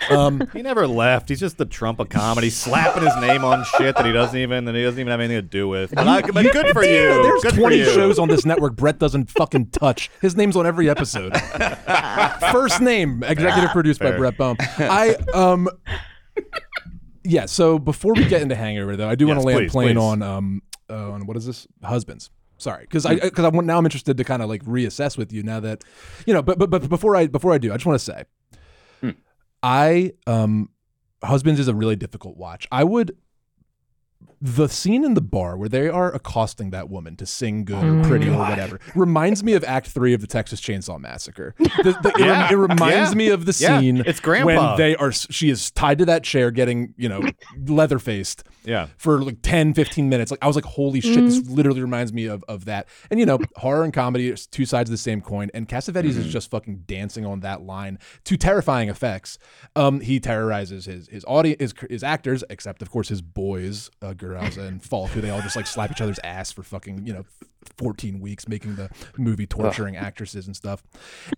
Um, 0.09 0.47
He 0.53 0.61
never 0.61 0.87
left. 0.87 1.29
He's 1.29 1.39
just 1.39 1.57
the 1.57 1.65
Trump 1.65 1.99
of 1.99 2.09
comedy, 2.09 2.49
slapping 2.49 3.03
his 3.03 3.15
name 3.17 3.43
on 3.43 3.63
shit 3.77 3.95
that 3.95 4.05
he 4.05 4.11
doesn't 4.11 4.37
even 4.37 4.65
that 4.65 4.75
he 4.75 4.83
doesn't 4.83 4.99
even 4.99 5.11
have 5.11 5.19
anything 5.19 5.37
to 5.37 5.41
do 5.47 5.67
with. 5.67 5.93
But, 5.93 6.07
I, 6.07 6.21
but 6.21 6.51
good 6.51 6.67
for 6.73 6.83
you. 6.83 7.23
There's 7.23 7.43
Good 7.43 7.55
20 7.55 7.77
you. 7.77 7.85
shows 7.85 8.19
on 8.19 8.27
this 8.27 8.45
network 8.45 8.75
Brett 8.75 8.99
doesn't 8.99 9.29
fucking 9.31 9.67
touch. 9.67 10.09
His 10.21 10.35
name's 10.35 10.55
on 10.55 10.65
every 10.65 10.89
episode. 10.89 11.35
First 12.51 12.81
name, 12.81 13.23
executive 13.23 13.71
produced 13.71 13.99
by 13.99 14.11
Brett 14.11 14.37
Bohm. 14.37 14.57
I 14.59 15.15
um 15.33 15.69
yeah. 17.23 17.45
So 17.45 17.79
before 17.79 18.13
we 18.13 18.25
get 18.25 18.41
into 18.41 18.55
Hangover, 18.55 18.95
though, 18.95 19.09
I 19.09 19.15
do 19.15 19.27
want 19.27 19.39
to 19.39 19.45
land 19.45 19.59
please, 19.59 19.71
plane 19.71 19.95
please. 19.95 20.01
on 20.01 20.21
um 20.21 20.61
uh, 20.89 21.11
on 21.11 21.25
what 21.25 21.37
is 21.37 21.45
this 21.45 21.67
husbands. 21.83 22.29
Sorry, 22.57 22.83
because 22.83 23.05
I 23.05 23.15
because 23.15 23.43
I 23.45 23.49
want 23.49 23.67
now 23.67 23.77
I'm 23.77 23.85
interested 23.85 24.15
to 24.17 24.23
kind 24.23 24.41
of 24.41 24.49
like 24.49 24.63
reassess 24.63 25.17
with 25.17 25.33
you 25.33 25.43
now 25.43 25.59
that 25.59 25.83
you 26.25 26.33
know. 26.33 26.41
But 26.41 26.59
but 26.59 26.69
but 26.69 26.87
before 26.87 27.15
I 27.15 27.27
before 27.27 27.51
I 27.53 27.57
do, 27.57 27.71
I 27.73 27.75
just 27.75 27.85
want 27.85 27.99
to 27.99 28.05
say, 28.05 28.23
I 29.63 30.11
um 30.27 30.69
husbands 31.23 31.59
is 31.59 31.67
a 31.69 31.73
really 31.73 31.95
difficult 31.95 32.37
watch. 32.37 32.67
I 32.71 32.83
would 32.83 33.17
the 34.45 34.67
scene 34.67 35.05
in 35.05 35.13
the 35.13 35.21
bar 35.21 35.55
where 35.55 35.69
they 35.69 35.87
are 35.87 36.13
accosting 36.13 36.69
that 36.71 36.89
woman 36.89 37.15
to 37.15 37.25
sing 37.25 37.63
good 37.63 37.81
or 37.81 38.03
pretty 38.03 38.27
or 38.27 38.37
whatever 38.37 38.77
reminds 38.93 39.41
me 39.41 39.53
of 39.53 39.63
Act 39.63 39.87
Three 39.87 40.13
of 40.13 40.19
the 40.19 40.27
Texas 40.27 40.59
Chainsaw 40.59 40.99
Massacre. 40.99 41.55
The- 41.83 41.97
the- 42.03 42.09
it, 42.17 42.19
Yeah. 42.19 42.51
it 42.51 42.55
reminds 42.55 43.11
Yeah. 43.11 43.13
me 43.13 43.29
of 43.29 43.45
the 43.45 43.57
Yeah. 43.57 43.79
scene 43.79 44.03
It's 44.05 44.19
Grandpa. 44.19 44.69
when 44.71 44.77
they 44.77 44.95
are. 44.97 45.13
She 45.13 45.49
is 45.49 45.71
tied 45.71 45.97
to 45.99 46.05
that 46.07 46.23
chair, 46.23 46.51
getting 46.51 46.93
you 46.97 47.07
know 47.07 47.23
leather 47.67 47.99
faced 47.99 48.43
Yeah. 48.65 48.87
for 48.97 49.21
like 49.23 49.37
10, 49.43 49.73
15 49.73 50.09
minutes. 50.09 50.29
Like 50.29 50.43
I 50.43 50.47
was 50.47 50.57
like, 50.57 50.65
holy 50.65 50.99
shit, 50.99 51.15
this 51.23 51.47
literally 51.49 51.79
reminds 51.81 52.11
me 52.11 52.25
of, 52.25 52.43
of 52.49 52.65
that. 52.65 52.87
And 53.09 53.21
you 53.21 53.25
know, 53.25 53.39
horror 53.55 53.85
and 53.85 53.93
comedy 53.93 54.29
are 54.29 54.35
two 54.35 54.65
sides 54.65 54.89
of 54.89 54.91
the 54.91 54.97
same 54.97 55.21
coin. 55.21 55.51
And 55.53 55.69
Cassavetes 55.69 56.17
is 56.17 56.27
just 56.31 56.51
fucking 56.51 56.83
dancing 56.85 57.25
on 57.25 57.39
that 57.39 57.61
line 57.61 57.97
to 58.25 58.35
terrifying 58.35 58.89
effects. 58.89 59.37
Um, 59.77 60.01
he 60.01 60.19
terrorizes 60.19 60.83
his 60.85 61.07
his 61.07 61.23
audience, 61.27 61.61
his, 61.61 61.73
his 61.89 62.03
actors, 62.03 62.43
except 62.49 62.81
of 62.81 62.91
course 62.91 63.07
his 63.07 63.21
boys, 63.21 63.89
uh, 64.01 64.13
And 64.35 64.83
Falk, 64.83 65.11
who 65.11 65.21
they 65.21 65.29
all 65.29 65.41
just 65.41 65.55
like 65.55 65.67
slap 65.67 65.91
each 65.91 66.01
other's 66.01 66.19
ass 66.23 66.51
for 66.51 66.63
fucking 66.63 67.05
you 67.05 67.13
know. 67.13 67.25
14 67.77 68.19
weeks 68.19 68.45
making 68.45 68.75
the 68.75 68.89
movie 69.17 69.47
torturing 69.47 69.95
actresses 69.95 70.47
and 70.47 70.55
stuff. 70.55 70.83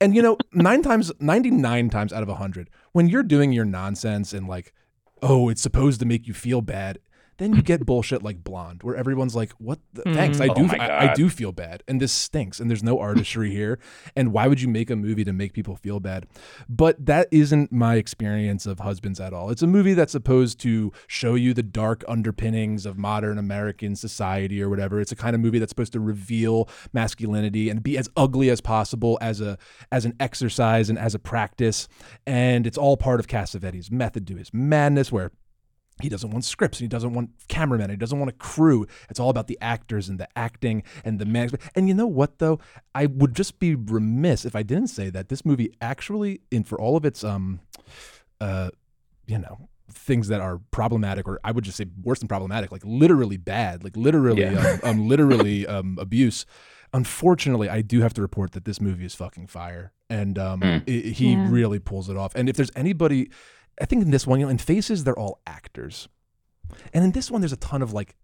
And 0.02 0.16
you 0.16 0.24
know, 0.24 0.38
9 0.54 0.82
times 0.82 1.12
99 1.20 1.92
times 1.92 2.12
out 2.12 2.24
of 2.24 2.28
100 2.28 2.68
when 2.94 3.08
you're 3.08 3.24
doing 3.24 3.52
your 3.52 3.64
nonsense 3.64 4.34
and 4.34 4.48
like 4.48 4.74
oh, 5.22 5.50
it's 5.50 5.62
supposed 5.62 6.00
to 6.00 6.06
make 6.06 6.28
you 6.28 6.34
feel 6.34 6.62
bad. 6.62 7.00
Then 7.38 7.54
you 7.54 7.62
get 7.62 7.86
bullshit 7.86 8.24
like 8.24 8.44
Blonde, 8.44 8.84
where 8.84 8.96
everyone's 8.96 9.36
like, 9.36 9.52
"What? 9.54 9.80
The, 9.94 10.04
hmm. 10.04 10.14
Thanks, 10.14 10.40
I 10.40 10.48
Oh 10.48 10.54
do, 10.54 10.64
my 10.68 10.78
I, 10.78 11.12
I 11.12 11.14
do 11.14 11.30
feel 11.30 11.52
bad, 11.52 11.84
and 11.88 12.02
this 12.02 12.12
stinks, 12.12 12.60
and 12.60 12.70
there's 12.70 12.84
no 12.84 13.00
artistry 13.00 13.52
here. 13.52 13.80
And 14.16 14.32
why 14.32 14.48
would 14.48 14.62
you 14.62 14.68
make 14.68 14.90
a 14.90 14.96
movie 14.96 15.24
to 15.26 15.34
make 15.34 15.54
people 15.54 15.76
feel 15.76 16.00
bad? 16.00 16.28
But 16.70 17.06
that 17.06 17.28
isn't 17.32 17.72
my 17.72 17.96
experience 17.96 18.66
of 18.66 18.80
Husbands 18.80 19.20
at 19.20 19.34
all. 19.34 19.50
It's 19.50 19.62
a 19.62 19.68
movie 19.68 19.94
that's 19.94 20.12
supposed 20.12 20.60
to 20.62 20.92
show 21.08 21.36
you 21.36 21.54
the 21.54 21.64
dark 21.64 22.04
underpinnings 22.08 22.86
of 22.86 22.98
modern 22.98 23.38
American 23.38 23.96
society 23.96 24.62
or 24.62 24.70
whatever. 24.70 25.00
It's 25.00 25.12
a 25.12 25.16
kind 25.16 25.36
of 25.36 25.42
movie 25.42 25.60
that's 25.60 25.72
supposed 25.72 25.94
to 25.94 26.00
reveal 26.00 26.70
masculinity 26.94 27.70
and 27.70 27.84
be 27.84 27.98
as 27.98 28.10
ugly 28.16 28.50
as 28.50 28.62
possible 28.62 29.18
as 29.22 29.42
a 29.42 29.58
as 29.92 30.06
an 30.06 30.16
exercise 30.20 30.90
and 30.90 30.98
as 30.98 31.14
a 31.14 31.20
practice. 31.20 31.88
And 32.26 32.66
it's 32.66 32.78
all 32.78 32.96
part 32.98 33.20
of 33.20 33.28
Cassavetes' 33.28 33.92
method 33.92 34.26
to 34.28 34.36
his 34.38 34.54
madness, 34.54 35.12
where 35.12 35.32
he 36.02 36.10
doesn't 36.10 36.30
want 36.32 36.44
scripts 36.44 36.80
and 36.80 36.84
he 36.84 36.90
doesn't 36.90 37.14
want 37.14 37.30
cameramen. 37.48 37.90
He 37.90 37.96
doesn't 37.96 38.20
want 38.20 38.30
a 38.30 38.34
crew. 38.34 38.86
It's 39.10 39.20
all 39.20 39.30
about 39.30 39.48
the 39.48 39.58
actors 39.62 40.10
and 40.10 40.20
the 40.20 40.28
acting 40.36 40.84
and 41.06 41.20
the 41.20 41.26
management. 41.26 41.64
And 41.74 41.88
you 41.88 41.94
know 41.94 42.08
what 42.08 42.40
though? 42.40 42.60
I 42.94 43.06
would 43.06 43.34
just 43.34 43.60
be 43.60 43.76
remiss 43.76 44.44
if 44.46 44.56
I 44.56 44.64
didn't 44.64 44.88
say 44.88 45.10
that 45.12 45.30
this 45.30 45.46
movie 45.46 45.72
actually, 45.82 46.42
in 46.52 46.64
for 46.66 46.80
all 46.80 46.98
of 46.98 47.06
its 47.06 47.24
um 47.24 47.62
uh 48.42 48.70
you 49.28 49.38
know 49.40 49.70
things 49.92 50.28
that 50.28 50.42
are 50.42 50.60
problematic 50.72 51.28
or 51.28 51.40
I 51.44 51.52
would 51.52 51.64
just 51.64 51.78
say 51.78 51.86
worse 52.04 52.20
than 52.20 52.28
problematic, 52.28 52.72
like 52.72 52.82
literally 52.84 53.38
bad, 53.38 53.84
like 53.84 53.96
literally 53.96 54.42
Yeah. 54.42 54.78
um, 54.84 55.00
um 55.00 55.08
literally 55.08 55.66
um 55.76 55.98
abuse. 56.00 56.46
Unfortunately, 56.94 57.68
I 57.70 57.82
do 57.82 58.02
have 58.02 58.14
to 58.16 58.22
report 58.22 58.54
that 58.54 58.66
this 58.66 58.80
movie 58.80 59.06
is 59.06 59.16
fucking 59.16 59.48
fire, 59.48 59.92
and 60.10 60.40
um, 60.40 60.62
Mm. 60.62 60.84
i- 60.88 61.10
he 61.10 61.34
Yeah. 61.34 61.48
really 61.50 61.80
pulls 61.80 62.10
it 62.10 62.16
off. 62.18 62.34
And 62.36 62.48
if 62.48 62.56
there's 62.56 62.72
anybody, 62.76 63.30
I 63.80 63.86
think 63.86 64.04
in 64.04 64.12
this 64.12 64.26
one, 64.26 64.40
you 64.40 64.46
know, 64.46 64.50
in 64.50 64.58
Faces, 64.58 65.04
they're 65.04 65.18
all 65.18 65.42
actors, 65.46 66.08
and 66.94 67.04
in 67.04 67.12
this 67.12 67.30
one, 67.30 67.42
there's 67.42 67.54
a 67.54 67.58
ton 67.58 67.82
of 67.82 67.94
like 67.94 68.16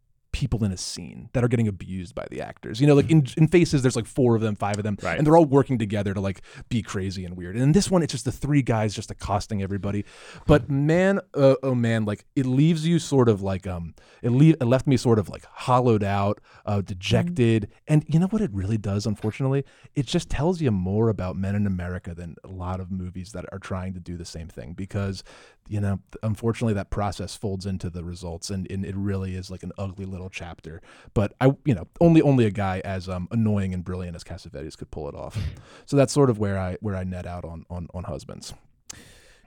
people 0.42 0.64
in 0.64 0.72
a 0.72 0.78
scene 0.78 1.30
that 1.34 1.44
are 1.44 1.48
getting 1.48 1.68
abused 1.68 2.16
by 2.16 2.26
the 2.32 2.42
actors. 2.42 2.82
You 2.82 2.88
know, 2.88 2.96
like 2.96 3.12
in, 3.12 3.28
in 3.38 3.48
Faces, 3.48 3.84
there's 3.84 3.96
like 3.96 4.08
four 4.08 4.36
of 4.36 4.42
them, 4.42 4.56
five 4.56 4.78
of 4.80 4.84
them, 4.84 4.98
Right. 5.04 5.16
and 5.16 5.26
they're 5.28 5.38
all 5.38 5.46
working 5.46 5.78
together 5.78 6.16
to 6.16 6.20
like 6.20 6.42
be 6.68 6.82
crazy 6.82 7.24
and 7.26 7.38
weird. 7.38 7.54
And 7.56 7.64
in 7.64 7.72
this 7.74 7.92
one, 7.92 8.02
it's 8.02 8.12
just 8.12 8.26
the 8.26 8.32
three 8.32 8.64
guys 8.64 8.96
just 8.96 9.12
accosting 9.12 9.62
everybody. 9.62 10.04
But 10.48 10.68
man, 10.68 11.20
uh, 11.36 11.56
oh 11.62 11.76
man, 11.76 12.06
like 12.06 12.26
it 12.36 12.48
leaves 12.48 12.88
you 12.88 12.98
sort 12.98 13.30
of 13.30 13.44
like 13.44 13.68
um, 13.68 13.94
it, 14.24 14.32
le- 14.32 14.58
it 14.60 14.64
left 14.66 14.88
me 14.88 14.98
sort 14.98 15.20
of 15.20 15.30
like 15.30 15.46
hollowed 15.46 16.04
out, 16.04 16.42
uh, 16.66 16.82
dejected. 16.82 17.70
And 17.88 18.04
you 18.08 18.18
know 18.20 18.28
what 18.28 18.42
it 18.42 18.50
really 18.52 18.78
does? 18.80 19.06
Unfortunately, 19.06 19.64
it 19.94 20.08
just 20.08 20.28
tells 20.28 20.60
you 20.60 20.72
more 20.72 21.10
about 21.10 21.36
men 21.36 21.54
in 21.54 21.68
America 21.68 22.16
than 22.16 22.36
a 22.44 22.48
lot 22.50 22.80
of 22.80 22.90
movies 22.92 23.32
that 23.34 23.46
are 23.52 23.60
trying 23.60 23.94
to 23.94 24.00
do 24.00 24.18
the 24.18 24.26
same 24.26 24.48
thing 24.48 24.74
because 24.74 25.24
you 25.68 25.80
know, 25.80 26.00
unfortunately, 26.24 26.74
that 26.74 26.90
process 26.90 27.36
folds 27.38 27.66
into 27.66 27.90
the 27.90 28.04
results, 28.04 28.50
and, 28.50 28.70
and 28.70 28.84
it 28.84 28.96
really 28.96 29.36
is 29.36 29.50
like 29.50 29.64
an 29.64 29.72
ugly 29.78 30.06
little 30.06 30.28
chapter. 30.32 30.82
But 31.14 31.34
I, 31.40 31.56
you 31.66 31.76
know, 31.76 31.88
only 32.00 32.22
only 32.22 32.46
a 32.46 32.52
guy 32.52 32.82
as 32.84 33.10
um, 33.10 33.28
annoying 33.32 33.74
and 33.74 33.84
brilliant 33.84 34.16
as 34.16 34.24
Cassavetes 34.24 34.78
could 34.78 34.92
pull 34.92 35.10
it 35.10 35.16
off. 35.16 35.38
So 35.86 35.98
that's 35.98 36.14
sort 36.14 36.30
of 36.30 36.40
where 36.40 36.58
I 36.58 36.78
where 36.80 36.96
I 36.96 37.04
net 37.04 37.26
out 37.26 37.44
on 37.44 37.66
on 37.70 37.88
on 37.94 38.06
husbands. 38.06 38.54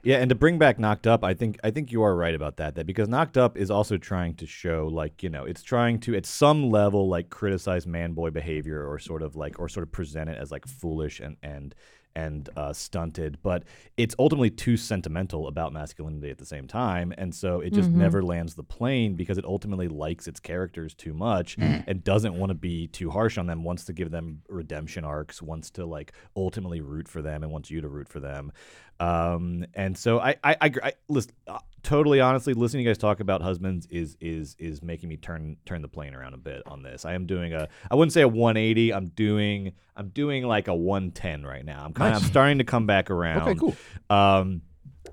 Yeah, 0.05 0.19
and 0.19 0.29
to 0.29 0.35
bring 0.35 0.59
back 0.59 0.79
Knocked 0.79 1.07
Up, 1.07 1.25
I 1.25 1.33
think 1.33 1.59
I 1.65 1.71
think 1.71 1.91
you 1.91 2.03
are 2.03 2.15
right 2.15 2.35
about 2.35 2.59
that. 2.59 2.75
That 2.75 2.87
because 2.87 3.09
Knocked 3.09 3.39
Up 3.39 3.57
is 3.57 3.71
also 3.71 3.97
trying 3.97 4.35
to 4.35 4.47
show 4.47 4.89
like 4.93 5.23
you 5.23 5.31
know 5.31 5.45
it's 5.45 5.63
trying 5.63 5.99
to 6.01 6.15
at 6.15 6.27
some 6.27 6.71
level 6.71 7.09
like 7.09 7.31
criticize 7.31 7.87
man 7.87 8.13
boy 8.13 8.31
behavior 8.31 8.87
or 8.87 8.99
sort 8.99 9.23
of 9.23 9.35
like 9.35 9.59
or 9.59 9.69
sort 9.69 9.85
of 9.87 9.93
present 9.93 10.29
it 10.29 10.37
as 10.37 10.53
like 10.53 10.67
foolish 10.67 11.21
and 11.21 11.39
and 11.43 11.75
and 12.17 12.49
uh, 12.57 12.73
stunted, 12.73 13.39
but 13.43 13.65
it's 13.97 14.15
ultimately 14.19 14.51
too 14.51 14.77
sentimental 14.77 15.49
about 15.49 15.73
masculinity 15.73 16.31
at 16.31 16.39
the 16.39 16.47
same 16.47 16.67
time, 16.67 17.13
and 17.19 17.35
so 17.35 17.61
it 17.61 17.71
just 17.73 17.91
Mhm. 17.91 17.95
never 17.97 18.23
lands 18.23 18.55
the 18.55 18.63
plane 18.63 19.15
because 19.15 19.37
it 19.39 19.45
ultimately 19.45 19.89
likes 19.89 20.29
its 20.29 20.39
characters 20.41 20.95
too 20.95 21.13
much 21.13 21.57
and 21.59 22.05
doesn't 22.05 22.35
want 22.39 22.51
to 22.51 22.55
be 22.55 22.87
too 22.87 23.11
harsh 23.11 23.37
on 23.39 23.47
them. 23.47 23.65
Wants 23.65 23.85
to 23.87 23.93
give 23.93 24.11
them 24.11 24.43
redemption 24.49 25.05
arcs, 25.05 25.43
wants 25.43 25.71
to 25.73 25.85
like 25.87 26.13
ultimately 26.37 26.81
root 26.81 27.09
for 27.09 27.21
them, 27.23 27.43
and 27.43 27.51
wants 27.51 27.71
you 27.71 27.81
to 27.81 27.89
root 27.89 28.09
for 28.09 28.21
them. 28.21 28.53
Um, 29.01 29.65
and 29.75 29.97
so 29.97 30.21
I, 30.21 30.37
I, 30.45 30.57
I, 30.61 30.71
I 30.83 30.93
listen, 31.09 31.33
uh, 31.47 31.59
totally 31.83 32.21
honestly, 32.21 32.55
listening 32.55 32.81
to 32.85 32.89
you 32.89 32.91
guys 32.91 32.99
talk 32.99 33.21
about 33.21 33.43
husbands 33.43 33.87
is 33.91 34.17
is 34.21 34.57
is 34.59 34.83
making 34.83 35.09
me 35.09 35.17
turn 35.17 35.57
turn 35.67 35.83
the 35.83 35.89
plane 35.89 36.15
around 36.15 36.35
a 36.35 36.39
bit 36.39 36.63
on 36.67 36.83
this. 36.83 37.05
I 37.05 37.15
am 37.15 37.27
doing 37.27 37.53
a, 37.53 37.69
I 37.91 37.95
wouldn't 37.95 38.13
say 38.13 38.23
a 38.23 38.29
180. 38.29 38.93
I'm 38.95 39.09
doing 39.09 39.73
I'm 39.97 40.09
doing 40.09 40.45
like 40.45 40.69
a 40.69 40.75
110 40.75 41.45
right 41.45 41.65
now. 41.65 41.85
I'm 41.85 41.93
kind 41.93 42.15
of 42.17 42.23
I'm 42.23 42.29
starting 42.29 42.59
to 42.59 42.65
come 42.65 42.87
back 42.87 43.11
around. 43.11 43.43
Okay, 43.49 43.55
cool. 43.59 43.77
Um, 44.11 44.63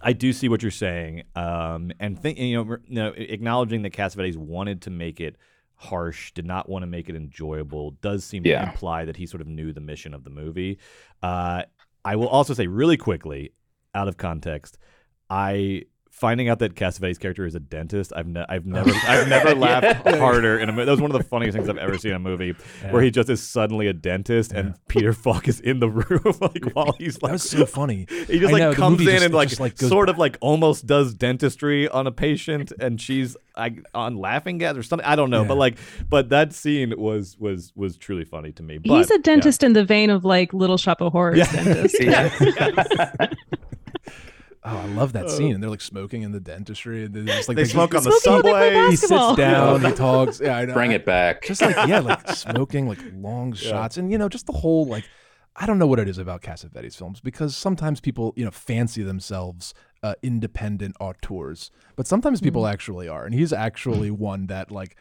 I 0.02 0.14
do 0.14 0.32
see 0.34 0.48
what 0.50 0.62
you're 0.62 0.72
saying, 0.72 1.24
um, 1.36 1.92
and 2.00 2.20
think 2.20 2.40
you 2.40 2.64
know, 2.64 2.78
you 2.88 2.96
know, 2.96 3.14
acknowledging 3.16 3.82
that 3.84 3.92
Cassavetes 3.94 4.38
wanted 4.38 4.84
to 4.84 4.90
make 4.90 5.20
it 5.20 5.36
harsh, 5.76 6.32
did 6.34 6.46
not 6.46 6.70
want 6.70 6.84
to 6.84 6.88
make 6.88 7.10
it 7.10 7.16
enjoyable, 7.16 7.92
does 8.02 8.24
seem 8.24 8.46
Yeah. 8.46 8.64
to 8.66 8.72
imply 8.72 9.06
that 9.06 9.18
he 9.18 9.26
sort 9.26 9.42
of 9.42 9.48
knew 9.48 9.74
the 9.74 9.82
mission 9.82 10.14
of 10.14 10.24
the 10.24 10.30
movie. 10.30 10.78
Uh, 11.24 11.64
I 12.06 12.16
will 12.16 12.28
also 12.30 12.54
say 12.54 12.68
really 12.68 12.98
quickly, 12.98 13.52
out 13.94 14.08
of 14.08 14.18
context, 14.18 14.78
I 15.30 15.84
finding 16.14 16.50
out 16.50 16.60
that 16.60 16.76
Cassavetes' 16.76 17.18
character 17.20 17.46
is 17.48 17.56
a 17.56 17.60
dentist, 17.60 18.12
I've 18.16 18.28
ne- 18.28 18.46
I've 18.48 18.66
never 18.66 18.92
I've 19.08 19.28
never 19.28 19.56
laughed 19.56 20.06
harder 20.08 20.60
in 20.60 20.70
a 20.70 20.72
movie. 20.72 20.86
That 20.86 20.92
was 20.92 21.02
one 21.02 21.10
of 21.10 21.18
the 21.18 21.24
funniest 21.24 21.56
things 21.58 21.68
I've 21.70 21.78
ever 21.80 21.98
seen 21.98 22.12
in 22.12 22.18
a 22.18 22.20
movie, 22.20 22.54
where 22.92 23.02
he 23.02 23.10
just 23.10 23.28
is 23.30 23.42
suddenly 23.42 23.88
a 23.88 23.94
dentist 23.94 24.52
and 24.52 24.76
Peter 24.88 25.14
Falk 25.14 25.48
is 25.48 25.60
in 25.62 25.80
the 25.80 25.89
room 25.89 26.22
like 26.42 26.64
while 26.74 26.92
he's 27.00 27.22
like 27.24 27.30
That 27.30 27.34
was 27.34 27.50
so 27.50 27.66
funny. 27.66 28.06
He 28.28 28.39
just 28.39 28.50
I 28.50 28.52
like 28.52 28.60
know, 28.60 28.74
comes 28.74 29.00
in 29.00 29.08
just- 29.08 29.24
and 29.26 29.34
like, 29.34 29.50
just, 29.50 29.62
like, 29.62 29.78
goes 29.78 29.89
sort 29.89 30.10
of 30.10 30.18
like 30.20 30.38
almost 30.42 30.86
does 30.86 31.14
dentistry 31.16 31.88
on 31.88 32.06
a 32.08 32.12
patient, 32.12 32.72
and 32.80 33.00
she's 33.02 33.36
like 33.58 33.84
on 33.96 34.16
laughing 34.18 34.58
gas 34.60 34.76
or 34.78 34.84
something. 34.84 35.08
I 35.08 35.16
don't 35.16 35.30
know, 35.32 35.44
but 35.46 35.56
like, 35.58 35.78
but 36.10 36.30
that 36.30 36.54
scene 36.54 36.94
was 37.00 37.38
was 37.39 37.72
was 37.76 37.98
truly 37.98 38.26
funny 38.26 38.52
to 38.54 38.64
me. 38.64 38.78
But, 38.78 38.98
He's 38.98 39.10
a 39.10 39.16
yeah. 39.16 39.22
dentist 39.24 39.64
in 39.64 39.74
the 39.74 39.86
vein 39.86 40.10
of 40.12 40.24
like 40.26 40.54
Little 40.54 40.78
Shop 40.78 41.02
of 41.02 41.14
Horrors 41.14 41.50
dentist. 41.52 41.96
Oh, 44.64 44.78
I 44.78 44.86
love 44.88 45.14
that 45.14 45.30
scene. 45.32 45.51
Uh, 45.51 45.55
and 45.55 45.64
they're 45.64 45.72
like 45.72 45.82
smoking 45.82 46.22
in 46.22 46.32
the 46.32 46.39
dentistry. 46.39 47.05
And 47.05 47.14
they're 47.16 47.24
just 47.24 47.47
like 47.47 47.57
They 47.57 47.66
smoke 47.66 47.95
on 47.95 48.03
the 48.03 48.12
Smoking 48.12 48.51
while 48.51 48.62
they 48.62 48.72
play 48.72 48.76
subway. 48.76 48.91
He 48.91 48.95
sits 48.95 49.12
basketball. 49.12 49.36
down. 49.36 49.82
He 49.91 49.91
talks. 49.91 50.39
Yeah, 50.39 50.57
I 50.57 50.66
know. 50.66 50.74
Bring 50.74 50.91
it 50.91 51.05
back. 51.05 51.43
Just 51.43 51.62
like 51.62 51.76
yeah, 51.88 51.99
like 51.99 52.28
smoking, 52.36 52.88
like 52.88 52.99
long 53.14 53.53
shots, 53.53 53.97
and 53.97 54.12
you 54.12 54.18
know, 54.18 54.30
just 54.30 54.45
the 54.45 54.53
whole 54.53 54.86
like. 54.86 55.05
I 55.53 55.66
don't 55.66 55.78
know 55.78 55.88
what 55.88 55.99
it 55.99 56.07
is 56.07 56.18
about 56.18 56.41
Cassavetes 56.41 56.95
films 56.95 57.20
because 57.20 57.57
sometimes 57.57 57.99
people, 57.99 58.34
you 58.38 58.45
know, 58.45 58.51
fancy 58.51 59.03
themselves 59.03 59.74
uh, 60.01 60.14
independent 60.24 60.95
auteurs, 61.01 61.72
but 61.97 62.07
sometimes 62.07 62.39
people 62.39 62.64
mm. 62.64 62.72
actually 62.72 63.09
are, 63.09 63.26
and 63.26 63.36
he's 63.36 63.51
actually 63.51 64.09
mm. 64.09 64.18
one 64.18 64.47
that 64.47 64.72
like. 64.72 64.95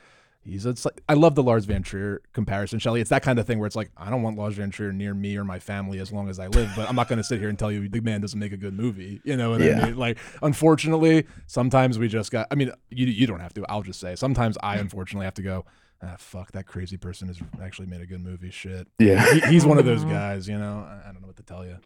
He's 0.50 0.66
a, 0.66 0.70
it's 0.70 0.84
like, 0.84 1.00
I 1.08 1.14
love 1.14 1.34
the 1.34 1.42
Lars 1.42 1.64
von 1.64 1.82
Trier 1.82 2.22
comparison, 2.32 2.78
Shelley. 2.78 3.00
It's 3.00 3.10
that 3.10 3.22
kind 3.22 3.38
of 3.38 3.46
thing 3.46 3.58
where 3.58 3.66
it's 3.66 3.76
like 3.76 3.90
I 3.96 4.10
don't 4.10 4.22
want 4.22 4.36
Lars 4.36 4.54
von 4.56 4.70
Trier 4.70 4.92
near 4.92 5.14
me 5.14 5.36
or 5.36 5.44
my 5.44 5.58
family 5.58 5.98
as 6.00 6.12
long 6.12 6.28
as 6.28 6.38
I 6.38 6.48
live, 6.48 6.70
but 6.76 6.88
I'm 6.88 6.96
not 6.96 7.08
going 7.08 7.18
to 7.18 7.24
sit 7.24 7.38
here 7.40 7.48
and 7.48 7.58
tell 7.58 7.70
you 7.72 7.88
the 7.88 8.00
man 8.00 8.20
doesn't 8.20 8.38
make 8.38 8.52
a 8.52 8.56
good 8.56 8.74
movie. 8.74 9.20
You 9.24 9.36
know 9.36 9.50
what 9.50 9.60
Yeah. 9.60 9.80
I 9.80 9.86
mean? 9.86 9.96
Like, 9.96 10.18
unfortunately, 10.42 11.26
sometimes 11.46 11.98
we 11.98 12.08
just 12.08 12.30
got. 12.30 12.46
I 12.50 12.54
mean, 12.54 12.72
you 12.90 13.06
you 13.06 13.26
don't 13.26 13.40
have 13.40 13.54
to. 13.54 13.64
I'll 13.68 13.82
just 13.82 14.00
say 14.00 14.16
sometimes 14.16 14.58
I 14.62 14.76
unfortunately 14.76 15.24
have 15.24 15.34
to 15.34 15.42
go. 15.42 15.64
Ah, 16.02 16.16
fuck 16.18 16.52
that 16.52 16.66
crazy 16.66 16.96
person 16.96 17.28
has 17.28 17.38
actually 17.62 17.86
made 17.86 18.00
a 18.00 18.06
good 18.06 18.20
movie. 18.22 18.50
Shit. 18.50 18.88
Yeah. 18.98 19.24
He, 19.34 19.40
he's 19.52 19.66
one 19.66 19.78
of 19.78 19.84
those 19.84 20.04
guys. 20.04 20.48
You 20.48 20.58
know. 20.58 20.86
I, 20.88 21.08
I 21.08 21.12
don't 21.12 21.20
know 21.20 21.26
what 21.28 21.36
to 21.36 21.42
tell 21.42 21.64
you. 21.66 21.76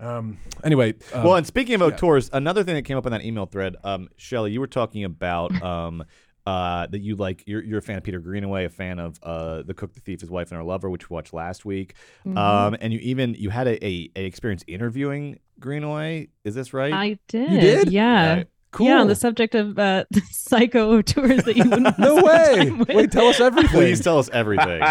Um. 0.00 0.38
Anyway. 0.62 0.94
um, 1.12 1.24
well, 1.24 1.34
and 1.36 1.46
speaking 1.46 1.74
of 1.74 1.82
auteurs, 1.82 2.30
another 2.32 2.62
thing 2.62 2.76
that 2.76 2.82
came 2.82 2.96
up 2.96 3.04
in 3.04 3.12
that 3.12 3.24
email 3.24 3.46
thread, 3.46 3.76
um, 3.82 4.08
Shelley, 4.16 4.52
you 4.52 4.60
were 4.60 4.68
talking 4.68 5.02
about 5.04 5.60
um, 5.60 6.04
uh, 6.48 6.86
that 6.86 7.00
you 7.00 7.14
like 7.14 7.44
you're, 7.46 7.62
you're 7.62 7.80
a 7.80 7.82
fan 7.82 7.98
of 7.98 8.02
Peter 8.02 8.20
Greenaway, 8.20 8.64
a 8.64 8.70
fan 8.70 8.98
of 8.98 9.18
uh, 9.22 9.62
the 9.64 9.74
Cook, 9.74 9.92
the 9.92 10.00
Thief, 10.00 10.22
His 10.22 10.30
Wife, 10.30 10.50
and 10.50 10.56
Her 10.56 10.64
Lover, 10.64 10.88
which 10.88 11.10
we 11.10 11.14
watched 11.14 11.34
last 11.34 11.66
week. 11.66 11.92
Mm-hmm. 12.26 12.38
Um, 12.38 12.74
and 12.80 12.90
you 12.90 12.98
even 13.00 13.34
you 13.34 13.50
had 13.50 13.68
a, 13.68 13.84
a, 13.84 14.10
a 14.16 14.24
experience 14.24 14.64
interviewing 14.66 15.40
Greenaway. 15.60 16.28
Is 16.44 16.54
this 16.54 16.72
right? 16.72 16.94
I 16.94 17.18
did. 17.28 17.60
did? 17.60 17.92
Yeah. 17.92 18.32
Right. 18.32 18.48
cool. 18.70 18.86
Yeah, 18.86 19.00
on 19.00 19.08
the 19.08 19.14
subject 19.14 19.54
of 19.54 19.78
uh, 19.78 20.06
psycho 20.30 21.02
tours 21.02 21.44
that 21.44 21.54
you 21.54 21.68
wouldn't 21.68 21.98
no 21.98 22.22
way. 22.22 22.70
Wait, 22.94 23.12
tell 23.12 23.26
us 23.26 23.40
everything. 23.40 23.70
Please 23.70 24.00
tell 24.00 24.18
us 24.18 24.30
everything. 24.32 24.82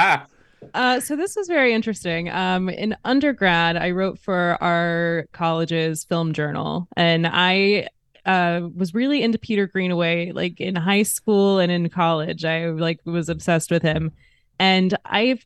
Uh, 0.75 0.99
so 0.99 1.15
this 1.15 1.35
was 1.35 1.47
very 1.47 1.73
interesting. 1.73 2.29
Um, 2.29 2.69
in 2.69 2.95
undergrad, 3.03 3.77
I 3.77 3.91
wrote 3.91 4.19
for 4.19 4.61
our 4.61 5.25
college's 5.31 6.03
film 6.03 6.33
journal, 6.33 6.87
and 6.95 7.25
I 7.25 7.87
uh, 8.28 8.67
was 8.75 8.93
really 8.93 9.23
into 9.23 9.39
Peter 9.39 9.65
Greenaway. 9.65 10.32
Like 10.32 10.59
in 10.59 10.75
high 10.75 11.03
school 11.03 11.59
and 11.59 11.71
in 11.71 11.89
college, 11.89 12.45
I 12.45 12.67
like 12.67 12.99
was 13.05 13.30
obsessed 13.30 13.71
with 13.71 13.82
him, 13.82 14.11
and 14.59 14.95
I've. 15.05 15.45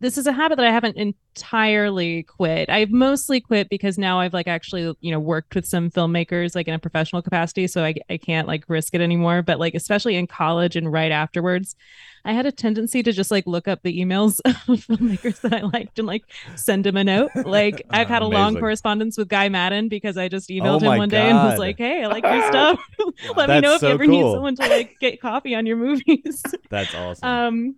This 0.00 0.18
is 0.18 0.26
a 0.26 0.32
habit 0.32 0.56
that 0.56 0.66
I 0.66 0.72
haven't 0.72 0.96
entirely 0.96 2.24
quit. 2.24 2.68
I've 2.68 2.90
mostly 2.90 3.40
quit 3.40 3.68
because 3.68 3.98
now 3.98 4.18
I've 4.18 4.32
like 4.32 4.48
actually, 4.48 4.92
you 5.00 5.12
know, 5.12 5.20
worked 5.20 5.54
with 5.54 5.64
some 5.64 5.90
filmmakers 5.90 6.56
like 6.56 6.66
in 6.66 6.74
a 6.74 6.78
professional 6.80 7.22
capacity, 7.22 7.68
so 7.68 7.84
I 7.84 7.94
I 8.10 8.16
can't 8.16 8.48
like 8.48 8.64
risk 8.66 8.94
it 8.94 9.00
anymore. 9.00 9.42
But 9.42 9.60
like 9.60 9.74
especially 9.74 10.16
in 10.16 10.26
college 10.26 10.74
and 10.74 10.90
right 10.90 11.12
afterwards, 11.12 11.76
I 12.24 12.32
had 12.32 12.46
a 12.46 12.52
tendency 12.52 13.02
to 13.02 13.12
just 13.12 13.30
like 13.30 13.46
look 13.46 13.66
up 13.66 13.82
the 13.82 14.00
emails 14.00 14.40
of 14.44 14.54
filmmakers 14.54 15.40
that 15.40 15.52
I 15.52 15.62
liked 15.62 15.98
and 15.98 16.06
like 16.06 16.24
send 16.56 16.86
him 16.86 16.96
a 16.96 17.04
note. 17.04 17.30
Like 17.34 17.82
I've 17.90 18.08
had 18.08 18.22
a 18.22 18.26
long 18.26 18.56
correspondence 18.58 19.18
with 19.18 19.28
Guy 19.28 19.48
Maddin 19.48 19.88
because 19.88 20.16
I 20.16 20.28
just 20.28 20.50
Oh 20.50 20.54
emailed 20.54 20.82
my 20.82 20.94
him 20.94 20.98
one 20.98 21.08
day 21.08 21.28
and 21.30 21.38
was 21.38 21.58
like, 21.58 21.78
"Hey, 21.78 22.04
I 22.04 22.06
like 22.06 22.24
your 22.24 22.46
stuff. 22.46 22.80
Let 23.36 23.48
me 23.48 23.60
know 23.60 23.74
if 23.74 23.80
so 23.80 23.88
you 23.88 23.94
ever 23.94 24.06
need 24.06 24.32
someone 24.32 24.54
to 24.56 24.68
like 24.68 24.98
get 25.00 25.20
coffee 25.20 25.54
on 25.54 25.66
your 25.66 25.76
movies." 25.76 26.42
That's 26.70 26.94
awesome. 26.94 27.28
um 27.28 27.76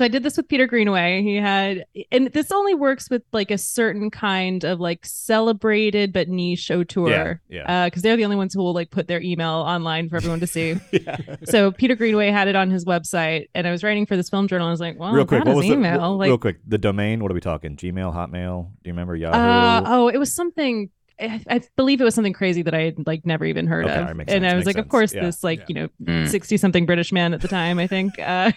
so 0.00 0.04
I 0.06 0.08
did 0.08 0.22
this 0.22 0.38
with 0.38 0.48
Peter 0.48 0.66
Greenaway. 0.66 1.22
He 1.22 1.36
had, 1.36 1.84
and 2.10 2.28
this 2.32 2.50
only 2.50 2.72
works 2.72 3.10
with 3.10 3.22
like 3.34 3.50
a 3.50 3.58
certain 3.58 4.10
kind 4.10 4.64
of 4.64 4.80
like 4.80 5.04
celebrated 5.04 6.10
but 6.10 6.26
niche 6.26 6.70
auteur. 6.70 7.42
Yeah, 7.50 7.64
yeah. 7.68 7.84
Because 7.84 8.00
they're 8.00 8.16
the 8.16 8.24
only 8.24 8.36
ones 8.36 8.54
who 8.54 8.60
will 8.60 8.72
like 8.72 8.90
put 8.90 9.08
their 9.08 9.20
email 9.20 9.50
online 9.50 10.08
for 10.08 10.16
everyone 10.16 10.40
to 10.40 10.46
see. 10.46 10.76
yeah. 10.90 11.18
So 11.44 11.70
Peter 11.70 11.96
Greenaway 11.96 12.30
had 12.30 12.48
it 12.48 12.56
on 12.56 12.70
his 12.70 12.86
website, 12.86 13.48
and 13.54 13.66
I 13.66 13.70
was 13.72 13.84
writing 13.84 14.06
for 14.06 14.16
this 14.16 14.30
film 14.30 14.48
journal. 14.48 14.68
I 14.68 14.70
was 14.70 14.80
like, 14.80 14.98
"Well, 14.98 15.12
real 15.12 15.26
quick, 15.26 15.44
what 15.44 15.54
was 15.56 15.66
email?" 15.66 16.00
the 16.00 16.08
like, 16.16 16.28
real 16.28 16.38
quick 16.38 16.56
the 16.66 16.78
domain? 16.78 17.20
What 17.22 17.30
are 17.30 17.34
we 17.34 17.42
talking? 17.42 17.76
Gmail, 17.76 18.14
Hotmail? 18.14 18.70
Do 18.82 18.88
you 18.88 18.92
remember 18.94 19.14
Yahoo? 19.16 19.36
uh, 19.38 19.82
oh, 19.86 20.08
it 20.08 20.16
was 20.16 20.34
something. 20.34 20.88
I, 21.20 21.42
I 21.50 21.60
believe 21.76 22.00
it 22.00 22.04
was 22.04 22.14
something 22.14 22.32
crazy 22.32 22.62
that 22.62 22.72
I 22.72 22.80
had 22.84 23.06
like 23.06 23.26
never 23.26 23.44
even 23.44 23.66
heard 23.66 23.84
Okay, 23.84 23.92
of, 23.92 24.00
alright, 24.00 24.16
makes 24.16 24.32
and 24.32 24.46
I 24.46 24.54
was 24.54 24.64
makes 24.64 24.76
like, 24.76 24.82
of 24.82 24.88
course, 24.88 25.12
Yeah. 25.12 25.26
this 25.26 25.44
like 25.44 25.58
Yeah. 25.58 25.64
you 25.68 25.74
know 25.74 25.88
Mm. 26.02 26.28
sixty 26.28 26.56
something 26.56 26.86
British 26.86 27.12
man 27.12 27.34
at 27.34 27.42
the 27.42 27.48
time, 27.48 27.78
I 27.78 27.86
think. 27.86 28.14
Uh, 28.18 28.52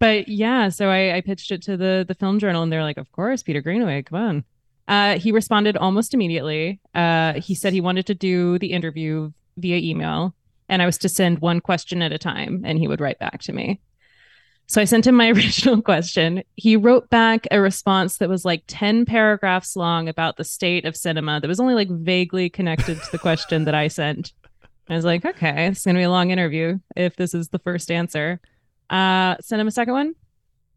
but 0.00 0.28
yeah, 0.28 0.70
so 0.70 0.88
I, 0.88 1.16
I 1.16 1.20
pitched 1.20 1.52
it 1.52 1.62
to 1.62 1.76
the 1.76 2.04
the 2.08 2.14
film 2.14 2.40
journal, 2.40 2.62
and 2.62 2.72
they're 2.72 2.82
like, 2.82 2.98
of 2.98 3.12
course, 3.12 3.42
Peter 3.42 3.60
Greenaway, 3.60 4.02
come 4.02 4.18
on. 4.18 4.44
Uh, 4.88 5.18
he 5.18 5.30
responded 5.30 5.76
almost 5.76 6.14
immediately. 6.14 6.80
Uh, 6.94 7.34
he 7.34 7.54
said 7.54 7.72
he 7.72 7.80
wanted 7.80 8.06
to 8.06 8.14
do 8.14 8.58
the 8.58 8.72
interview 8.72 9.30
via 9.56 9.76
email, 9.76 10.34
and 10.68 10.82
I 10.82 10.86
was 10.86 10.98
to 10.98 11.08
send 11.08 11.38
one 11.38 11.60
question 11.60 12.02
at 12.02 12.12
a 12.12 12.18
time, 12.18 12.62
and 12.64 12.78
he 12.78 12.88
would 12.88 13.00
write 13.00 13.20
back 13.20 13.42
to 13.42 13.52
me. 13.52 13.80
So 14.66 14.80
I 14.80 14.84
sent 14.84 15.06
him 15.06 15.16
my 15.16 15.28
original 15.32 15.82
question. 15.82 16.44
He 16.56 16.76
wrote 16.76 17.10
back 17.10 17.46
a 17.50 17.60
response 17.60 18.18
that 18.18 18.28
was 18.28 18.44
like 18.44 18.62
10 18.68 19.04
paragraphs 19.04 19.76
long 19.76 20.08
about 20.08 20.36
the 20.36 20.44
state 20.44 20.84
of 20.84 20.96
cinema 20.96 21.40
that 21.40 21.48
was 21.48 21.60
only 21.60 21.74
like 21.74 21.90
vaguely 21.90 22.48
connected 22.48 23.02
to 23.02 23.12
the 23.12 23.18
question 23.18 23.64
that 23.64 23.74
I 23.74 23.88
sent. 23.88 24.32
I 24.88 24.94
was 24.94 25.04
like, 25.04 25.24
okay, 25.24 25.66
it's 25.66 25.84
going 25.84 25.96
to 25.96 26.00
be 26.00 26.04
a 26.04 26.10
long 26.10 26.30
interview 26.30 26.78
if 26.96 27.16
this 27.16 27.34
is 27.34 27.48
the 27.48 27.58
first 27.58 27.90
answer. 27.90 28.40
Uh, 28.90 29.36
sent 29.40 29.60
him 29.60 29.68
a 29.68 29.70
second 29.70 29.94
one. 29.94 30.14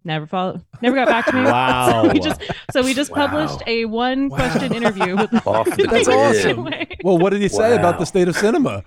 Never 0.05 0.27
follow, 0.27 0.61
never 0.81 0.95
got 0.97 1.07
back 1.07 1.25
to 1.27 1.33
me. 1.33 1.43
Wow. 1.43 2.03
So 2.11 2.11
we 2.13 2.19
just, 2.19 2.41
so 2.71 2.83
we 2.83 2.93
just 2.93 3.11
Wow. 3.11 3.27
published 3.27 3.63
a 3.67 3.85
one 3.85 4.29
question 4.29 4.73
interview 4.73 5.15
with 5.17 5.33
Off 5.47 5.65
the 5.77 5.87
That's 5.89 6.07
awesome. 6.07 6.65
Well, 7.03 7.17
what 7.17 7.29
did 7.31 7.41
he 7.41 7.47
say 7.47 7.75
about 7.75 7.99
the 7.99 8.05
state 8.05 8.27
of 8.27 8.35
cinema? 8.35 8.83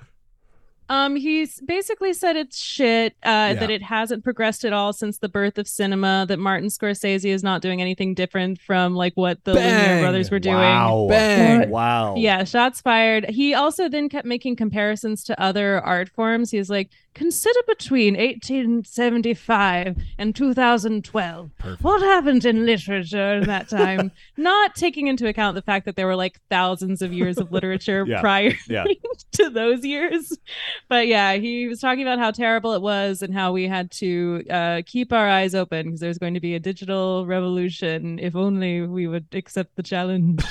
Um, 0.88 1.16
he's 1.16 1.60
basically 1.62 2.12
said 2.12 2.36
it's 2.36 2.56
shit. 2.56 3.16
Uh, 3.24 3.54
that 3.54 3.70
it 3.70 3.82
hasn't 3.82 4.22
progressed 4.22 4.64
at 4.64 4.72
all 4.72 4.92
since 4.92 5.18
the 5.18 5.28
birth 5.28 5.58
of 5.58 5.66
cinema. 5.66 6.26
That 6.28 6.38
Martin 6.38 6.68
Scorsese 6.68 7.24
is 7.28 7.42
not 7.42 7.60
doing 7.60 7.80
anything 7.82 8.14
different 8.14 8.60
from 8.60 8.94
like 8.94 9.14
what 9.16 9.42
the 9.42 9.54
Lumiere 9.54 10.00
brothers 10.00 10.30
were 10.30 10.38
doing. 10.38 10.54
Wow. 10.56 11.06
Bang. 11.08 11.70
Wow. 11.70 12.14
Yeah, 12.16 12.44
shots 12.44 12.80
fired. 12.80 13.28
He 13.30 13.52
also 13.52 13.88
then 13.88 14.08
kept 14.08 14.26
making 14.26 14.54
comparisons 14.56 15.24
to 15.24 15.40
other 15.42 15.80
art 15.84 16.08
forms. 16.10 16.52
He's 16.52 16.70
like, 16.70 16.90
consider 17.16 17.58
between 17.66 18.14
1875 18.14 19.96
and 20.18 20.36
2012. 20.36 21.50
Perfect. 21.58 21.82
What 21.82 22.02
happened 22.02 22.44
in 22.44 22.66
literature 22.66 23.34
in 23.36 23.44
that 23.44 23.68
time? 23.68 24.12
Not 24.36 24.74
taking 24.74 25.06
into 25.06 25.26
account 25.26 25.54
the 25.54 25.62
fact 25.62 25.86
that 25.86 25.96
there 25.96 26.06
were 26.06 26.14
like 26.16 26.38
thousands 26.50 27.00
of 27.02 27.12
years 27.12 27.38
of 27.38 27.50
literature 27.50 28.04
Yeah. 28.08 28.20
prior 28.20 28.52
Yeah. 28.68 28.84
to 29.32 29.48
those 29.50 29.84
years. 29.84 30.36
But 30.88 31.06
yeah, 31.06 31.34
he 31.34 31.66
was 31.68 31.80
talking 31.80 32.02
about 32.02 32.18
how 32.18 32.30
terrible 32.30 32.72
it 32.74 32.82
was 32.82 33.22
and 33.22 33.32
how 33.32 33.52
we 33.52 33.66
had 33.66 33.90
to 33.92 34.44
uh, 34.50 34.82
keep 34.86 35.12
our 35.12 35.28
eyes 35.28 35.54
open 35.54 35.86
because 35.86 36.00
there's 36.00 36.18
going 36.18 36.34
to 36.34 36.40
be 36.40 36.54
a 36.54 36.60
digital 36.60 37.26
revolution 37.26 38.18
if 38.18 38.36
only 38.36 38.82
we 38.82 39.06
would 39.06 39.26
accept 39.32 39.74
the 39.76 39.82
challenge. 39.82 40.42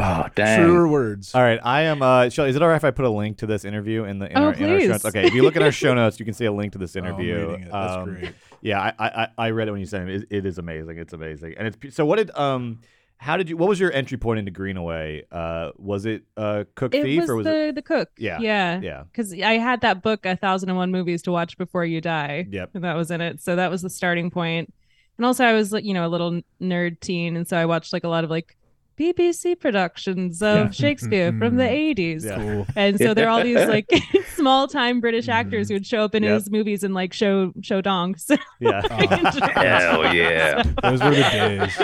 Oh, 0.00 0.26
dang. 0.34 0.60
Truer 0.60 0.88
words. 0.88 1.34
All 1.34 1.42
right, 1.42 1.60
I 1.62 1.82
am. 1.82 2.02
Uh, 2.02 2.28
Shelley, 2.28 2.50
is 2.50 2.56
it 2.56 2.62
all 2.62 2.68
right 2.68 2.76
if 2.76 2.84
I 2.84 2.90
put 2.90 3.04
a 3.04 3.10
link 3.10 3.38
to 3.38 3.46
this 3.46 3.64
interview 3.64 4.04
in 4.04 4.18
the 4.18 4.30
in, 4.30 4.36
Oh, 4.36 4.44
our, 4.46 4.52
in 4.54 4.62
our 4.64 4.68
show 4.70 4.76
please. 4.78 4.88
notes? 4.88 5.04
Okay, 5.04 5.26
if 5.26 5.34
you 5.34 5.42
look 5.42 5.56
at 5.56 5.62
our 5.62 5.72
show 5.72 5.94
notes, 6.00 6.18
you 6.18 6.24
can 6.24 6.34
see 6.34 6.46
a 6.46 6.52
link 6.52 6.72
to 6.72 6.78
this 6.78 6.96
Oh, 6.96 7.00
I'm 7.00 7.06
interview. 7.06 7.34
reading 7.48 7.62
it. 7.64 7.70
That's 7.72 7.92
Um, 7.94 8.04
great. 8.14 8.32
Yeah, 8.62 8.80
I, 8.80 8.92
I 8.98 9.08
I- 9.22 9.28
I 9.38 9.50
read 9.50 9.68
it 9.68 9.70
when 9.72 9.80
you 9.80 9.86
sent 9.86 10.08
it. 10.08 10.22
it. 10.22 10.28
It 10.30 10.46
is 10.46 10.58
amazing. 10.58 10.98
It's 10.98 11.12
amazing. 11.12 11.54
And 11.58 11.68
it's 11.68 11.94
so. 11.96 12.04
What 12.06 12.16
did 12.16 12.30
um? 12.36 12.80
How 13.18 13.36
did 13.36 13.50
you? 13.50 13.56
What 13.58 13.68
was 13.68 13.78
your 13.78 13.92
entry 13.92 14.16
point 14.16 14.38
into 14.38 14.50
Greenaway? 14.50 15.24
Uh, 15.30 15.72
was 15.76 16.06
it 16.06 16.22
uh, 16.38 16.64
Cook 16.74 16.94
it 16.94 17.02
Thief 17.02 17.20
was 17.20 17.30
or 17.30 17.36
was 17.36 17.44
the 17.44 17.68
it? 17.68 17.74
the 17.74 17.82
cook. 17.82 18.08
Yeah, 18.16 18.38
yeah, 18.40 18.80
yeah. 18.80 19.02
Because 19.04 19.32
I 19.34 19.58
had 19.58 19.82
that 19.82 20.02
book, 20.02 20.24
A 20.24 20.36
Thousand 20.36 20.70
and 20.70 20.78
One 20.78 20.90
Movies 20.90 21.20
to 21.22 21.30
Watch 21.32 21.58
Before 21.58 21.84
You 21.84 22.00
Die. 22.00 22.46
Yep. 22.50 22.70
and 22.74 22.84
that 22.84 22.96
was 22.96 23.10
in 23.10 23.20
it. 23.20 23.42
So 23.42 23.56
that 23.56 23.70
was 23.70 23.82
the 23.82 23.90
starting 23.90 24.30
point. 24.30 24.72
And 25.18 25.26
also, 25.26 25.44
I 25.44 25.52
was 25.52 25.70
like, 25.70 25.84
you 25.84 25.92
know, 25.92 26.06
a 26.06 26.08
little 26.08 26.40
nerd 26.62 27.00
teen, 27.00 27.36
and 27.36 27.46
so 27.46 27.58
I 27.58 27.66
watched 27.66 27.92
like 27.92 28.04
a 28.04 28.08
lot 28.08 28.24
of 28.24 28.30
like 28.30 28.56
BBC 29.00 29.58
productions 29.58 30.42
of 30.42 30.56
Yeah. 30.56 30.70
Shakespeare 30.70 31.32
from 31.38 31.56
the 31.56 31.64
mm. 31.64 31.68
eighties. 31.70 32.24
Yeah. 32.24 32.36
Cool. 32.36 32.66
And 32.76 32.98
so 32.98 33.14
there 33.14 33.26
are 33.26 33.30
all 33.30 33.42
these 33.42 33.56
like 33.68 33.90
small 34.34 34.68
time 34.68 35.00
British 35.00 35.24
mm-hmm. 35.24 35.32
actors 35.32 35.68
who 35.68 35.74
would 35.74 35.86
show 35.86 36.04
up 36.04 36.14
in 36.14 36.22
Yep. 36.22 36.34
his 36.34 36.50
movies 36.50 36.84
and 36.84 36.92
like 36.92 37.12
show 37.12 37.52
show 37.62 37.80
dongs. 37.80 38.30
Yeah. 38.60 38.82
Oh. 38.90 40.02
Hell 40.06 40.14
yeah. 40.14 40.62
Those 40.82 41.00
were 41.02 41.10
the 41.10 41.22
days. 41.22 41.82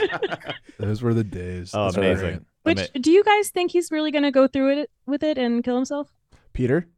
Those 0.79 1.03
were 1.03 1.15
the 1.15 1.25
days. 1.25 1.71
Oh, 1.75 1.85
That's 1.85 1.97
amazing. 1.97 2.29
great. 2.29 2.41
Which 2.65 2.77
mean- 2.95 3.03
do 3.03 3.11
you 3.11 3.25
guys 3.25 3.49
think 3.51 3.71
he's 3.71 3.91
really 3.91 4.11
going 4.11 4.25
to 4.25 4.31
go 4.31 4.47
through 4.47 4.81
it 4.81 4.91
with 5.07 5.23
it 5.23 5.39
and 5.39 5.65
kill 5.65 5.77
himself? 5.77 6.13
Peter. 6.53 6.89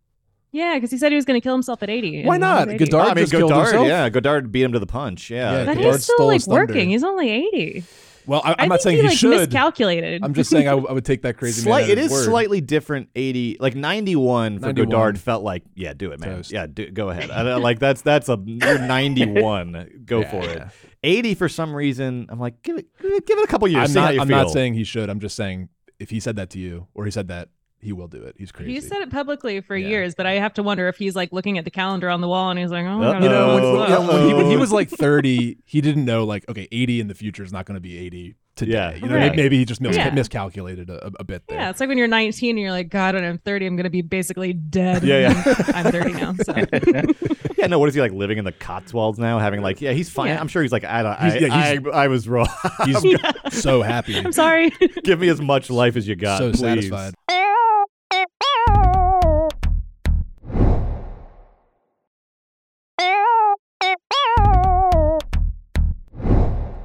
Yeah, 0.51 0.75
because 0.75 0.91
he 0.91 0.97
said 0.97 1.13
he 1.13 1.17
was 1.17 1.27
going 1.27 1.39
to 1.39 1.45
kill 1.45 1.55
himself 1.55 1.83
at 1.83 1.91
80. 1.91 2.25
Why 2.25 2.39
not? 2.39 2.69
80. 2.71 2.87
Godard 2.87 3.09
I 3.11 3.15
mean, 3.15 3.23
just 3.25 3.33
killed 3.33 3.51
Godard, 3.51 3.67
himself. 3.67 3.87
yeah, 3.89 4.09
Godard 4.09 4.51
beat 4.51 4.63
him 4.63 4.73
to 4.73 4.79
the 4.79 4.87
punch. 4.87 5.31
Yeah, 5.31 5.53
Yeah, 5.53 5.65
But 5.67 5.75
Godard 5.77 5.95
he's 5.95 6.05
still 6.05 6.27
like 6.27 6.41
thunder. 6.41 6.67
working. 6.73 6.89
He's 6.89 7.05
only 7.05 7.29
80. 7.31 7.85
Well, 8.29 8.43
I, 8.45 8.51
I 8.51 8.55
I'm 8.59 8.69
not 8.69 8.75
think 8.75 8.83
saying 8.83 8.97
he, 8.97 9.03
he, 9.03 9.09
like, 9.09 9.19
should. 9.19 9.31
miscalculated. 9.31 10.23
I'm 10.23 10.35
just 10.35 10.51
saying 10.51 10.69
I, 10.69 10.73
w- 10.73 10.87
I 10.89 10.93
would 10.93 11.05
take 11.05 11.23
that 11.23 11.37
crazy 11.39 11.63
Slight, 11.63 11.83
man. 11.83 11.91
it 11.91 11.93
at 11.93 11.99
his 11.99 12.13
is 12.13 12.19
word. 12.19 12.25
slightly 12.27 12.61
different. 12.61 13.09
Eighty, 13.17 13.57
like 13.59 13.75
ninety-one 13.75 14.59
for 14.59 14.67
91. 14.67 14.89
Godard 14.91 15.19
felt 15.19 15.43
like, 15.43 15.65
yeah, 15.75 15.95
do 15.95 16.13
it, 16.13 16.21
man. 16.21 16.37
Toast. 16.37 16.53
Yeah, 16.53 16.67
do, 16.67 16.91
go 16.91 17.09
ahead. 17.11 17.31
I, 17.31 17.57
like 17.57 17.79
that's 17.79 18.03
that's 18.03 18.29
a 18.29 18.39
you're 18.45 18.79
ninety-one. 18.79 20.03
Go 20.05 20.21
Yeah, 20.21 20.31
for 20.31 20.45
it. 20.45 20.57
yeah. 20.59 20.69
Eighty 21.03 21.35
for 21.35 21.49
some 21.49 21.75
reason, 21.75 22.27
I'm 22.29 22.39
like, 22.39 22.63
give 22.63 22.77
it, 22.77 22.87
give 23.01 23.13
it, 23.13 23.27
give 23.27 23.39
it 23.39 23.45
a 23.45 23.47
couple 23.49 23.67
years. 23.69 23.95
I'm 23.97 24.03
not. 24.17 24.21
I'm 24.21 24.29
not 24.29 24.51
saying 24.51 24.75
he 24.75 24.85
should. 24.85 25.09
I'm 25.09 25.21
just 25.21 25.37
saying 25.37 25.69
if 25.99 26.11
he 26.11 26.21
said 26.21 26.37
that 26.37 26.51
to 26.51 26.59
you 26.59 26.87
or 26.95 27.05
he 27.05 27.11
said 27.11 27.29
that, 27.29 27.49
he 27.81 27.93
will 27.93 28.09
do 28.09 28.23
it. 28.25 28.35
He's 28.39 28.51
crazy. 28.53 28.73
He 28.75 28.81
said 28.81 29.01
it 29.03 29.11
publicly 29.11 29.61
for 29.61 29.77
Yeah. 29.77 29.89
years, 29.89 30.15
but 30.15 30.27
I 30.27 30.33
have 30.35 30.53
to 30.55 30.63
wonder 30.63 30.89
if 30.89 30.97
he's 30.97 31.15
like 31.15 31.33
looking 31.33 31.59
at 31.59 31.65
the 31.65 31.71
calendar 31.71 32.09
on 32.11 32.21
the 32.21 32.29
wall 32.29 32.51
and 32.51 32.59
he's 32.59 32.71
like, 32.71 32.85
oh, 32.85 33.01
Uh-oh. 33.03 33.23
you 33.23 33.29
know, 33.29 33.55
when, 33.55 33.63
when- 33.81 33.91
yeah, 33.91 33.99
when 33.99 34.29
he, 34.29 34.35
when 34.35 34.47
he 34.47 34.57
was 34.57 34.73
like 34.73 34.91
30, 34.91 35.59
he 35.65 35.81
didn't 35.81 36.05
know 36.05 36.25
like 36.25 36.49
okay, 36.49 36.67
80 36.73 37.01
in 37.01 37.09
the 37.09 37.15
future 37.15 37.43
is 37.45 37.53
not 37.53 37.67
going 37.67 37.77
to 37.77 37.81
be 37.81 37.97
80 37.99 38.35
today. 38.57 38.73
Yeah, 38.73 38.95
you 38.95 39.07
know, 39.07 39.15
right. 39.15 39.37
maybe 39.37 39.57
he 39.59 39.65
just 39.65 39.81
mis- 39.81 39.95
Yeah. 39.97 40.11
miscalculated 40.11 40.91
a, 40.91 41.13
a 41.21 41.25
bit 41.25 41.45
there. 41.47 41.59
Yeah, 41.59 41.71
it's 41.71 41.79
like 41.79 41.89
when 41.89 41.99
you're 41.99 42.09
19 42.09 42.51
and 42.51 42.59
you're 42.59 42.73
like, 42.73 42.89
God, 42.89 43.15
when 43.15 43.23
I'm 43.23 43.39
30, 43.39 43.67
I'm 43.67 43.77
going 43.77 43.85
to 43.85 43.91
be 43.91 44.03
basically 44.03 44.53
dead. 44.53 45.05
Yeah, 45.05 45.33
yeah. 45.33 45.55
I'm 45.75 45.93
30 45.93 46.13
now. 46.15 46.35
So. 46.43 46.55
Yeah, 47.59 47.67
no. 47.67 47.81
What 47.81 47.89
is 47.89 47.95
he 47.97 48.01
like 48.01 48.13
living 48.13 48.39
in 48.39 48.45
the 48.45 48.53
Cotswolds 48.53 49.19
now? 49.19 49.41
Having 49.41 49.63
like, 49.63 49.81
yeah, 49.81 49.91
he's 49.91 50.09
fine. 50.09 50.29
Yeah. 50.29 50.39
I'm 50.41 50.47
sure 50.47 50.63
he's 50.63 50.71
like, 50.71 50.85
I 50.85 51.03
don't, 51.03 51.13
I, 51.21 51.39
yeah, 51.39 51.53
I, 51.93 52.05
I 52.05 52.07
was 52.07 52.29
wrong. 52.29 52.47
He's 52.85 53.05
so 53.51 53.83
happy, 53.83 54.17
I'm 54.17 54.31
sorry. 54.31 54.71
Give 55.03 55.19
me 55.19 55.29
as 55.29 55.41
much 55.41 55.69
life 55.69 55.97
as 55.97 56.07
you 56.07 56.15
got, 56.15 56.39
so 56.39 56.51
please. 56.53 56.61
satisfied. 56.61 57.15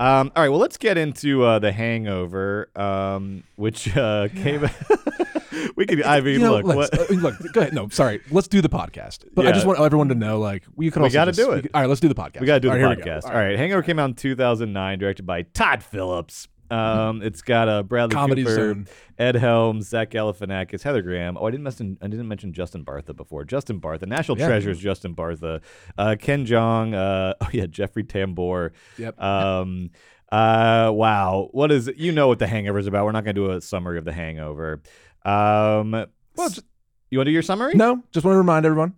Um, 0.03 0.31
all 0.35 0.43
right, 0.43 0.49
well, 0.49 0.59
let's 0.59 0.77
get 0.77 0.97
into 0.97 1.43
uh, 1.43 1.59
the 1.59 1.71
Hangover, 1.71 2.69
um, 2.75 3.43
which 3.55 3.95
uh, 3.95 4.27
came. 4.35 4.61
we 5.77 5.85
could. 5.85 6.03
I 6.03 6.19
mean, 6.21 6.33
You 6.33 6.39
know, 6.39 6.57
look, 6.59 6.75
what, 6.75 6.99
uh, 6.99 7.05
look. 7.13 7.35
Go 7.53 7.61
ahead. 7.61 7.73
No, 7.73 7.87
sorry. 7.89 8.21
Let's 8.29 8.47
do 8.47 8.61
the 8.61 8.69
podcast. 8.69 9.25
But 9.33 9.47
I 9.47 9.51
just 9.51 9.65
want 9.65 9.79
everyone 9.79 10.09
to 10.09 10.15
know, 10.15 10.39
like, 10.39 10.63
we 10.75 10.91
could 10.91 11.01
We 11.01 11.05
also 11.07 11.13
gotta 11.13 11.31
do 11.31 11.51
it. 11.51 11.61
could- 11.63 11.71
all 11.73 11.81
right, 11.81 11.87
let's 11.87 12.01
do 12.01 12.09
the 12.09 12.15
podcast. 12.15 12.41
we 12.41 12.47
got 12.47 12.55
to 12.55 12.59
do 12.59 12.69
All 12.69 12.75
the 12.75 12.83
right, 12.83 12.97
here 12.97 12.97
we 12.97 13.03
go. 13.03 13.11
podcast. 13.11 13.25
All 13.29 13.35
right. 13.35 13.57
Hangover 13.57 13.81
came 13.83 13.97
out 13.99 14.09
in 14.09 14.15
2009, 14.15 14.99
directed 14.99 15.25
by 15.25 15.43
Todd 15.43 15.81
Phillips. 15.83 16.47
Um, 16.73 17.21
it's 17.21 17.41
got 17.41 17.69
uh, 17.69 17.83
Bradley 17.83 18.13
Comedy 18.15 18.43
Cooper, 18.43 18.55
Zone. 18.55 18.87
Ed 19.17 19.35
Helms, 19.35 19.87
Zach 19.87 20.09
Galifianakis, 20.11 20.81
Heather 20.81 21.01
Graham. 21.01 21.37
Oh, 21.37 21.45
I 21.45 21.51
didn't 21.51 21.63
mention 21.63 21.97
I 22.01 22.07
didn't 22.07 22.27
mention 22.27 22.53
Justin 22.53 22.83
Bartha 22.83 23.15
before. 23.15 23.43
Justin 23.45 23.79
Bartha, 23.79 24.07
National 24.07 24.37
Yeah. 24.39 24.47
Treasures. 24.47 24.79
Justin 24.79 25.15
Bartha, 25.15 25.61
uh, 25.97 26.15
Ken 26.19 26.45
Jeong. 26.45 26.93
Uh, 26.93 27.33
oh 27.41 27.49
yeah, 27.53 27.65
Jeffrey 27.67 28.03
Tambor. 28.03 28.71
Yep. 28.97 29.21
Um, 29.21 29.91
uh, 30.31 30.89
wow. 30.93 31.49
What 31.51 31.71
is 31.71 31.87
it? 31.87 31.97
You 31.97 32.11
know 32.11 32.27
what 32.27 32.39
the 32.39 32.47
Hangover 32.47 32.79
is 32.79 32.87
about. 32.87 33.05
We're 33.05 33.11
not 33.11 33.23
going 33.23 33.35
to 33.35 33.41
do 33.47 33.51
a 33.51 33.61
summary 33.61 33.97
of 33.99 34.05
the 34.05 34.13
Hangover. 34.13 34.81
Um, 35.23 35.91
Well, 35.91 36.49
just, 36.49 36.63
you 37.11 37.19
want 37.19 37.27
to 37.27 37.29
do 37.29 37.33
your 37.33 37.43
summary? 37.43 37.75
no, 37.75 38.03
just 38.11 38.25
want 38.25 38.33
to 38.33 38.39
remind 38.39 38.65
everyone. 38.65 38.95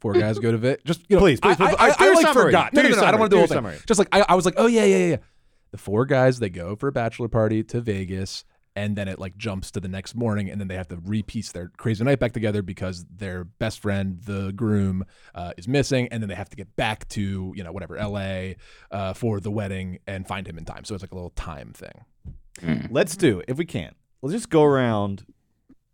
Four 0.00 0.12
guys 0.12 0.38
go 0.38 0.52
to 0.52 0.58
Vic. 0.58 0.84
Just 0.84 1.00
you 1.08 1.16
know, 1.16 1.20
Please, 1.20 1.40
please, 1.40 1.56
I, 1.60 1.70
please. 1.70 1.76
I, 1.76 1.84
I, 1.84 2.04
your 2.04 2.12
I, 2.12 2.14
like 2.14 2.26
summary. 2.26 2.44
forgot. 2.44 2.72
No, 2.72 2.82
no, 2.82 2.88
no, 2.90 2.96
no, 2.96 3.02
I 3.04 3.10
don't 3.10 3.18
want 3.20 3.30
to 3.32 3.36
Do 3.36 3.40
do 3.42 3.46
whole 3.48 3.56
summary. 3.56 3.78
Just 3.86 3.98
like 3.98 4.08
I, 4.12 4.24
I 4.28 4.34
was 4.36 4.44
like, 4.44 4.54
oh 4.56 4.66
yeah, 4.68 4.84
yeah, 4.84 4.96
yeah, 4.96 5.06
yeah. 5.06 5.16
The 5.70 5.78
four 5.78 6.06
guys 6.06 6.38
they 6.38 6.50
go 6.50 6.76
for 6.76 6.88
a 6.88 6.92
bachelor 6.92 7.28
party 7.28 7.62
to 7.64 7.80
Vegas, 7.80 8.44
and 8.76 8.96
then 8.96 9.08
it 9.08 9.18
like 9.18 9.36
jumps 9.36 9.70
to 9.72 9.80
the 9.80 9.88
next 9.88 10.14
morning, 10.14 10.48
and 10.48 10.60
then 10.60 10.68
they 10.68 10.76
have 10.76 10.88
to 10.88 10.98
repiece 11.04 11.52
their 11.52 11.70
crazy 11.76 12.04
night 12.04 12.20
back 12.20 12.32
together 12.32 12.62
because 12.62 13.04
their 13.04 13.44
best 13.44 13.80
friend, 13.80 14.20
the 14.24 14.52
groom, 14.52 15.04
uh, 15.34 15.52
is 15.56 15.66
missing, 15.66 16.08
and 16.10 16.22
then 16.22 16.28
they 16.28 16.34
have 16.34 16.48
to 16.50 16.56
get 16.56 16.74
back 16.76 17.06
to 17.08 17.52
you 17.56 17.64
know 17.64 17.72
whatever 17.72 17.96
L.A. 17.96 18.56
Uh, 18.90 19.12
for 19.14 19.40
the 19.40 19.50
wedding 19.50 19.98
and 20.06 20.26
find 20.26 20.46
him 20.46 20.58
in 20.58 20.64
time. 20.64 20.84
So 20.84 20.94
it's 20.94 21.02
like 21.02 21.12
a 21.12 21.16
little 21.16 21.30
time 21.30 21.72
thing. 21.72 22.04
Let's 22.90 23.16
do 23.16 23.42
if 23.48 23.56
we 23.56 23.64
can. 23.64 23.94
Let's 24.22 24.34
just 24.34 24.50
go 24.50 24.64
around. 24.64 25.24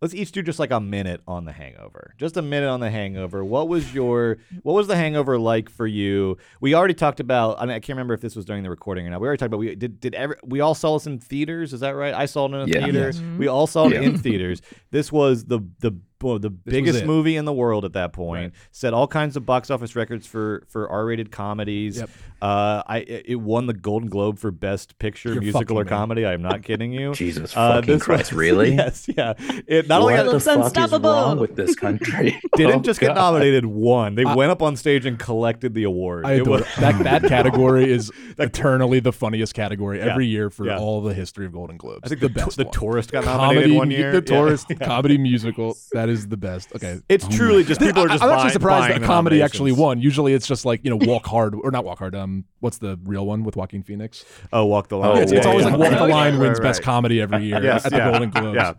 Let's 0.01 0.13
each 0.13 0.31
do 0.33 0.41
just 0.43 0.59
like 0.59 0.71
a 0.71 0.79
minute 0.79 1.21
on 1.27 1.45
the 1.45 1.53
Hangover. 1.53 2.13
Just 2.17 2.35
a 2.35 2.41
minute 2.41 2.67
on 2.67 2.81
the 2.81 2.89
Hangover. 2.89 3.43
What 3.45 3.69
was 3.69 3.93
your 3.93 4.37
What 4.61 4.73
was 4.73 4.87
the 4.87 4.95
Hangover 4.95 5.39
like 5.39 5.69
for 5.69 5.87
you? 5.87 6.37
We 6.59 6.75
already 6.75 6.93
talked 6.93 7.19
about. 7.21 7.59
I, 7.59 7.65
mean, 7.65 7.71
I 7.71 7.79
can't 7.79 7.95
remember 7.95 8.13
if 8.13 8.19
this 8.21 8.35
was 8.35 8.43
during 8.45 8.63
the 8.63 8.69
recording 8.69 9.07
or 9.07 9.09
not. 9.09 9.21
We 9.21 9.27
already 9.27 9.39
talked 9.39 9.47
about. 9.47 9.59
We 9.59 9.73
did. 9.73 9.99
Did 10.01 10.13
ever? 10.13 10.37
We 10.43 10.59
all 10.59 10.75
saw 10.75 10.97
this 10.97 11.07
in 11.07 11.19
theaters. 11.19 11.71
Is 11.73 11.79
that 11.79 11.91
right? 11.91 12.13
I 12.13 12.25
saw 12.25 12.45
it 12.45 12.49
in 12.49 12.55
a 12.55 12.65
Yeah. 12.65 12.83
theater. 12.83 13.05
Yes. 13.13 13.21
We 13.37 13.47
all 13.47 13.67
saw 13.67 13.87
it 13.87 13.93
Yeah. 13.93 14.01
in 14.01 14.17
theaters. 14.17 14.61
This 14.91 15.11
was 15.11 15.45
the 15.45 15.61
the 15.79 15.97
well, 16.25 16.39
the 16.39 16.49
biggest 16.49 17.03
it. 17.03 17.05
movie 17.05 17.35
in 17.37 17.45
the 17.45 17.53
world 17.53 17.85
at 17.85 17.93
that 17.93 18.11
point. 18.13 18.53
Set 18.71 18.93
all 18.93 19.07
kinds 19.07 19.35
of 19.37 19.45
box 19.45 19.69
office 19.69 19.95
records 19.95 20.25
for 20.27 20.63
for 20.67 20.89
R 20.89 21.05
rated 21.05 21.31
comedies. 21.31 21.97
Yep. 21.97 22.09
Uh, 22.41 22.83
I 22.85 22.97
it 22.99 23.25
it 23.27 23.35
won 23.35 23.67
the 23.67 23.73
Golden 23.73 24.09
Globe 24.09 24.37
for 24.39 24.51
Best 24.51 24.99
Picture, 24.99 25.33
You're 25.33 25.41
musical 25.41 25.79
or 25.79 25.83
me. 25.83 25.89
comedy. 25.89 26.25
I 26.25 26.33
am 26.33 26.41
not 26.41 26.63
kidding 26.69 26.91
you. 26.91 27.13
Jesus 27.13 27.55
Uh, 27.55 27.75
fucking 27.75 27.93
this 27.93 28.03
Christ, 28.03 28.31
was- 28.31 28.37
really? 28.37 28.73
yes, 28.75 29.07
yeah. 29.15 29.33
It 29.67 29.87
not 29.87 30.01
what 30.01 30.15
got, 30.15 30.23
the 30.25 30.31
Looks 30.33 30.45
fuck 30.45 30.65
unstoppable. 30.65 31.11
is 31.11 31.15
wrong 31.25 31.39
with 31.39 31.55
this 31.55 31.75
country? 31.75 32.39
didn't 32.55 32.75
Oh, 32.75 32.79
just 32.81 32.99
get 32.99 33.15
nominated, 33.15 33.65
won. 33.65 34.15
They 34.15 34.25
went 34.25 34.51
up 34.51 34.61
on 34.61 34.75
stage 34.75 35.05
and 35.05 35.17
collected 35.17 35.73
the 35.73 35.83
award. 35.83 36.25
I 36.25 36.33
It 36.33 36.41
adore 36.41 36.57
was- 36.59 36.75
that. 36.79 37.03
That 37.03 37.23
category 37.23 37.89
is 37.91 38.11
eternally 38.37 38.99
the 38.99 39.13
funniest 39.13 39.53
category 39.53 39.99
Yeah. 39.99 40.11
every 40.11 40.25
year 40.27 40.49
for 40.49 40.65
Yeah. 40.65 40.77
all 40.79 41.01
the 41.01 41.13
history 41.13 41.45
of 41.45 41.53
Golden 41.53 41.77
Globes. 41.77 42.01
I 42.03 42.09
think 42.09 42.21
the, 42.21 42.27
the, 42.27 42.33
best 42.33 42.57
the 42.57 42.63
one. 42.65 42.73
tourist 42.73 43.11
got 43.11 43.25
nominated 43.25 43.63
comedy, 43.63 43.77
one 43.77 43.91
year. 43.91 44.11
The 44.11 44.21
tourist 44.21 44.67
Yeah. 44.69 44.85
comedy 44.85 45.17
musical. 45.17 45.77
That 45.93 46.09
is 46.09 46.14
the 46.27 46.37
best. 46.37 46.73
Okay, 46.75 46.99
It's 47.09 47.27
truly 47.27 47.63
just 47.63 47.79
people 47.81 48.03
are 48.03 48.07
just. 48.07 48.23
I'm 48.23 48.29
actually 48.31 48.51
surprised 48.51 48.89
buying 48.89 49.01
that 49.01 49.07
comedy 49.07 49.41
actually 49.41 49.71
nominations. 49.71 49.79
won. 49.81 50.01
Usually, 50.01 50.33
it's 50.33 50.47
just 50.47 50.65
like 50.65 50.81
you 50.83 50.89
know, 50.89 50.97
Walk 51.05 51.25
Hard 51.25 51.55
or 51.55 51.71
not 51.71 51.83
Walk 51.85 51.99
Hard. 51.99 52.15
Um, 52.15 52.45
what's 52.59 52.77
the 52.77 52.99
real 53.03 53.25
one 53.25 53.43
with 53.43 53.55
Joaquin 53.55 53.83
Phoenix? 53.83 54.23
Oh, 54.53 54.65
walk 54.65 54.87
the 54.89 54.97
line. 54.97 55.09
Oh, 55.11 55.15
Yeah, 55.15 55.21
it's, 55.23 55.31
it's 55.31 55.45
yeah, 55.45 55.51
always 55.51 55.65
yeah. 55.65 55.71
like 55.75 55.79
Walk 55.79 55.89
the 55.91 55.99
Oh. 56.05 56.07
Line 56.07 56.39
wins 56.39 56.59
Right, 56.59 56.63
best 56.63 56.81
comedy 56.83 57.21
every 57.21 57.43
year 57.45 57.61
Yes, 57.63 57.85
at 57.85 57.91
the 57.91 57.97
yeah. 57.97 58.11
Golden 58.11 58.29
Globes. 58.29 58.55
Yeah. 58.55 58.73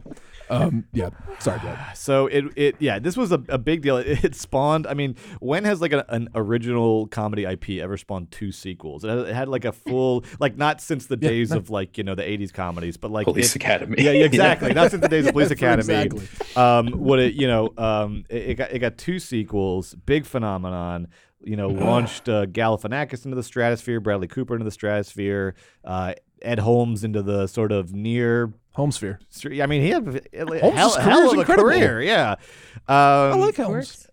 Um, 0.49 0.87
yeah. 0.93 1.11
Sorry, 1.39 1.59
Dad. 1.61 1.79
So 1.97 2.27
it 2.29 2.45
it 2.57 2.77
yeah, 2.79 2.99
this 2.99 3.17
was 3.17 3.33
a, 3.33 3.43
a 3.49 3.59
big 3.59 3.83
deal. 3.83 3.97
It, 4.07 4.25
it 4.25 4.35
spawned. 4.35 4.87
I 4.87 4.95
mean, 4.95 5.17
when 5.41 5.65
has 5.65 5.81
like 5.81 5.93
a, 5.93 6.05
an 6.09 6.29
original 6.35 7.07
comedy 7.09 7.45
IP 7.45 7.71
ever 7.83 7.97
spawned 7.97 8.31
two 8.31 8.53
sequels? 8.53 9.05
It 9.05 9.09
had, 9.09 9.19
it 9.21 9.35
had 9.35 9.49
like 9.49 9.65
a 9.65 9.73
full 9.73 10.25
like 10.39 10.57
not 10.57 10.81
since 10.81 11.07
the 11.07 11.19
Yeah, 11.21 11.29
days 11.31 11.51
no. 11.51 11.57
of 11.59 11.71
like 11.71 11.99
you 11.99 12.05
know 12.05 12.15
the 12.15 12.23
'80s 12.23 12.53
comedies, 12.53 12.97
but 12.97 13.11
like 13.11 13.25
Police 13.25 13.55
it- 13.55 13.57
Academy. 13.63 13.97
Yeah, 13.99 14.13
yeah, 14.13 14.25
exactly. 14.33 14.73
Not 14.73 14.91
since 14.91 15.03
the 15.03 15.09
days 15.09 15.27
of 15.27 15.33
Police 15.35 15.51
Yes, 15.51 15.59
Academy. 15.59 15.95
exactly. 16.05 16.29
Um, 16.63 16.89
what 16.93 17.19
it 17.19 17.35
you 17.35 17.47
know 17.49 17.73
um 17.77 18.25
it, 18.29 18.51
it 18.51 18.55
got 18.55 18.71
it 18.73 18.79
got 18.79 18.97
two 18.99 19.19
sequels. 19.19 19.95
Big 20.07 20.25
phenomenon. 20.27 21.09
You 21.45 21.55
know, 21.57 21.69
launched 21.69 22.29
uh, 22.29 22.47
Galifianakis 22.47 23.25
into 23.25 23.37
the 23.37 23.43
stratosphere, 23.43 24.01
Bradley 24.01 24.27
Cooper 24.27 24.55
into 24.55 24.65
the 24.65 24.71
stratosphere, 24.73 25.55
uh, 25.85 26.15
Ed 26.43 26.59
Helms 26.59 27.05
into 27.05 27.23
the 27.23 27.47
sort 27.47 27.71
of 27.71 27.93
near 27.93 28.53
Homesphere. 28.77 29.19
I 29.63 29.67
mean, 29.67 29.83
he 29.83 29.91
had 29.91 30.07
a 30.07 30.71
hell, 30.73 30.91
hell 30.97 31.31
of 31.31 31.37
a 31.37 31.41
incredible. 31.41 31.71
career. 31.71 32.03
Yeah. 32.03 32.33
Um, 32.89 32.89
I 32.89 33.35
like 33.35 33.57
Helms. 33.57 33.73
Works. 33.73 34.09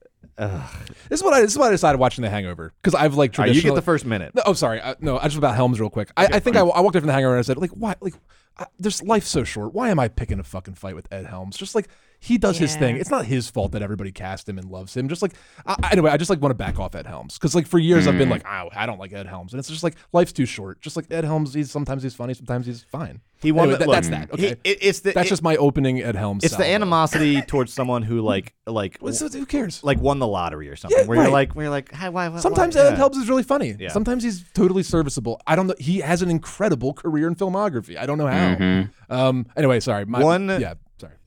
This 1.09 1.19
is 1.19 1.23
what 1.23 1.33
I 1.33 1.41
this 1.41 1.51
is 1.51 1.57
what 1.57 1.67
I 1.67 1.71
decided 1.71 1.99
watching 1.99 2.23
The 2.23 2.29
Hangover 2.29 2.73
because 2.81 2.95
I've 2.95 3.15
like 3.15 3.37
all 3.37 3.45
right, 3.45 3.53
you 3.53 3.61
get 3.61 3.75
the 3.75 3.81
first 3.81 4.05
minute. 4.05 4.33
No, 4.33 4.43
oh, 4.45 4.53
sorry. 4.53 4.81
I, 4.81 4.95
no, 4.99 5.17
I 5.19 5.25
just 5.25 5.37
about 5.37 5.55
Helms 5.55 5.79
real 5.79 5.89
quick. 5.89 6.11
I, 6.17 6.25
I 6.25 6.39
think 6.39 6.55
I, 6.55 6.61
I 6.61 6.79
walked 6.79 6.95
away 6.95 7.01
from 7.01 7.07
the 7.07 7.13
hangover 7.13 7.35
and 7.35 7.39
I 7.39 7.43
said, 7.43 7.57
like, 7.57 7.71
why? 7.71 7.95
Like, 7.99 8.15
I, 8.57 8.65
there's 8.79 9.03
life's 9.03 9.27
so 9.27 9.43
short. 9.43 9.73
Why 9.73 9.89
am 9.89 9.99
I 9.99 10.07
picking 10.07 10.39
a 10.39 10.43
fucking 10.43 10.75
fight 10.75 10.95
with 10.95 11.11
Ed 11.11 11.25
Helms? 11.25 11.57
Just 11.57 11.75
like 11.75 11.87
he 12.23 12.37
does 12.37 12.57
his 12.57 12.75
thing. 12.77 12.95
It's 12.95 13.09
not 13.11 13.25
his 13.25 13.49
fault 13.49 13.73
that 13.73 13.81
everybody 13.81 14.11
cast 14.11 14.47
him 14.47 14.57
and 14.57 14.69
loves 14.71 14.95
him. 14.95 15.09
Just 15.09 15.21
like 15.21 15.33
I, 15.65 15.75
I- 15.83 15.89
anyway, 15.91 16.09
I 16.11 16.17
just 16.17 16.29
like 16.29 16.41
want 16.41 16.51
to 16.51 16.55
back 16.55 16.79
off 16.79 16.95
Ed 16.95 17.05
Helms 17.05 17.37
because 17.37 17.53
like 17.53 17.67
for 17.67 17.79
years 17.79 18.07
I've 18.07 18.17
been 18.17 18.29
like, 18.29 18.43
oh, 18.47 18.69
I 18.73 18.85
don't 18.85 18.99
like 18.99 19.11
Ed 19.13 19.27
Helms, 19.27 19.51
and 19.53 19.59
it's 19.59 19.69
just 19.69 19.83
like 19.83 19.95
life's 20.13 20.31
too 20.31 20.45
short. 20.45 20.81
Just 20.81 20.95
like 20.95 21.05
Ed 21.11 21.25
Helms, 21.25 21.53
he's 21.53 21.69
sometimes 21.69 22.01
he's 22.03 22.15
funny, 22.15 22.33
sometimes 22.33 22.65
he's 22.65 22.83
fine. 22.83 23.21
He 23.41 23.51
won. 23.51 23.63
Anyway, 23.65 23.73
the, 23.73 23.79
that- 23.79 23.87
look, 23.87 23.95
that's 23.95 24.09
that. 24.09 24.39
he- 24.39 24.47
Okay, 24.51 24.59
it- 24.63 24.77
it's 24.81 24.99
the. 25.01 25.11
that's 25.11 25.27
it- 25.27 25.29
just 25.29 25.43
my 25.43 25.57
opening 25.57 26.01
Ed 26.01 26.15
Helms. 26.15 26.43
It's 26.45 26.55
the 26.55 26.65
animosity 26.65 27.41
towards 27.41 27.73
someone 27.73 28.03
who 28.03 28.21
like 28.21 28.53
like 28.65 28.97
so 29.11 29.27
who 29.27 29.45
cares? 29.45 29.83
like 29.83 29.99
won 29.99 30.19
the 30.19 30.27
lottery 30.27 30.69
or 30.69 30.75
something. 30.77 30.97
Yeah, 31.01 31.05
where 31.07 31.21
you're 31.21 31.29
like 31.31 31.53
where 31.53 31.65
you're 31.65 31.71
like, 31.71 31.91
hey, 31.93 32.07
why, 32.09 32.29
why, 32.29 32.39
Sometimes 32.39 32.75
why? 32.75 32.81
Ed 32.83 32.89
Yeah. 32.91 32.95
Helms 32.95 33.17
is 33.17 33.27
really 33.27 33.43
funny. 33.43 33.75
Yeah. 33.77 33.89
Sometimes 33.89 34.23
he's 34.23 34.45
totally 34.53 34.83
serviceable. 34.83 35.41
I 35.45 35.55
don't 35.57 35.67
know. 35.67 35.75
He 35.77 35.99
has 35.99 36.21
an 36.21 36.29
incredible 36.29 36.93
career 36.93 37.27
in 37.27 37.35
filmography. 37.35 37.97
I 37.97 38.05
don't 38.05 38.17
know 38.17 38.27
how. 38.27 38.87
Um. 39.27 39.45
Anyway, 39.57 39.79
sorry. 39.81 40.05
My, 40.05 40.23
One- 40.23 40.47
Yeah. 40.47 40.75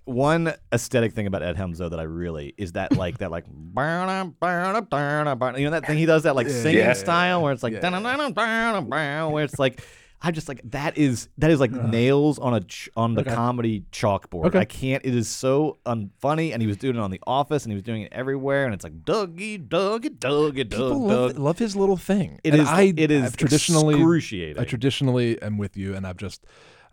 One 0.06 0.52
aesthetic 0.72 1.12
thing 1.14 1.26
about 1.26 1.42
Ed 1.42 1.56
Helms 1.56 1.78
though 1.78 1.88
that 1.88 1.98
I 2.00 2.04
really 2.04 2.54
is 2.56 2.72
that 2.72 2.96
like 2.96 3.18
that 3.18 3.30
like 3.30 3.44
you 5.58 5.64
know 5.64 5.70
that 5.70 5.84
thing 5.86 5.98
he 5.98 6.06
does 6.06 6.22
that 6.22 6.34
like 6.36 6.48
singing 6.48 6.78
Yeah. 6.78 6.92
style 6.94 7.42
where 7.42 7.52
it's 7.52 7.62
like 7.62 7.74
where 9.32 9.44
it's 9.44 9.58
like 9.58 9.82
I 10.22 10.30
just 10.30 10.48
like 10.48 10.60
that 10.70 10.96
is 10.96 11.28
that 11.38 11.50
is 11.50 11.60
like 11.60 11.72
uh-huh. 11.72 11.88
nails 11.88 12.38
on 12.38 12.54
a 12.54 12.60
ch- 12.60 12.88
on 12.96 13.14
the 13.14 13.20
Okay. 13.20 13.34
comedy 13.34 13.84
chalkboard. 13.92 14.46
Okay. 14.46 14.60
I 14.60 14.64
can't. 14.64 15.04
It 15.04 15.14
is 15.14 15.28
so 15.28 15.76
unfunny, 15.84 16.52
and 16.54 16.62
he 16.62 16.66
was 16.66 16.78
doing 16.78 16.96
it 16.96 17.00
on 17.00 17.10
The 17.10 17.20
Office, 17.26 17.64
and 17.64 17.70
he 17.72 17.74
was 17.74 17.82
doing 17.82 18.00
it 18.02 18.12
everywhere, 18.12 18.64
and 18.64 18.72
it's 18.72 18.82
like 18.82 19.04
Dougie, 19.04 19.58
Dougie, 19.68 20.16
Dougie, 20.18 20.70
People 20.70 21.06
Doug, 21.06 21.18
love, 21.34 21.38
love 21.38 21.58
his 21.58 21.76
little 21.76 21.98
thing. 21.98 22.40
It 22.44 22.54
And 22.54 22.62
is- 22.62 22.68
I, 22.68 22.94
it 22.96 23.10
is 23.10 23.24
I've 23.24 23.36
traditionally 23.36 23.96
excruciating. 23.96 24.58
I 24.62 24.64
traditionally 24.64 25.40
am 25.42 25.58
with 25.58 25.76
you, 25.76 25.94
and 25.94 26.06
I've 26.06 26.16
just 26.16 26.46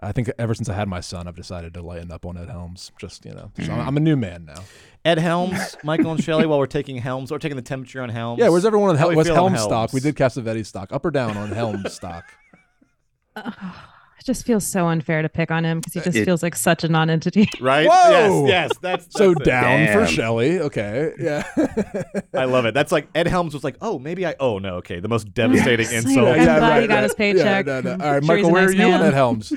I 0.03 0.11
think 0.11 0.29
ever 0.37 0.53
since 0.53 0.69
I 0.69 0.73
had 0.73 0.87
my 0.87 0.99
son, 0.99 1.27
I've 1.27 1.35
decided 1.35 1.73
to 1.75 1.81
lighten 1.81 2.11
up 2.11 2.25
on 2.25 2.37
Ed 2.37 2.49
Helms. 2.49 2.91
Just 2.99 3.25
you 3.25 3.31
know, 3.33 3.51
so 3.57 3.63
Mm. 3.71 3.87
I'm 3.87 3.97
a 3.97 3.99
new 3.99 4.15
man 4.15 4.45
now. 4.45 4.61
Ed 5.05 5.17
Helms, 5.19 5.77
Michael 5.83 6.11
and 6.11 6.23
Shelley, 6.23 6.45
while 6.45 6.59
we're 6.59 6.65
taking 6.67 6.97
Helms, 6.97 7.31
or 7.31 7.39
taking 7.39 7.55
the 7.55 7.61
temperature 7.61 8.01
on 8.01 8.09
Helms. 8.09 8.39
Yeah, 8.39 8.49
where's 8.49 8.65
everyone 8.65 8.89
on 8.89 8.95
How 8.95 9.01
Hel- 9.01 9.09
we 9.09 9.15
what's 9.15 9.29
feel 9.29 9.43
on 9.43 9.53
Helm 9.53 9.67
stock? 9.69 9.93
We 9.93 9.99
did 9.99 10.15
Cassavetes 10.15 10.67
stock. 10.67 10.91
Up 10.93 11.03
or 11.05 11.11
down 11.11 11.35
on 11.37 11.51
Helm 11.51 11.83
stock? 11.89 12.25
It 13.35 14.25
just 14.25 14.45
feels 14.45 14.65
so 14.65 14.87
unfair 14.87 15.21
to 15.21 15.27
pick 15.27 15.51
on 15.51 15.65
him 15.65 15.79
because 15.79 15.93
he 15.93 15.99
just 15.99 16.15
It- 16.15 16.23
feels 16.23 16.41
like 16.43 16.55
such 16.55 16.85
a 16.85 16.87
non-entity. 16.87 17.49
Right? 17.59 17.87
Whoa! 17.89 18.45
Yes, 18.45 18.47
yes. 18.47 18.71
That's, 18.81 19.07
so 19.17 19.31
it. 19.31 19.43
down 19.43 19.87
for 19.87 20.05
Damn. 20.05 20.07
Shelley. 20.07 20.59
Okay, 20.61 21.11
yeah. 21.19 21.43
I 22.33 22.45
love 22.45 22.65
it. 22.65 22.73
That's 22.73 22.91
like 22.93 23.09
Ed 23.15 23.27
Helms 23.27 23.53
was 23.53 23.63
like, 23.65 23.75
oh, 23.81 23.99
maybe 23.99 24.25
I. 24.25 24.35
Oh 24.39 24.59
no, 24.59 24.75
okay. 24.75 25.01
The 25.01 25.09
most 25.09 25.33
devastating 25.33 25.87
insult. 25.91 26.27
I'm 26.29 26.43
glad 26.45 26.81
he 26.83 26.87
got 26.87 27.03
his 27.03 27.13
paycheck. 27.15 27.65
Yeah, 27.65 27.81
no, 27.81 27.97
no. 27.97 28.03
All 28.05 28.11
right, 28.13 28.23
sure 28.23 28.35
Michael, 28.35 28.49
a 28.49 28.53
where 28.53 28.61
nice 28.67 28.75
are 28.75 28.77
you 28.87 28.93
on. 28.93 29.01
Ed 29.01 29.13
Helms? 29.13 29.53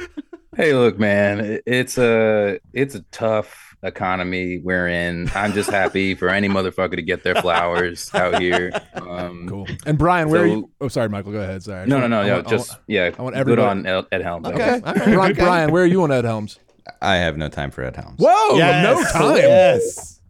Hey, 0.57 0.73
look, 0.73 0.99
man, 0.99 1.61
it's 1.67 1.99
a 1.99 2.59
it's 2.73 2.95
a 2.95 3.01
tough 3.13 3.77
economy 3.83 4.59
we're 4.59 4.89
in. 4.89 5.31
I'm 5.35 5.53
just 5.53 5.69
happy 5.71 6.15
for 6.17 6.31
any 6.31 6.49
motherfucker 6.49 6.97
to 6.97 7.03
get 7.03 7.23
their 7.23 7.35
flowers 7.35 8.13
out 8.15 8.41
here. 8.41 8.73
Um, 8.95 9.47
cool. 9.49 9.67
And 9.85 9.99
Brian, 9.99 10.31
where 10.31 10.43
are 10.45 10.47
you? 10.47 10.71
Oh, 10.81 10.89
sorry, 10.89 11.11
Michael. 11.11 11.33
Go 11.33 11.39
ahead. 11.41 11.63
Sorry. 11.63 11.87
No, 11.87 12.01
no, 12.01 12.07
no, 12.07 12.17
want- 12.17 12.25
I 12.25 12.29
no. 12.29 12.35
want- 12.37 12.47
I 12.47 12.51
Just 12.51 12.71
want- 12.71 12.83
yeah. 12.87 13.11
I 13.19 13.23
want 13.23 13.45
good 13.45 13.59
on 13.59 13.87
Ed, 13.87 14.07
Ed 14.13 14.23
Helms. 14.23 14.47
Okay. 14.47 14.81
Brian, 14.83 15.35
Brian, 15.35 15.71
where 15.73 15.83
are 15.83 15.87
you 15.87 16.03
on 16.03 16.11
Ed 16.11 16.25
Helms? 16.25 16.59
I 17.03 17.17
have 17.17 17.37
no 17.37 17.49
time 17.51 17.71
for 17.71 17.85
Ed 17.85 17.97
Helms. 17.97 18.19
Whoa, 18.19 18.57
Yes. 18.57 18.83
no 19.15 19.21
time. 19.21 19.37
Yes. 19.37 20.21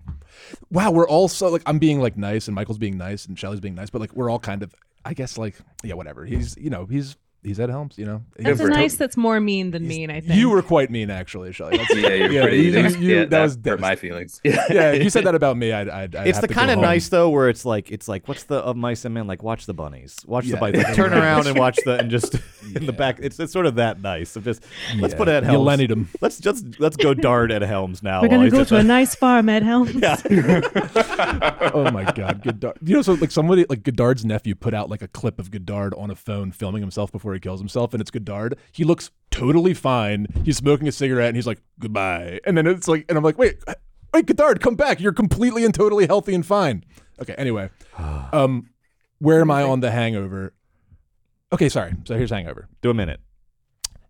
Wow, 0.73 0.91
we're 0.91 1.09
all 1.09 1.29
so 1.29 1.49
like 1.51 1.63
I'm 1.67 1.79
being 1.79 2.01
like 2.01 2.17
nice 2.17 2.49
and 2.49 2.55
Michael's 2.55 2.79
being 2.79 2.99
nice 2.99 3.27
and 3.27 3.39
Shelley's 3.39 3.61
being 3.61 3.77
nice, 3.77 3.91
but 3.91 4.01
like 4.01 4.13
we're 4.15 4.29
all 4.29 4.41
kind 4.41 4.65
of 4.65 4.75
I 5.05 5.15
guess 5.15 5.39
like 5.39 5.55
yeah, 5.85 5.95
whatever. 5.95 6.25
He's 6.25 6.57
you 6.57 6.71
know, 6.71 6.87
he's 6.87 7.17
he's 7.47 7.59
Ed 7.61 7.71
Helms, 7.71 7.97
you 7.97 8.05
know. 8.05 8.23
That's 8.37 8.61
a 8.61 8.65
He's- 8.65 8.77
nice 8.77 8.97
that's 8.97 9.17
more 9.17 9.41
mean 9.41 9.71
than 9.71 9.87
mean, 9.89 10.11
I 10.11 10.21
think. 10.21 10.35
You 10.35 10.51
were 10.51 10.63
quite 10.63 10.91
mean 10.91 11.11
actually, 11.11 11.53
Shelley. 11.53 11.79
That's, 11.79 11.95
Yeah, 11.97 12.09
you're 12.15 12.43
pretty- 12.49 12.57
you- 12.65 12.73
that 12.73 12.85
was- 12.85 12.97
you- 12.99 13.15
yeah, 13.15 13.21
that 13.21 13.31
that 13.31 13.43
was 13.43 13.59
hurt 13.65 13.81
my 13.81 13.97
feelings. 13.97 14.41
yeah, 14.45 14.93
if 14.93 15.03
you 15.03 15.11
said 15.11 15.25
that 15.27 15.35
about 15.35 15.57
me, 15.57 15.73
I'd, 15.73 15.89
I'd, 15.89 16.17
I'd 16.17 16.27
It's 16.27 16.41
the 16.41 16.49
kind 16.49 16.71
of 16.71 16.77
home. 16.77 16.85
nice 16.85 17.09
though, 17.09 17.31
where 17.31 17.49
it's 17.49 17.65
like 17.65 17.91
it's 17.93 18.09
like 18.09 18.29
what's 18.29 18.45
the 18.45 18.57
of 18.57 18.77
mice 18.77 19.05
and 19.05 19.15
men 19.15 19.27
like 19.27 19.43
watch 19.43 19.67
the 19.67 19.75
bunnies, 19.75 20.17
watch 20.27 20.45
Yeah. 20.47 20.57
the 20.57 20.61
bunnies, 20.61 20.97
turn 20.97 21.13
around 21.15 21.47
and 21.47 21.59
watch 21.59 21.79
the 21.85 21.99
and 21.99 22.11
just 22.11 22.37
in 22.75 22.87
the 22.87 22.93
back. 22.93 23.19
It's 23.21 23.39
it's 23.39 23.53
sort 23.53 23.67
of 23.67 23.77
that 23.77 24.01
nice 24.01 24.37
of 24.37 24.45
just 24.45 24.65
let's 24.99 25.13
Yeah. 25.13 25.19
put 25.19 25.29
Ed 25.29 25.45
You 25.45 25.51
Helms. 25.51 25.67
Lenny'd 25.67 25.91
him. 25.91 26.09
Let's 26.21 26.39
just 26.41 26.81
let's 26.81 26.97
go 26.97 27.15
dart 27.15 27.51
Ed 27.53 27.63
Helms 27.63 28.03
now. 28.03 28.23
We're 28.23 28.29
gonna 28.29 28.51
go 28.51 28.65
to 28.65 28.77
a 28.77 28.83
nice 28.97 29.15
farm, 29.15 29.49
Ed 29.49 29.63
Helms. 29.63 29.95
Yeah. 29.95 30.17
oh 31.75 31.91
my 31.93 32.11
god, 32.13 32.43
Godard. 32.43 32.79
You 32.83 32.97
know, 32.97 33.03
so 33.03 33.15
like 33.15 33.31
somebody 33.31 33.65
like 33.69 33.83
Godard's 33.83 34.25
nephew 34.25 34.55
put 34.55 34.75
out 34.75 34.91
like 34.91 35.03
a 35.03 35.09
clip 35.09 35.39
of 35.39 35.51
Godard 35.51 35.95
on 35.95 36.11
a 36.11 36.15
phone 36.17 36.53
filming 36.53 36.83
himself 36.83 37.13
before 37.13 37.35
he 37.35 37.41
kills 37.41 37.61
himself, 37.61 37.93
and 37.95 38.01
it's 38.01 38.11
Godard. 38.11 38.57
He 38.73 38.85
looks 38.85 39.11
totally 39.31 39.75
fine. 39.75 40.27
He's 40.45 40.57
smoking 40.57 40.89
a 40.89 40.93
cigarette, 40.93 41.29
and 41.29 41.37
he's 41.37 41.47
like, 41.47 41.61
"Goodbye." 41.79 42.41
And 42.45 42.57
then 42.57 42.67
it's 42.67 42.89
like, 42.89 43.05
and 43.09 43.19
I'm 43.19 43.25
like, 43.25 43.39
"Wait, 43.39 43.63
wait, 44.13 44.27
Godard, 44.27 44.61
come 44.61 44.75
back! 44.77 45.01
You're 45.01 45.13
completely 45.13 45.65
and 45.65 45.75
totally 45.75 46.07
healthy 46.07 46.35
and 46.35 46.45
fine." 46.45 46.85
Okay. 47.21 47.35
Anyway, 47.39 47.71
um, 48.33 48.71
where 49.19 49.41
am 49.41 49.51
I 49.51 49.63
on 49.63 49.81
the 49.81 49.91
Hangover? 49.91 50.53
Okay, 51.53 51.69
sorry. 51.69 51.95
So 52.05 52.17
here's 52.17 52.31
Hangover. 52.31 52.69
Do 52.83 52.91
a 52.91 52.95
minute. 52.95 53.21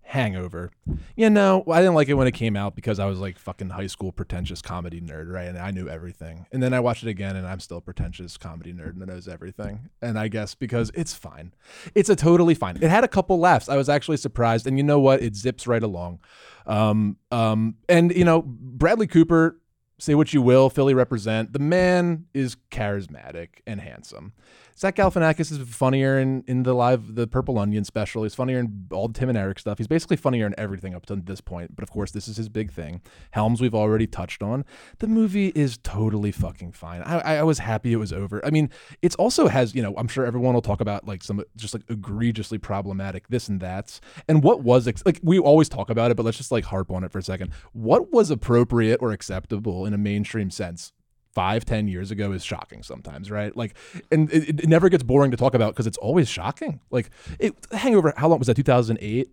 Hangover. 0.03 0.71
You 1.17 1.29
know, 1.31 1.65
I 1.71 1.81
didn't 1.81 1.95
like 1.97 2.09
it 2.09 2.15
when 2.15 2.29
it 2.29 2.33
came 2.33 2.57
out 2.57 2.77
because 2.77 3.01
I 3.01 3.07
was 3.07 3.19
like 3.19 3.39
fucking 3.39 3.71
high 3.71 3.89
school 3.89 4.13
pretentious 4.13 4.63
comedy 4.63 5.01
nerd, 5.01 5.31
right? 5.31 5.49
And 5.49 5.59
I 5.59 5.73
knew 5.73 5.89
everything. 5.89 6.47
And 6.53 6.63
then 6.63 6.73
I 6.73 6.79
watched 6.81 7.03
it 7.03 7.09
again 7.09 7.35
and 7.35 7.47
I'm 7.47 7.59
still 7.59 7.79
a 7.79 7.81
pretentious 7.81 8.37
comedy 8.37 8.73
nerd 8.73 8.91
and 8.91 9.05
knows 9.07 9.27
everything. 9.27 9.91
And 10.01 10.17
I 10.17 10.29
guess 10.29 10.55
because 10.55 10.93
it's 10.95 11.13
fine. 11.13 11.53
It's 11.95 12.09
a 12.09 12.17
totally 12.17 12.55
fine. 12.55 12.77
It 12.77 12.89
had 12.89 13.03
a 13.03 13.09
couple 13.09 13.39
laughs. 13.39 13.69
I 13.69 13.77
was 13.77 13.89
actually 13.89 14.19
surprised. 14.19 14.67
And 14.67 14.79
you 14.79 14.85
know 14.85 15.01
what? 15.01 15.23
It 15.23 15.35
zips 15.35 15.67
right 15.67 15.83
along. 15.83 16.21
Um, 16.67 17.17
um, 17.33 17.75
and 17.89 18.15
you 18.15 18.25
know, 18.25 18.43
Bradley 18.47 19.09
Cooper, 19.09 19.61
say 19.99 20.15
what 20.15 20.33
you 20.33 20.43
will, 20.43 20.71
Philly 20.71 20.95
represent. 20.95 21.53
The 21.53 21.59
man 21.59 22.27
is 22.35 22.57
charismatic 22.71 23.61
and 23.67 23.81
handsome. 23.81 24.33
Zach 24.79 24.97
Galifianakis 24.97 25.53
is 25.53 25.59
funnier 25.75 26.19
in, 26.19 26.45
in 26.47 26.63
the 26.63 26.75
live 26.75 27.15
the 27.15 27.27
Purple 27.27 27.59
Onion 27.59 27.83
special. 27.85 28.25
He's 28.25 28.35
funnier 28.35 28.59
in 28.59 28.89
all 28.93 29.09
the 29.09 29.19
Tim 29.19 29.31
and 29.31 29.39
Eric 29.39 29.59
stuff. 29.59 29.79
He's 29.79 29.87
basically 29.87 30.19
funnier 30.19 30.47
in 30.47 30.55
everything 30.59 30.95
up 30.95 31.07
to 31.07 31.17
this 31.17 31.41
point. 31.41 31.75
But 31.75 31.83
of 31.83 31.91
course, 31.91 32.11
this 32.11 32.29
is 32.29 32.37
his 32.37 32.51
big 32.51 32.71
thing. 32.71 33.01
Helms, 33.31 33.63
we've 33.63 33.75
already 33.75 34.07
touched 34.07 34.43
on. 34.43 34.67
The 34.99 35.07
movie 35.07 35.49
is 35.55 35.79
totally 35.79 36.31
fucking 36.31 36.73
fine. 36.73 37.01
I, 37.03 37.39
I, 37.39 37.43
was 37.43 37.61
happy 37.61 37.95
it 37.95 37.97
was 37.97 38.13
over. 38.13 38.45
I 38.45 38.51
mean, 38.51 38.69
it's 39.01 39.17
also 39.17 39.49
has 39.49 39.75
you 39.75 39.81
know 39.81 39.95
I'm 39.97 40.09
sure 40.09 40.27
everyone 40.27 40.53
will 40.53 40.61
talk 40.61 40.83
about 40.83 41.07
like 41.07 41.25
some 41.25 41.43
just 41.57 41.73
like 41.73 41.85
egregiously 41.89 42.59
problematic 42.59 43.29
this 43.29 43.49
and 43.49 43.59
that's. 43.59 44.03
And 44.29 44.43
what 44.43 44.63
was 44.63 44.87
ex- 44.87 45.03
like 45.07 45.21
we 45.23 45.39
always 45.39 45.71
talk 45.71 45.89
about 45.89 46.11
it, 46.11 46.19
but 46.19 46.25
let's 46.25 46.37
just 46.37 46.53
like 46.53 46.67
harp 46.67 46.91
on 46.91 47.03
it 47.03 47.11
for 47.11 47.19
a 47.19 47.23
second. 47.23 47.51
What 47.73 48.13
was 48.13 48.31
appropriate 48.31 49.01
or 49.01 49.13
acceptable 49.13 49.86
in 49.87 49.95
a 49.95 49.99
mainstream 49.99 50.51
sense? 50.51 50.93
five, 51.35 51.67
ten 51.67 51.87
years 51.87 52.11
ago 52.11 52.33
is 52.33 52.43
shocking 52.43 52.83
sometimes, 52.83 53.31
right? 53.31 53.55
Like, 53.55 53.77
and 54.11 54.33
it, 54.33 54.61
it 54.61 54.69
never 54.71 54.89
gets 54.89 55.03
boring 55.03 55.31
to 55.33 55.37
talk 55.37 55.53
about 55.53 55.75
because 55.75 55.87
it's 55.87 55.99
always 55.99 56.31
shocking. 56.31 56.81
Like, 56.91 57.11
it, 57.39 57.53
Hangover, 57.73 58.15
how 58.17 58.29
long 58.29 58.39
was 58.39 58.47
that? 58.47 58.55
2008? 58.55 59.29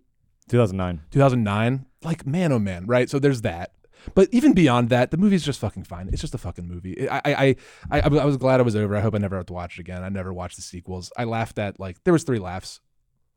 2009. 0.50 1.00
2009? 1.10 1.86
Like, 2.02 2.26
man, 2.26 2.52
oh 2.52 2.58
man, 2.58 2.84
right? 2.86 3.08
So 3.08 3.18
there's 3.18 3.40
that. 3.40 3.72
But 4.14 4.28
even 4.32 4.52
beyond 4.52 4.90
that, 4.90 5.12
the 5.12 5.16
movie's 5.16 5.46
just 5.46 5.58
fucking 5.60 5.84
fine. 5.84 6.10
It's 6.12 6.20
just 6.20 6.34
a 6.34 6.38
fucking 6.38 6.68
movie. 6.68 7.08
I, 7.08 7.22
I, 7.24 7.34
I, 7.34 7.56
I, 7.90 8.00
I 8.00 8.24
was 8.26 8.36
glad 8.36 8.60
it 8.60 8.64
was 8.64 8.76
over. 8.76 8.94
I 8.94 9.00
hope 9.00 9.14
I 9.14 9.18
never 9.18 9.36
have 9.38 9.46
to 9.46 9.54
watch 9.54 9.78
it 9.78 9.80
again. 9.80 10.04
I 10.04 10.10
never 10.10 10.30
watched 10.30 10.56
the 10.56 10.62
sequels. 10.62 11.10
I 11.16 11.24
laughed 11.24 11.58
at 11.58 11.80
like 11.80 12.04
there 12.04 12.12
was 12.12 12.24
three 12.24 12.38
laughs. 12.38 12.80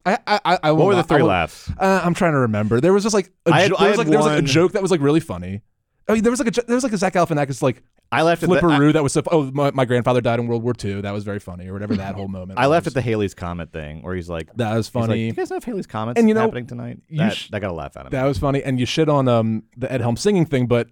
I, 0.05 0.17
I, 0.27 0.39
I, 0.43 0.59
I 0.63 0.71
What 0.73 0.87
were 0.87 0.93
the 0.95 0.99
I 0.99 1.03
three 1.03 1.21
will- 1.21 1.29
laughs? 1.29 1.71
Uh, 1.77 2.01
I'm 2.03 2.13
trying 2.13 2.33
to 2.33 2.39
remember. 2.39 2.81
There 2.81 2.91
was 2.91 3.03
just 3.03 3.13
like 3.13 3.31
a, 3.45 3.51
I 3.53 3.61
had- 3.61 3.71
I 3.75 3.77
there, 3.79 3.89
was 3.91 3.97
like, 3.97 4.07
there 4.07 4.17
was 4.17 4.27
like 4.27 4.39
a 4.39 4.45
joke 4.45 4.73
that 4.73 4.81
was 4.81 4.91
like 4.91 4.99
really 4.99 5.21
funny. 5.21 5.61
I 6.09 6.13
mean, 6.13 6.23
there 6.23 6.31
was 6.31 6.39
like 6.39 6.55
a 6.57 6.61
there 6.65 6.75
was 6.75 6.83
like 6.83 6.93
a 6.93 6.97
Zach 6.97 7.13
Galifianakis 7.13 7.61
like 7.61 7.83
I 8.11 8.21
laughed 8.21 8.41
at 8.43 8.49
the- 8.49 8.55
flipperoo 8.55 8.93
that 8.93 9.03
was 9.03 9.11
so 9.13 9.21
oh 9.31 9.51
my, 9.51 9.71
my 9.71 9.83
grandfather 9.85 10.21
died 10.21 10.39
in 10.39 10.47
World 10.47 10.63
War 10.63 10.73
II 10.81 11.01
that 11.01 11.11
was 11.11 11.25
very 11.25 11.39
funny 11.39 11.67
or 11.67 11.73
whatever 11.73 11.95
that 11.97 12.15
whole 12.15 12.29
moment. 12.29 12.57
I 12.59 12.67
laughed 12.67 12.85
was. 12.85 12.95
at 12.95 13.03
the 13.03 13.09
Halley's 13.09 13.33
Comet 13.33 13.73
thing 13.73 14.01
where 14.03 14.15
he's 14.15 14.29
like, 14.29 14.49
That 14.55 14.73
was 14.75 14.87
he's 14.87 14.95
like, 14.95 15.03
funny. 15.07 15.15
Do 15.19 15.25
you 15.25 15.33
guys 15.33 15.49
know 15.49 15.57
if 15.57 15.65
Halley's 15.65 15.87
Comet's 15.87 16.17
And 16.19 16.29
you 16.29 16.33
know, 16.33 16.41
happening 16.41 16.67
tonight? 16.67 16.99
you 17.09 17.17
That, 17.17 17.33
sh- 17.35 17.49
that 17.49 17.59
got 17.59 17.71
a 17.71 17.73
laugh 17.73 17.97
out 17.97 18.05
of 18.05 18.11
me. 18.13 18.17
That 18.17 18.25
was 18.25 18.37
funny, 18.37 18.63
and 18.63 18.79
you 18.79 18.85
shit 18.85 19.09
on 19.09 19.27
um 19.27 19.63
the 19.75 19.91
Ed 19.91 19.99
Helms 20.01 20.21
singing 20.21 20.45
thing, 20.45 20.67
but 20.67 20.87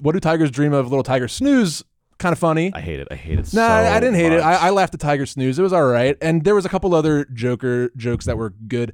what 0.00 0.12
do 0.12 0.20
tigers 0.20 0.50
dream 0.52 0.72
of? 0.72 0.86
Little 0.88 1.02
Tiger 1.02 1.26
Snooze, 1.26 1.82
kind 2.18 2.32
of 2.32 2.38
funny. 2.38 2.70
I 2.74 2.80
hate 2.80 3.00
it. 3.00 3.08
I 3.10 3.16
hate 3.16 3.40
it. 3.40 3.52
No, 3.52 3.66
so 3.66 3.68
I 3.68 3.98
didn't 3.98 4.14
hate 4.14 4.30
it. 4.32 4.36
much. 4.36 4.44
I, 4.44 4.68
I 4.68 4.70
laughed 4.70 4.94
at 4.94 5.00
Tiger 5.00 5.26
Snooze. 5.26 5.58
It 5.58 5.62
was 5.62 5.72
all 5.72 5.86
right, 5.86 6.16
and 6.22 6.44
there 6.44 6.54
was 6.54 6.64
a 6.64 6.68
couple 6.68 6.94
other 6.94 7.24
Joker 7.32 7.90
jokes 7.96 8.26
that 8.26 8.38
were 8.38 8.50
good. 8.68 8.92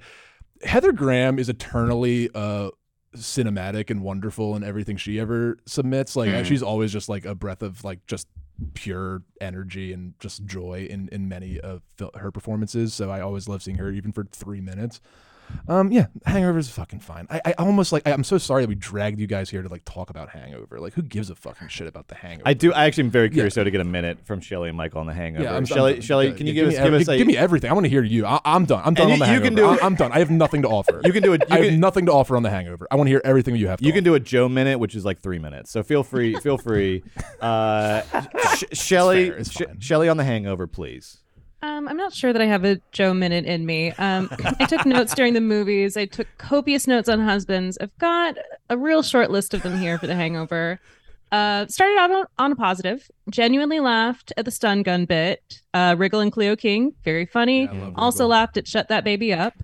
Heather 0.64 0.90
Graham 0.92 1.38
is 1.38 1.48
eternally 1.50 2.30
uh 2.34 2.70
cinematic 3.16 3.90
and 3.90 4.02
wonderful 4.02 4.54
in 4.56 4.62
everything 4.62 4.96
she 4.96 5.18
ever 5.18 5.56
submits. 5.66 6.14
Like 6.16 6.30
Mhm. 6.30 6.44
she's 6.44 6.62
always 6.62 6.92
just 6.92 7.08
like 7.08 7.24
a 7.24 7.34
breath 7.34 7.62
of 7.62 7.82
like 7.84 8.06
just 8.06 8.26
pure 8.74 9.22
energy 9.40 9.92
and 9.92 10.14
just 10.18 10.44
joy 10.44 10.86
in 10.90 11.08
in 11.10 11.28
many 11.28 11.58
of 11.60 11.82
her 12.16 12.30
performances. 12.30 12.92
So 12.92 13.10
I 13.10 13.20
always 13.20 13.48
love 13.48 13.62
seeing 13.62 13.78
her, 13.78 13.90
even 13.90 14.12
for 14.12 14.24
three 14.24 14.60
minutes. 14.60 15.00
Um, 15.68 15.92
yeah, 15.92 16.06
Hangover 16.24 16.58
is 16.58 16.68
fucking 16.70 17.00
fine. 17.00 17.26
I, 17.30 17.40
I 17.44 17.52
almost 17.58 17.92
like. 17.92 18.06
I, 18.06 18.12
I'm 18.12 18.24
so 18.24 18.38
sorry 18.38 18.62
that 18.62 18.68
we 18.68 18.74
dragged 18.74 19.20
you 19.20 19.26
guys 19.26 19.50
here 19.50 19.62
to 19.62 19.68
like 19.68 19.84
talk 19.84 20.10
about 20.10 20.30
Hangover. 20.30 20.80
Like, 20.80 20.94
who 20.94 21.02
gives 21.02 21.30
a 21.30 21.34
fucking 21.34 21.68
shit 21.68 21.86
about 21.86 22.08
the 22.08 22.14
Hangover? 22.14 22.42
I 22.48 22.54
do. 22.54 22.72
I 22.72 22.86
actually 22.86 23.04
am 23.04 23.10
very 23.10 23.30
curious 23.30 23.54
though 23.54 23.64
to 23.64 23.70
get 23.70 23.80
a 23.80 23.84
minute 23.84 24.18
from 24.24 24.40
Shelley 24.40 24.68
and 24.68 24.76
Michael 24.76 25.00
on 25.00 25.06
the 25.06 25.12
Hangover. 25.12 25.44
Yeah, 25.44 25.56
I'm, 25.56 25.64
Shelley, 25.66 25.92
I'm- 25.94 26.00
Shelley, 26.00 26.32
can 26.32 26.46
you 26.46 26.52
give 26.54 26.68
me 26.68 26.76
us 26.76 26.82
give 26.82 26.94
us 26.94 27.08
a 27.08 27.16
give 27.18 27.26
me 27.26 27.36
everything? 27.36 27.70
I 27.70 27.74
want 27.74 27.84
to 27.84 27.90
hear 27.90 28.02
you. 28.02 28.24
I, 28.26 28.40
I'm 28.44 28.64
done. 28.64 28.82
I'm 28.84 28.94
done 28.94 29.10
And 29.10 29.12
on 29.14 29.18
the 29.18 29.24
you- 29.26 29.32
you 29.38 29.40
Hangover. 29.42 29.68
can 29.68 29.76
do 29.78 29.82
I, 29.82 29.86
am 29.86 29.94
done. 29.94 30.12
I 30.12 30.18
have 30.20 30.30
nothing 30.30 30.62
to 30.62 30.68
offer. 30.68 31.00
You 31.04 31.12
can 31.12 31.22
do 31.22 31.32
it. 31.34 31.42
I 31.50 31.58
have 31.64 31.72
nothing 31.78 32.06
to 32.06 32.12
offer 32.12 32.36
on 32.36 32.42
the 32.42 32.50
Hangover. 32.50 32.86
I 32.90 32.96
want 32.96 33.06
to 33.08 33.10
hear 33.10 33.22
everything 33.24 33.56
you 33.56 33.68
have. 33.68 33.78
To 33.80 33.84
you 33.84 33.92
can 33.92 34.04
do 34.04 34.14
a 34.14 34.20
Joe 34.20 34.48
minute, 34.48 34.78
which 34.78 34.94
is 34.94 35.04
like 35.04 35.20
three 35.20 35.38
minutes. 35.38 35.70
So 35.70 35.82
feel 35.82 36.02
free. 36.02 36.34
Feel 36.36 36.58
free. 36.58 37.02
Uh, 37.40 38.02
Sh- 38.56 38.64
Shelley, 38.72 39.32
Shelley 39.78 40.08
on 40.08 40.16
the 40.16 40.24
Hangover, 40.24 40.66
please. 40.66 41.18
Um, 41.60 41.88
I'm 41.88 41.96
not 41.96 42.12
sure 42.12 42.32
that 42.32 42.40
I 42.40 42.46
have 42.46 42.64
a 42.64 42.80
Joe 42.92 43.12
minute 43.12 43.44
in 43.44 43.66
me. 43.66 43.90
Um, 43.92 44.28
I 44.60 44.64
took 44.66 44.86
notes 44.86 45.12
during 45.14 45.34
the 45.34 45.40
movies. 45.40 45.96
I 45.96 46.04
took 46.06 46.28
copious 46.38 46.86
notes 46.86 47.08
on 47.08 47.18
husbands. 47.20 47.76
I've 47.80 47.96
got 47.98 48.36
a 48.70 48.78
real 48.78 49.02
short 49.02 49.30
list 49.30 49.54
of 49.54 49.62
them 49.62 49.78
here 49.78 49.98
for 49.98 50.06
The 50.06 50.14
Hangover. 50.14 50.78
Uh, 51.32 51.66
started 51.66 51.98
out 51.98 52.10
on, 52.12 52.24
on 52.38 52.52
a 52.52 52.56
positive. 52.56 53.10
Genuinely 53.28 53.80
laughed 53.80 54.32
at 54.36 54.44
the 54.44 54.50
stun 54.52 54.82
gun 54.84 55.04
bit. 55.04 55.60
Uh, 55.74 55.94
Riggle 55.96 56.22
and 56.22 56.32
Cleo 56.32 56.54
King, 56.54 56.94
very 57.04 57.26
funny. 57.26 57.68
also 57.96 58.26
laughed 58.26 58.56
at 58.56 58.66
Shut 58.68 58.88
That 58.88 59.02
Baby 59.04 59.32
Up. 59.32 59.54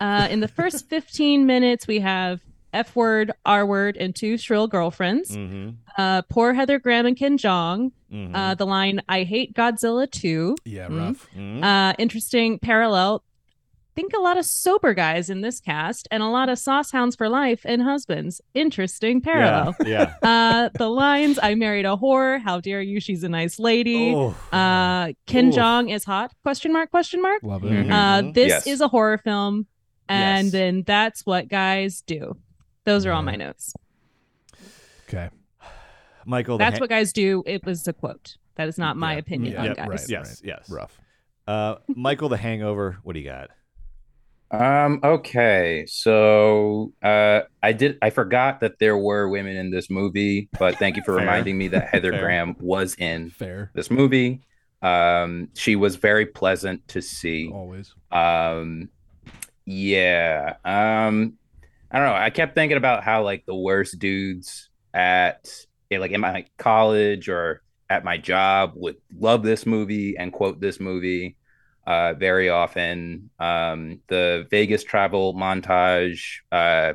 Uh, 0.00 0.26
in 0.30 0.40
the 0.40 0.48
first 0.48 0.88
15 0.90 1.46
minutes, 1.46 1.86
we 1.86 2.00
have 2.00 2.40
F 2.74 2.94
word, 2.96 3.32
R 3.46 3.64
word, 3.64 3.96
and 3.96 4.14
two 4.14 4.36
shrill 4.36 4.66
girlfriends. 4.66 5.30
Mm-hmm. 5.36 5.70
Uh, 5.96 6.22
poor 6.28 6.52
Heather 6.52 6.78
Graham 6.78 7.06
and 7.06 7.16
Ken 7.16 7.38
Jeong. 7.38 7.92
Mhm. 8.12 8.30
Uh, 8.34 8.54
the 8.54 8.66
line 8.66 9.00
"I 9.08 9.22
hate 9.22 9.54
Godzilla 9.54 10.10
too." 10.10 10.56
Yeah, 10.64 10.88
Mm. 10.88 10.98
rough. 10.98 11.28
Uh, 11.64 11.94
interesting 11.98 12.58
parallel. 12.58 13.22
Think 13.96 14.12
a 14.12 14.20
lot 14.20 14.36
of 14.38 14.44
sober 14.44 14.92
guys 14.92 15.30
in 15.30 15.40
this 15.40 15.60
cast, 15.60 16.08
and 16.10 16.20
a 16.20 16.26
lot 16.26 16.48
of 16.48 16.58
sauce 16.58 16.90
hounds 16.90 17.14
for 17.14 17.28
life 17.28 17.60
and 17.64 17.80
husbands. 17.80 18.40
Interesting 18.52 19.20
parallel. 19.20 19.76
Yeah. 19.86 20.14
Uh, 20.22 20.68
the 20.76 20.88
lines 20.88 21.38
"I 21.40 21.54
married 21.54 21.84
a 21.86 21.96
whore," 21.96 22.40
"How 22.40 22.58
dare 22.58 22.82
you?" 22.82 22.98
She's 22.98 23.22
a 23.22 23.28
nice 23.28 23.60
lady. 23.60 24.12
Oh. 24.16 24.34
Uh, 24.52 25.12
Ken 25.26 25.48
Oof. 25.48 25.54
Jeong 25.54 25.94
is 25.94 26.02
hot? 26.02 26.32
Question 26.42 26.72
mark? 26.72 26.90
Question 26.90 27.22
mark? 27.22 27.40
Love 27.44 27.64
it. 27.64 27.70
Mhm. 27.70 27.92
Uh, 27.92 28.32
this 28.32 28.48
Yes. 28.48 28.66
is 28.66 28.80
a 28.80 28.88
horror 28.88 29.18
film, 29.18 29.66
and 30.08 30.46
Yes. 30.46 30.52
then 30.52 30.82
that's 30.84 31.24
what 31.24 31.46
guys 31.48 32.02
do. 32.04 32.36
Those 32.84 33.06
are 33.06 33.12
all 33.12 33.22
my 33.22 33.36
notes. 33.36 33.74
Okay. 35.08 35.30
Michael, 36.26 36.58
That's 36.58 36.78
ha- 36.78 36.82
what 36.82 36.90
guys 36.90 37.12
do. 37.12 37.42
It 37.46 37.64
was 37.64 37.86
a 37.88 37.92
quote. 37.92 38.36
That 38.56 38.68
is 38.68 38.78
not 38.78 38.96
my 38.96 39.14
opinion 39.14 39.56
on 39.56 39.64
Yep, 39.66 39.76
guys. 39.76 39.88
right, 39.88 40.08
yes, 40.08 40.42
yes. 40.44 40.70
Rough. 40.70 40.98
Uh, 41.46 41.76
Michael, 41.88 42.28
the 42.28 42.36
Hangover. 42.36 42.98
What 43.02 43.12
do 43.14 43.20
you 43.20 43.26
got? 43.26 43.50
Um, 44.50 45.00
okay. 45.02 45.84
So 45.88 46.92
uh 47.02 47.40
I 47.62 47.72
did 47.72 47.98
I 48.02 48.10
forgot 48.10 48.60
that 48.60 48.78
there 48.78 48.96
were 48.96 49.28
women 49.28 49.56
in 49.56 49.70
this 49.70 49.90
movie, 49.90 50.48
but 50.58 50.76
thank 50.78 50.96
you 50.96 51.02
for 51.02 51.14
reminding 51.16 51.58
me 51.58 51.68
that 51.68 51.88
Heather 51.88 52.12
Fair. 52.12 52.20
Graham 52.22 52.54
was 52.60 52.94
in 52.94 53.30
Fair. 53.30 53.72
this 53.74 53.90
movie. 53.90 54.42
Um 54.80 55.48
she 55.54 55.74
was 55.76 55.96
very 55.96 56.26
pleasant 56.26 56.86
to 56.88 57.02
see. 57.02 57.50
Always. 57.52 57.94
Um 58.12 58.90
yeah. 59.64 60.54
Um 60.64 61.34
I 61.94 61.98
don't 61.98 62.08
know. 62.08 62.14
I 62.16 62.30
kept 62.30 62.56
thinking 62.56 62.76
about 62.76 63.04
how 63.04 63.22
like 63.22 63.46
the 63.46 63.54
worst 63.54 64.00
dudes 64.00 64.68
at 64.92 65.48
eh, 65.92 65.98
like 65.98 66.10
in 66.10 66.20
my 66.20 66.44
college 66.58 67.28
or 67.28 67.62
at 67.88 68.02
my 68.02 68.18
job 68.18 68.72
would 68.74 68.96
love 69.16 69.44
this 69.44 69.64
movie 69.64 70.16
and 70.16 70.32
quote 70.32 70.60
this 70.60 70.80
movie 70.80 71.36
uh 71.86 72.14
very 72.14 72.50
often. 72.50 73.30
Um 73.38 74.00
the 74.08 74.44
Vegas 74.50 74.82
travel 74.82 75.34
montage 75.34 76.38
uh 76.50 76.94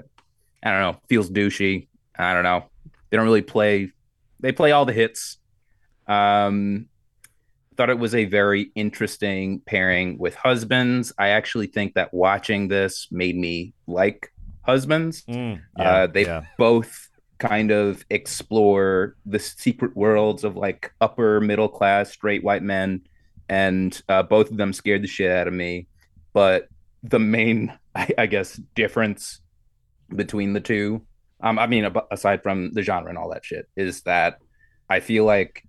I 0.61 0.69
don't 0.69 0.81
know, 0.81 0.99
feels 1.07 1.31
douchey. 1.31 1.87
I 2.17 2.33
don't 2.33 2.43
know. 2.43 2.65
They 3.09 3.15
don't 3.15 3.25
really 3.25 3.41
play 3.41 3.93
they 4.41 4.51
play 4.51 4.73
all 4.73 4.83
the 4.83 4.91
hits. 4.91 5.37
Um 6.09 6.89
thought 7.77 7.89
it 7.89 7.99
was 7.99 8.15
a 8.15 8.25
very 8.25 8.69
interesting 8.75 9.61
pairing 9.61 10.17
with 10.17 10.35
husbands. 10.35 11.13
I 11.17 11.29
actually 11.29 11.67
think 11.67 11.93
that 11.93 12.13
watching 12.13 12.67
this 12.67 13.07
made 13.11 13.37
me 13.37 13.73
like 13.87 14.33
husbands. 14.61 15.23
Mm, 15.23 15.61
uh, 15.77 16.07
they 16.07 16.25
yeah. 16.25 16.43
both 16.57 17.09
kind 17.37 17.71
of 17.71 18.05
explore 18.09 19.15
the 19.25 19.39
secret 19.39 19.95
worlds 19.95 20.43
of 20.43 20.57
like 20.57 20.91
upper 20.99 21.39
middle 21.39 21.69
class 21.69 22.11
straight 22.11 22.43
white 22.43 22.63
men, 22.63 23.01
and 23.47 24.01
uh, 24.09 24.23
both 24.23 24.51
of 24.51 24.57
them 24.57 24.73
scared 24.73 25.03
the 25.03 25.07
shit 25.07 25.31
out 25.31 25.47
of 25.47 25.53
me. 25.53 25.87
But 26.33 26.67
the 27.03 27.19
main, 27.19 27.77
I, 27.95 28.09
I 28.17 28.25
guess, 28.27 28.59
difference 28.75 29.41
between 30.15 30.53
the 30.53 30.59
two, 30.59 31.05
um, 31.41 31.57
I 31.57 31.67
mean, 31.67 31.85
ab- 31.85 32.07
aside 32.11 32.43
from 32.43 32.73
the 32.73 32.81
genre 32.81 33.09
and 33.09 33.17
all 33.17 33.29
that 33.29 33.45
shit, 33.45 33.67
is 33.75 34.01
that 34.01 34.39
I 34.89 34.99
feel 34.99 35.25
like 35.25 35.63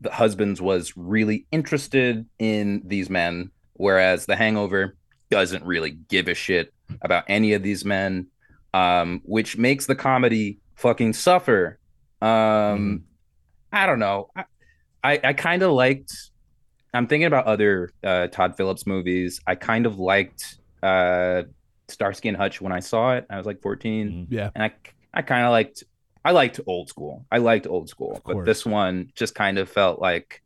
the 0.00 0.12
husbands 0.12 0.60
was 0.60 0.96
really 0.96 1.46
interested 1.50 2.26
in 2.38 2.82
these 2.84 3.08
men, 3.08 3.50
whereas 3.74 4.26
the 4.26 4.36
Hangover 4.36 4.96
doesn't 5.30 5.64
really 5.64 5.92
give 6.08 6.28
a 6.28 6.34
shit 6.34 6.72
about 7.00 7.24
any 7.28 7.54
of 7.54 7.62
these 7.62 7.84
men, 7.84 8.26
um, 8.74 9.22
which 9.24 9.56
makes 9.56 9.86
the 9.86 9.94
comedy 9.94 10.58
fucking 10.74 11.12
suffer. 11.14 11.78
Um, 12.20 13.04
I 13.72 13.86
don't 13.86 13.98
know. 13.98 14.28
I 14.36 14.44
I, 15.02 15.20
I 15.24 15.32
kind 15.32 15.62
of 15.62 15.72
liked. 15.72 16.12
I'm 16.92 17.06
thinking 17.06 17.26
about 17.26 17.46
other 17.46 17.90
uh, 18.02 18.28
Todd 18.28 18.56
Phillips 18.56 18.86
movies. 18.86 19.40
I 19.46 19.54
kind 19.54 19.84
of 19.86 19.98
liked 19.98 20.58
uh, 20.82 21.42
Starsky 21.88 22.28
and 22.28 22.36
Hutch 22.36 22.60
when 22.60 22.72
I 22.72 22.80
saw 22.80 23.14
it. 23.14 23.26
I 23.28 23.36
was 23.36 23.46
like 23.46 23.60
14, 23.62 24.28
Yeah. 24.30 24.50
and 24.54 24.62
I 24.64 24.72
I 25.12 25.22
kind 25.22 25.44
of 25.44 25.50
liked. 25.50 25.84
I 26.24 26.30
liked 26.30 26.58
old 26.66 26.88
school. 26.88 27.26
I 27.30 27.38
liked 27.38 27.66
old 27.66 27.88
school, 27.90 28.20
but 28.24 28.44
this 28.46 28.64
one 28.64 29.10
just 29.14 29.34
kind 29.34 29.58
of 29.58 29.68
felt 29.68 30.00
like 30.00 30.42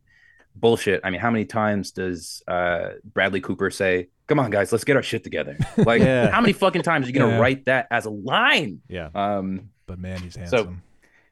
bullshit. 0.57 1.01
I 1.05 1.11
mean, 1.11 1.20
how 1.20 1.31
many 1.31 1.45
times 1.45 1.93
does 1.93 2.43
uh, 2.49 2.91
Bradley 3.05 3.41
Cooper 3.41 3.70
say, 3.70 4.09
"Come 4.29 4.39
on, 4.39 4.51
guys, 4.51 4.70
let's 4.70 4.85
get 4.85 4.95
our 4.97 5.03
shit 5.03 5.24
together"? 5.24 5.57
Like, 5.76 6.01
Yeah. 6.03 6.31
how 6.31 6.41
many 6.41 6.53
fucking 6.53 6.83
times 6.83 7.07
are 7.07 7.11
you 7.11 7.18
gonna 7.18 7.33
Yeah. 7.35 7.41
write 7.41 7.64
that 7.66 7.89
as 7.91 8.05
a 8.07 8.11
line? 8.11 8.81
Yeah. 8.89 9.09
Um, 9.14 9.70
But 9.87 9.99
man, 9.99 10.20
he's 10.20 10.37
handsome 10.37 10.59
so 10.59 10.74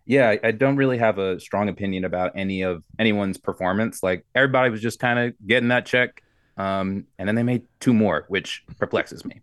yeah, 0.08 0.30
I- 0.30 0.40
I 0.44 0.50
don't 0.52 0.76
really 0.76 0.98
have 0.98 1.18
a 1.18 1.38
strong 1.40 1.68
opinion 1.68 2.04
about 2.04 2.32
any 2.36 2.62
of 2.62 2.82
anyone's 2.98 3.38
performance. 3.38 4.02
Like 4.02 4.24
everybody 4.34 4.70
was 4.70 4.80
just 4.80 4.98
kind 5.00 5.18
of 5.18 5.34
getting 5.46 5.68
that 5.68 5.84
check, 5.86 6.22
um, 6.56 7.06
and 7.18 7.26
then 7.28 7.34
they 7.34 7.42
made 7.42 7.62
two 7.80 7.92
more, 7.92 8.24
which 8.28 8.64
perplexes 8.78 9.24
me. 9.24 9.40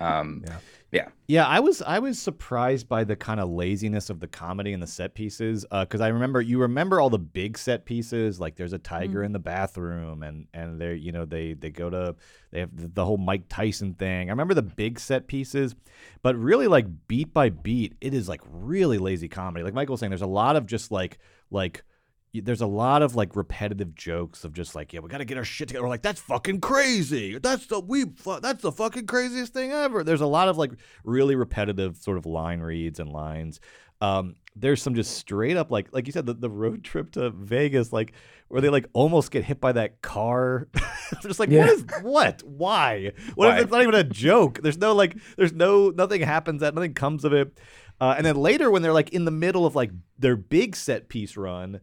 Um, 0.00 0.42
Yeah. 0.46 0.56
Yeah. 0.92 1.08
Yeah, 1.28 1.46
I 1.46 1.60
was 1.60 1.82
I 1.82 2.00
was 2.00 2.18
surprised 2.18 2.88
by 2.88 3.04
the 3.04 3.14
kind 3.14 3.38
of 3.38 3.48
laziness 3.48 4.10
of 4.10 4.18
the 4.18 4.26
comedy 4.26 4.72
and 4.72 4.82
the 4.82 4.88
set 4.88 5.14
pieces 5.14 5.64
uh, 5.70 5.84
because 5.84 6.00
I 6.00 6.08
remember 6.08 6.40
you 6.40 6.60
remember 6.60 7.00
all 7.00 7.10
the 7.10 7.18
big 7.18 7.56
set 7.56 7.84
pieces 7.84 8.40
like 8.40 8.56
there's 8.56 8.72
a 8.72 8.78
tiger 8.78 9.18
mm-hmm. 9.18 9.26
in 9.26 9.32
the 9.32 9.38
bathroom 9.38 10.24
and 10.24 10.48
and 10.52 10.80
they 10.80 10.96
you 10.96 11.12
know 11.12 11.24
they 11.24 11.52
they 11.52 11.70
go 11.70 11.88
to 11.90 12.16
they 12.50 12.60
have 12.60 12.94
the, 12.94 13.04
whole 13.04 13.16
Mike 13.16 13.44
Tyson 13.48 13.94
thing. 13.94 14.28
I 14.28 14.32
remember 14.32 14.54
the 14.54 14.62
big 14.62 14.98
set 14.98 15.28
pieces, 15.28 15.76
but 16.22 16.34
really 16.34 16.66
like 16.66 16.86
beat 17.06 17.32
by 17.32 17.50
beat, 17.50 17.94
it 18.00 18.12
is 18.12 18.28
like 18.28 18.40
really 18.50 18.98
lazy 18.98 19.28
comedy. 19.28 19.62
Like 19.62 19.74
Michael 19.74 19.92
was 19.92 20.00
saying, 20.00 20.10
there's 20.10 20.22
a 20.22 20.26
lot 20.26 20.56
of 20.56 20.66
just 20.66 20.90
like 20.90 21.18
like 21.52 21.84
there's 22.32 22.60
a 22.60 22.66
lot 22.66 23.02
of 23.02 23.16
like 23.16 23.34
repetitive 23.34 23.94
jokes 23.94 24.44
of 24.44 24.52
just 24.52 24.74
like 24.74 24.92
yeah 24.92 25.00
we 25.00 25.08
got 25.08 25.18
to 25.18 25.24
get 25.24 25.36
our 25.36 25.44
shit 25.44 25.68
together. 25.68 25.84
We're 25.84 25.90
like 25.90 26.02
that's 26.02 26.20
fucking 26.20 26.60
crazy. 26.60 27.38
That's 27.38 27.66
the 27.66 27.80
we 27.80 28.04
fu- 28.04 28.40
that's 28.40 28.62
the 28.62 28.72
fucking 28.72 29.06
craziest 29.06 29.52
thing 29.52 29.72
ever. 29.72 30.04
There's 30.04 30.20
a 30.20 30.26
lot 30.26 30.48
of 30.48 30.56
like 30.56 30.72
really 31.04 31.34
repetitive 31.34 31.96
sort 31.96 32.18
of 32.18 32.26
line 32.26 32.60
reads 32.60 33.00
and 33.00 33.10
lines. 33.10 33.60
Um, 34.00 34.36
there's 34.56 34.82
some 34.82 34.94
just 34.94 35.16
straight 35.16 35.56
up 35.56 35.70
like 35.70 35.88
like 35.92 36.06
you 36.06 36.12
said 36.12 36.26
the, 36.26 36.34
the 36.34 36.50
road 36.50 36.84
trip 36.84 37.12
to 37.12 37.30
Vegas 37.30 37.92
like 37.92 38.12
where 38.48 38.60
they 38.60 38.68
like 38.68 38.86
almost 38.92 39.30
get 39.30 39.44
hit 39.44 39.60
by 39.60 39.72
that 39.72 40.00
car. 40.02 40.68
I'm 40.74 41.22
just 41.22 41.40
like 41.40 41.50
what 41.50 41.68
is 41.68 41.84
what 42.02 42.42
why 42.44 43.12
what 43.34 43.56
if 43.56 43.64
it's 43.64 43.72
not 43.72 43.82
even 43.82 43.94
a 43.94 44.04
joke? 44.04 44.60
There's 44.62 44.78
no 44.78 44.94
like 44.94 45.16
there's 45.36 45.52
no 45.52 45.90
nothing 45.90 46.20
happens 46.20 46.60
that 46.60 46.74
nothing 46.74 46.94
comes 46.94 47.24
of 47.24 47.32
it. 47.32 47.58
Uh, 48.00 48.14
and 48.16 48.24
then 48.24 48.36
later 48.36 48.70
when 48.70 48.80
they're 48.80 48.94
like 48.94 49.10
in 49.10 49.26
the 49.26 49.30
middle 49.30 49.66
of 49.66 49.76
like 49.76 49.90
their 50.18 50.36
big 50.36 50.74
set 50.74 51.08
piece 51.08 51.36
run, 51.36 51.80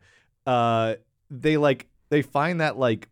uh, 0.48 0.95
they 1.30 1.58
like 1.58 1.88
they 2.10 2.22
find 2.24 2.62
that 2.62 2.80
like 2.80 3.10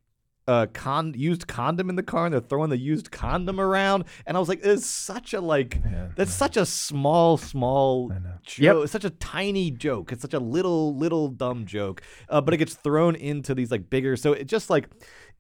uh 0.48 0.68
con 0.74 1.12
used 1.18 1.48
condom 1.48 1.90
in 1.90 1.96
the 1.96 2.04
car 2.04 2.26
and 2.26 2.34
they're 2.34 2.40
throwing 2.40 2.70
the 2.70 2.78
used 2.78 3.10
condom 3.12 3.60
around. 3.60 4.06
And 4.28 4.38
I 4.38 4.40
was 4.40 4.48
like 4.48 4.60
it's 4.64 4.86
such 4.86 5.34
a 5.34 5.42
like 5.42 5.82
Yeah. 5.84 6.10
that's 6.16 6.34
such 6.34 6.56
a 6.56 6.66
small 6.68 7.38
small 7.38 8.12
joke. 8.44 8.84
It's 8.84 8.92
such 8.92 9.06
a 9.06 9.10
tiny 9.10 9.72
joke. 9.72 10.12
It's 10.12 10.22
such 10.22 10.36
a 10.36 10.40
little 10.40 10.96
little 10.96 11.30
dumb 11.30 11.66
joke 11.66 12.04
uh, 12.30 12.42
but 12.42 12.54
it 12.54 12.58
gets 12.58 12.76
thrown 12.76 13.16
into 13.16 13.56
these 13.56 13.72
like 13.72 13.90
bigger 13.90 14.16
so 14.16 14.34
it 14.34 14.46
just 14.46 14.70
like 14.70 14.88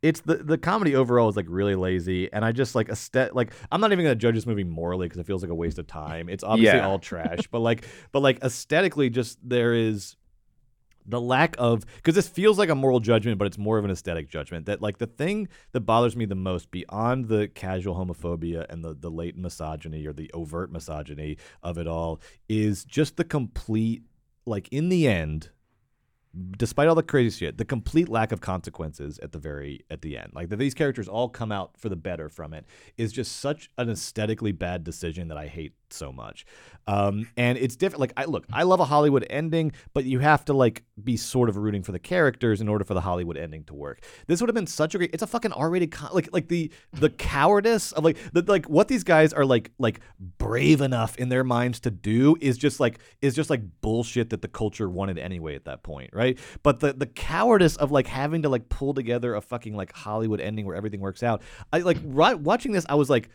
it's 0.01 0.21
the 0.21 0.37
the 0.37 0.57
comedy 0.57 0.95
overall 0.95 1.29
is 1.29 1.35
like 1.35 1.45
really 1.49 1.75
lazy. 1.75 2.33
And 2.33 2.43
I 2.43 2.51
just 2.51 2.73
like 2.73 2.89
a 2.89 2.95
step 2.95 3.35
like 3.35 3.53
I'm 3.71 3.79
not 3.81 3.91
even 3.91 4.05
gonna 4.05 4.15
judge 4.15 4.33
this 4.33 4.47
movie 4.47 4.63
morally 4.63 5.05
because 5.07 5.19
it 5.19 5.27
feels 5.27 5.43
like 5.43 5.51
a 5.51 5.55
waste 5.55 5.77
of 5.77 5.85
time. 5.85 6.29
It's 6.29 6.43
obviously 6.43 6.79
Yeah. 6.79 6.87
all 6.87 6.97
trash 6.97 7.45
but 7.51 7.59
like 7.59 7.85
but 8.11 8.21
like 8.21 8.39
aesthetically 8.43 9.11
just 9.11 9.37
there 9.47 9.75
is 9.75 10.15
the 11.05 11.21
lack 11.21 11.55
of 11.57 11.85
because 11.97 12.15
this 12.15 12.27
feels 12.27 12.57
like 12.57 12.69
a 12.69 12.75
moral 12.75 12.99
judgment 12.99 13.37
but 13.37 13.45
it's 13.45 13.57
more 13.57 13.77
of 13.77 13.85
an 13.85 13.91
aesthetic 13.91 14.29
judgment 14.29 14.65
that 14.65 14.81
like 14.81 14.97
the 14.97 15.07
thing 15.07 15.47
that 15.71 15.81
bothers 15.81 16.15
me 16.15 16.25
the 16.25 16.35
most 16.35 16.71
beyond 16.71 17.27
the 17.27 17.47
casual 17.49 17.95
homophobia 17.95 18.65
and 18.69 18.83
the 18.83 18.93
the 18.93 19.09
latent 19.09 19.43
misogyny 19.43 20.05
or 20.05 20.13
the 20.13 20.31
overt 20.33 20.71
misogyny 20.71 21.37
of 21.63 21.77
it 21.77 21.87
all 21.87 22.19
is 22.49 22.83
just 22.85 23.17
the 23.17 23.23
complete 23.23 24.03
like 24.45 24.67
in 24.69 24.89
the 24.89 25.07
end 25.07 25.49
despite 26.57 26.87
all 26.87 26.95
the 26.95 27.03
crazy 27.03 27.45
shit, 27.45 27.57
the 27.57 27.65
complete 27.65 28.09
lack 28.09 28.31
of 28.31 28.41
consequences 28.41 29.19
at 29.19 29.31
the 29.31 29.39
very 29.39 29.85
at 29.89 30.01
the 30.01 30.17
end, 30.17 30.31
like 30.33 30.49
that 30.49 30.57
these 30.57 30.73
characters 30.73 31.07
all 31.07 31.29
come 31.29 31.51
out 31.51 31.77
for 31.77 31.89
the 31.89 31.95
better 31.95 32.29
from 32.29 32.53
it, 32.53 32.65
is 32.97 33.11
just 33.11 33.37
such 33.37 33.69
an 33.77 33.89
aesthetically 33.89 34.51
bad 34.51 34.83
decision 34.83 35.27
that 35.29 35.37
I 35.37 35.47
hate 35.47 35.73
so 35.95 36.11
much. 36.11 36.45
Um, 36.87 37.27
and 37.35 37.57
it's 37.57 37.75
different. 37.75 38.01
Like 38.01 38.13
I 38.15 38.25
look, 38.25 38.45
I 38.53 38.63
love 38.63 38.79
a 38.79 38.85
Hollywood 38.85 39.25
ending, 39.29 39.71
but 39.93 40.05
you 40.05 40.19
have 40.19 40.45
to 40.45 40.53
like 40.53 40.83
be 41.03 41.17
sort 41.17 41.49
of 41.49 41.57
rooting 41.57 41.81
for 41.81 41.91
the 41.91 41.99
characters 41.99 42.61
in 42.61 42.69
order 42.69 42.83
for 42.83 42.93
the 42.93 43.01
Hollywood 43.01 43.37
ending 43.37 43.63
to 43.65 43.73
work. 43.73 44.03
This 44.27 44.39
would 44.39 44.49
have 44.49 44.55
been 44.55 44.67
such 44.67 44.93
a 44.93 44.99
great. 44.99 45.11
It's 45.13 45.23
a 45.23 45.27
fucking 45.27 45.51
R-rated 45.53 45.91
con- 45.91 46.11
like 46.13 46.29
like 46.31 46.47
the 46.47 46.71
the 46.93 47.09
cowardice 47.09 47.91
of 47.91 48.03
like 48.03 48.17
the 48.33 48.43
like 48.43 48.67
what 48.67 48.87
these 48.87 49.03
guys 49.03 49.33
are 49.33 49.45
like 49.45 49.71
like 49.79 49.99
brave 50.37 50.81
enough 50.81 51.17
in 51.17 51.29
their 51.29 51.43
minds 51.43 51.79
to 51.81 51.91
do 51.91 52.37
is 52.39 52.57
just 52.57 52.79
like 52.79 52.99
is 53.21 53.33
just 53.33 53.49
like 53.49 53.61
bullshit 53.81 54.29
that 54.29 54.41
the 54.41 54.47
culture 54.47 54.89
wanted 54.89 55.17
anyway 55.17 55.55
at 55.55 55.65
that 55.65 55.81
point, 55.81 56.11
right? 56.13 56.37
But 56.61 56.81
the 56.81 56.93
the 56.93 57.07
cowardice 57.07 57.77
of 57.77 57.91
like 57.91 58.07
having 58.07 58.43
to 58.43 58.49
like 58.49 58.69
pull 58.69 58.93
together 58.93 59.35
a 59.35 59.41
fucking 59.41 59.75
like 59.75 59.91
Hollywood 59.93 60.39
ending 60.39 60.65
where 60.65 60.75
everything 60.75 60.99
works 60.99 61.23
out. 61.23 61.41
I 61.73 61.79
like 61.79 61.97
right, 62.03 62.39
watching 62.39 62.71
this, 62.71 62.85
I 62.87 62.95
was 62.95 63.09
like, 63.09 63.29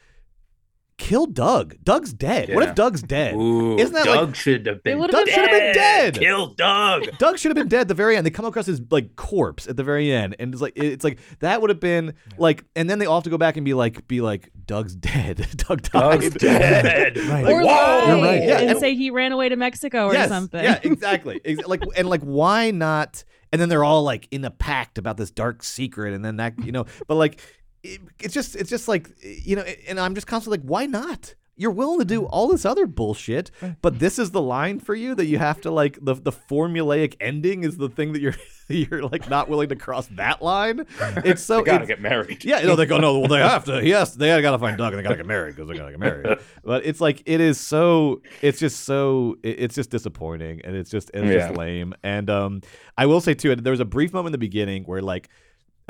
kill 1.00 1.24
Doug. 1.26 1.76
Doug's 1.82 2.12
dead. 2.12 2.54
What 2.54 2.62
if 2.62 2.74
Doug's 2.74 3.02
dead? 3.02 3.34
Ooh, 3.34 3.78
Isn't 3.78 3.94
that 3.94 4.04
Doug 4.04 4.28
like 4.28 4.34
should 4.36 4.66
have 4.66 4.82
been 4.82 4.98
would've 4.98 5.12
Doug 5.12 5.28
should 5.28 5.40
have 5.40 5.50
been 5.50 5.74
dead. 5.74 6.18
Kill 6.18 6.48
Doug. 6.48 7.06
Doug 7.18 7.38
should 7.38 7.48
have 7.48 7.56
been 7.56 7.68
dead 7.68 7.80
at 7.80 7.88
the 7.88 7.94
very 7.94 8.16
end. 8.16 8.26
They 8.26 8.30
come 8.30 8.44
across 8.44 8.66
his 8.66 8.82
like 8.90 9.16
corpse 9.16 9.66
at 9.66 9.76
the 9.76 9.82
very 9.82 10.12
end, 10.12 10.36
and 10.38 10.52
it's 10.52 10.60
like 10.62 10.74
it's 10.76 11.02
like 11.02 11.18
that 11.40 11.60
would 11.60 11.70
have 11.70 11.80
been 11.80 12.14
like, 12.36 12.64
and 12.76 12.88
then 12.88 12.98
they 12.98 13.06
all 13.06 13.16
have 13.16 13.24
to 13.24 13.30
go 13.30 13.38
back 13.38 13.56
and 13.56 13.64
be 13.64 13.72
like, 13.74 14.06
be 14.06 14.20
like, 14.20 14.50
Doug's 14.66 14.94
dead. 14.94 15.46
Doug 15.56 15.82
died. 15.82 16.20
Doug's 16.20 16.34
dead. 16.34 17.16
Right. 17.16 17.46
Or 17.46 17.62
Whoa! 17.62 17.66
lie 17.66 18.04
You're 18.06 18.22
right. 18.22 18.42
Yeah, 18.42 18.58
and, 18.58 18.70
and- 18.70 18.78
say 18.78 18.94
he 18.94 19.10
ran 19.10 19.32
away 19.32 19.48
to 19.48 19.56
Mexico 19.56 20.06
or 20.06 20.12
yes, 20.12 20.28
something. 20.28 20.62
Yeah, 20.62 20.78
exactly. 20.82 21.40
Like 21.66 21.82
and 21.96 22.08
like 22.08 22.22
why 22.22 22.70
not? 22.70 23.24
And 23.52 23.60
then 23.60 23.68
they're 23.68 23.82
all 23.82 24.04
like 24.04 24.28
in 24.30 24.44
a 24.44 24.50
pact 24.50 24.96
about 24.96 25.16
this 25.16 25.30
dark 25.32 25.64
secret, 25.64 26.12
and 26.14 26.24
then 26.24 26.36
that 26.36 26.62
you 26.64 26.72
know, 26.72 26.84
but 27.08 27.16
like 27.16 27.40
it, 27.82 28.00
it's 28.20 28.34
just 28.34 28.56
it's 28.56 28.70
just 28.70 28.88
like 28.88 29.08
you 29.22 29.56
know, 29.56 29.62
and 29.88 29.98
I'm 30.00 30.14
just 30.14 30.26
constantly 30.26 30.58
like, 30.58 30.66
why 30.68 30.86
not? 30.86 31.34
you're 31.56 31.70
willing 31.70 31.98
to 31.98 32.06
do 32.06 32.24
all 32.24 32.48
this 32.48 32.64
other 32.64 32.86
bullshit, 32.86 33.50
but 33.82 33.98
this 33.98 34.18
is 34.18 34.30
the 34.30 34.40
line 34.40 34.80
for 34.80 34.94
you 34.94 35.14
that 35.14 35.26
you 35.26 35.36
have 35.36 35.60
to 35.60 35.70
like 35.70 35.98
the 36.00 36.14
the 36.14 36.32
formulaic 36.32 37.16
ending 37.20 37.64
is 37.64 37.76
the 37.76 37.90
thing 37.90 38.14
that 38.14 38.22
you're 38.22 38.34
you're 38.68 39.02
like 39.02 39.28
not 39.28 39.46
willing 39.46 39.68
to 39.68 39.76
cross 39.76 40.06
that 40.12 40.40
line. 40.40 40.86
It's 41.22 41.42
so 41.42 41.58
They 41.58 41.64
gotta 41.64 41.82
it's- 41.84 41.88
get 41.88 42.00
married. 42.00 42.46
Yeah, 42.46 42.60
no, 42.62 42.76
they 42.76 42.86
go 42.86 42.96
no, 42.96 43.18
well 43.18 43.28
they 43.28 43.38
have 43.46 43.66
to. 43.66 43.86
Yes, 43.86 44.14
they 44.14 44.40
gotta 44.40 44.58
find 44.58 44.78
Doug 44.78 44.94
and 44.94 44.98
they 45.00 45.02
gotta 45.02 45.16
get 45.16 45.26
married 45.26 45.54
because 45.54 45.68
they 45.68 45.76
gotta 45.76 45.90
get 45.90 46.00
married. 46.00 46.38
But 46.64 46.86
it's 46.86 47.00
like 47.02 47.22
it 47.26 47.42
is 47.42 47.60
so. 47.60 48.22
It's 48.40 48.58
just 48.58 48.84
so. 48.84 49.36
It's 49.42 49.74
just 49.74 49.90
disappointing 49.90 50.62
and 50.64 50.74
it's 50.74 50.90
just 50.90 51.10
it's 51.12 51.26
just 51.46 51.58
lame. 51.58 51.92
And 52.02 52.30
um, 52.30 52.62
I 52.96 53.04
will 53.04 53.20
say 53.20 53.34
too, 53.34 53.54
there 53.54 53.72
was 53.72 53.80
a 53.80 53.84
brief 53.84 54.14
moment 54.14 54.28
in 54.28 54.32
the 54.32 54.38
beginning 54.38 54.84
where 54.84 55.02
like 55.02 55.28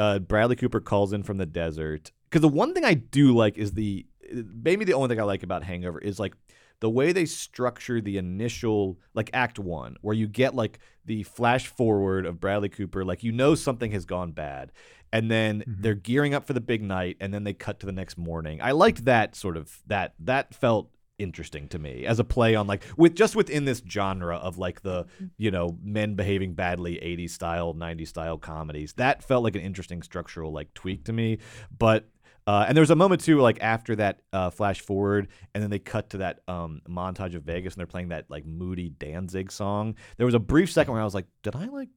uh, 0.00 0.18
Bradley 0.18 0.56
Cooper 0.56 0.80
calls 0.80 1.12
in 1.12 1.22
from 1.22 1.36
the 1.36 1.46
desert. 1.46 2.10
Because 2.28 2.40
the 2.40 2.48
one 2.48 2.72
thing 2.74 2.84
I 2.84 2.94
do 2.94 3.36
like 3.36 3.58
is 3.58 3.72
the 3.72 4.06
maybe 4.32 4.84
the 4.84 4.94
only 4.94 5.08
thing 5.08 5.20
I 5.20 5.24
like 5.24 5.42
about 5.42 5.62
Hangover 5.62 5.98
is 5.98 6.18
like 6.18 6.34
the 6.80 6.88
way 6.88 7.12
they 7.12 7.26
structure 7.26 8.00
the 8.00 8.16
initial 8.16 8.98
like 9.12 9.30
Act 9.34 9.58
One, 9.58 9.96
where 10.00 10.14
you 10.14 10.26
get 10.26 10.54
like 10.54 10.78
the 11.04 11.22
flash 11.24 11.66
forward 11.66 12.24
of 12.24 12.40
Bradley 12.40 12.70
Cooper, 12.70 13.04
like 13.04 13.22
you 13.22 13.32
know 13.32 13.54
something 13.54 13.92
has 13.92 14.06
gone 14.06 14.32
bad, 14.32 14.72
and 15.12 15.30
then 15.30 15.64
they're 15.66 15.94
gearing 15.94 16.32
up 16.32 16.46
for 16.46 16.54
the 16.54 16.60
big 16.60 16.82
night, 16.82 17.18
and 17.20 17.34
then 17.34 17.44
they 17.44 17.52
cut 17.52 17.80
to 17.80 17.86
the 17.86 17.92
next 17.92 18.16
morning. 18.16 18.62
I 18.62 18.70
liked 18.72 19.04
that 19.04 19.36
sort 19.36 19.58
of 19.58 19.80
that 19.86 20.14
that 20.20 20.54
felt 20.54 20.90
interesting 21.20 21.68
to 21.68 21.78
me 21.78 22.06
as 22.06 22.18
a 22.18 22.24
play 22.24 22.54
on 22.54 22.66
like 22.66 22.82
with 22.96 23.14
just 23.14 23.36
within 23.36 23.64
this 23.64 23.82
genre 23.88 24.36
of 24.36 24.58
like 24.58 24.82
the 24.82 25.06
you 25.36 25.50
know 25.50 25.76
men 25.82 26.14
behaving 26.14 26.54
badly 26.54 26.94
80s 26.96 27.30
style 27.30 27.74
90s 27.74 28.08
style 28.08 28.38
comedies 28.38 28.94
that 28.94 29.22
felt 29.22 29.44
like 29.44 29.54
an 29.54 29.62
interesting 29.62 30.02
structural 30.02 30.52
like 30.52 30.72
tweak 30.74 31.04
to 31.04 31.12
me. 31.12 31.38
But 31.76 32.08
uh, 32.46 32.64
and 32.66 32.76
there 32.76 32.82
was 32.82 32.90
a 32.90 32.96
moment 32.96 33.20
too 33.20 33.40
like 33.40 33.58
after 33.60 33.94
that 33.96 34.20
uh, 34.32 34.50
flash 34.50 34.80
forward 34.80 35.28
and 35.54 35.62
then 35.62 35.70
they 35.70 35.78
cut 35.78 36.10
to 36.10 36.18
that 36.18 36.40
um, 36.48 36.80
montage 36.88 37.34
of 37.34 37.42
vegas 37.42 37.74
and 37.74 37.80
they're 37.80 37.86
playing 37.86 38.08
that 38.08 38.24
like 38.28 38.44
moody 38.46 38.88
danzig 38.88 39.52
song. 39.52 39.94
There 40.16 40.26
was 40.26 40.34
a 40.34 40.40
brief 40.40 40.72
second 40.72 40.92
where 40.92 41.02
i 41.02 41.04
was 41.04 41.14
like 41.14 41.26
did 41.42 41.54
i 41.54 41.66
like 41.66 41.88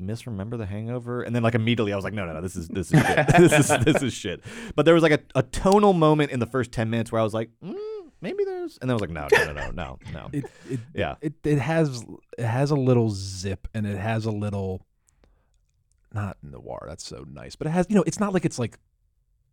misremember 0.00 0.56
the 0.56 0.66
hangover? 0.66 1.22
And 1.22 1.36
then 1.36 1.42
like 1.42 1.54
immediately 1.54 1.92
i 1.92 1.96
was 1.96 2.04
like 2.04 2.14
no 2.14 2.26
no 2.26 2.32
no 2.32 2.40
this 2.40 2.56
is 2.56 2.68
this 2.68 2.92
is 2.92 3.00
shit. 3.00 3.26
this 3.38 3.52
is 3.52 3.84
this 3.84 4.02
is 4.02 4.12
shit. 4.12 4.40
But 4.74 4.86
there 4.86 4.94
was 4.94 5.02
like 5.02 5.12
a, 5.12 5.20
a 5.34 5.42
tonal 5.42 5.92
moment 5.92 6.32
in 6.32 6.40
the 6.40 6.46
first 6.46 6.72
10 6.72 6.90
minutes 6.90 7.12
where 7.12 7.20
i 7.20 7.24
was 7.24 7.34
like 7.34 7.50
mm, 7.62 7.76
maybe 8.22 8.44
there's 8.44 8.78
and 8.78 8.88
then 8.88 8.92
i 8.92 8.94
was 8.94 9.00
like 9.02 9.10
no 9.10 9.26
no 9.30 9.52
no 9.52 9.52
no 9.52 9.70
no 9.72 9.98
no 10.12 10.28
It, 10.32 10.44
it, 10.70 10.80
yeah 10.94 11.16
it 11.20 11.34
it 11.44 11.58
has 11.58 12.02
it 12.38 12.44
has 12.46 12.70
a 12.70 12.76
little 12.76 13.10
zip 13.10 13.68
and 13.74 13.86
it 13.86 13.98
has 13.98 14.24
a 14.24 14.30
little 14.30 14.86
not 16.14 16.36
noir 16.42 16.84
that's 16.88 17.04
so 17.06 17.24
nice 17.30 17.56
but 17.56 17.66
it 17.66 17.70
has 17.70 17.86
you 17.88 17.96
know 17.96 18.04
it's 18.06 18.20
not 18.20 18.32
like 18.34 18.44
it's 18.44 18.58
like 18.58 18.78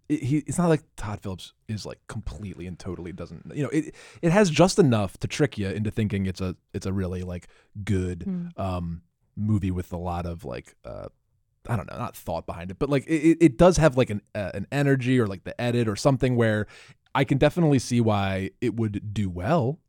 it, 0.09 0.23
he 0.23 0.37
it's 0.39 0.57
not 0.57 0.67
like 0.69 0.81
Todd 0.97 1.21
Phillips 1.21 1.53
is 1.67 1.85
like 1.85 1.99
completely 2.07 2.65
and 2.67 2.77
totally 2.77 3.11
doesn't 3.13 3.49
you 3.53 3.63
know 3.63 3.69
it 3.69 3.93
it 4.21 4.31
has 4.31 4.49
just 4.49 4.77
enough 4.79 5.17
to 5.19 5.27
trick 5.27 5.57
you 5.57 5.69
into 5.69 5.89
thinking 5.91 6.25
it's 6.25 6.41
a 6.41 6.55
it's 6.73 6.85
a 6.85 6.93
really 6.93 7.21
like 7.23 7.47
good 7.83 8.23
Hmm. 8.23 8.47
um 8.57 9.01
movie 9.35 9.71
with 9.71 9.93
a 9.93 9.97
lot 9.97 10.25
of 10.25 10.43
like 10.45 10.75
uh 10.83 11.07
I 11.67 11.75
don't 11.75 11.91
know, 11.91 11.97
not 11.97 12.15
thought 12.15 12.45
behind 12.47 12.71
it, 12.71 12.79
but 12.79 12.89
like 12.89 13.05
it, 13.05 13.37
it 13.41 13.57
does 13.57 13.77
have 13.77 13.95
like 13.97 14.09
an 14.09 14.21
uh, 14.33 14.51
an 14.53 14.65
energy 14.71 15.19
or 15.19 15.27
like 15.27 15.43
the 15.43 15.59
edit 15.61 15.87
or 15.87 15.95
something 15.95 16.35
where 16.35 16.65
I 17.15 17.23
can 17.23 17.37
definitely 17.37 17.79
see 17.79 18.01
why 18.01 18.51
it 18.61 18.75
would 18.75 19.13
do 19.13 19.29
well. 19.29 19.79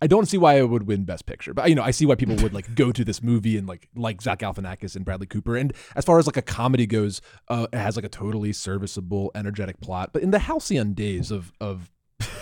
I 0.00 0.06
don't 0.06 0.26
see 0.26 0.38
why 0.38 0.54
it 0.58 0.68
would 0.68 0.86
win 0.86 1.04
Best 1.04 1.26
Picture, 1.26 1.52
but 1.52 1.68
you 1.68 1.74
know, 1.74 1.82
I 1.82 1.90
see 1.90 2.06
why 2.06 2.14
people 2.14 2.36
would 2.36 2.54
like 2.54 2.74
go 2.74 2.90
to 2.92 3.04
this 3.04 3.22
movie 3.22 3.56
and 3.58 3.66
like 3.66 3.88
like 3.94 4.22
Zach 4.22 4.38
Galifianakis 4.40 4.96
and 4.96 5.04
Bradley 5.04 5.26
Cooper. 5.26 5.56
And 5.56 5.72
as 5.96 6.04
far 6.04 6.18
as 6.18 6.26
like 6.26 6.36
a 6.36 6.42
comedy 6.42 6.86
goes, 6.86 7.20
uh, 7.48 7.66
it 7.72 7.76
has 7.78 7.96
like 7.96 8.04
a 8.04 8.08
totally 8.08 8.52
serviceable, 8.52 9.30
energetic 9.34 9.80
plot. 9.80 10.10
But 10.12 10.22
in 10.22 10.30
the 10.30 10.38
halcyon 10.38 10.94
days 10.94 11.30
of 11.30 11.52
of 11.60 11.90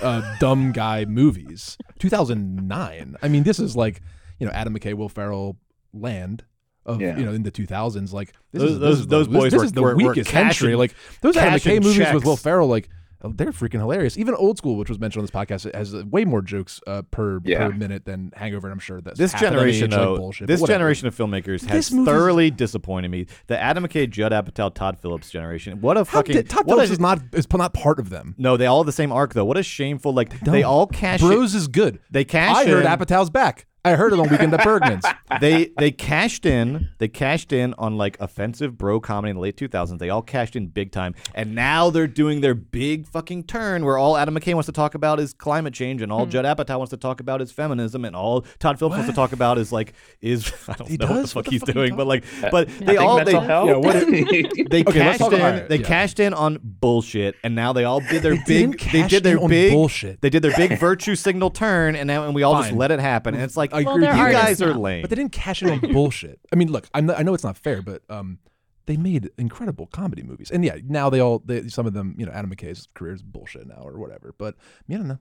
uh, 0.03 0.37
dumb 0.39 0.73
guy 0.73 1.05
movies, 1.05 1.77
2009. 1.99 3.17
I 3.23 3.29
mean, 3.29 3.43
this 3.43 3.59
is 3.59 3.77
like 3.77 4.01
you 4.39 4.47
know 4.47 4.53
Adam 4.53 4.75
McKay, 4.79 4.95
Will 4.95 5.09
Ferrell, 5.09 5.57
land. 5.93 6.45
Of 6.85 7.01
Yeah. 7.01 7.17
you 7.17 7.25
know 7.25 7.33
in 7.33 7.45
the 7.45 7.53
2000s, 7.53 8.13
like 8.13 8.33
this 8.51 8.61
Those- 8.61 8.71
is, 8.73 8.79
this 8.79 8.81
those- 8.89 8.99
is 8.99 9.07
the- 9.07 9.17
those 9.17 9.29
boys 9.29 9.53
this 9.53 9.59
were- 9.61 9.65
is 9.67 9.73
the 9.73 9.83
were- 9.83 9.89
were 9.91 9.95
weakest 10.09 10.29
cashing- 10.31 10.47
entry. 10.67 10.75
Like 10.77 10.95
those 11.21 11.37
Adam 11.37 11.53
cashing 11.53 11.81
McKay 11.81 11.85
movies 11.85 12.13
with 12.13 12.25
Will. 12.25 12.37
Ferrell, 12.37 12.67
like 12.67 12.89
they're 13.35 13.53
freaking 13.53 13.79
hilarious. 13.81 14.17
Even 14.19 14.35
Old 14.35 14.59
School, 14.59 14.77
which 14.77 14.89
was 14.89 14.99
mentioned 14.99 15.21
on 15.21 15.25
this 15.25 15.31
podcast, 15.31 15.75
has 15.75 15.95
way 16.05 16.25
more 16.25 16.43
jokes 16.43 16.81
uh, 16.87 17.03
per 17.11 17.41
Yeah. 17.45 17.69
per 17.69 17.75
minute 17.75 18.05
than 18.05 18.33
Hangover. 18.37 18.67
And 18.69 18.73
I'm 18.73 18.79
sure 18.81 19.01
that's 19.01 19.19
this 19.19 19.33
half 19.33 19.43
of 19.43 19.49
generation 19.51 19.91
like 19.91 20.01
bullshit, 20.01 20.47
this 20.49 20.63
generation 20.63 21.09
of 21.09 21.17
filmmakers 21.17 21.65
has 21.67 21.89
thoroughly 21.89 22.51
disappointed 22.51 23.11
me. 23.11 23.27
The 23.47 23.59
Adam 23.61 23.85
McKay, 23.87 24.09
Judd 24.11 24.33
Apatow, 24.33 24.75
Todd 24.75 24.99
Phillips 25.01 25.31
generation. 25.31 25.81
What 25.81 25.97
a 25.97 26.01
How 26.01 26.05
fucking 26.05 26.35
did- 26.37 26.49
Todd 26.51 26.67
Phillips 26.67 26.91
a- 26.91 26.93
is 26.95 27.01
not 27.01 27.21
is 27.33 27.47
not 27.53 27.75
part 27.75 27.99
of 27.99 28.11
them. 28.11 28.35
No, 28.39 28.57
they 28.57 28.67
all 28.67 28.81
have 28.81 28.87
the 28.87 28.93
same 28.93 29.13
arc 29.13 29.35
though. 29.35 29.45
What 29.45 29.57
a 29.57 29.63
shameful 29.63 30.13
like 30.13 30.31
they, 30.41 30.61
don't. 30.61 30.65
all 30.65 30.87
cash 30.87 31.21
Bros 31.21 31.55
is 31.55 31.69
good. 31.69 31.99
They 32.11 32.25
cash 32.25 32.57
I 32.57 32.67
heard 32.67 32.85
in- 32.85 32.91
Apatow's 32.91 33.31
back. 33.31 33.67
I 33.85 33.95
heard 33.97 34.13
it 34.13 34.21
on 34.21 34.29
Weekend 34.29 34.55
at 34.55 34.63
Bergman's. 34.63 35.05
they 35.41 35.73
they 35.79 35.91
cashed 35.91 36.47
in 36.47 36.89
they 36.99 37.09
cashed 37.09 37.53
in 37.53 37.75
on 37.79 37.97
like 37.97 38.21
offensive 38.21 38.77
bro 38.77 39.01
comedy 39.01 39.31
in 39.31 39.37
the 39.37 39.43
late 39.43 39.57
2000s 39.57 39.99
they 39.99 40.11
all 40.11 40.21
cashed 40.23 40.55
in 40.57 40.67
big 40.67 40.93
time 40.93 41.15
and 41.35 41.55
now 41.55 41.89
they're 41.91 42.07
doing 42.07 42.43
their 42.43 42.55
big 42.55 43.07
fucking 43.07 43.43
turn 43.45 43.85
where 43.85 43.97
all 43.97 44.17
adam 44.19 44.35
mckay 44.35 44.53
wants 44.53 44.67
to 44.67 44.73
talk 44.73 44.95
about 44.95 45.19
is 45.19 45.33
climate 45.33 45.73
change 45.73 46.03
and 46.03 46.13
all 46.13 46.25
hmm. 46.25 46.31
judd 46.31 46.45
apatow 46.45 46.77
wants 46.77 46.91
to 46.91 46.97
talk 46.99 47.19
about 47.21 47.41
is 47.41 47.51
feminism 47.51 48.05
and 48.05 48.15
all 48.15 48.43
todd 48.59 48.79
phillips 48.79 48.97
wants 48.97 49.09
to 49.09 49.15
talk 49.17 49.33
about 49.33 49.57
is 49.59 49.73
like 49.73 49.95
is 50.21 50.53
i 50.69 50.75
don't 50.75 50.89
He 50.89 50.99
know 50.99 51.07
what 51.07 51.23
the 51.23 51.29
fuck 51.29 51.35
What 51.37 51.45
the 51.47 51.51
he's 51.53 51.61
fuck 51.61 51.69
are 51.71 51.73
doing 51.73 51.97
but 51.97 52.07
like 52.07 52.25
but 52.51 52.69
I 52.69 52.85
they 52.85 52.97
all 52.99 53.25
they. 53.25 53.33
Yeah, 53.33 53.77
what 53.77 54.07
they 54.07 54.85
Okay, 54.85 54.99
cashed 54.99 55.21
in. 55.21 55.35
about. 55.35 55.69
They 55.69 55.77
Yeah. 55.79 55.87
cashed 55.87 56.21
in 56.21 56.35
on 56.35 56.59
bullshit, 56.63 57.37
and 57.43 57.55
now 57.55 57.73
they 57.73 57.85
all 57.85 58.01
did 58.01 58.23
their 58.23 58.37
They 58.47 58.67
big. 58.67 58.81
They 58.93 59.07
did 59.07 59.23
their 59.23 59.39
big 59.49 59.73
bullshit. 59.73 60.21
They 60.21 60.31
did 60.31 60.43
their 60.43 60.57
big 60.57 60.79
virtue 60.79 61.15
signal 61.15 61.51
turn, 61.51 61.97
and 61.97 62.07
now 62.07 62.25
and 62.25 62.35
we 62.35 62.43
all 62.43 62.61
just 62.61 62.73
let 62.73 62.91
it 62.91 63.01
happen. 63.01 63.35
And 63.35 63.43
it's 63.43 63.57
like, 63.57 63.72
I 63.73 63.81
you 63.81 63.89
agree 63.91 64.07
with 64.07 64.17
you. 64.17 64.33
guys 64.33 64.63
are 64.63 64.75
lame. 64.75 65.03
But 65.03 65.11
they 65.11 65.17
didn't 65.17 65.33
cash 65.33 65.63
in 65.63 65.71
on 65.71 65.81
bullshit. 65.93 66.41
I 66.53 66.57
mean, 66.57 66.71
look, 66.71 66.89
I'm 66.95 67.07
not, 67.07 67.19
I 67.19 67.23
know 67.23 67.35
it's 67.35 67.45
not 67.45 67.57
fair, 67.57 67.83
but 67.83 68.03
um, 68.11 68.39
they 68.87 68.97
made 68.97 69.31
incredible 69.39 69.87
comedy 69.87 70.23
movies, 70.23 70.51
and 70.51 70.65
yeah, 70.65 70.77
now 70.87 71.09
they 71.11 71.21
all 71.21 71.41
they, 71.45 71.69
some 71.69 71.87
of 71.87 71.93
them, 71.95 72.15
you 72.19 72.27
know, 72.27 72.33
Adam 72.33 72.51
McKay's 72.51 72.89
career 72.95 73.13
is 73.15 73.23
bullshit 73.23 73.67
now 73.67 73.83
or 73.83 73.99
whatever. 73.99 74.35
But 74.37 74.57
I 74.91 74.95
don't 74.95 75.09
know. 75.09 75.19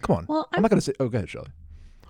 Come 0.00 0.16
on, 0.16 0.26
Well, 0.28 0.48
I'm, 0.52 0.62
not 0.62 0.70
gonna 0.70 0.80
say. 0.80 0.92
Oh, 1.00 1.08
go 1.08 1.18
ahead, 1.18 1.30
Shelley. 1.30 1.50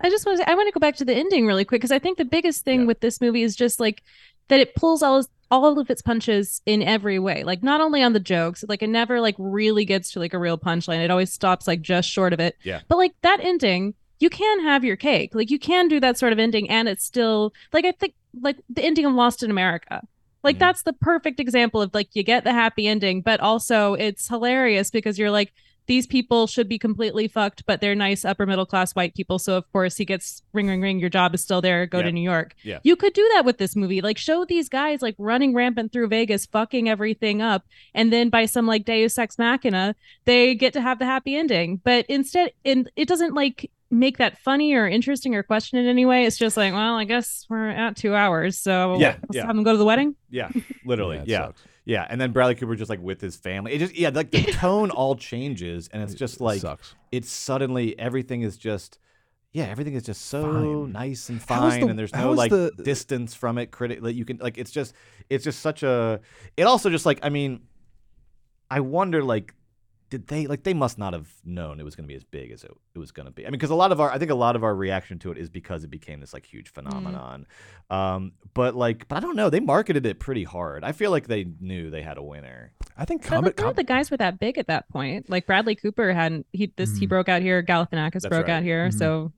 I 0.00 0.10
just 0.10 0.26
want 0.26 0.38
to 0.38 0.44
say, 0.44 0.50
I 0.50 0.54
want 0.56 0.66
to 0.68 0.72
go 0.72 0.80
back 0.80 0.96
to 0.96 1.04
the 1.04 1.14
ending 1.14 1.46
really 1.46 1.64
quick 1.64 1.80
because 1.80 1.92
I 1.92 1.98
think 1.98 2.18
the 2.18 2.24
biggest 2.24 2.64
thing 2.64 2.80
Yeah. 2.80 2.86
with 2.86 3.00
this 3.00 3.20
movie 3.20 3.42
is 3.42 3.54
just 3.54 3.78
like 3.78 4.02
that 4.48 4.58
it 4.60 4.74
pulls 4.74 5.02
all 5.02 5.24
all 5.50 5.78
of 5.78 5.88
its 5.88 6.02
punches 6.02 6.60
in 6.66 6.82
every 6.82 7.18
way. 7.18 7.44
Like 7.44 7.62
not 7.62 7.80
only 7.80 8.02
on 8.02 8.12
the 8.12 8.20
jokes, 8.20 8.64
like 8.68 8.82
it 8.82 8.88
never 8.88 9.20
like 9.20 9.36
really 9.38 9.84
gets 9.84 10.10
to 10.12 10.18
like 10.18 10.34
a 10.34 10.38
real 10.38 10.58
punchline. 10.58 10.98
It 11.04 11.10
always 11.10 11.32
stops 11.32 11.66
like 11.68 11.80
just 11.80 12.08
short 12.10 12.32
of 12.32 12.40
it. 12.40 12.56
Yeah. 12.64 12.80
But 12.88 12.96
like 12.98 13.12
that 13.22 13.38
ending, 13.40 13.94
you 14.20 14.30
can 14.30 14.60
have 14.62 14.84
your 14.84 14.96
cake. 14.96 15.34
Like 15.34 15.50
you 15.50 15.58
can 15.58 15.88
do 15.88 16.00
that 16.00 16.18
sort 16.18 16.32
of 16.32 16.38
ending 16.38 16.70
and 16.70 16.88
it's 16.88 17.04
still 17.04 17.52
like 17.72 17.84
I 17.84 17.92
think 17.92 18.14
like 18.40 18.56
the 18.68 18.82
ending 18.84 19.04
of 19.06 19.12
Lost 19.12 19.42
in 19.42 19.50
America. 19.50 20.02
Like 20.42 20.56
Mhm. 20.56 20.60
that's 20.60 20.82
the 20.82 20.92
perfect 20.92 21.40
example 21.40 21.80
of 21.82 21.92
like 21.94 22.08
you 22.14 22.22
get 22.22 22.44
the 22.44 22.52
happy 22.52 22.86
ending, 22.86 23.22
but 23.22 23.40
also 23.40 23.94
it's 23.94 24.28
hilarious 24.28 24.90
because 24.90 25.18
you're 25.18 25.30
like 25.30 25.52
these 25.86 26.06
people 26.06 26.46
should 26.46 26.66
be 26.66 26.78
completely 26.78 27.28
fucked, 27.28 27.62
but 27.66 27.82
they're 27.82 27.94
nice 27.94 28.24
upper 28.24 28.46
middle 28.46 28.64
class 28.64 28.92
white 28.94 29.14
people. 29.14 29.38
So 29.38 29.54
of 29.58 29.70
course 29.70 29.98
he 29.98 30.06
gets 30.06 30.42
ring 30.54 30.66
ring 30.66 30.80
ring. 30.80 30.98
Your 30.98 31.10
job 31.10 31.34
is 31.34 31.42
still 31.42 31.60
there. 31.60 31.84
Go 31.84 31.98
Yeah. 31.98 32.04
to 32.04 32.12
New 32.12 32.22
York. 32.22 32.54
Yeah. 32.62 32.78
You 32.84 32.96
could 32.96 33.12
do 33.12 33.28
that 33.34 33.44
with 33.44 33.58
this 33.58 33.76
movie. 33.76 34.00
Like 34.00 34.16
show 34.16 34.46
these 34.46 34.70
guys 34.70 35.02
like 35.02 35.14
running 35.18 35.52
rampant 35.52 35.92
through 35.92 36.08
Vegas, 36.08 36.46
fucking 36.46 36.88
everything 36.88 37.42
up, 37.42 37.66
and 37.94 38.10
then 38.10 38.30
by 38.30 38.46
some 38.46 38.66
like 38.66 38.86
Deus 38.86 39.18
ex 39.18 39.36
machina, 39.38 39.94
they 40.24 40.54
get 40.54 40.72
to 40.72 40.80
have 40.80 40.98
the 40.98 41.04
happy 41.04 41.36
ending. 41.36 41.82
But 41.84 42.06
instead, 42.08 42.52
and 42.64 42.90
it 42.96 43.06
doesn't 43.06 43.34
like 43.34 43.70
make 43.94 44.18
that 44.18 44.38
funny 44.38 44.74
or 44.74 44.86
interesting 44.86 45.34
or 45.34 45.42
question 45.42 45.78
in 45.78 45.86
any 45.86 46.04
way. 46.04 46.24
It's 46.26 46.36
just 46.36 46.56
like, 46.56 46.72
well, 46.72 46.94
I 46.96 47.04
guess 47.04 47.46
we're 47.48 47.68
at 47.70 47.96
two 47.96 48.14
hours, 48.14 48.58
so 48.58 48.98
Yeah, 48.98 49.16
let's 49.22 49.36
yeah. 49.36 49.46
have 49.46 49.54
them 49.54 49.64
go 49.64 49.72
to 49.72 49.78
the 49.78 49.84
wedding. 49.84 50.16
Yeah, 50.30 50.50
literally. 50.84 51.16
it 51.24 51.28
Yeah, 51.28 51.52
yeah. 51.84 52.06
And 52.10 52.20
then 52.20 52.32
Bradley 52.32 52.54
Cooper 52.56 52.74
just 52.76 52.90
like 52.90 53.00
with 53.00 53.20
his 53.20 53.36
family. 53.36 53.72
It 53.72 53.78
just 53.78 53.96
yeah, 53.96 54.10
like 54.12 54.30
the 54.30 54.42
tone 54.52 54.90
all 54.90 55.14
changes, 55.16 55.88
and 55.92 56.02
it's 56.02 56.14
just 56.14 56.40
like 56.40 56.60
sucks. 56.60 56.94
it's 57.12 57.30
suddenly 57.30 57.98
everything 57.98 58.42
is 58.42 58.56
just. 58.58 58.98
Yeah, 59.52 59.66
everything 59.66 59.94
is 59.94 60.02
just 60.02 60.22
so 60.22 60.42
Fine. 60.52 60.92
nice 60.92 61.28
and 61.28 61.40
fine, 61.40 61.78
the- 61.82 61.86
and 61.86 61.96
there's 61.96 62.12
no 62.12 62.32
like 62.32 62.50
the- 62.50 62.72
distance 62.82 63.34
from 63.36 63.56
it. 63.58 63.70
Critic, 63.70 64.00
like 64.02 64.16
you 64.16 64.24
can 64.24 64.38
like 64.38 64.58
it's 64.58 64.72
just 64.72 64.94
it's 65.30 65.44
just 65.44 65.60
such 65.60 65.84
a. 65.84 66.20
It 66.56 66.64
also 66.64 66.90
just 66.90 67.06
like 67.06 67.20
I 67.22 67.28
mean, 67.28 67.60
I 68.68 68.80
wonder 68.80 69.22
like 69.22 69.54
did 70.14 70.28
they 70.28 70.46
like 70.46 70.62
they 70.62 70.74
must 70.74 70.96
not 70.96 71.12
have 71.12 71.28
known 71.44 71.80
it 71.80 71.82
was 71.82 71.96
going 71.96 72.04
to 72.04 72.08
be 72.08 72.14
as 72.14 72.22
big 72.22 72.52
as 72.52 72.62
it, 72.62 72.70
it 72.94 72.98
was 73.00 73.10
going 73.10 73.26
to 73.26 73.32
be. 73.32 73.42
I 73.44 73.46
mean, 73.46 73.52
because 73.58 73.70
a 73.70 73.74
lot 73.74 73.90
of 73.90 74.00
our 74.00 74.10
I 74.12 74.18
think 74.18 74.30
a 74.30 74.34
lot 74.36 74.54
of 74.54 74.62
our 74.62 74.74
reaction 74.74 75.18
to 75.20 75.32
it 75.32 75.38
is 75.38 75.48
because 75.48 75.82
it 75.82 75.90
became 75.90 76.20
this 76.20 76.32
like 76.32 76.46
huge 76.46 76.68
phenomenon. 76.70 77.46
Um, 77.90 78.32
but 78.54 78.76
like, 78.76 79.08
but 79.08 79.16
I 79.16 79.20
don't 79.20 79.34
know. 79.34 79.50
They 79.50 79.58
marketed 79.60 80.06
it 80.06 80.20
pretty 80.20 80.44
hard. 80.44 80.84
I 80.84 80.92
feel 80.92 81.10
like 81.10 81.26
they 81.26 81.46
knew 81.60 81.90
they 81.90 82.02
had 82.02 82.16
a 82.16 82.22
winner. 82.22 82.72
I 82.96 83.04
think 83.04 83.22
But 83.22 83.28
comedy. 83.28 83.46
like, 83.48 83.58
none 83.58 83.68
of 83.70 83.76
the 83.76 83.82
guys 83.84 84.10
were 84.10 84.16
that 84.18 84.38
big 84.38 84.56
at 84.56 84.68
that 84.68 84.88
point. 84.88 85.28
Like 85.28 85.46
Bradley 85.46 85.74
Cooper 85.74 86.12
hadn't 86.12 86.46
he 86.52 86.72
this 86.76 86.96
he 86.96 87.06
Mhm. 87.06 87.08
broke 87.08 87.28
out 87.28 87.42
here, 87.42 87.60
Galifianakis 87.62 88.12
That's 88.22 88.26
broke 88.28 88.46
right. 88.46 88.54
out 88.58 88.62
here, 88.62 88.88
Mhm. 88.90 88.94
so 88.98 89.32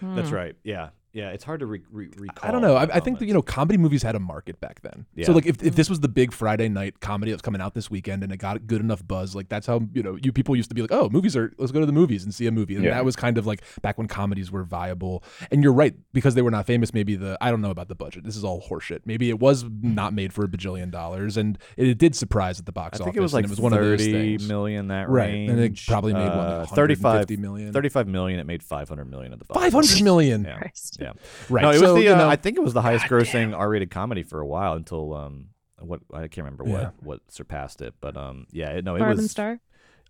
That's 0.00 0.28
hmm. 0.30 0.34
right. 0.34 0.56
Yeah. 0.62 0.90
Yeah, 1.12 1.30
it's 1.30 1.42
hard 1.42 1.58
to 1.60 1.66
re- 1.66 1.82
re- 1.90 2.08
recall. 2.16 2.48
I 2.48 2.52
don't 2.52 2.62
know. 2.62 2.76
I, 2.76 2.84
I 2.84 3.00
think 3.00 3.18
that, 3.18 3.26
you 3.26 3.34
know 3.34 3.42
comedy 3.42 3.76
movies 3.78 4.02
had 4.02 4.14
a 4.14 4.20
market 4.20 4.60
back 4.60 4.80
then. 4.82 5.06
Yeah. 5.16 5.26
So 5.26 5.32
like 5.32 5.44
if, 5.44 5.60
if 5.62 5.74
this 5.74 5.90
was 5.90 6.00
the 6.00 6.08
big 6.08 6.32
Friday 6.32 6.68
night 6.68 7.00
comedy 7.00 7.32
that 7.32 7.34
was 7.36 7.42
coming 7.42 7.60
out 7.60 7.74
this 7.74 7.90
weekend 7.90 8.22
and 8.22 8.30
it 8.32 8.36
got 8.36 8.66
good 8.68 8.80
enough 8.80 9.06
buzz, 9.06 9.34
like 9.34 9.48
that's 9.48 9.66
how 9.66 9.80
you 9.92 10.02
know 10.04 10.16
you 10.22 10.32
people 10.32 10.54
used 10.54 10.68
to 10.68 10.74
be 10.74 10.82
like, 10.82 10.92
oh, 10.92 11.08
movies 11.10 11.36
are 11.36 11.52
let's 11.58 11.72
go 11.72 11.80
to 11.80 11.86
the 11.86 11.92
movies 11.92 12.22
and 12.22 12.32
see 12.34 12.46
a 12.46 12.52
movie, 12.52 12.76
and 12.76 12.84
Yeah. 12.84 12.94
that 12.94 13.04
was 13.04 13.16
kind 13.16 13.38
of 13.38 13.46
like 13.46 13.62
back 13.82 13.98
when 13.98 14.06
comedies 14.06 14.52
were 14.52 14.62
viable. 14.62 15.24
And 15.50 15.62
you're 15.64 15.72
right 15.72 15.94
because 16.12 16.34
they 16.36 16.42
were 16.42 16.50
not 16.52 16.66
famous. 16.66 16.94
Maybe 16.94 17.16
the 17.16 17.36
I 17.40 17.50
don't 17.50 17.60
know 17.60 17.70
about 17.70 17.88
the 17.88 17.94
budget. 17.96 18.22
This 18.24 18.36
is 18.36 18.44
all 18.44 18.62
horseshit. 18.62 19.00
Maybe 19.04 19.30
it 19.30 19.40
was 19.40 19.64
not 19.82 20.12
made 20.14 20.32
for 20.32 20.44
a 20.44 20.48
bajillion 20.48 20.92
dollars, 20.92 21.36
and 21.36 21.58
it, 21.76 21.88
it 21.88 21.98
did 21.98 22.14
surprise 22.14 22.60
at 22.60 22.66
the 22.66 22.72
box 22.72 23.00
office. 23.00 23.00
I 23.00 23.02
office. 23.02 23.06
think 23.06 23.16
it 23.16 23.20
was 23.20 23.34
like 23.34 23.44
and 23.44 23.50
it 23.50 23.56
was 23.56 23.60
one 23.60 23.72
of 23.72 23.80
those 23.80 24.00
thirty 24.00 24.12
things. 24.38 24.46
million 24.48 24.88
that 24.88 25.08
Right, 25.08 25.26
range. 25.30 25.50
and 25.50 25.60
it 25.60 25.80
probably 25.88 26.12
made, 26.12 26.28
what, 26.28 26.36
like, 26.36 26.46
uh, 26.46 26.66
150 26.70 26.74
35 27.00 27.40
million? 27.40 27.72
35 27.72 28.06
million. 28.06 28.38
It 28.38 28.46
made 28.46 28.62
five 28.62 28.88
hundred 28.88 29.10
million 29.10 29.32
at 29.32 29.40
the 29.40 29.44
box. 29.44 29.58
500 29.60 29.76
office. 29.84 30.00
million. 30.02 30.44
Yeah, 30.44 30.58
Christ. 30.58 30.98
Yeah. 31.00 31.12
Right. 31.48 31.62
No, 31.62 31.70
it 31.70 31.80
was 31.80 31.94
the. 31.94 32.02
you 32.02 32.12
Uh, 32.12 32.28
I 32.28 32.36
think 32.36 32.56
it 32.56 32.62
was 32.62 32.72
the 32.74 32.82
highest 32.82 33.06
grossing 33.06 33.56
R-rated 33.56 33.90
comedy 33.90 34.22
for 34.22 34.40
a 34.40 34.46
while 34.46 34.74
until 34.74 35.14
um 35.14 35.46
what 35.80 36.00
I 36.12 36.28
can't 36.28 36.44
remember 36.44 36.64
what 36.64 36.80
Yeah. 36.82 36.90
what 37.00 37.20
surpassed 37.28 37.80
it, 37.82 37.94
but 38.00 38.16
um 38.16 38.46
yeah 38.52 38.70
it, 38.70 38.84
no 38.84 38.96
it 38.96 38.98
Barb 39.00 39.10
was. 39.12 39.18
and 39.20 39.30
Star. 39.30 39.60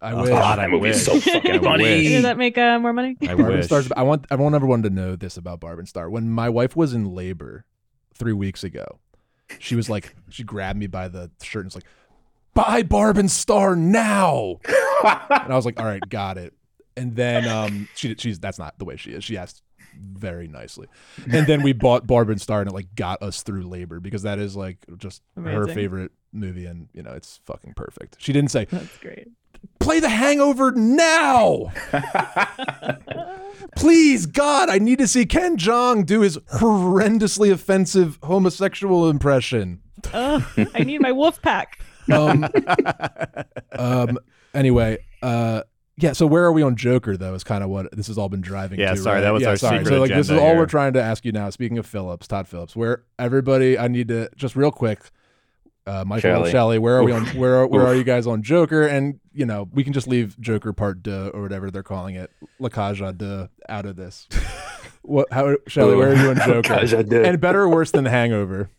I 0.03 0.13
Oh, 0.13 0.23
wish. 0.23 0.31
God, 0.31 0.59
I 0.59 0.63
that 0.63 0.71
movie's 0.71 1.05
so 1.05 1.21
fucking 1.21 1.63
funny. 1.63 2.05
Did 2.09 2.25
that 2.25 2.39
make 2.39 2.57
uh, 2.57 2.79
more 2.79 2.93
money? 2.95 3.17
I 3.23 3.27
Barb 3.35 3.41
and 3.41 3.49
wish. 3.57 3.67
Star's. 3.67 3.93
I 3.95 4.03
want 4.03 4.27
I 4.31 4.37
want 4.37 4.55
everyone 4.55 4.83
to 4.85 4.91
know 4.91 5.15
this 5.15 5.37
about 5.37 5.61
Barb 5.61 5.79
and 5.79 5.87
Star. 5.89 6.09
When 6.09 6.31
my 6.31 6.49
wife 6.49 6.75
was 6.75 6.95
in 6.95 7.15
labor 7.15 7.67
three 8.15 8.33
weeks 8.33 8.65
ago, 8.65 8.99
she 9.59 9.77
was 9.77 9.91
like, 9.91 10.15
she 10.31 10.43
grabbed 10.43 10.79
me 10.79 10.87
by 10.87 11.09
the 11.09 11.31
shirt 11.43 11.61
and 11.61 11.67
was 11.67 11.75
like, 11.75 11.85
"Buy 12.55 12.83
Barb 12.83 13.19
and 13.19 13.31
Star 13.31 13.77
now!" 13.77 14.57
and 15.05 15.53
I 15.53 15.55
was 15.55 15.67
like, 15.67 15.79
"All 15.79 15.85
right, 15.87 16.03
got 16.09 16.39
it." 16.39 16.55
And 16.97 17.15
then 17.15 17.47
um, 17.47 17.87
she 17.95 18.15
she's 18.17 18.39
that's 18.41 18.59
not 18.59 18.79
the 18.79 18.87
way 18.87 18.97
she 18.97 19.11
is. 19.11 19.23
She 19.23 19.37
asked 19.37 19.63
very 19.99 20.49
nicely, 20.49 20.89
and 21.31 21.47
then 21.47 21.63
we 21.63 21.73
bought 21.73 22.07
Barb 22.07 22.31
and 22.31 22.41
Star, 22.41 22.61
and 22.61 22.71
it 22.71 22.75
like 22.75 22.95
got 22.95 23.23
us 23.23 23.43
through 23.43 23.63
labor 23.63 24.01
because 24.01 24.23
that 24.23 24.39
is 24.39 24.57
like 24.57 24.79
just 24.97 25.23
her 25.37 25.67
favorite 25.67 26.13
movie, 26.33 26.67
and 26.67 26.89
you 26.93 27.03
know 27.03 27.13
it's 27.13 27.41
fucking 27.45 27.75
perfect. 27.75 28.17
She 28.19 28.33
didn't 28.33 28.51
say 28.51 28.67
That's 28.67 28.99
great. 28.99 29.29
play 29.79 30.01
The 30.01 30.09
Hangover 30.09 30.73
now. 30.73 31.73
Please, 33.77 34.27
God, 34.27 34.69
I 34.69 34.79
need 34.79 34.99
to 34.99 35.07
see 35.07 35.27
Ken 35.27 35.57
Jeong 35.57 36.05
do 36.05 36.21
his 36.23 36.39
horrendously 36.55 37.53
offensive 37.53 38.19
homosexual 38.23 39.09
impression. 39.09 39.81
Ugh, 40.13 40.43
I 40.75 40.83
need 40.83 41.01
my 41.01 41.13
wolf 41.13 41.41
pack. 41.43 41.79
Um, 42.11 42.49
um, 43.73 44.19
anyway, 44.55 44.99
uh, 45.23 45.63
yeah. 46.01 46.13
So 46.13 46.27
where 46.27 46.45
are 46.45 46.53
we 46.53 46.63
on 46.63 46.77
Joker 46.77 47.17
though? 47.17 47.35
Is 47.35 47.45
kind 47.45 47.63
of 47.63 47.71
what 47.71 47.91
this 47.93 48.09
has 48.09 48.19
all 48.19 48.29
been 48.29 48.41
driving. 48.41 48.81
Yeah, 48.81 48.93
to, 48.93 48.97
sorry, 48.97 49.17
right? 49.17 49.21
that 49.23 49.33
was 49.33 49.43
yeah, 49.43 49.51
our 49.51 49.57
sorry. 49.57 49.79
secret 49.79 49.95
So 49.95 50.01
like 50.01 50.11
this 50.11 50.31
is 50.31 50.39
all 50.39 50.49
here. 50.49 50.57
we're 50.57 50.67
trying 50.67 50.95
to 50.95 51.03
ask 51.03 51.25
you 51.25 51.33
now. 51.33 51.51
Speaking 51.51 51.79
of 51.79 51.87
Phillips, 51.87 52.27
Todd 52.27 52.49
Phillips, 52.49 52.75
where 52.75 53.05
everybody, 53.19 53.79
I 53.79 53.89
need 53.89 54.09
to 54.09 54.31
just 54.37 54.57
real 54.57 54.71
quick. 54.71 55.01
Uh, 55.87 56.05
Michael 56.07 56.31
and 56.31 56.39
Shelley. 56.39 56.51
Shelley, 56.51 56.79
where 56.79 56.99
are 56.99 57.03
we 57.03 57.11
on? 57.11 57.27
Where 57.29 57.57
are, 57.57 57.67
where 57.67 57.87
are 57.87 57.95
you 57.95 58.05
guys 58.05 58.27
on 58.27 58.43
Joker? 58.43 58.87
And 58.87 59.19
you 59.33 59.47
know, 59.47 59.69
we 59.73 59.83
can 59.83 59.93
just 59.93 60.07
leave 60.07 60.39
Joker 60.39 60.73
Part 60.73 61.03
Deux 61.03 61.31
or 61.33 61.43
whatever 61.43 61.71
they're 61.71 61.83
calling 61.83 62.15
it, 62.17 62.31
La 62.59 62.69
Caja 62.69 63.13
de, 63.13 63.49
out 63.69 63.87
of 63.87 63.97
this. 63.97 64.29
what? 65.03 65.33
How, 65.33 65.57
Shelley, 65.67 65.97
where 65.97 66.11
are 66.11 66.15
you 66.15 66.31
on 66.31 66.37
Joker? 66.37 67.25
And 67.25 67.41
better 67.41 67.63
or 67.63 67.69
worse 67.69 67.91
than 67.91 68.05
The 68.05 68.11
Hangover? 68.11 68.71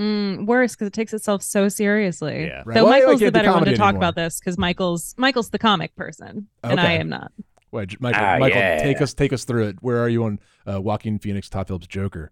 Mm, 0.00 0.46
worse 0.46 0.74
because 0.74 0.86
it 0.86 0.94
takes 0.94 1.12
itself 1.12 1.42
so 1.42 1.68
seriously. 1.68 2.46
Yeah. 2.46 2.62
Right. 2.64 2.74
Though 2.74 2.84
Well, 2.84 2.94
I 2.94 3.00
Michael's 3.00 3.20
can't 3.20 3.32
the 3.34 3.38
better 3.38 3.52
one 3.52 3.64
to 3.66 3.76
talk 3.76 3.88
anymore. 3.90 3.98
about 3.98 4.14
this 4.14 4.40
because 4.40 4.56
Michael's 4.56 5.14
Michael's 5.18 5.50
the 5.50 5.58
comic 5.58 5.94
person 5.94 6.46
and 6.64 6.80
I 6.80 6.92
am 6.92 7.08
not. 7.10 7.32
Wait, 7.70 8.00
Michael, 8.00 8.22
Ah, 8.24 8.38
Michael, 8.38 8.58
yeah. 8.58 8.82
take 8.82 9.00
us 9.02 9.12
take 9.14 9.32
us 9.32 9.44
through 9.44 9.68
it. 9.68 9.76
Where 9.82 9.98
are 10.02 10.08
you 10.08 10.24
on 10.24 10.40
uh, 10.66 10.80
Joaquin 10.80 11.18
Phoenix, 11.18 11.48
Todd 11.50 11.66
Phillips 11.68 11.86
Joker? 11.86 12.30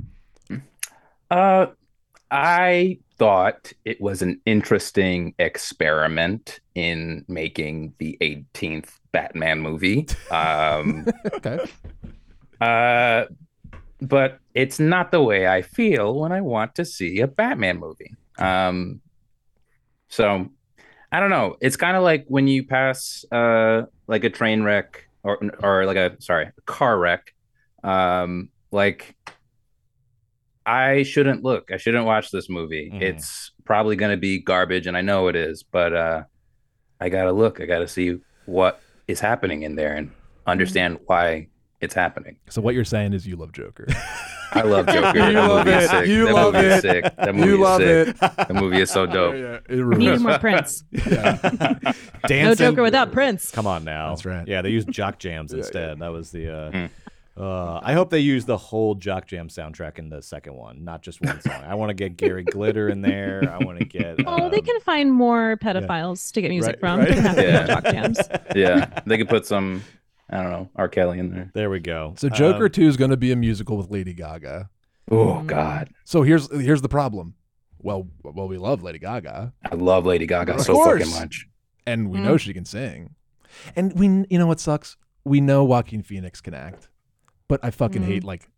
Uh, 1.31 1.67
I 2.31 2.99
thought 3.19 3.73
it 3.85 4.01
was 4.01 4.23
an 4.23 4.41
interesting 4.47 5.35
experiment 5.39 6.61
in 6.75 7.25
making 7.29 7.93
the 7.99 8.17
18th 8.23 8.91
Batman 9.13 9.61
movie. 9.61 10.07
Um, 10.31 11.07
Okay, 11.35 11.59
uh, 12.61 13.25
but 14.01 14.39
it's 14.55 14.79
not 14.79 15.11
the 15.11 15.23
way 15.23 15.47
I 15.47 15.63
feel 15.63 16.19
when 16.19 16.33
I 16.33 16.41
want 16.41 16.75
to 16.77 16.85
see 16.85 17.21
a 17.21 17.27
Batman 17.27 17.79
movie. 17.79 18.15
Um, 18.39 19.01
so 20.09 20.49
I 21.11 21.21
don't 21.21 21.31
know. 21.31 21.57
It's 21.61 21.77
kind 21.77 21.97
of 21.97 22.03
like 22.03 22.25
when 22.29 22.47
you 22.49 22.65
pass 22.65 23.25
uh 23.33 23.83
like 24.07 24.25
a 24.25 24.31
train 24.31 24.63
wreck 24.63 25.09
or 25.23 25.39
or 25.63 25.85
like 25.87 25.97
a 25.97 26.17
sorry, 26.21 26.47
a 26.47 26.61
car 26.63 26.99
wreck. 26.99 27.35
Um, 27.83 28.51
like 28.71 29.17
I 30.67 31.03
shouldn't 31.03 31.43
look. 31.43 31.71
I 31.73 31.79
shouldn't 31.79 32.05
watch 32.05 32.31
this 32.31 32.49
movie. 32.51 32.91
Mhm. 32.93 33.01
It's 33.03 33.53
probably 33.65 33.97
going 33.97 34.11
to 34.11 34.17
be 34.21 34.39
garbage 34.41 34.87
and 34.87 34.97
I 34.97 35.01
know 35.01 35.29
it 35.29 35.37
is, 35.37 35.63
but 35.63 35.93
uh 35.95 36.23
I 37.01 37.09
got 37.09 37.25
to 37.25 37.33
look. 37.33 37.61
I 37.61 37.67
got 37.67 37.79
to 37.79 37.89
see 37.89 38.19
what 38.47 38.81
is 39.07 39.21
happening 39.21 39.63
in 39.63 39.77
there 39.77 39.95
and 39.95 40.11
understand 40.47 40.99
why 41.07 41.49
it's 41.81 41.95
happening. 41.95 42.37
so 42.49 42.61
what 42.61 42.75
you're 42.75 42.85
saying 42.85 43.13
is 43.13 43.27
you 43.27 43.37
love 43.37 43.53
Joker. 43.53 43.87
I 44.53 44.63
love 44.63 44.87
Joker. 44.87 45.19
You 45.19 45.33
that 45.35 45.49
love 45.49 45.67
movie 45.67 45.77
is 45.77 45.85
it. 45.85 45.91
sick. 45.91 46.07
You 46.09 46.25
that 46.27 46.35
love 46.35 46.55
movie 46.55 46.67
it. 46.67 46.73
is 46.73 46.81
sick. 46.81 47.17
That 47.17 47.35
movie 47.35 47.49
you 47.49 47.55
is 47.55 47.61
love 47.61 47.81
sick. 47.81 48.09
it. 48.09 48.21
That 48.21 48.55
movie 48.55 48.81
is 48.81 48.91
so 48.91 49.07
dope. 49.17 49.35
Yeah, 49.35 49.59
it 49.69 49.99
Need 49.99 50.21
more 50.21 50.39
Prince. 50.39 50.85
Yeah. 51.07 51.93
No 52.29 52.55
Joker 52.55 52.83
without 52.83 53.13
Prince. 53.13 53.51
Come 53.51 53.67
on 53.67 53.85
now. 53.85 54.09
That's 54.11 54.25
right. 54.25 54.47
Yeah, 54.49 54.63
they 54.63 54.71
used 54.71 54.91
Jock 54.91 55.19
Jams 55.19 55.53
instead. 55.53 55.99
That 56.01 56.09
was 56.13 56.31
the. 56.31 56.49
Uh, 56.51 56.71
Mm. 56.71 56.91
uh, 57.45 57.79
I 57.85 57.93
hope 57.93 58.11
they 58.11 58.19
use 58.19 58.45
the 58.47 58.57
whole 58.57 58.97
Jock 58.97 59.27
Jam 59.29 59.49
soundtrack 59.49 59.99
in 60.01 60.09
the 60.09 60.21
second 60.23 60.55
one, 60.55 60.85
not 60.85 61.03
just 61.03 61.21
one 61.21 61.41
song. 61.41 61.63
I 61.65 61.77
want 61.77 61.91
to 61.91 61.95
get 61.95 62.17
Gary 62.17 62.43
Glitter 62.43 62.89
in 62.89 63.01
there. 63.01 63.49
I 63.49 63.63
want 63.65 63.79
to 63.79 63.85
get. 63.85 64.17
Oh, 64.27 64.49
they 64.49 64.59
um, 64.59 64.65
can 64.65 64.81
find 64.81 65.13
more 65.13 65.57
pedophiles 65.59 66.33
to 66.33 66.41
get 66.43 66.51
music 66.51 66.79
Right, 66.81 66.81
from. 66.81 66.99
right. 66.99 67.09
They 67.11 67.15
don't 67.15 67.25
have 67.25 67.39
Yeah. 67.39 67.67
Jock 67.67 67.85
jams. 67.85 68.19
Yeah, 68.57 69.01
they 69.07 69.17
could 69.19 69.29
put 69.29 69.47
some, 69.47 69.85
I 70.31 70.43
don't 70.43 70.51
know, 70.51 70.69
R. 70.77 70.89
Kelly 70.89 71.19
in 71.19 71.31
there. 71.31 71.51
There 71.55 71.71
we 71.71 71.81
go. 71.81 72.15
So 72.19 72.29
Joker 72.29 72.67
Um, 72.67 72.71
Two 72.71 72.87
is 72.87 72.97
going 72.97 73.11
to 73.11 73.17
be 73.17 73.33
a 73.33 73.37
musical 73.37 73.77
with 73.77 73.91
Lady 73.91 74.13
Gaga. 74.13 74.69
Oh 75.11 75.43
God, 75.43 75.89
So 76.05 76.23
here's 76.23 76.51
here's 76.53 76.83
the 76.83 76.89
problem. 76.89 77.35
Well, 77.81 78.09
well, 78.23 78.49
we 78.49 78.59
love 78.59 78.83
Lady 78.83 78.99
Gaga, 78.99 79.55
I 79.71 79.75
love 79.75 80.05
Lady 80.05 80.27
Gaga 80.27 80.57
Of 80.57 80.61
so 80.63 80.75
course. 80.75 81.01
fucking 81.03 81.15
much. 81.19 81.47
and 81.87 82.11
we 82.11 82.19
Mm. 82.19 82.25
know 82.25 82.37
she 82.37 82.53
can 82.53 82.65
sing, 82.67 83.15
and 83.75 83.93
we 83.99 84.07
you 84.29 84.39
know 84.39 84.47
what 84.47 84.61
sucks? 84.61 84.97
We 85.25 85.41
know 85.41 85.65
Joaquin 85.65 86.03
Phoenix 86.03 86.41
can 86.43 86.53
act, 86.55 86.89
but 87.49 87.61
I 87.63 87.71
fucking 87.71 88.03
Mm. 88.03 88.07
hate 88.07 88.25
like 88.25 88.49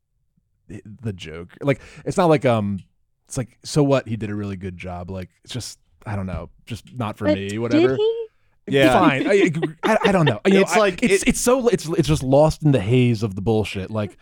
the- 0.69 0.83
the 1.03 1.13
joke. 1.13 1.51
Like 1.61 1.81
it's 2.05 2.17
not 2.17 2.27
like 2.27 2.45
um, 2.45 2.81
it's 3.29 3.37
like 3.39 3.59
so 3.63 3.85
what? 3.85 4.09
He 4.09 4.17
did 4.17 4.31
a 4.31 4.35
really 4.35 4.57
good 4.57 4.77
job. 4.77 5.09
Like 5.11 5.29
it's 5.45 5.53
just 5.53 5.79
I 6.07 6.17
don't 6.17 6.27
know, 6.27 6.51
just 6.67 6.93
not 6.97 7.17
for 7.19 7.27
But 7.27 7.35
me. 7.37 7.59
Whatever. 7.59 7.89
Did 7.89 7.97
he? 7.99 8.27
Yeah. 8.73 8.93
fine. 8.99 9.27
I. 9.29 9.51
I, 9.83 9.99
I 10.07 10.13
don't 10.13 10.27
know. 10.27 10.41
You 10.47 10.55
know, 10.55 10.61
It's 10.61 10.75
I- 10.75 10.79
like- 10.79 11.03
it's 11.03 11.23
it- 11.23 11.29
it's 11.31 11.41
so 11.41 11.69
it's 11.69 11.87
it's 11.87 12.09
just 12.09 12.23
lost 12.23 12.63
in 12.63 12.73
the 12.73 12.81
haze 12.81 13.23
of 13.23 13.35
the 13.35 13.43
bullshit. 13.43 13.91
Like 13.91 14.17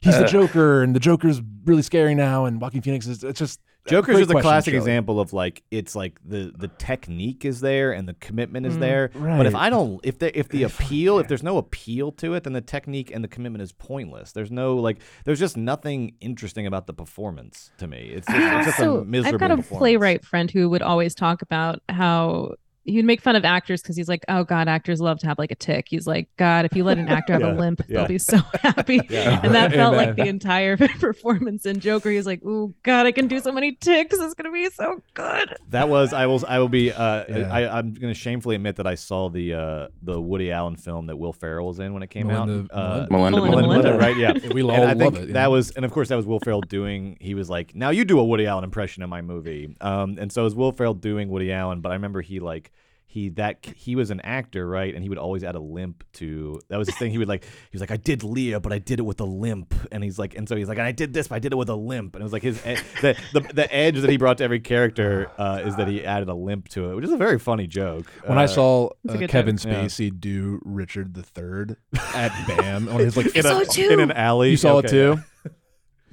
he's 0.00 0.16
the 0.18 0.24
Uh. 0.24 0.28
Joker, 0.28 0.82
and 0.82 0.94
the 0.94 1.00
Joker's 1.00 1.40
really 1.64 1.82
scary 1.82 2.14
now, 2.14 2.44
and 2.44 2.60
Joaquin 2.60 2.82
Phoenix 2.82 3.06
is 3.06 3.24
it's 3.24 3.38
just 3.38 3.60
Joker's 3.86 4.14
great 4.14 4.22
is 4.22 4.28
a 4.30 4.32
question, 4.32 4.42
classic 4.48 4.72
Shelley. 4.72 4.78
example 4.78 5.20
of 5.20 5.34
like 5.34 5.62
it's 5.70 5.94
like 5.94 6.18
the 6.24 6.50
the 6.56 6.68
technique 6.68 7.44
is 7.44 7.60
there 7.60 7.92
and 7.92 8.08
the 8.08 8.14
commitment 8.14 8.64
is 8.64 8.76
Mm, 8.76 8.80
there. 8.80 9.10
But 9.14 9.44
if. 9.44 9.54
I 9.54 9.68
don't, 9.68 10.00
if 10.02 10.18
the 10.18 10.36
if 10.38 10.48
the 10.48 10.62
appeal, 10.62 11.18
if 11.18 11.28
there's 11.28 11.42
no 11.42 11.58
appeal 11.58 12.10
to 12.12 12.32
it, 12.32 12.44
then 12.44 12.54
the 12.54 12.62
technique 12.62 13.10
and 13.14 13.22
the 13.22 13.28
commitment 13.28 13.60
is 13.60 13.72
pointless. 13.72 14.32
There's 14.32 14.50
no 14.50 14.76
like, 14.76 15.00
there's 15.26 15.38
just 15.38 15.58
nothing 15.58 16.14
interesting 16.22 16.66
about 16.66 16.86
the 16.86 16.94
performance 16.94 17.72
to 17.76 17.86
me. 17.86 18.10
It's 18.14 18.26
just, 18.26 18.38
it's 18.38 18.66
just 18.68 18.78
a 18.78 18.82
So 18.84 19.04
miserable. 19.04 19.34
I've 19.34 19.50
got 19.50 19.58
a 19.58 19.62
playwright 19.62 20.24
friend 20.24 20.50
who 20.50 20.70
would 20.70 20.80
always 20.80 21.14
talk 21.14 21.42
about 21.42 21.80
how 21.90 22.54
he 22.84 22.96
would 22.96 23.04
make 23.06 23.20
fun 23.22 23.34
of 23.34 23.44
actors 23.44 23.80
because 23.82 23.96
he's 23.96 24.08
like, 24.08 24.22
oh 24.28 24.44
God, 24.44 24.68
actors 24.68 25.00
love 25.00 25.18
to 25.20 25.26
have 25.26 25.38
like 25.38 25.50
a 25.50 25.54
tick. 25.54 25.86
He's 25.88 26.06
like, 26.06 26.28
God, 26.36 26.64
if 26.66 26.76
you 26.76 26.84
let 26.84 26.98
an 26.98 27.08
actor 27.08 27.32
have 27.32 27.40
Yeah, 27.42 27.52
a 27.52 27.56
limp, 27.56 27.80
yeah. 27.88 27.98
they'll 28.00 28.08
be 28.08 28.18
so 28.18 28.36
happy. 28.60 29.00
Yeah. 29.08 29.40
And 29.42 29.54
that 29.54 29.72
felt 29.72 29.96
like 29.96 30.16
the 30.16 30.26
entire 30.26 30.76
performance 30.98 31.64
in 31.66 31.80
Joker. 31.80 32.10
He's 32.10 32.26
like, 32.26 32.40
oh 32.44 32.74
God, 32.82 33.06
I 33.06 33.12
can 33.12 33.26
do 33.26 33.40
so 33.40 33.52
many 33.52 33.72
ticks. 33.72 34.16
It's 34.18 34.34
gonna 34.34 34.52
be 34.52 34.68
so 34.70 35.02
good. 35.14 35.56
That 35.70 35.88
was 35.88 36.12
I 36.12 36.26
will 36.26 36.42
I 36.46 36.58
will 36.58 36.68
be 36.68 36.92
uh 36.92 37.24
Yeah. 37.28 37.48
I 37.50 37.78
I'm 37.78 37.94
gonna 37.94 38.12
shamefully 38.14 38.56
admit 38.56 38.76
that 38.76 38.86
I 38.86 38.94
saw 38.96 39.28
the 39.30 39.54
uh 39.54 39.88
the 40.02 40.20
Woody 40.20 40.50
Allen 40.52 40.76
film 40.76 41.06
that 41.06 41.16
Will 41.16 41.32
Ferrell 41.32 41.66
was 41.68 41.78
in 41.78 41.94
when 41.94 42.02
it 42.02 42.10
came 42.10 42.26
Melinda- 42.26 42.74
out. 42.74 42.78
Uh, 42.78 43.06
Melinda, 43.10 43.38
Melinda, 43.40 43.56
Melinda. 43.62 43.82
Melinda. 43.92 43.98
right? 43.98 44.16
Yeah, 44.16 44.32
We 44.54 44.62
all 44.62 44.70
and 44.72 44.82
I 44.84 44.92
love 44.92 45.14
think 45.14 45.30
it, 45.30 45.32
that 45.32 45.40
yeah. 45.42 45.46
was, 45.46 45.70
and 45.70 45.84
of 45.84 45.90
course 45.92 46.08
that 46.10 46.16
was 46.16 46.26
Will 46.26 46.40
Ferrell 46.40 46.60
doing. 46.60 47.16
He 47.20 47.34
was 47.34 47.48
like, 47.48 47.74
"Now 47.74 47.90
you 47.90 48.04
do 48.04 48.18
a 48.18 48.24
Woody 48.24 48.46
Allen 48.46 48.64
impression 48.64 49.02
in 49.02 49.08
my 49.10 49.22
movie," 49.22 49.74
um, 49.80 50.16
and 50.20 50.30
so 50.30 50.42
it 50.42 50.44
was 50.44 50.54
Will 50.54 50.72
Ferrell 50.72 50.94
doing 50.94 51.28
Woody 51.28 51.50
Allen. 51.52 51.80
But 51.80 51.90
I 51.92 51.94
remember 51.94 52.20
he 52.20 52.40
like 52.40 52.70
he 53.14 53.28
that 53.30 53.64
he 53.76 53.94
was 53.94 54.10
an 54.10 54.20
actor, 54.22 54.66
right? 54.66 54.92
And 54.92 55.02
he 55.04 55.08
would 55.08 55.18
always 55.18 55.44
add 55.44 55.54
a 55.54 55.60
limp 55.60 56.02
to 56.14 56.60
that 56.68 56.76
was 56.76 56.88
his 56.88 56.96
thing. 56.98 57.12
He 57.12 57.18
would 57.18 57.28
like 57.28 57.44
he 57.44 57.50
was 57.72 57.80
like 57.80 57.92
I 57.92 57.96
did 57.96 58.24
Lear, 58.24 58.58
but 58.58 58.72
I 58.72 58.80
did 58.80 58.98
it 58.98 59.04
with 59.04 59.20
a 59.20 59.24
limp, 59.24 59.72
and 59.92 60.02
he's 60.02 60.18
like, 60.18 60.34
and 60.36 60.48
so 60.48 60.56
he's 60.56 60.66
like, 60.68 60.78
and 60.78 60.86
I 60.86 60.90
did 60.92 61.14
this, 61.14 61.28
but 61.28 61.36
I 61.36 61.38
did 61.38 61.52
it 61.52 61.56
with 61.56 61.68
a 61.68 61.76
limp, 61.76 62.16
and 62.16 62.22
it 62.22 62.24
was 62.24 62.32
like 62.32 62.42
his 62.42 62.58
e- 62.66 62.76
the 63.02 63.16
the, 63.32 63.40
the 63.40 63.72
edge 63.74 64.00
that 64.00 64.10
he 64.10 64.16
brought 64.16 64.38
to 64.38 64.44
every 64.44 64.58
character 64.60 65.30
uh, 65.38 65.62
is 65.64 65.76
that 65.76 65.86
he 65.86 66.04
added 66.04 66.28
a 66.28 66.34
limp 66.34 66.68
to 66.70 66.90
it, 66.90 66.96
which 66.96 67.04
is 67.04 67.12
a 67.12 67.16
very 67.16 67.38
funny 67.38 67.68
joke. 67.68 68.06
When 68.26 68.36
I 68.36 68.44
Uh, 68.44 68.48
saw 68.48 68.88
uh, 69.08 69.26
Kevin 69.28 69.56
joke. 69.56 69.72
Yeah. 69.72 69.84
Spacey 69.84 70.20
do 70.20 70.60
Richard 70.64 71.14
the 71.14 71.22
Third 71.22 71.76
at 72.16 72.32
BAM 72.48 72.88
on 72.88 72.98
his 72.98 73.16
like, 73.16 73.26
in, 73.36 73.46
a, 73.46 73.92
in 73.92 74.00
an 74.00 74.10
alley, 74.10 74.50
you 74.50 74.56
saw 74.56 74.78
Okay, 74.78 74.88
it 74.88 74.90
too. 74.90 75.18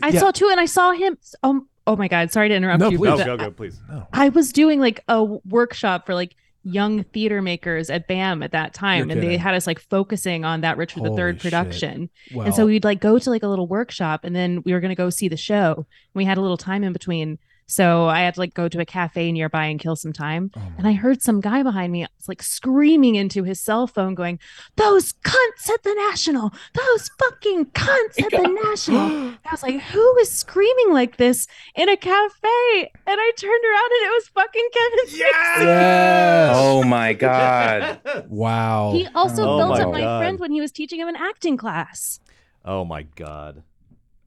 I 0.04 0.10
Yeah. 0.10 0.20
saw 0.20 0.32
too, 0.32 0.50
and 0.52 0.60
I 0.60 0.66
saw 0.66 0.92
him. 0.92 1.18
Oh, 1.42 1.66
oh 1.88 1.96
my 1.96 2.08
God! 2.08 2.32
Sorry 2.32 2.50
to 2.50 2.56
interrupt 2.56 2.80
No, 2.80 2.90
you. 2.90 2.98
please. 3.00 3.10
but 3.10 3.22
Oh, 3.22 3.26
go 3.26 3.38
go 3.38 3.52
please. 3.52 3.80
I 4.14 4.30
was 4.30 4.52
doing 4.52 4.80
like 4.80 5.00
a 5.08 5.24
workshop 5.24 6.06
for 6.06 6.14
like 6.14 6.36
young 6.64 7.04
theater 7.06 7.42
makers 7.42 7.90
at 7.90 8.08
BAM 8.08 8.44
at 8.44 8.52
that 8.52 8.74
time, 8.74 9.10
You're 9.10 9.18
and 9.18 9.28
they 9.28 9.38
had 9.38 9.56
us 9.56 9.66
like 9.66 9.80
focusing 9.80 10.46
on 10.46 10.62
that 10.62 10.78
Richard 10.78 11.00
Holy 11.06 11.22
III 11.22 11.34
production. 11.34 12.10
And 12.36 12.54
so 12.54 12.66
we'd 12.66 12.84
like 12.84 13.00
go 13.02 13.18
to 13.18 13.30
like 13.30 13.44
a 13.44 13.48
little 13.48 13.68
workshop 13.68 14.24
and 14.24 14.36
then 14.36 14.62
we 14.64 14.74
were 14.74 14.80
going 14.80 14.90
to 14.90 14.96
go 14.96 15.10
see 15.10 15.28
the 15.28 15.38
show. 15.38 15.74
And 15.76 15.86
We 16.14 16.26
had 16.26 16.38
a 16.38 16.42
little 16.42 16.58
time 16.58 16.84
in 16.84 16.94
between. 16.94 17.40
So 17.72 18.08
I 18.08 18.20
had 18.20 18.34
to 18.34 18.40
like 18.42 18.54
go 18.54 18.68
to 18.68 18.82
a 18.82 18.86
cafe 18.86 19.32
nearby 19.32 19.66
and 19.68 19.80
kill 19.80 19.96
some 19.96 20.12
time. 20.12 20.52
oh 20.58 20.62
And 20.78 20.86
I 20.88 20.92
heard 20.92 21.22
some 21.22 21.40
guy 21.40 21.64
behind 21.64 21.94
me 21.94 22.02
was 22.18 22.28
like 22.28 22.44
screaming 22.44 23.16
into 23.16 23.44
his 23.44 23.62
cell 23.62 23.88
phone, 23.88 24.14
going, 24.14 24.40
Those 24.76 25.14
cunts 25.24 25.70
at 25.74 25.82
the 25.84 25.94
National, 26.10 26.52
those 26.74 27.10
fucking 27.18 27.68
cunts 27.68 28.22
at 28.22 28.32
the 28.32 28.60
National. 28.66 29.00
And 29.00 29.38
I 29.46 29.52
was 29.52 29.64
like, 29.64 29.80
Who 29.80 30.18
is 30.18 30.30
screaming 30.30 30.92
like 30.94 31.16
this 31.16 31.48
in 31.76 31.88
a 31.88 31.96
cafe? 31.96 32.92
And 33.08 33.20
I 33.20 33.32
turned 33.38 33.64
around 33.66 33.92
and 33.92 34.06
it 34.06 34.14
was 34.16 34.28
fucking 34.28 34.68
Kevin 34.74 35.06
Spacey. 35.08 35.18
Yes. 35.18 36.56
Oh 36.58 36.84
my 36.84 37.14
god. 37.14 38.00
Wow. 38.28 38.92
He 38.94 39.08
also 39.16 39.44
Oh 39.48 39.58
built 39.58 39.70
my 39.72 39.82
up 39.84 39.92
my 39.92 40.20
friend 40.20 40.40
when 40.40 40.52
he 40.52 40.60
was 40.62 40.72
teaching 40.72 41.00
him 41.00 41.08
an 41.08 41.16
acting 41.16 41.56
class. 41.58 42.20
Oh 42.66 42.84
my 42.86 43.04
god. 43.04 43.64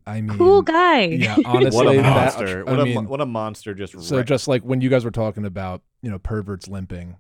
I 0.07 0.21
mean, 0.21 0.37
Cool 0.37 0.63
guy. 0.63 1.05
Yeah, 1.05 1.37
honestly, 1.47 1.85
What 1.87 1.97
a 1.97 2.03
monster. 2.03 2.61
I 2.69 2.71
what, 2.71 2.81
a, 2.81 2.85
mean, 2.85 2.95
mo- 2.95 3.03
what 3.11 3.21
a 3.21 3.27
monster 3.27 3.75
just 3.75 3.99
So 4.03 4.17
wrecked- 4.17 4.29
just 4.29 4.49
like 4.49 4.63
when 4.63 4.81
you 4.81 4.89
guys 4.91 5.05
were 5.05 5.11
talking 5.11 5.45
about, 5.45 5.83
you 6.03 6.11
know, 6.11 6.19
perverts 6.19 6.69
limping, 6.69 7.17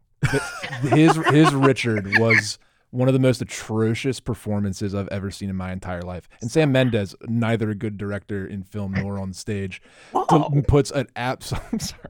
his 0.82 1.16
his 1.30 1.54
Richard 1.54 2.06
was 2.18 2.58
one 2.90 3.08
of 3.08 3.14
the 3.14 3.18
most 3.20 3.42
atrocious 3.42 4.20
performances 4.20 4.94
I've 4.94 5.08
ever 5.08 5.30
seen 5.30 5.50
in 5.50 5.56
my 5.56 5.72
entire 5.72 6.02
life. 6.02 6.28
And 6.40 6.50
Sam 6.50 6.70
Mendes, 6.72 7.14
neither 7.26 7.68
a 7.70 7.74
good 7.74 7.96
director 7.98 8.46
in 8.46 8.62
film 8.62 8.92
nor 8.92 9.18
on 9.18 9.32
stage, 9.32 9.82
to- 10.12 10.64
puts 10.68 10.90
an 10.90 11.08
abs. 11.16 11.52
I'm 11.72 11.78
sorry, 11.80 12.02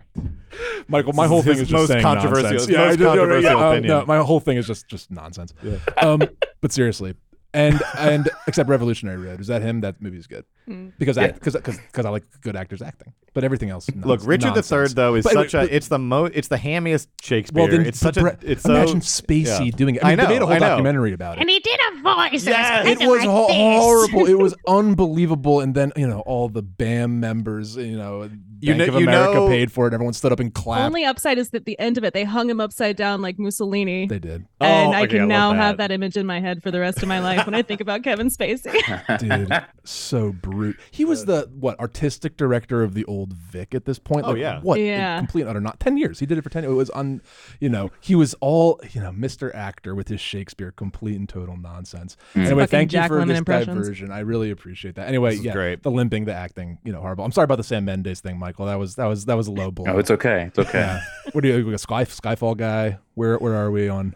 Michael. 0.88 1.12
My 1.12 1.26
whole 1.26 1.42
thing 1.42 1.52
is 1.52 1.60
just 1.60 1.72
most 1.72 1.88
saying 1.88 2.02
controversial- 2.02 2.50
nonsense. 2.50 2.66
his 2.66 2.76
most 2.76 2.86
I 2.86 2.90
just- 2.96 3.04
controversial 3.04 3.58
um, 3.60 3.82
no, 3.82 4.04
my 4.06 4.18
whole 4.18 4.40
thing 4.40 4.56
is 4.56 4.66
just 4.66 4.88
just 4.88 5.10
nonsense. 5.10 5.54
Um, 5.98 6.22
but 6.60 6.72
seriously. 6.72 7.14
And 7.56 7.80
and 7.96 8.28
except 8.48 8.68
Revolutionary 8.68 9.16
Road, 9.18 9.40
is 9.40 9.46
that 9.46 9.62
him? 9.62 9.80
That 9.82 10.02
movie's 10.02 10.26
good 10.26 10.44
Mm. 10.68 10.92
because 10.98 11.16
Yeah. 11.16 11.32
because 11.32 11.54
because 11.56 12.06
I 12.06 12.08
like 12.10 12.24
good 12.40 12.56
actors 12.56 12.80
acting. 12.82 13.12
But 13.34 13.42
everything 13.42 13.68
else, 13.68 13.90
Look, 13.96 14.20
Richard 14.24 14.54
nonsense. 14.54 14.92
III 14.92 14.94
though 14.94 15.14
is 15.16 15.24
But 15.24 15.32
anyway, 15.32 15.48
such 15.48 15.54
a 15.70 15.74
it's 15.76 15.88
the 15.88 15.98
mo 15.98 16.26
it's 16.26 16.46
the 16.48 16.56
hammiest 16.56 17.08
Shakespeare. 17.20 17.62
well, 17.62 17.70
then 17.70 17.84
it's 17.84 17.98
such 17.98 18.16
a 18.16 18.20
Brett- 18.20 18.38
it's 18.42 18.62
so 18.62 18.72
imagine 18.74 19.00
Spacey 19.00 19.66
yeah. 19.66 19.70
doing 19.76 19.96
it. 19.96 20.04
I 20.04 20.06
I 20.06 20.10
mean, 20.10 20.18
know, 20.18 20.24
they 20.26 20.34
made 20.34 20.42
a 20.42 20.46
whole 20.46 20.58
documentary 20.60 21.12
about 21.12 21.36
it. 21.36 21.40
And 21.40 21.50
he 21.50 21.58
did 21.58 21.80
a 21.92 22.00
voice. 22.02 22.46
Yeah, 22.46 22.86
it 22.86 22.98
was 23.00 23.24
ho- 23.24 23.48
horrible. 23.52 24.26
it 24.26 24.38
was 24.38 24.54
unbelievable. 24.68 25.60
And 25.60 25.74
then 25.74 25.92
you 25.96 26.06
know 26.06 26.20
all 26.20 26.48
the 26.48 26.62
BAM 26.62 27.18
members, 27.20 27.76
you 27.76 27.96
know, 27.98 28.30
You 28.60 28.74
Bank 28.76 28.78
know- 28.78 28.94
of 28.94 29.00
you 29.02 29.08
America 29.08 29.34
know- 29.34 29.48
paid 29.48 29.72
for 29.72 29.84
it. 29.84 29.88
And 29.88 29.94
everyone 29.94 30.14
stood 30.14 30.30
up 30.32 30.38
and 30.40 30.54
clapped. 30.54 30.84
Only 30.86 31.04
upside 31.04 31.36
is 31.38 31.50
that 31.50 31.64
the 31.66 31.78
end 31.80 31.98
of 31.98 32.04
it, 32.04 32.14
they 32.14 32.24
hung 32.24 32.48
him 32.48 32.60
upside 32.60 32.96
down 32.96 33.20
like 33.20 33.38
Mussolini. 33.38 34.06
they 34.06 34.18
did, 34.20 34.32
and 34.32 34.46
Oh, 34.60 34.66
I 34.66 34.86
okay, 34.88 34.96
I 35.02 35.06
can 35.06 35.18
love 35.20 35.28
now 35.28 35.52
have 35.54 35.76
that. 35.78 35.88
that 35.88 35.94
image 35.94 36.16
in 36.16 36.24
my 36.24 36.40
head 36.40 36.62
for 36.62 36.70
the 36.70 36.78
rest 36.80 37.02
of 37.02 37.08
my 37.08 37.18
life 37.18 37.44
when 37.46 37.54
I 37.54 37.62
think 37.62 37.80
about 37.80 38.02
Kevin 38.04 38.28
Spacey. 38.28 38.72
dude. 39.18 39.52
so 39.84 40.32
brute. 40.54 40.76
He 40.90 41.04
was 41.04 41.24
the 41.26 41.50
what 41.58 41.78
artistic 41.80 42.36
director 42.36 42.82
of 42.82 42.94
the 42.94 43.04
old 43.04 43.32
Vic 43.32 43.74
at 43.74 43.84
this 43.84 43.98
point. 43.98 44.24
Oh, 44.26 44.30
Like, 44.30 44.38
yeah. 44.38 44.60
what? 44.60 44.80
Yeah. 44.80 45.18
complete 45.18 45.42
and 45.42 45.50
utter 45.50 45.60
not 45.60 45.80
ten 45.80 45.96
years. 45.96 46.18
He 46.20 46.26
did 46.26 46.38
it 46.38 46.42
for 46.42 46.50
ten. 46.50 46.64
It 46.64 46.68
was 46.68 46.90
on. 46.90 47.20
You 47.60 47.68
know, 47.68 47.90
he 48.00 48.14
was 48.14 48.34
all 48.40 48.80
you 48.92 49.00
know, 49.00 49.10
Mr. 49.10 49.54
Actor 49.54 49.94
with 49.94 50.08
his 50.08 50.20
Shakespeare, 50.20 50.70
complete 50.72 51.16
and 51.18 51.28
total 51.28 51.56
nonsense. 51.56 52.16
Anyway, 52.34 52.50
Fucking 52.62 52.66
thank 52.68 52.90
Jack 52.90 53.10
you 53.10 53.16
for 53.16 53.22
Lemmon 53.22 53.28
this 53.28 53.38
impressions. 53.38 53.76
diversion. 53.76 54.10
I 54.10 54.20
really 54.20 54.50
appreciate 54.50 54.94
that. 54.96 55.08
Anyway, 55.08 55.36
yeah, 55.36 55.52
great. 55.52 55.82
the 55.82 55.90
limping, 55.90 56.24
the 56.24 56.34
acting, 56.34 56.78
you 56.84 56.92
know, 56.92 57.00
horrible. 57.00 57.24
I'm 57.24 57.32
sorry 57.32 57.44
about 57.44 57.56
the 57.58 57.64
Sam 57.64 57.84
Mendes 57.84 58.20
thing, 58.20 58.38
Michael. 58.38 58.66
That 58.66 58.78
was 58.78 58.94
that 58.96 59.06
was 59.06 59.24
that 59.26 59.36
was 59.36 59.48
a 59.48 59.52
low 59.52 59.70
blow. 59.70 59.86
No, 59.92 59.98
it's 59.98 60.10
okay. 60.10 60.44
It's 60.48 60.58
okay. 60.58 60.78
Yeah. 60.80 61.00
What 61.32 61.40
do 61.42 61.48
you? 61.48 61.64
We 61.64 61.70
got 61.70 61.80
Sky 61.80 62.04
Skyfall 62.04 62.56
guy. 62.56 62.98
Where 63.14 63.36
where 63.38 63.54
are 63.54 63.70
we 63.70 63.88
on? 63.88 64.14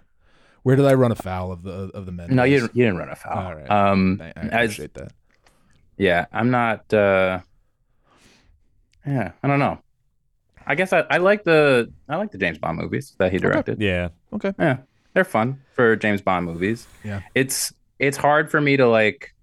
Where 0.64 0.76
did 0.76 0.84
I 0.86 0.94
run 0.94 1.12
afoul 1.12 1.52
of 1.52 1.62
the 1.62 1.90
of 1.94 2.04
the 2.04 2.12
Mendes? 2.12 2.34
No, 2.36 2.42
you 2.44 2.60
didn't, 2.60 2.76
you 2.76 2.84
didn't 2.84 2.98
run 2.98 3.08
afoul. 3.08 3.38
All 3.38 3.54
right. 3.54 3.70
Um, 3.70 4.20
I, 4.20 4.26
I 4.26 4.30
as- 4.42 4.72
appreciate 4.72 4.94
that. 4.94 5.12
Yeah, 5.98 6.26
I'm 6.32 6.50
not. 6.50 6.92
uh 6.94 7.40
Yeah, 9.06 9.32
I 9.42 9.48
don't 9.48 9.58
know. 9.58 9.78
I 10.66 10.74
guess 10.74 10.92
I, 10.92 11.00
I 11.10 11.16
like 11.18 11.44
the 11.44 11.90
I 12.08 12.16
like 12.16 12.30
the 12.30 12.38
James 12.38 12.58
Bond 12.58 12.78
movies 12.78 13.14
that 13.18 13.32
he 13.32 13.38
directed. 13.38 13.80
Yeah. 13.80 14.08
Okay. 14.32 14.52
Yeah, 14.58 14.78
they're 15.14 15.24
fun 15.24 15.60
for 15.72 15.96
James 15.96 16.20
Bond 16.20 16.44
movies. 16.46 16.86
Yeah. 17.04 17.22
It's 17.34 17.72
it's 17.98 18.16
hard 18.16 18.50
for 18.50 18.60
me 18.60 18.76
to 18.76 18.86
like. 18.86 19.34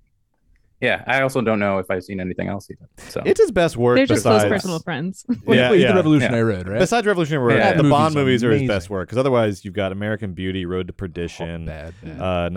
Yeah, 0.81 1.03
I 1.07 1.21
also 1.21 1.41
don't 1.41 1.59
know 1.59 1.77
if 1.79 1.89
I've 1.89 2.03
seen 2.03 2.19
anything 2.19 2.47
else 2.49 2.69
either. 2.69 2.87
So 3.09 3.21
It's 3.25 3.39
his 3.39 3.51
best 3.51 3.77
work 3.77 3.95
They're 3.95 4.05
just 4.05 4.19
besides 4.25 4.43
close 4.43 4.51
personal 4.51 4.79
friends. 4.79 5.25
Well, 5.45 5.57
Yeah, 5.57 5.69
he 5.71 5.77
did 5.77 5.83
yeah. 5.83 5.93
Revolutionary 5.95 6.43
Road, 6.43 6.67
right? 6.67 6.79
Besides 6.79 7.07
Revolutionary 7.07 7.45
Road, 7.45 7.57
Yeah. 7.57 7.73
the 7.73 7.83
That 7.83 7.89
Bond 7.89 8.13
movie's 8.15 8.43
movies 8.43 8.43
are 8.43 8.51
his 8.61 8.67
best 8.67 8.89
work 8.89 9.07
because 9.07 9.17
otherwise 9.17 9.63
you've 9.63 9.73
got 9.73 9.91
American 9.93 10.33
Beauty, 10.33 10.65
Road 10.65 10.87
to 10.87 10.93
Perdition, 10.93 11.63
Oh, 11.63 11.65
bad, 11.67 11.93
bad. 12.03 12.21
uh, 12.21 12.49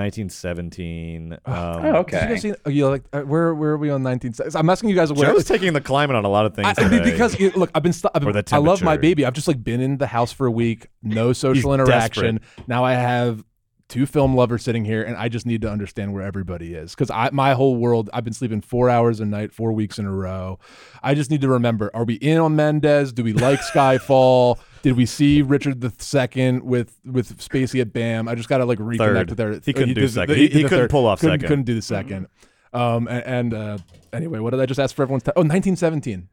1917. 0.43 1.33
Um, 1.33 1.39
Oh, 1.47 1.75
Did 1.81 1.85
you 1.85 1.95
okay. 1.99 2.19
guys 2.29 2.43
see, 2.43 2.55
oh, 2.67 2.71
you 2.71 2.89
like 2.89 3.05
uh, 3.13 3.21
where 3.23 3.55
where 3.55 3.71
are 3.71 3.77
we 3.79 3.91
on 3.91 4.03
19? 4.03 4.35
I'm 4.55 4.69
asking 4.71 4.91
you 4.91 4.97
guys 4.97 5.13
where. 5.13 5.31
Joe's 5.33 5.45
taking 5.45 5.73
the 5.73 5.81
climate 5.81 6.17
on 6.17 6.25
a 6.25 6.29
lot 6.29 6.47
of 6.47 6.55
things. 6.55 6.69
I, 6.79 6.85
I 6.85 6.89
mean, 6.89 7.03
because 7.05 7.39
you- 7.39 7.51
look, 7.55 7.71
I've 7.75 7.83
been, 7.83 7.93
stu- 7.93 8.09
I've 8.15 8.23
been 8.23 8.43
I 8.53 8.57
love 8.59 8.83
my 8.83 8.97
baby. 8.97 9.25
I've 9.25 9.33
just 9.35 9.49
like 9.49 9.63
been 9.63 9.81
in 9.81 9.99
the 9.99 10.07
house 10.07 10.33
for 10.33 10.47
a 10.47 10.51
week, 10.51 10.89
no 11.03 11.33
social 11.33 11.73
He's 11.73 11.81
interaction. 11.81 12.41
Now 12.67 12.85
I 12.85 12.95
have 12.95 13.45
two 13.89 14.05
film 14.07 14.35
lovers 14.35 14.63
sitting 14.63 14.85
here, 14.85 15.03
and 15.03 15.17
I 15.17 15.29
just 15.29 15.47
need 15.47 15.63
to 15.63 15.71
understand 15.71 16.13
where 16.13 16.23
everybody 16.23 16.75
is 16.75 16.95
because 16.95 17.11
I 17.11 17.31
my 17.33 17.55
whole 17.55 17.77
world. 17.77 18.11
I've 18.13 18.25
been 18.25 18.33
sleeping 18.33 18.61
four 18.61 18.91
hours 18.91 19.21
a 19.21 19.25
night, 19.25 19.53
four 19.53 19.73
weeks 19.73 19.99
in 19.99 20.07
a 20.07 20.13
row. 20.13 20.59
I 21.03 21.15
just 21.15 21.31
need 21.31 21.41
to 21.41 21.49
remember: 21.49 21.91
Are 21.95 22.05
we 22.05 22.15
in 22.15 22.39
on 22.39 22.55
Mendes? 22.57 23.13
Do 23.13 23.25
we 23.25 23.33
like 23.33 23.61
Skyfall? 23.73 24.59
Did 24.83 24.97
we 24.97 25.07
see 25.07 25.43
Richard 25.43 25.81
the 25.81 25.93
Second 25.99 26.63
with 26.65 26.97
with 27.05 27.39
Spacey 27.39 27.81
at 27.81 27.93
Bam? 27.93 28.29
I 28.29 28.35
just 28.35 28.49
got 28.49 28.59
to 28.59 28.65
like 28.65 28.79
reconnect 28.79 28.99
Third. 28.99 29.29
with 29.31 29.39
their. 29.39 29.53
He 29.65 29.73
couldn't 29.73 29.89
do 29.89 29.95
did 29.95 30.05
the- 30.05 30.09
second. 30.13 30.35
did 30.37 30.39
He- 30.53 30.59
he 30.59 30.63
the 30.63 30.69
couldn't 30.69 30.85
third. 30.85 30.91
pull 30.91 31.07
off 31.07 31.21
couldn't, 31.21 31.35
second. 31.41 31.49
Couldn't 31.49 31.65
do 31.65 31.75
the 31.75 31.83
second. 31.83 32.27
Um, 32.75 33.09
a- 33.09 33.27
and, 33.27 33.55
uh, 33.55 33.79
anyway, 34.13 34.41
what 34.41 34.51
did 34.51 34.61
I 34.61 34.67
just 34.67 34.79
ask 34.79 34.95
for 34.95 35.03
everyone's 35.03 35.23
time? 35.23 35.33
Oh, 35.37 35.41
1917. 35.41 36.29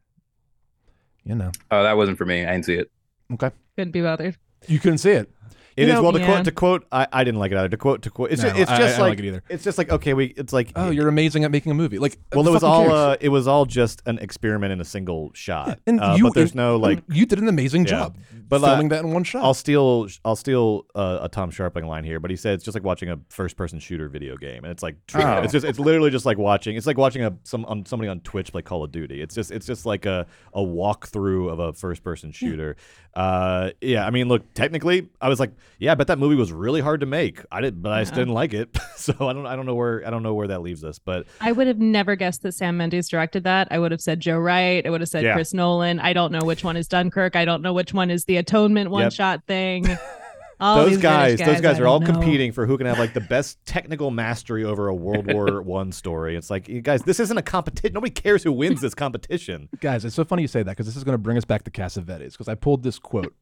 You 1.24 1.36
know. 1.36 1.52
oh, 1.72 1.82
that 1.84 1.98
wasn't 1.98 2.18
for 2.18 2.26
me. 2.26 2.46
I 2.46 2.52
didn't 2.52 2.66
see 2.66 2.76
it. 2.76 2.92
Okay. 3.34 3.50
Couldn't 3.78 3.92
be 3.92 4.02
bothered. 4.02 4.38
You 4.68 4.80
couldn't 4.80 5.00
see 5.00 5.12
it. 5.12 5.32
It 5.78 5.90
is 5.90 5.94
know, 5.96 6.04
well 6.04 6.14
to 6.14 6.20
yeah. 6.20 6.26
quote 6.26 6.46
to 6.46 6.52
quote. 6.52 6.86
I, 6.92 7.06
I 7.12 7.24
didn't 7.26 7.40
like 7.40 7.52
it 7.52 7.58
either. 7.58 7.68
To 7.70 7.78
quote 7.78 8.02
to 8.04 8.10
quote. 8.10 8.32
It's 8.32 8.42
No, 8.42 8.50
just, 8.50 8.62
it's 8.62 8.72
I- 8.72 8.78
just 8.78 8.96
I 8.96 8.98
don't 8.98 9.00
like, 9.02 9.10
like 9.12 9.20
it 9.20 9.28
either. 9.28 9.44
It's 9.50 9.64
just 9.64 9.78
like 9.78 9.90
okay, 9.92 10.14
we. 10.14 10.26
It's 10.28 10.54
like 10.54 10.72
Oh, 10.76 10.90
you're 10.90 11.08
amazing 11.10 11.44
at 11.44 11.52
making 11.52 11.72
a 11.72 11.76
movie. 11.76 12.00
Like, 12.00 12.18
well, 12.34 12.44
who 12.44 12.50
it 12.52 12.54
was 12.54 12.62
fucking 12.62 12.74
all 12.74 12.82
cares? 12.84 12.94
uh, 12.94 13.18
it 13.20 13.30
was 13.30 13.48
all 13.48 13.66
just 13.66 14.02
an 14.06 14.18
experiment 14.20 14.72
in 14.72 14.80
a 14.80 14.86
single 14.86 15.32
shot. 15.34 15.80
and 15.88 16.00
uh, 16.00 16.16
you, 16.18 16.24
but 16.26 16.34
there's 16.34 16.52
and- 16.52 16.58
no 16.58 16.78
like. 16.78 17.04
you 17.10 17.26
did 17.26 17.40
an 17.40 17.48
amazing 17.50 17.82
Yeah. 17.84 17.90
job, 17.90 18.18
But, 18.48 18.64
uh, 18.64 18.68
filming 18.68 18.90
that 18.90 19.04
in 19.04 19.12
one 19.12 19.24
shot. 19.26 19.44
I'll 19.44 19.54
steal 19.54 20.08
I'll 20.24 20.36
steal 20.38 20.86
uh, 20.96 21.20
a 21.24 21.30
Tom 21.30 21.52
Scharpling 21.52 21.88
line 21.88 22.04
here, 22.06 22.20
but 22.22 22.32
he 22.32 22.38
said 22.38 22.54
it's 22.54 22.64
just 22.64 22.76
like 22.76 22.84
watching 22.84 23.10
a 23.10 23.20
first 23.30 23.58
person 23.58 23.80
shooter 23.80 24.08
video 24.08 24.38
game, 24.38 24.64
and 24.64 24.72
it's 24.72 24.82
like 24.84 24.96
true. 25.08 25.22
Oh. 25.24 25.42
It's 25.42 25.52
just 25.52 25.66
it's 25.66 25.80
literally 25.80 26.10
just 26.10 26.26
like 26.26 26.38
watching. 26.38 26.78
It's 26.78 26.88
like 26.88 26.98
watching 26.98 27.24
a 27.24 27.34
some 27.44 27.66
on 27.66 27.86
somebody 27.86 28.08
on 28.10 28.22
Twitch 28.22 28.52
play 28.54 28.62
Call 28.62 28.84
of 28.84 28.92
Duty. 28.94 29.22
It's 29.22 29.36
just 29.36 29.52
it's 29.52 29.66
just 29.66 29.86
like 29.86 30.06
a 30.06 30.26
a 30.54 30.62
walkthrough 30.62 31.52
of 31.52 31.60
a 31.60 31.74
first 31.74 32.02
person 32.04 32.32
shooter. 32.32 32.78
Uh, 33.16 33.72
yeah, 33.80 34.06
I 34.06 34.10
mean, 34.10 34.28
look, 34.28 34.54
technically, 34.54 35.08
I 35.22 35.30
was 35.30 35.40
like, 35.40 35.52
yeah, 35.80 35.94
I 35.94 35.96
bet 35.96 36.08
that 36.08 36.20
movie 36.20 36.36
was 36.36 36.52
really 36.52 36.82
hard 36.82 37.00
to 37.00 37.06
make. 37.06 37.40
I 37.50 37.62
did, 37.62 37.82
but 37.82 37.94
I 37.94 38.02
just 38.02 38.14
didn't 38.14 38.34
like 38.34 38.54
it. 38.54 38.78
so 38.98 39.14
I 39.22 39.32
don't 39.32 39.46
I 39.46 39.56
don't 39.56 39.66
know 39.66 39.76
where 39.76 40.06
I 40.06 40.10
don't 40.10 40.22
know 40.22 40.34
where 40.34 40.48
that 40.48 40.62
leaves 40.62 40.84
us, 40.84 41.00
but 41.00 41.26
I 41.40 41.54
would 41.54 41.68
have 41.68 41.80
never 41.80 42.18
guessed 42.18 42.44
that 42.44 42.52
Sam 42.54 42.76
Mendes 42.76 43.08
directed 43.08 43.46
that. 43.46 43.70
I 43.72 43.80
would 43.80 43.92
have 43.92 44.02
said 44.02 44.20
Joe 44.20 44.38
Wright. 44.38 44.86
I 44.86 44.90
would 44.90 45.00
have 45.02 45.10
said 45.10 45.24
Yeah. 45.24 45.34
Chris 45.34 45.54
Nolan. 45.54 46.00
I 46.00 46.12
don't 46.12 46.32
know 46.34 46.44
which 46.44 46.64
one 46.64 46.76
is 46.76 46.88
Dunkirk. 46.90 47.38
I 47.38 47.46
don't 47.46 47.62
know 47.62 47.74
which 47.74 47.94
one 47.94 48.12
is 48.12 48.26
the 48.26 48.36
Atonement 48.38 48.92
one 48.92 49.10
shot 49.12 49.44
thing. 49.48 49.88
All 50.60 50.78
those 50.78 50.92
these 50.92 51.00
British 51.00 51.40
guys, 51.40 51.48
those 51.48 51.62
guys 51.62 51.80
I 51.80 51.84
are 51.84 51.88
all 51.88 52.00
know. 52.00 52.06
competing 52.06 52.52
for 52.52 52.66
who 52.66 52.78
can 52.78 52.88
have 52.88 53.00
like 53.00 53.14
the 53.14 53.22
best 53.22 53.64
technical 53.66 54.12
mastery 54.12 54.64
over 54.64 54.88
a 54.88 54.96
World 54.96 55.32
War 55.32 55.62
One 55.66 55.92
story. 55.92 56.36
It's 56.36 56.50
like, 56.50 56.70
you 56.70 56.82
guys, 56.82 57.04
this 57.04 57.20
isn't 57.20 57.38
a 57.38 57.42
competition. 57.42 57.94
Nobody 57.94 58.12
cares 58.12 58.44
who 58.44 58.52
wins 58.52 58.82
this 58.82 58.94
competition. 58.94 59.70
Guys, 59.80 60.06
it's 60.06 60.16
so 60.16 60.24
funny 60.24 60.44
you 60.44 60.48
say 60.48 60.64
that 60.64 60.72
because 60.72 60.86
this 60.86 60.96
is 60.96 61.04
going 61.04 61.14
to 61.14 61.20
bring 61.20 61.38
us 61.38 61.46
back 61.46 61.64
to 61.64 61.72
Cassavetes 61.72 62.32
because 62.32 62.48
I 62.48 62.56
pulled 62.56 62.84
this 62.84 63.00
quote 63.00 63.34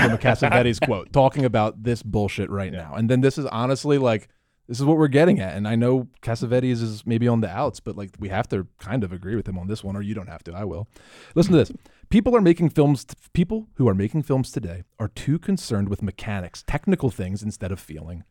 from 0.00 0.12
a 0.12 0.18
Cassavetes 0.18 0.80
quote 0.84 1.12
talking 1.12 1.44
about 1.44 1.82
this 1.82 2.02
bullshit 2.02 2.50
right 2.50 2.72
now. 2.72 2.94
And 2.94 3.08
then 3.08 3.20
this 3.20 3.38
is 3.38 3.46
honestly 3.46 3.98
like, 3.98 4.28
This 4.68 4.78
is 4.78 4.84
what 4.84 4.96
we're 4.96 5.08
getting 5.08 5.38
at. 5.40 5.54
And 5.54 5.66
I 5.68 5.76
know 5.76 6.08
Cassavetes 6.22 6.82
is 6.82 7.06
maybe 7.06 7.28
on 7.28 7.40
the 7.40 7.48
outs, 7.48 7.80
but 7.80 7.96
like 7.96 8.10
we 8.18 8.28
have 8.28 8.48
to 8.48 8.66
kind 8.78 9.04
of 9.04 9.12
agree 9.12 9.36
with 9.36 9.48
him 9.48 9.58
on 9.58 9.68
this 9.68 9.84
one, 9.84 9.96
or 9.96 10.02
you 10.02 10.14
don't 10.14 10.28
have 10.28 10.42
to. 10.44 10.52
I 10.52 10.64
will. 10.64 10.88
Listen 11.34 11.52
to 11.52 11.58
this. 11.58 11.72
People 12.08 12.36
are 12.36 12.40
making 12.40 12.70
films. 12.70 13.06
People 13.32 13.68
who 13.74 13.88
are 13.88 13.94
making 13.94 14.22
films 14.22 14.50
today 14.50 14.84
are 14.98 15.08
too 15.08 15.38
concerned 15.38 15.88
with 15.88 16.02
mechanics, 16.02 16.64
technical 16.66 17.10
things 17.10 17.42
instead 17.42 17.72
of 17.72 17.80
feeling. 17.80 18.24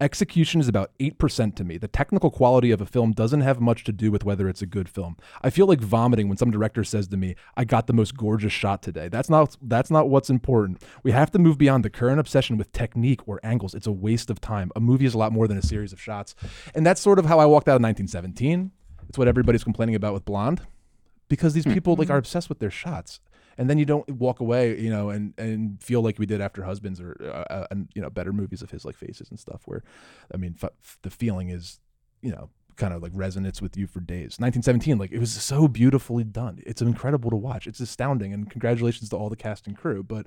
Execution 0.00 0.60
is 0.60 0.68
about 0.68 0.90
8% 0.98 1.54
to 1.56 1.64
me. 1.64 1.78
The 1.78 1.88
technical 1.88 2.30
quality 2.30 2.70
of 2.70 2.80
a 2.80 2.86
film 2.86 3.12
doesn't 3.12 3.40
have 3.40 3.60
much 3.60 3.84
to 3.84 3.92
do 3.92 4.10
with 4.10 4.24
whether 4.24 4.48
it's 4.48 4.62
a 4.62 4.66
good 4.66 4.88
film. 4.88 5.16
I 5.42 5.50
feel 5.50 5.66
like 5.66 5.80
vomiting 5.80 6.28
when 6.28 6.36
some 6.36 6.50
director 6.50 6.84
says 6.84 7.08
to 7.08 7.16
me, 7.16 7.34
"I 7.56 7.64
got 7.64 7.86
the 7.86 7.92
most 7.92 8.16
gorgeous 8.16 8.52
shot 8.52 8.82
today." 8.82 9.08
That's 9.08 9.30
not 9.30 9.56
that's 9.62 9.90
not 9.90 10.08
what's 10.08 10.30
important. 10.30 10.82
We 11.02 11.12
have 11.12 11.30
to 11.32 11.38
move 11.38 11.58
beyond 11.58 11.84
the 11.84 11.90
current 11.90 12.20
obsession 12.20 12.56
with 12.56 12.72
technique 12.72 13.26
or 13.26 13.40
angles. 13.42 13.74
It's 13.74 13.86
a 13.86 13.92
waste 13.92 14.30
of 14.30 14.40
time. 14.40 14.70
A 14.76 14.80
movie 14.80 15.06
is 15.06 15.14
a 15.14 15.18
lot 15.18 15.32
more 15.32 15.48
than 15.48 15.58
a 15.58 15.62
series 15.62 15.92
of 15.92 16.00
shots. 16.00 16.34
And 16.74 16.86
that's 16.86 17.00
sort 17.00 17.18
of 17.18 17.26
how 17.26 17.38
I 17.38 17.46
walked 17.46 17.68
out 17.68 17.76
of 17.76 17.82
1917. 17.82 18.70
It's 19.08 19.18
what 19.18 19.28
everybody's 19.28 19.64
complaining 19.64 19.94
about 19.94 20.14
with 20.14 20.24
Blonde 20.24 20.62
because 21.28 21.54
these 21.54 21.64
hmm. 21.64 21.72
people 21.72 21.94
like 21.96 22.10
are 22.10 22.18
obsessed 22.18 22.48
with 22.48 22.58
their 22.58 22.70
shots 22.70 23.20
and 23.58 23.68
then 23.68 23.76
you 23.78 23.84
don't 23.84 24.08
walk 24.10 24.40
away 24.40 24.78
you 24.80 24.88
know 24.88 25.10
and 25.10 25.34
and 25.38 25.82
feel 25.82 26.00
like 26.00 26.18
we 26.18 26.24
did 26.26 26.40
after 26.40 26.62
husbands 26.62 27.00
or 27.00 27.16
uh, 27.22 27.52
uh, 27.52 27.66
and 27.70 27.88
you 27.94 28.00
know 28.00 28.08
better 28.08 28.32
movies 28.32 28.62
of 28.62 28.70
his 28.70 28.84
like 28.84 28.96
faces 28.96 29.28
and 29.30 29.38
stuff 29.38 29.62
where 29.66 29.82
i 30.32 30.36
mean 30.36 30.54
f- 30.62 30.98
the 31.02 31.10
feeling 31.10 31.48
is 31.50 31.80
you 32.22 32.30
know 32.30 32.48
kind 32.76 32.94
of 32.94 33.02
like 33.02 33.12
resonates 33.12 33.60
with 33.60 33.76
you 33.76 33.88
for 33.88 33.98
days. 33.98 34.38
1917 34.38 34.98
like 34.98 35.10
it 35.10 35.18
was 35.18 35.32
so 35.32 35.66
beautifully 35.66 36.22
done. 36.22 36.62
It's 36.64 36.80
incredible 36.80 37.28
to 37.28 37.36
watch. 37.36 37.66
It's 37.66 37.80
astounding 37.80 38.32
and 38.32 38.48
congratulations 38.48 39.10
to 39.10 39.16
all 39.16 39.28
the 39.28 39.34
cast 39.34 39.66
and 39.66 39.76
crew 39.76 40.04
but 40.04 40.26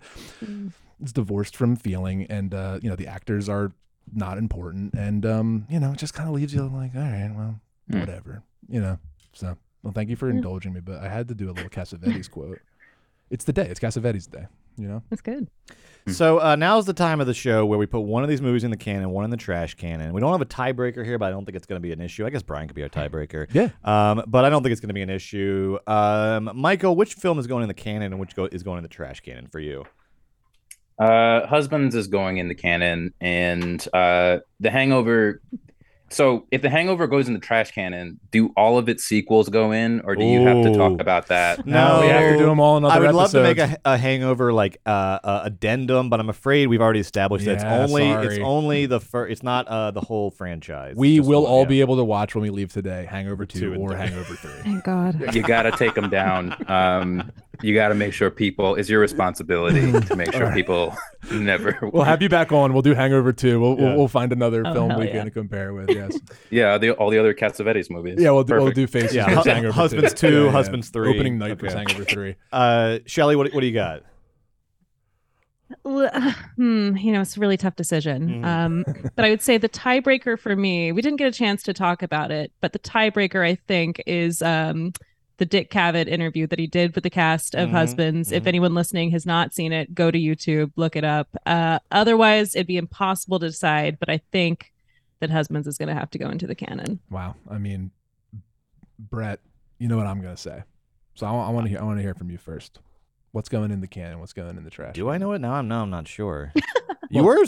it's 1.01 1.13
divorced 1.13 1.55
from 1.55 1.77
feeling 1.77 2.25
and 2.25 2.53
uh 2.53 2.77
you 2.81 2.89
know 2.89 2.97
the 2.97 3.07
actors 3.07 3.47
are 3.47 3.71
not 4.13 4.37
important 4.37 4.93
and 4.95 5.25
um 5.25 5.65
you 5.69 5.79
know 5.79 5.91
it 5.93 5.97
just 5.97 6.13
kind 6.13 6.27
of 6.27 6.35
leaves 6.35 6.53
you 6.53 6.63
like 6.67 6.93
all 6.93 7.01
right 7.01 7.31
well 7.33 7.55
Hmm. 7.89 7.99
whatever 7.99 8.43
you 8.67 8.81
know? 8.81 8.99
So 9.33 9.57
well 9.83 9.93
thank 9.93 10.09
you 10.09 10.15
for 10.17 10.29
indulging 10.29 10.73
me 10.73 10.81
but 10.81 10.99
i 11.01 11.07
had 11.07 11.27
to 11.29 11.33
do 11.35 11.45
a 11.49 11.53
little 11.53 11.69
cassavetes 11.69 12.29
quote 12.29 12.59
it's 13.31 13.45
the 13.45 13.53
day 13.53 13.67
it's 13.67 13.79
cassavetes 13.79 14.29
day 14.29 14.45
you 14.77 14.87
know 14.87 15.01
That's 15.09 15.21
good. 15.21 15.49
So 16.07 16.39
uh, 16.41 16.55
now's 16.55 16.87
the 16.87 16.93
time 16.93 17.21
of 17.21 17.27
the 17.27 17.33
show 17.33 17.63
where 17.63 17.77
we 17.77 17.85
put 17.85 17.99
one 17.99 18.23
of 18.23 18.29
these 18.29 18.41
movies 18.41 18.63
in 18.63 18.71
the 18.71 18.77
canon, 18.77 19.11
one 19.11 19.23
in 19.23 19.29
the 19.29 19.37
trash 19.37 19.75
canon. 19.75 20.13
We 20.13 20.19
don't 20.21 20.31
have 20.31 20.41
a 20.41 20.45
tiebreaker 20.45 21.05
here, 21.05 21.19
but 21.19 21.27
I 21.27 21.29
don't 21.29 21.45
think 21.45 21.55
it's 21.55 21.67
going 21.67 21.79
to 21.79 21.85
be 21.87 21.91
an 21.91 22.01
issue. 22.01 22.25
I 22.25 22.31
guess 22.31 22.41
Brian 22.41 22.67
could 22.67 22.75
be 22.75 22.81
our 22.81 22.89
tiebreaker. 22.89 23.47
Yeah. 23.53 23.69
Um, 23.83 24.23
but 24.25 24.43
I 24.43 24.49
don't 24.49 24.63
think 24.63 24.71
it's 24.71 24.81
going 24.81 24.89
to 24.89 24.95
be 24.95 25.03
an 25.03 25.11
issue. 25.11 25.77
Um, 25.85 26.49
Michael, 26.55 26.95
which 26.95 27.13
film 27.13 27.37
is 27.37 27.45
going 27.45 27.61
in 27.61 27.67
the 27.67 27.75
canon 27.75 28.13
and 28.13 28.19
which 28.19 28.35
go- 28.35 28.49
is 28.51 28.63
going 28.63 28.77
in 28.79 28.83
the 28.83 28.89
trash 28.89 29.19
canon 29.19 29.45
for 29.45 29.59
you? 29.59 29.85
Uh, 30.97 31.45
Husbands 31.45 31.93
is 31.93 32.07
going 32.07 32.37
in 32.37 32.47
the 32.47 32.55
canon, 32.55 33.13
and 33.21 33.87
uh, 33.93 34.39
The 34.59 34.71
Hangover. 34.71 35.41
So, 36.11 36.45
if 36.51 36.61
The 36.61 36.69
Hangover 36.69 37.07
goes 37.07 37.27
in 37.27 37.33
the 37.33 37.39
trash 37.39 37.71
canon, 37.71 38.19
do 38.31 38.51
all 38.57 38.77
of 38.77 38.89
its 38.89 39.03
sequels 39.03 39.47
go 39.49 39.71
in, 39.71 40.01
or 40.01 40.15
do 40.15 40.25
you 40.25 40.41
have 40.41 40.63
to 40.63 40.73
talk 40.75 40.99
about 40.99 41.27
that? 41.27 41.65
No, 41.65 42.01
we 42.01 42.07
have 42.07 42.33
to 42.33 42.38
do 42.38 42.45
them 42.45 42.59
all 42.59 42.75
in 42.77 42.83
I 42.85 42.89
other 42.97 43.05
would 43.07 43.15
love 43.15 43.31
to 43.31 43.41
make 43.41 43.57
a, 43.57 43.77
a 43.85 43.97
hangover 43.97 44.51
like 44.51 44.77
uh, 44.85 44.89
uh, 45.23 45.41
addendum, 45.45 46.09
but 46.09 46.19
I'm 46.19 46.29
afraid 46.29 46.67
we've 46.67 46.81
already 46.81 46.99
established 46.99 47.45
that 47.45 47.55
it's 47.55 47.63
Yeah, 47.63 47.83
only 47.83 48.09
it's 48.09 48.35
sorry. 48.35 48.41
only 48.41 48.85
the 48.88 48.99
fir- 48.99 49.27
It's 49.27 49.41
not 49.43 49.67
uh, 49.69 49.91
the 49.91 50.01
whole 50.01 50.31
franchise. 50.31 50.95
we 50.97 51.17
Just 51.17 51.29
will 51.29 51.43
one, 51.43 51.51
all 51.51 51.61
yeah. 51.61 51.67
be 51.69 51.81
able 51.81 51.95
to 51.95 52.03
watch 52.03 52.35
when 52.35 52.41
we 52.41 52.49
leave 52.49 52.73
today 52.73 53.05
hangover 53.09 53.45
2, 53.45 53.59
Two 53.59 53.73
and 53.73 53.81
or 53.81 53.89
three. 53.91 53.97
hangover 53.99 54.35
3 54.35 54.51
Thank 54.63 54.83
God. 54.83 55.33
You 55.35 55.41
got 55.43 55.63
to 55.63 55.71
take 55.71 55.93
them 55.95 56.09
down. 56.09 56.55
Um, 56.69 57.31
you 57.63 57.73
got 57.75 57.89
to 57.89 57.95
make 57.95 58.13
sure 58.13 58.29
people. 58.31 58.75
It's 58.75 58.89
your 58.89 58.99
responsibility 58.99 59.91
to 60.07 60.15
make 60.15 60.33
sure 60.33 60.51
people 60.53 60.95
never. 61.31 61.77
we'll 61.93 62.03
have 62.03 62.21
you 62.21 62.29
back 62.29 62.51
on 62.51 62.73
we'll 62.73 62.81
do 62.81 62.93
hangover 62.93 63.31
2 63.31 63.59
we'll, 63.59 63.75
Yeah. 63.77 63.83
we'll, 63.89 63.97
we'll 63.97 64.07
find 64.07 64.31
another 64.33 64.63
Oh, 64.65 64.73
film 64.73 64.89
we 64.95 65.01
weekend 65.05 65.15
yeah. 65.15 65.23
to 65.25 65.31
compare 65.31 65.73
with 65.73 65.89
yes 65.89 66.17
Yeah, 66.49 66.77
the, 66.77 66.91
all 66.91 67.09
the 67.11 67.19
other 67.19 67.33
Cassavetes 67.33 67.89
movies. 67.89 68.15
yeah 68.19 68.31
we'll 68.31 68.43
do, 68.43 68.55
we'll 68.55 68.71
do 68.71 68.88
faces 68.88 69.15
Yeah, 69.15 69.27
versus 69.29 69.43
Hu- 69.45 69.49
hangover 69.51 69.73
Husbands 69.73 70.13
2 70.13 70.27
two, 70.27 70.35
Yeah, 70.39 70.43
yeah. 70.45 70.51
Husbands 70.51 70.89
three. 70.89 71.09
opening 71.09 71.38
night 71.38 71.61
was 71.61 71.73
Okay. 71.73 71.77
hangover 71.85 72.03
3 72.05 72.35
Uh, 72.51 72.99
Shelly, 73.05 73.35
what, 73.35 73.53
what 73.53 73.61
do 73.61 73.67
you 73.67 73.73
got? 73.73 74.03
Hmm, 75.85 76.97
you 76.97 77.11
know, 77.13 77.21
it's 77.21 77.38
a 77.38 77.39
really 77.39 77.57
tough 77.57 77.75
decision. 77.75 78.43
Mhm. 78.43 78.45
Um, 78.45 78.83
but 79.15 79.23
I 79.23 79.29
would 79.29 79.41
say 79.41 79.57
the 79.57 79.69
tiebreaker 79.69 80.38
for 80.38 80.55
me, 80.55 80.91
we 80.91 81.01
didn't 81.01 81.17
get 81.17 81.27
a 81.27 81.31
chance 81.31 81.63
to 81.63 81.73
talk 81.73 82.03
about 82.03 82.29
it, 82.31 82.51
but 82.61 82.73
the 82.73 82.79
tiebreaker 82.79 83.45
I 83.45 83.55
think 83.55 84.01
is 84.05 84.41
um 84.41 84.91
the 85.41 85.45
Dick 85.47 85.72
Cavett 85.72 86.07
interview 86.07 86.45
that 86.45 86.59
he 86.59 86.68
did 86.68 86.93
with 86.93 87.03
the 87.03 87.09
cast 87.09 87.55
of 87.55 87.69
Mhm, 87.69 87.72
Husbands. 87.72 88.31
If 88.31 88.43
mhm. 88.43 88.47
anyone 88.47 88.73
listening 88.76 89.09
has 89.09 89.26
not 89.26 89.55
seen 89.55 89.73
it, 89.73 89.95
go 89.95 90.11
to 90.11 90.19
YouTube, 90.19 90.72
look 90.76 90.95
it 90.95 91.03
up. 91.03 91.30
Uh, 91.47 91.80
otherwise, 91.89 92.53
it'd 92.55 92.68
be 92.68 92.77
impossible 92.77 93.39
to 93.39 93.47
decide. 93.47 93.97
But 93.99 94.09
I 94.09 94.19
think 94.31 94.72
that 95.19 95.31
Husbands 95.31 95.68
is 95.68 95.80
going 95.80 95.88
to 95.89 95.95
have 95.95 96.11
to 96.11 96.19
go 96.19 96.30
into 96.30 96.45
the 96.45 96.53
canon. 96.55 96.99
wow 97.09 97.35
i 97.49 97.57
mean 97.57 97.89
brett 98.99 99.39
you 99.80 99.88
know 99.88 99.97
what 99.97 100.05
i'm 100.07 100.22
gonna 100.22 100.38
say 100.38 100.61
so 101.15 101.26
i, 101.26 101.49
want 101.49 101.65
to 101.65 101.69
hear 101.69 101.80
i 101.80 101.84
want 101.84 101.97
to 101.97 102.03
hear 102.03 102.13
from 102.13 102.30
you 102.30 102.38
first 102.38 102.80
what's 103.31 103.49
going 103.49 103.71
in 103.71 103.81
the 103.81 103.87
can 103.87 104.11
and 104.11 104.19
what's 104.19 104.33
going 104.33 104.57
in 104.57 104.63
the 104.63 104.69
trash 104.69 104.93
Do 104.95 105.09
I 105.09 105.17
know 105.17 105.31
it 105.33 105.39
now? 105.39 105.53
I'm 105.53 105.67
now 105.67 105.81
I'm 105.83 105.89
not 105.89 106.07
sure. 106.07 106.51
you 107.09 107.23
were 107.23 107.43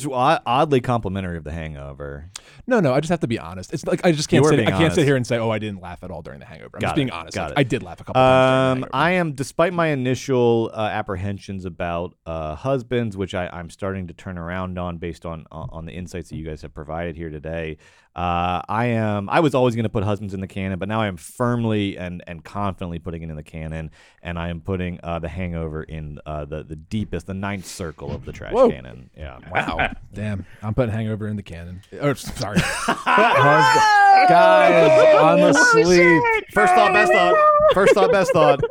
oddly 0.45 0.81
complimentary 0.81 1.37
of 1.37 1.43
The 1.43 1.51
Hangover. 1.51 2.29
No, 2.67 2.79
no, 2.79 2.93
I 2.93 2.99
just 2.99 3.09
have 3.09 3.21
to 3.21 3.27
be 3.27 3.39
honest. 3.39 3.73
It's 3.73 3.85
like 3.85 4.05
I 4.05 4.11
just 4.11 4.29
can't 4.29 4.43
were 4.43 4.49
sit. 4.49 4.57
being 4.57 4.67
I 4.67 4.71
can't 4.71 4.81
honest. 4.83 4.95
sit 4.95 5.05
here 5.05 5.15
and 5.15 5.25
say, 5.25 5.37
"Oh, 5.37 5.49
I 5.49 5.59
didn't 5.59 5.81
laugh 5.81 6.03
at 6.03 6.11
all 6.11 6.21
during 6.21 6.39
the 6.39 6.45
Hangover." 6.45 6.77
I'm 6.77 6.81
Got 6.81 6.87
just 6.87 6.95
being 6.95 7.07
it, 7.09 7.13
honest. 7.13 7.35
got 7.35 7.49
Like, 7.49 7.51
it. 7.51 7.59
I 7.59 7.63
did 7.63 7.83
laugh 7.83 8.01
a 8.01 8.03
couple 8.03 8.21
times. 8.21 8.31
during 8.51 8.71
Um, 8.71 8.79
the 8.81 8.85
Hangover. 8.85 8.89
I 8.93 9.11
am, 9.11 9.31
despite 9.33 9.73
my 9.73 9.87
initial 9.87 10.71
uh, 10.73 10.79
apprehensions 10.91 11.65
about 11.65 12.15
uh, 12.25 12.55
husbands, 12.55 13.15
which 13.17 13.33
I, 13.33 13.47
I'm 13.47 13.69
starting 13.69 14.07
to 14.07 14.13
turn 14.13 14.37
around 14.37 14.77
on 14.79 14.97
based 14.97 15.25
on 15.25 15.45
on 15.51 15.69
on 15.71 15.85
the 15.85 15.93
insights 15.93 16.29
that 16.29 16.37
you 16.37 16.45
guys 16.45 16.61
have 16.61 16.73
provided 16.73 17.15
here 17.15 17.29
today. 17.29 17.77
Uh, 18.15 18.61
I 18.69 18.85
am. 18.87 19.27
I 19.27 19.39
was 19.39 19.55
always 19.55 19.73
going 19.75 19.83
to 19.83 19.89
put 19.89 20.03
husbands 20.03 20.35
in 20.35 20.39
the 20.39 20.47
canon, 20.47 20.77
but 20.77 20.87
now 20.87 21.01
I 21.01 21.07
am 21.07 21.17
firmly 21.17 21.97
and 21.97 22.23
and 22.27 22.43
confidently 22.43 22.99
putting 22.99 23.23
it 23.23 23.29
in 23.31 23.35
the 23.35 23.41
canon, 23.43 23.89
and 24.21 24.37
I 24.37 24.49
am 24.49 24.61
putting 24.61 24.99
uh, 25.03 25.17
the 25.17 25.29
Hangover 25.29 25.81
in 25.81 26.19
uh, 26.25 26.45
the 26.45 26.63
the 26.63 26.75
deepest, 26.75 27.25
the 27.25 27.33
ninth 27.33 27.65
circle 27.65 28.11
of 28.13 28.25
the 28.25 28.31
trash 28.31 28.53
Whoa. 28.53 28.69
canon. 28.69 29.09
Yeah. 29.17 29.39
Wow. 29.51 29.93
Damn. 30.13 30.45
I'm 30.61 30.75
putting 30.75 30.93
Hangover 30.93 31.27
in 31.27 31.37
the 31.37 31.43
canon. 31.43 31.81
Or, 32.01 32.13
sorry. 32.15 32.59
Husband- 32.61 34.29
Guys, 34.29 35.15
I'm 35.21 35.43
asleep. 35.49 36.23
First 36.51 36.73
thought, 36.75 36.93
best 36.93 37.11
thought. 37.11 37.35
First 37.73 37.93
thought, 37.93 38.11
best 38.11 38.31
thought. 38.31 38.61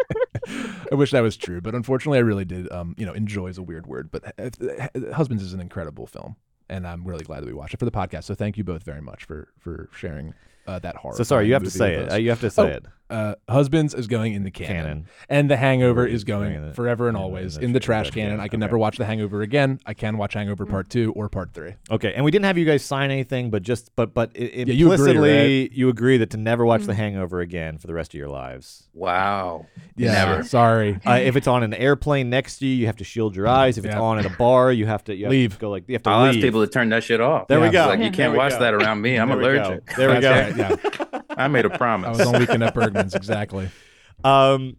I 0.92 0.94
wish 0.94 1.10
that 1.10 1.20
was 1.20 1.36
true, 1.36 1.60
but 1.60 1.74
unfortunately, 1.74 2.18
I 2.18 2.22
really 2.22 2.44
did. 2.44 2.70
Um, 2.72 2.94
you 2.96 3.04
know, 3.04 3.12
enjoy 3.12 3.48
is 3.48 3.58
a 3.58 3.62
weird 3.62 3.86
word, 3.86 4.10
but 4.10 4.22
uh, 4.38 5.12
Husbands 5.12 5.42
is 5.42 5.52
an 5.52 5.60
incredible 5.60 6.06
film, 6.06 6.36
and 6.68 6.86
I'm 6.86 7.04
really 7.04 7.24
glad 7.24 7.40
that 7.42 7.46
we 7.46 7.52
watched 7.52 7.74
it 7.74 7.78
for 7.78 7.84
the 7.84 7.90
podcast. 7.92 8.24
So 8.24 8.34
thank 8.34 8.56
you 8.56 8.64
both 8.64 8.82
very 8.82 9.00
much 9.00 9.24
for 9.24 9.48
for 9.58 9.88
sharing 9.94 10.34
uh, 10.66 10.78
that 10.80 10.96
horror. 10.96 11.16
So 11.16 11.22
sorry, 11.24 11.46
you 11.46 11.54
have 11.54 11.64
to 11.64 11.70
say 11.70 11.94
it. 11.94 12.12
Uh, 12.12 12.16
you 12.16 12.30
have 12.30 12.40
to 12.40 12.50
say 12.50 12.62
Oh, 12.62 12.66
it. 12.66 12.84
Uh, 13.10 13.34
Husbands 13.46 13.92
is 13.92 14.06
going 14.06 14.32
in 14.32 14.42
the 14.42 14.50
canon, 14.50 14.74
Canon. 14.76 15.06
and 15.28 15.50
The 15.50 15.56
Hangover 15.58 16.06
Is 16.06 16.14
is 16.14 16.24
going 16.24 16.52
going 16.52 16.54
in 16.62 16.68
the- 16.68 16.74
forever 16.74 17.08
and 17.08 17.16
in 17.16 17.22
always 17.22 17.56
in 17.56 17.60
the 17.60 17.66
in 17.66 17.72
the 17.74 17.80
tra- 17.80 17.86
trash 17.96 18.06
trash 18.06 18.14
canon. 18.14 18.30
canon. 18.30 18.40
I 18.40 18.48
can 18.48 18.56
Okay. 18.62 18.66
never 18.68 18.78
watch 18.78 18.96
The 18.96 19.04
Hangover 19.04 19.42
again. 19.42 19.80
I 19.84 19.92
can 19.92 20.16
watch 20.16 20.32
Hangover 20.32 20.64
Part 20.64 20.88
Two 20.88 21.12
or 21.14 21.28
Part 21.28 21.52
Three. 21.52 21.74
Okay, 21.90 22.14
and 22.14 22.24
we 22.24 22.30
didn't 22.30 22.46
have 22.46 22.56
you 22.56 22.64
guys 22.64 22.82
sign 22.82 23.10
anything, 23.10 23.50
but 23.50 23.62
just 23.62 23.94
but 23.96 24.14
but 24.14 24.30
i- 24.34 24.38
Yeah, 24.40 24.46
you 24.72 24.90
agree, 24.92 25.10
implicitly 25.10 25.70
you 25.74 25.90
agree 25.90 26.16
that 26.16 26.30
to 26.30 26.38
never 26.38 26.64
watch 26.64 26.84
The 26.84 26.94
Hangover 26.94 27.40
again 27.40 27.76
for 27.76 27.86
the 27.86 27.92
rest 27.92 28.14
of 28.14 28.18
your 28.18 28.28
lives. 28.30 28.88
Wow. 28.94 29.66
Yeah, 29.94 30.12
Never. 30.12 30.42
sorry. 30.58 30.98
Uh, 31.06 31.12
if 31.22 31.36
it's 31.36 31.46
on 31.46 31.62
an 31.62 31.74
airplane 31.74 32.30
next 32.30 32.58
to 32.60 32.66
you, 32.66 32.74
you 32.74 32.86
have 32.86 32.96
to 32.96 33.04
shield 33.04 33.36
your 33.36 33.46
eyes. 33.46 33.76
If 33.76 33.84
it's 33.84 33.94
Yeah. 33.94 34.00
on 34.00 34.20
at 34.20 34.24
a 34.24 34.30
bar, 34.30 34.72
you 34.72 34.86
have 34.86 35.04
to 35.04 35.14
you 35.14 35.24
have 35.26 35.30
Leave. 35.32 35.52
To 35.54 35.58
go 35.60 35.70
like 35.70 35.84
you 35.86 35.94
have 35.96 36.02
to 36.04 36.10
I'll 36.10 36.26
ask 36.26 36.38
people 36.40 36.64
to 36.64 36.70
turn 36.70 36.88
that 36.88 37.02
shit 37.04 37.20
off. 37.20 37.48
There 37.48 37.60
we 37.60 37.66
Yeah. 37.66 37.72
go. 37.72 37.86
Like, 37.88 37.98
you 37.98 38.04
There 38.04 38.12
can't 38.12 38.32
we 38.32 38.38
watch 38.38 38.52
go. 38.52 38.60
that 38.60 38.72
around 38.72 39.02
me. 39.02 39.18
I'm 39.18 39.28
There 39.28 39.36
we 39.36 39.42
go. 39.44 39.48
allergic. 39.50 39.96
There 39.96 40.08
we 40.08 40.18
That's 40.20 40.56
go. 40.56 40.62
right, 40.62 40.78
yeah. 41.12 41.20
I 41.36 41.48
made 41.48 41.64
a 41.64 41.70
promise. 41.70 42.06
I 42.08 42.10
was 42.10 42.34
on 42.34 42.38
weekend 42.40 42.62
at 42.62 42.74
Bergman's. 42.74 43.14
Exactly. 43.14 43.70
Um, 44.24 44.76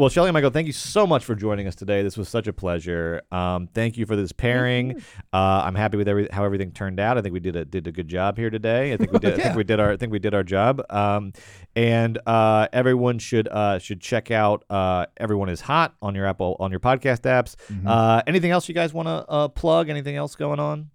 well, 0.00 0.08
Shelly 0.08 0.30
and 0.30 0.34
Michael, 0.34 0.48
thank 0.48 0.66
you 0.66 0.72
so 0.72 1.06
much 1.06 1.26
for 1.26 1.34
joining 1.34 1.66
us 1.66 1.74
today. 1.74 2.02
This 2.02 2.16
was 2.16 2.26
such 2.26 2.46
a 2.46 2.54
pleasure. 2.54 3.20
Um, 3.30 3.66
thank 3.66 3.98
you 3.98 4.06
for 4.06 4.16
this 4.16 4.32
pairing. 4.32 5.02
Uh, 5.30 5.36
I'm 5.36 5.74
happy 5.74 5.98
with 5.98 6.08
every, 6.08 6.26
how 6.32 6.42
everything 6.42 6.72
turned 6.72 6.98
out. 6.98 7.18
I 7.18 7.20
think 7.20 7.34
we 7.34 7.40
did 7.40 7.54
a 7.54 7.66
did 7.66 7.86
a 7.86 7.92
good 7.92 8.08
job 8.08 8.38
here 8.38 8.48
today. 8.48 8.94
I 8.94 8.96
think 8.96 9.12
we 9.12 9.18
did. 9.20 9.34
I 9.34 9.42
think 9.42 9.56
we 9.56 9.62
did 9.64 9.78
our 9.78 9.92
I 9.92 9.96
think 9.98 10.10
we 10.10 10.18
did 10.18 10.32
our 10.32 10.42
job. 10.42 10.82
Um, 10.88 11.34
and 11.76 12.18
uh, 12.26 12.68
everyone 12.72 13.18
should 13.18 13.46
uh, 13.48 13.78
should 13.78 14.00
check 14.00 14.30
out 14.30 14.64
uh, 14.70 15.04
everyone 15.18 15.50
is 15.50 15.60
hot 15.60 15.94
on 16.00 16.14
your 16.14 16.24
Apple 16.24 16.56
on 16.58 16.70
your 16.70 16.80
podcast 16.80 17.20
apps. 17.24 17.54
Mm-hmm. 17.70 17.86
Uh, 17.86 18.22
anything 18.26 18.52
else 18.52 18.68
you 18.68 18.74
guys 18.74 18.94
want 18.94 19.06
to 19.06 19.28
uh, 19.28 19.48
plug? 19.48 19.90
Anything 19.90 20.16
else 20.16 20.34
going 20.34 20.60
on? 20.60 20.88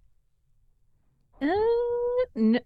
Uh, 1.40 1.48
n- 2.36 2.60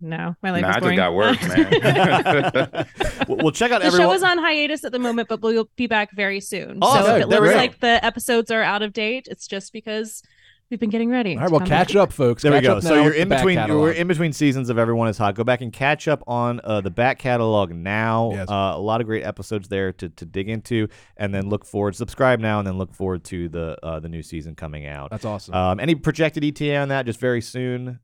no, 0.00 0.34
my 0.42 0.50
life 0.50 0.62
Nah, 0.62 0.68
is 0.70 0.76
I 0.76 0.78
just 0.78 0.82
boring. 0.82 0.96
got 0.96 1.14
work, 1.14 1.42
man. 1.48 2.86
well, 3.28 3.38
well, 3.38 3.50
check 3.52 3.70
out 3.72 3.80
the 3.80 3.86
everyone. 3.86 4.08
show 4.08 4.12
is 4.14 4.22
on 4.22 4.38
hiatus 4.38 4.84
at 4.84 4.92
the 4.92 4.98
moment, 4.98 5.28
but 5.28 5.40
we'll 5.40 5.68
be 5.76 5.86
back 5.86 6.12
very 6.12 6.40
soon. 6.40 6.78
Oh, 6.82 6.96
so 6.96 7.06
good. 7.06 7.16
if 7.16 7.22
it 7.22 7.28
looks 7.28 7.54
like 7.54 7.80
the 7.80 8.04
episodes 8.04 8.50
are 8.50 8.62
out 8.62 8.82
of 8.82 8.92
date, 8.92 9.26
it's 9.30 9.46
just 9.46 9.72
because 9.72 10.22
we've 10.70 10.80
been 10.80 10.90
getting 10.90 11.08
ready. 11.10 11.34
All 11.34 11.42
right, 11.42 11.46
to 11.48 11.52
well, 11.52 11.66
catch 11.66 11.88
back. 11.94 11.96
up, 11.96 12.12
folks. 12.12 12.42
There 12.42 12.52
we 12.52 12.60
go. 12.60 12.76
up 12.78 12.82
So 12.82 13.00
you're 13.02 13.12
in 13.14 13.28
between. 13.28 13.56
catalog. 13.56 13.80
We're 13.82 13.92
in 13.92 14.08
between 14.08 14.32
seasons 14.32 14.68
of 14.68 14.78
Everyone 14.78 15.06
Is 15.08 15.16
Hot. 15.16 15.34
Go 15.34 15.44
back 15.44 15.60
and 15.60 15.72
catch 15.72 16.08
up 16.08 16.22
on 16.26 16.60
uh, 16.64 16.80
the 16.80 16.90
back 16.90 17.18
catalog 17.18 17.72
now. 17.72 18.32
Yes. 18.32 18.50
Uh, 18.50 18.72
a 18.74 18.78
lot 18.80 19.00
of 19.00 19.06
great 19.06 19.22
episodes 19.24 19.68
there 19.68 19.92
to, 19.92 20.08
to 20.08 20.24
dig 20.26 20.48
into, 20.48 20.88
and 21.16 21.32
then 21.34 21.48
look 21.48 21.64
forward. 21.64 21.94
Subscribe 21.96 22.40
now, 22.40 22.58
and 22.58 22.66
then 22.66 22.78
look 22.78 22.92
forward 22.94 23.22
to 23.24 23.48
the 23.48 23.78
uh, 23.82 24.00
the 24.00 24.08
new 24.08 24.22
season 24.22 24.54
coming 24.56 24.86
out. 24.86 25.10
That's 25.10 25.24
awesome. 25.24 25.54
Um, 25.54 25.80
any 25.80 25.94
projected 25.94 26.44
ETA 26.44 26.76
on 26.76 26.88
that? 26.88 27.06
Just 27.06 27.20
very 27.20 27.40
soon. 27.40 28.00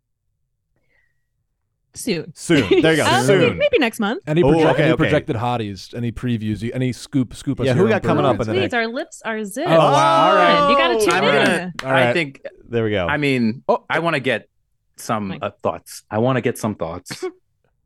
Soon. 1.95 2.33
Soon. 2.35 2.81
There 2.83 2.93
you 2.93 2.97
go. 2.97 3.05
Uh, 3.05 3.23
Soon. 3.27 3.41
Maybe, 3.41 3.55
maybe 3.59 3.79
next 3.79 4.01
month. 4.01 4.23
Any, 4.27 4.43
project, 4.43 4.71
okay, 4.71 4.83
any 4.85 4.93
okay. 4.93 4.97
projected 4.99 5.37
hotties, 5.37 5.95
any 5.95 6.13
previews, 6.13 6.69
any 6.75 6.93
scoop, 6.93 7.35
scoop 7.35 7.61
us. 7.61 7.67
Yeah, 7.67 7.75
who 7.75 7.81
we 7.85 7.93
on 7.93 8.01
got 8.01 8.03
coming 8.03 8.25
up 8.25 8.39
Bergman's. 8.39 8.49
in 8.49 8.55
the 8.55 8.61
Please, 8.61 8.65
next- 8.65 8.75
our 8.75 8.87
lips 8.89 9.23
are 9.25 9.45
zipped. 9.45 9.69
Oh, 9.69 9.77
wow. 9.79 10.29
All 10.31 10.35
right. 10.37 10.71
You 10.71 10.77
got 10.77 10.89
to 10.99 11.05
tune 11.05 11.15
I'm 11.15 11.25
in. 11.25 11.45
gonna. 11.47 11.73
All 11.85 11.91
right. 11.91 12.09
I 12.09 12.13
think. 12.13 12.41
There 12.69 12.85
we 12.85 12.91
go. 12.91 13.07
I 13.07 13.17
mean, 13.19 13.63
Oh. 13.69 13.85
I 13.91 13.99
want 13.99 14.15
to 14.15 14.21
get 14.21 14.49
some 14.97 15.39
uh, 15.43 15.51
thoughts. 15.63 16.05
I 16.11 16.19
want 16.19 16.37
to 16.37 16.41
get 16.41 16.57
some 16.59 16.75
thoughts. 16.75 17.25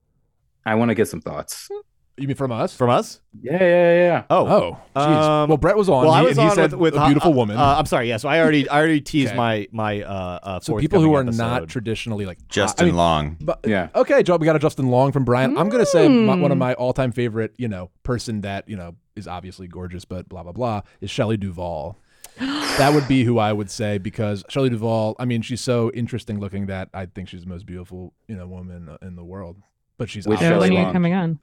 I 0.66 0.74
want 0.76 0.90
to 0.90 0.94
get 0.94 1.08
some 1.08 1.20
thoughts. 1.20 1.68
You 2.18 2.26
mean 2.28 2.36
from 2.36 2.51
us? 2.51 2.74
From 2.74 2.88
us? 2.88 3.20
Yeah, 3.43 3.59
yeah, 3.60 3.94
yeah. 3.94 4.22
Oh. 4.30 4.47
Oh, 4.47 4.78
jeez. 4.97 5.02
Um, 5.02 5.48
well, 5.51 5.59
Brett 5.59 5.76
was 5.76 5.90
on. 5.90 6.05
Well, 6.06 6.14
I 6.14 6.20
he, 6.22 6.26
was 6.28 6.36
he 6.38 6.43
on 6.44 6.55
said 6.55 6.72
with, 6.72 6.94
with 6.94 6.94
a 6.94 7.05
beautiful 7.05 7.32
uh, 7.32 7.34
woman. 7.36 7.59
Uh, 7.59 7.74
I'm 7.78 7.84
sorry. 7.84 8.09
Yeah. 8.09 8.16
So 8.16 8.28
I 8.30 8.40
already 8.40 8.66
I 8.70 8.78
already 8.78 9.02
teased 9.02 9.28
Okay. 9.32 9.36
my 9.36 9.68
my 9.70 10.02
uh, 10.02 10.38
uh 10.43 10.60
so 10.60 10.78
people 10.78 11.01
who 11.02 11.12
are 11.14 11.22
forthcoming 11.24 11.36
not 11.36 11.68
traditionally 11.68 12.24
like 12.24 12.38
Justin 12.48 12.84
I 12.84 12.86
mean, 12.86 12.97
Long. 12.97 13.36
But 13.40 13.60
Yeah. 13.66 13.88
okay, 13.94 14.22
Joe, 14.22 14.36
we 14.36 14.47
got 14.47 14.56
a 14.56 14.59
Justin 14.59 14.88
Long 14.88 15.12
from 15.12 15.24
Brian. 15.26 15.59
I'm 15.59 15.68
gonna 15.68 15.84
say 15.84 16.09
my, 16.09 16.36
one 16.36 16.51
of 16.51 16.56
Mm. 16.56 16.60
my 16.60 16.74
all-time 16.74 17.12
favorite, 17.12 17.52
you 17.59 17.68
know, 17.68 17.90
person 18.02 18.40
that 18.40 18.66
you 18.66 18.76
know 18.76 18.94
is 19.14 19.28
obviously 19.28 19.68
gorgeous, 19.68 20.06
but 20.06 20.26
blah 20.28 20.43
blah 20.43 20.52
blah, 20.52 20.80
is 21.02 21.10
Shelley 21.10 21.36
Duvall. 21.36 21.98
that 22.38 22.94
would 22.94 23.06
be 23.09 23.24
who 23.24 23.38
I 23.38 23.52
would 23.52 23.70
say 23.70 23.98
because 23.98 24.43
Shelley 24.48 24.70
Duvall. 24.70 25.16
I 25.18 25.26
mean, 25.26 25.43
she's 25.43 25.60
so 25.60 25.90
interesting 25.93 26.40
looking 26.40 26.64
that 26.66 26.88
I 26.94 27.05
think 27.06 27.28
she's 27.28 27.43
the 27.43 27.48
most 27.48 27.66
beautiful, 27.66 28.14
you 28.26 28.36
know, 28.36 28.47
woman 28.47 28.97
in 29.02 29.16
the 29.16 29.24
world. 29.24 29.56
But 29.98 30.09
she's 30.10 30.26
Which 30.26 30.38
So 30.40 30.44
obviously- 30.47 30.70
when 30.70 30.76
are 30.76 30.80
you 30.80 30.84
Long. 30.84 30.93
coming 30.93 31.14
on? 31.14 31.38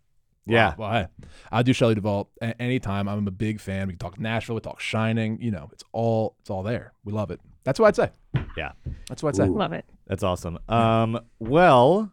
Yeah. 0.46 0.74
Well, 0.78 0.92
hey, 0.92 1.08
I'll 1.52 1.64
do 1.64 1.74
Shelley 1.74 1.96
Duvall 1.96 2.30
a- 2.42 2.60
anytime. 2.62 3.08
I'm 3.08 3.28
a 3.28 3.32
big 3.32 3.60
fan. 3.60 3.88
We 3.88 3.94
can 3.94 4.00
talk 4.00 4.20
Nashville, 4.20 4.56
we 4.56 4.62
talk 4.62 4.80
Shining. 4.80 5.42
You 5.42 5.52
know, 5.52 5.70
it's 5.72 5.84
all 5.92 6.36
it's 6.42 6.50
all 6.50 6.64
there. 6.64 6.94
We 7.06 7.14
love 7.14 7.32
it. 7.32 7.40
That's 7.64 7.80
what 7.80 7.88
I'd 7.88 7.96
say. 7.96 8.12
Yeah. 8.58 8.74
That's 9.08 9.24
what 9.24 9.30
I'd 9.30 9.38
say. 9.38 9.48
Love 9.48 9.72
it. 9.74 9.86
That's 10.08 10.24
awesome. 10.24 10.60
Um, 10.68 11.20
well, 11.40 12.12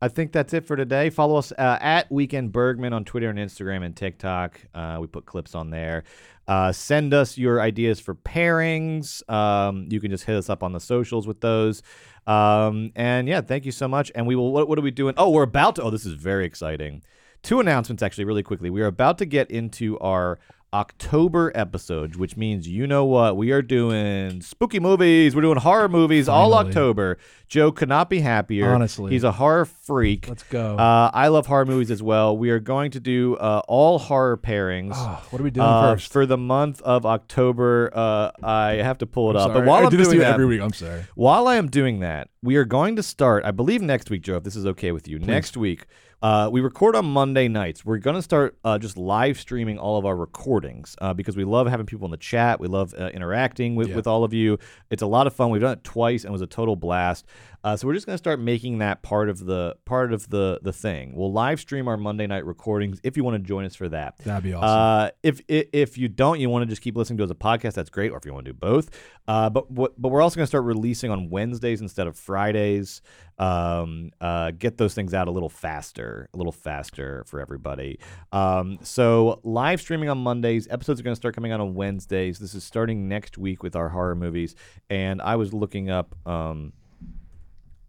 I 0.00 0.08
think 0.08 0.32
that's 0.32 0.54
it 0.54 0.64
for 0.66 0.76
today. 0.76 1.10
Follow 1.10 1.36
us 1.36 1.52
uh, 1.52 1.78
at 1.80 2.10
Weekend 2.10 2.52
Bergman 2.52 2.92
on 2.92 3.04
Twitter 3.04 3.28
and 3.28 3.38
Instagram 3.38 3.84
and 3.84 3.94
TikTok. 3.94 4.58
Uh, 4.74 4.96
we 5.00 5.06
put 5.06 5.26
clips 5.26 5.54
on 5.54 5.70
there. 5.70 6.04
Uh, 6.48 6.72
send 6.72 7.14
us 7.14 7.38
your 7.38 7.60
ideas 7.60 8.00
for 8.00 8.14
pairings. 8.14 9.28
Um, 9.30 9.86
you 9.90 10.00
can 10.00 10.10
just 10.10 10.24
hit 10.24 10.36
us 10.36 10.50
up 10.50 10.62
on 10.62 10.72
the 10.72 10.80
socials 10.80 11.26
with 11.26 11.40
those. 11.40 11.82
Um, 12.26 12.92
and 12.96 13.28
yeah, 13.28 13.42
thank 13.42 13.64
you 13.64 13.72
so 13.72 13.86
much. 13.86 14.10
And 14.14 14.26
we 14.26 14.34
will. 14.36 14.52
What, 14.52 14.68
what 14.68 14.78
are 14.78 14.82
we 14.82 14.90
doing? 14.90 15.14
Oh, 15.16 15.30
we're 15.30 15.42
about 15.42 15.76
to. 15.76 15.82
Oh, 15.82 15.90
this 15.90 16.06
is 16.06 16.14
very 16.14 16.46
exciting. 16.46 17.02
Two 17.42 17.58
announcements 17.60 18.02
actually, 18.02 18.24
really 18.24 18.42
quickly. 18.42 18.70
We 18.70 18.82
are 18.82 18.86
about 18.86 19.18
to 19.18 19.24
get 19.26 19.50
into 19.50 19.98
our 19.98 20.38
October 20.74 21.52
episodes, 21.54 22.16
which 22.16 22.34
means 22.34 22.66
you 22.66 22.86
know 22.86 23.04
what 23.04 23.36
we 23.36 23.50
are 23.50 23.60
doing 23.60 24.40
spooky 24.40 24.80
movies. 24.80 25.36
We're 25.36 25.42
doing 25.42 25.58
horror 25.58 25.88
movies 25.88 26.28
all 26.30 26.54
October. 26.54 27.18
Joe 27.46 27.70
could 27.70 27.90
not 27.90 28.08
be 28.08 28.20
happier. 28.20 28.72
Honestly. 28.72 29.12
he's 29.12 29.24
a 29.24 29.32
horror 29.32 29.66
freak. 29.66 30.28
Let's 30.28 30.44
go. 30.44 30.76
Uh, 30.76 31.10
I 31.12 31.28
love 31.28 31.46
horror 31.46 31.66
movies 31.66 31.90
as 31.90 32.02
well. 32.02 32.38
We 32.38 32.48
are 32.48 32.58
going 32.58 32.92
to 32.92 33.00
do 33.00 33.36
uh, 33.36 33.60
all 33.68 33.98
horror 33.98 34.38
pairings. 34.38 34.92
Oh, 34.94 35.22
what 35.28 35.40
are 35.40 35.44
we 35.44 35.50
doing 35.50 35.66
uh, 35.66 35.92
first? 35.94 36.10
for 36.10 36.24
the 36.24 36.38
month 36.38 36.80
of 36.80 37.04
October? 37.04 37.90
Uh, 37.92 38.30
I 38.42 38.74
have 38.76 38.96
to 38.98 39.06
pull 39.06 39.28
it 39.28 39.32
I'm 39.32 39.36
up. 39.36 39.48
sorry. 39.48 39.60
But 39.60 39.66
while 39.68 39.82
I 39.82 39.84
I'm 39.84 39.90
do 39.90 40.02
doing 40.02 40.20
that, 40.20 40.32
every 40.32 40.46
week. 40.46 40.62
I'm 40.62 40.72
sorry. 40.72 41.04
while 41.16 41.48
I 41.48 41.56
am 41.56 41.68
doing 41.68 42.00
that, 42.00 42.30
we 42.42 42.56
are 42.56 42.64
going 42.64 42.96
to 42.96 43.02
start, 43.02 43.44
I 43.44 43.50
believe, 43.50 43.82
next 43.82 44.08
week, 44.08 44.22
Joe, 44.22 44.36
if 44.36 44.44
this 44.44 44.56
is 44.56 44.64
okay 44.64 44.92
with 44.92 45.06
you. 45.06 45.18
Next 45.18 45.54
week, 45.58 45.84
uh, 46.22 46.48
we 46.52 46.60
record 46.60 46.94
on 46.94 47.04
Monday 47.04 47.48
nights. 47.48 47.84
We're 47.84 47.98
going 47.98 48.14
to 48.14 48.22
start 48.22 48.56
uh, 48.64 48.78
just 48.78 48.96
live 48.96 49.40
streaming 49.40 49.78
all 49.78 49.98
of 49.98 50.06
our 50.06 50.14
recordings 50.16 50.94
uh, 51.00 51.12
because 51.12 51.36
we 51.36 51.44
love 51.44 51.66
having 51.66 51.84
people 51.86 52.04
in 52.04 52.12
the 52.12 52.16
chat. 52.16 52.60
We 52.60 52.68
love 52.68 52.94
uh, 52.96 53.08
interacting 53.12 53.74
with, 53.74 53.88
Yeah. 53.88 53.96
with 53.96 54.06
all 54.06 54.22
of 54.22 54.32
you. 54.32 54.58
It's 54.90 55.02
a 55.02 55.06
lot 55.06 55.26
of 55.26 55.34
fun. 55.34 55.50
We've 55.50 55.60
done 55.62 55.72
it 55.72 55.84
twice 55.84 56.22
and 56.22 56.30
it 56.30 56.32
was 56.32 56.40
a 56.42 56.46
total 56.46 56.76
blast. 56.76 57.26
Uh, 57.64 57.76
so 57.76 57.86
we're 57.86 57.94
just 57.94 58.06
going 58.06 58.14
to 58.14 58.18
start 58.18 58.40
making 58.40 58.78
that 58.78 59.02
part 59.02 59.28
of 59.28 59.44
the 59.44 59.76
part 59.84 60.12
of 60.12 60.28
the 60.28 60.60
the 60.62 60.72
thing. 60.72 61.12
We'll 61.14 61.32
live 61.32 61.60
stream 61.60 61.88
our 61.88 61.96
Monday 61.96 62.26
night 62.26 62.44
recordings 62.44 63.00
if 63.04 63.16
you 63.16 63.24
want 63.24 63.36
to 63.36 63.46
join 63.46 63.64
us 63.64 63.74
for 63.74 63.88
that. 63.88 64.18
That'd 64.18 64.44
be 64.44 64.52
awesome. 64.52 64.68
Uh, 64.68 65.10
if, 65.22 65.40
if 65.48 65.68
if 65.72 65.98
you 65.98 66.08
don't, 66.08 66.40
you 66.40 66.48
want 66.48 66.62
to 66.62 66.68
just 66.68 66.82
keep 66.82 66.96
listening 66.96 67.18
to 67.18 67.24
us 67.24 67.28
as 67.28 67.32
a 67.32 67.34
podcast. 67.34 67.74
That's 67.74 67.90
great. 67.90 68.12
Or 68.12 68.18
if 68.18 68.24
you 68.24 68.32
want 68.32 68.46
to 68.46 68.52
do 68.52 68.58
both, 68.58 68.90
uh, 69.28 69.50
but 69.50 69.70
what, 69.70 70.00
but 70.00 70.08
we're 70.08 70.22
also 70.22 70.36
going 70.36 70.44
to 70.44 70.48
start 70.48 70.64
releasing 70.64 71.10
on 71.10 71.30
Wednesdays 71.30 71.80
instead 71.80 72.06
of 72.06 72.16
Fridays. 72.16 73.02
Um, 73.38 74.10
uh, 74.20 74.52
get 74.52 74.76
those 74.76 74.94
things 74.94 75.14
out 75.14 75.28
a 75.28 75.30
little 75.30 75.48
faster, 75.48 76.28
a 76.32 76.36
little 76.36 76.52
faster 76.52 77.24
for 77.26 77.40
everybody. 77.40 77.98
Um, 78.30 78.78
so 78.82 79.40
live 79.42 79.80
streaming 79.80 80.08
on 80.08 80.18
Mondays. 80.18 80.68
Episodes 80.70 81.00
are 81.00 81.02
going 81.02 81.12
to 81.12 81.20
start 81.20 81.34
coming 81.34 81.52
out 81.52 81.60
on 81.60 81.74
Wednesdays. 81.74 82.38
This 82.38 82.54
is 82.54 82.64
starting 82.64 83.08
next 83.08 83.38
week 83.38 83.62
with 83.62 83.74
our 83.74 83.88
horror 83.88 84.14
movies. 84.14 84.54
And 84.90 85.20
I 85.20 85.36
was 85.36 85.52
looking 85.52 85.90
up. 85.90 86.14
Um, 86.26 86.72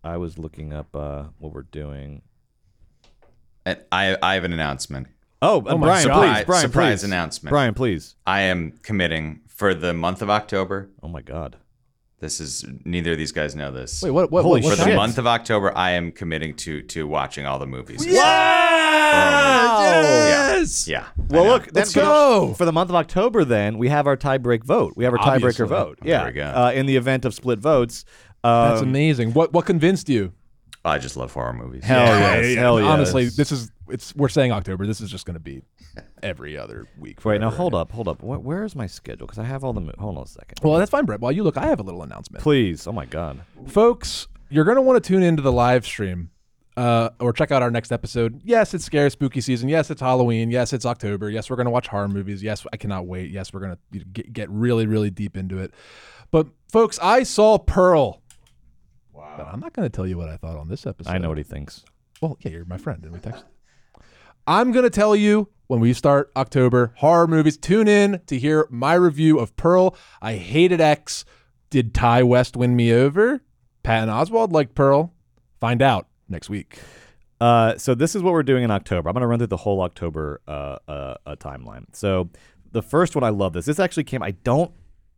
I 0.03 0.17
was 0.17 0.37
looking 0.37 0.73
up 0.73 0.93
uh, 0.95 1.23
what 1.39 1.53
we're 1.53 1.61
doing. 1.63 2.21
And 3.65 3.79
I, 3.91 4.17
I 4.21 4.33
have 4.33 4.43
an 4.43 4.53
announcement. 4.53 5.07
Oh, 5.41 5.63
Oh 5.65 5.77
Brian, 5.77 6.03
surprise, 6.03 6.37
please, 6.39 6.45
Brian, 6.45 6.61
surprise 6.61 6.99
please. 7.01 7.03
announcement. 7.05 7.49
Brian, 7.51 7.73
please. 7.73 8.15
I 8.25 8.41
am 8.41 8.73
committing 8.83 9.41
for 9.47 9.73
the 9.73 9.93
month 9.93 10.21
of 10.21 10.29
October. 10.29 10.89
Oh 11.01 11.07
my 11.07 11.21
God. 11.21 11.57
This 12.19 12.39
is 12.39 12.65
neither 12.85 13.11
of 13.13 13.17
these 13.17 13.33
guys 13.33 13.53
know 13.53 13.69
this. 13.71 14.01
Wait, 14.01 14.11
what? 14.11 14.31
What? 14.31 14.43
Holy 14.43 14.61
what, 14.61 14.75
for 14.75 14.79
what's 14.79 14.89
the 14.89 14.95
month 14.95 15.17
of 15.17 15.27
October, 15.27 15.77
I 15.77 15.91
am 15.91 16.13
committing 16.13 16.55
to 16.57 16.81
to 16.83 17.05
watching 17.05 17.45
all 17.45 17.59
the 17.59 17.67
movies. 17.67 18.05
Yes. 18.05 18.23
Yeah. 20.87 21.05
Well, 21.29 21.43
look, 21.45 21.67
Let's 21.73 21.93
go. 21.93 22.53
for 22.53 22.63
the 22.63 22.71
month 22.71 22.89
of 22.89 22.95
October. 22.95 23.43
Then 23.43 23.77
we 23.77 23.89
have 23.89 24.07
our 24.07 24.15
tiebreak 24.15 24.63
vote. 24.63 24.93
We 24.95 25.03
have 25.03 25.11
our 25.13 25.19
tiebreaker 25.19 25.67
vote. 25.67 25.99
There 26.01 26.09
Yeah, 26.11 26.25
we 26.25 26.31
go. 26.31 26.45
Uh, 26.45 26.71
in 26.73 26.85
the 26.85 26.95
event 26.95 27.25
of 27.25 27.33
split 27.33 27.59
votes. 27.59 28.05
Um, 28.43 28.69
That's 28.69 28.81
amazing. 28.81 29.33
What? 29.33 29.53
What 29.53 29.65
convinced 29.65 30.09
you? 30.09 30.33
I 30.85 30.97
just 30.97 31.15
love 31.15 31.31
horror 31.31 31.53
movies. 31.53 31.85
Hell 31.85 32.05
yes, 32.05 32.55
hell 32.57 32.79
yes. 32.79 32.89
Honestly, 32.89 33.25
this 33.25 33.51
is 33.53 33.71
it's. 33.87 34.13
We're 34.15 34.27
saying 34.27 34.51
October. 34.51 34.85
This 34.85 34.99
is 34.99 35.09
just 35.09 35.25
going 35.25 35.35
to 35.35 35.39
be 35.39 35.61
every 36.21 36.57
other 36.57 36.87
week. 36.99 37.23
Wait, 37.23 37.39
now 37.39 37.49
hold 37.49 37.73
up, 37.73 37.91
hold 37.93 38.07
up. 38.09 38.21
Where, 38.21 38.39
where 38.39 38.63
is 38.65 38.75
my 38.75 38.87
schedule? 38.87 39.25
Because 39.25 39.39
I 39.39 39.45
have 39.45 39.63
all 39.63 39.71
the. 39.71 39.79
Mo- 39.81 39.93
hold 39.97 40.17
on 40.17 40.23
a 40.23 40.27
second. 40.27 40.59
Well, 40.61 40.77
that's 40.77 40.91
fine, 40.91 41.05
Brett. 41.05 41.21
While 41.21 41.31
you 41.31 41.43
look, 41.43 41.55
I 41.57 41.67
have 41.67 41.79
a 41.79 41.83
little 41.83 42.03
announcement. 42.03 42.43
Please. 42.43 42.85
Oh 42.85 42.91
my 42.91 43.05
God. 43.05 43.41
folks 43.67 44.27
you're 44.49 44.65
going 44.65 44.75
to 44.75 44.81
want 44.83 45.03
to 45.03 45.07
tune 45.07 45.23
into 45.23 45.41
the 45.41 45.51
live 45.51 45.83
stream 45.85 46.29
uh, 46.77 47.09
or 47.19 47.33
check 47.33 47.51
out 47.51 47.61
our 47.63 47.71
next 47.71 47.91
episode 47.91 48.39
yes 48.43 48.73
it's 48.73 48.83
scary 48.85 49.09
spooky 49.09 49.41
season 49.41 49.67
yes 49.69 49.89
it's 49.89 50.01
halloween 50.01 50.51
yes 50.51 50.73
it's 50.73 50.85
october 50.85 51.29
yes 51.29 51.49
we're 51.49 51.55
going 51.55 51.65
to 51.65 51.71
watch 51.71 51.87
horror 51.87 52.07
movies 52.07 52.43
yes 52.43 52.65
i 52.73 52.77
cannot 52.77 53.05
wait 53.07 53.31
yes 53.31 53.53
we're 53.53 53.59
going 53.59 53.77
to 53.93 53.99
get, 54.05 54.31
get 54.33 54.49
really 54.49 54.85
really 54.85 55.09
deep 55.09 55.37
into 55.37 55.57
it 55.59 55.73
but 56.31 56.47
folks 56.71 56.99
i 57.01 57.23
saw 57.23 57.57
pearl 57.57 58.03
wow 58.03 58.22
but 59.37 59.47
i'm 59.47 59.59
not 59.59 59.73
going 59.73 59.85
to 59.85 59.95
tell 59.95 60.07
you 60.07 60.17
what 60.17 60.29
i 60.29 60.37
thought 60.37 60.57
on 60.57 60.67
this 60.67 60.85
episode 60.85 61.09
I 61.11 61.17
know 61.17 61.29
what 61.29 61.37
he 61.37 61.43
thinks. 61.43 61.83
well 62.21 62.37
yeah 62.41 62.51
you're 62.51 62.65
my 62.65 62.77
friend 62.77 63.03
and 63.03 63.13
we 63.13 63.19
text 63.19 63.43
i'm 64.47 64.71
going 64.71 64.83
to 64.83 64.89
tell 64.89 65.15
you 65.15 65.49
when 65.67 65.79
we 65.79 65.93
start 65.93 66.31
october 66.35 66.93
horror 66.97 67.27
movies 67.27 67.57
tune 67.57 67.87
in 67.87 68.21
to 68.27 68.37
hear 68.37 68.67
my 68.69 68.93
review 68.93 69.39
of 69.39 69.55
pearl 69.55 69.95
i 70.21 70.33
hated 70.35 70.81
x 70.81 71.25
did 71.69 71.93
ti 71.93 72.21
west 72.23 72.55
win 72.55 72.75
me 72.75 72.91
over 72.93 73.41
patton 73.83 74.09
oswalt 74.09 74.51
liked 74.51 74.75
pearl 74.75 75.13
find 75.59 75.81
out 75.81 76.07
next 76.29 76.49
week 76.49 76.79
Uh, 77.41 77.77
so 77.77 77.93
this 77.93 78.15
is 78.15 78.21
what 78.21 78.31
we're 78.31 78.41
doing 78.43 78.63
in 78.63 78.71
October. 78.71 79.09
I'm 79.09 79.13
going 79.13 79.21
to 79.21 79.27
run 79.27 79.37
through 79.39 79.47
the 79.47 79.57
whole 79.57 79.81
October 79.81 80.39
uh, 80.47 80.77
uh, 80.87 81.15
uh, 81.25 81.35
timeline. 81.35 81.83
So 81.91 82.29
the 82.71 82.81
first 82.81 83.15
one, 83.15 83.23
I 83.25 83.29
love 83.31 83.51
this. 83.51 83.65
This 83.65 83.79
actually 83.79 84.05
came. 84.05 84.23
I 84.23 84.31
don't. 84.31 84.71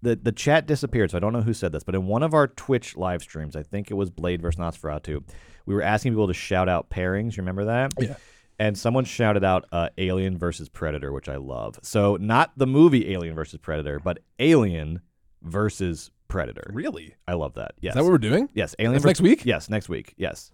The, 0.06 0.16
the 0.16 0.32
chat 0.32 0.68
disappeared, 0.68 1.10
so 1.12 1.18
I 1.18 1.20
don't 1.20 1.34
know 1.34 1.42
who 1.42 1.54
said 1.54 1.72
this, 1.72 1.84
but 1.84 1.96
in 1.96 2.06
one 2.06 2.22
of 2.22 2.34
our 2.36 2.48
Twitch 2.48 2.96
live 2.96 3.22
streams, 3.24 3.56
I 3.56 3.64
think 3.64 3.90
it 3.90 3.96
was 3.96 4.10
Blade 4.12 4.42
versus 4.42 4.60
Nosferatu, 4.60 5.24
we 5.66 5.74
were 5.74 5.82
asking 5.82 6.12
people 6.14 6.28
to 6.28 6.34
shout 6.34 6.70
out 6.70 6.90
pairings. 6.92 7.36
You 7.36 7.42
remember 7.42 7.66
that? 7.66 7.94
Yeah. 8.00 8.16
And 8.60 8.78
someone 8.78 9.04
shouted 9.04 9.44
out 9.44 9.66
uh, 9.72 9.90
Alien 9.98 10.38
versus 10.38 10.70
Predator, 10.70 11.12
which 11.12 11.28
I 11.28 11.38
love. 11.38 11.80
So 11.82 12.18
not 12.22 12.52
the 12.56 12.68
movie 12.68 13.12
Alien 13.14 13.34
versus 13.36 13.60
Predator, 13.60 14.00
but 14.00 14.20
Alien 14.40 15.02
versus 15.42 16.12
Predator. 16.28 16.70
really 16.72 17.16
I 17.28 17.34
love 17.34 17.56
that. 17.56 17.74
Yes. 17.82 17.92
is 17.92 17.96
that 17.96 18.04
what 18.04 18.12
we're 18.12 18.18
doing 18.18 18.48
yes. 18.54 18.76
Alien 18.80 18.94
versus- 19.02 19.06
next 19.06 19.22
week? 19.22 19.44
Yes, 19.46 19.70
next 19.70 19.90
week. 19.90 20.14
Yes. 20.18 20.52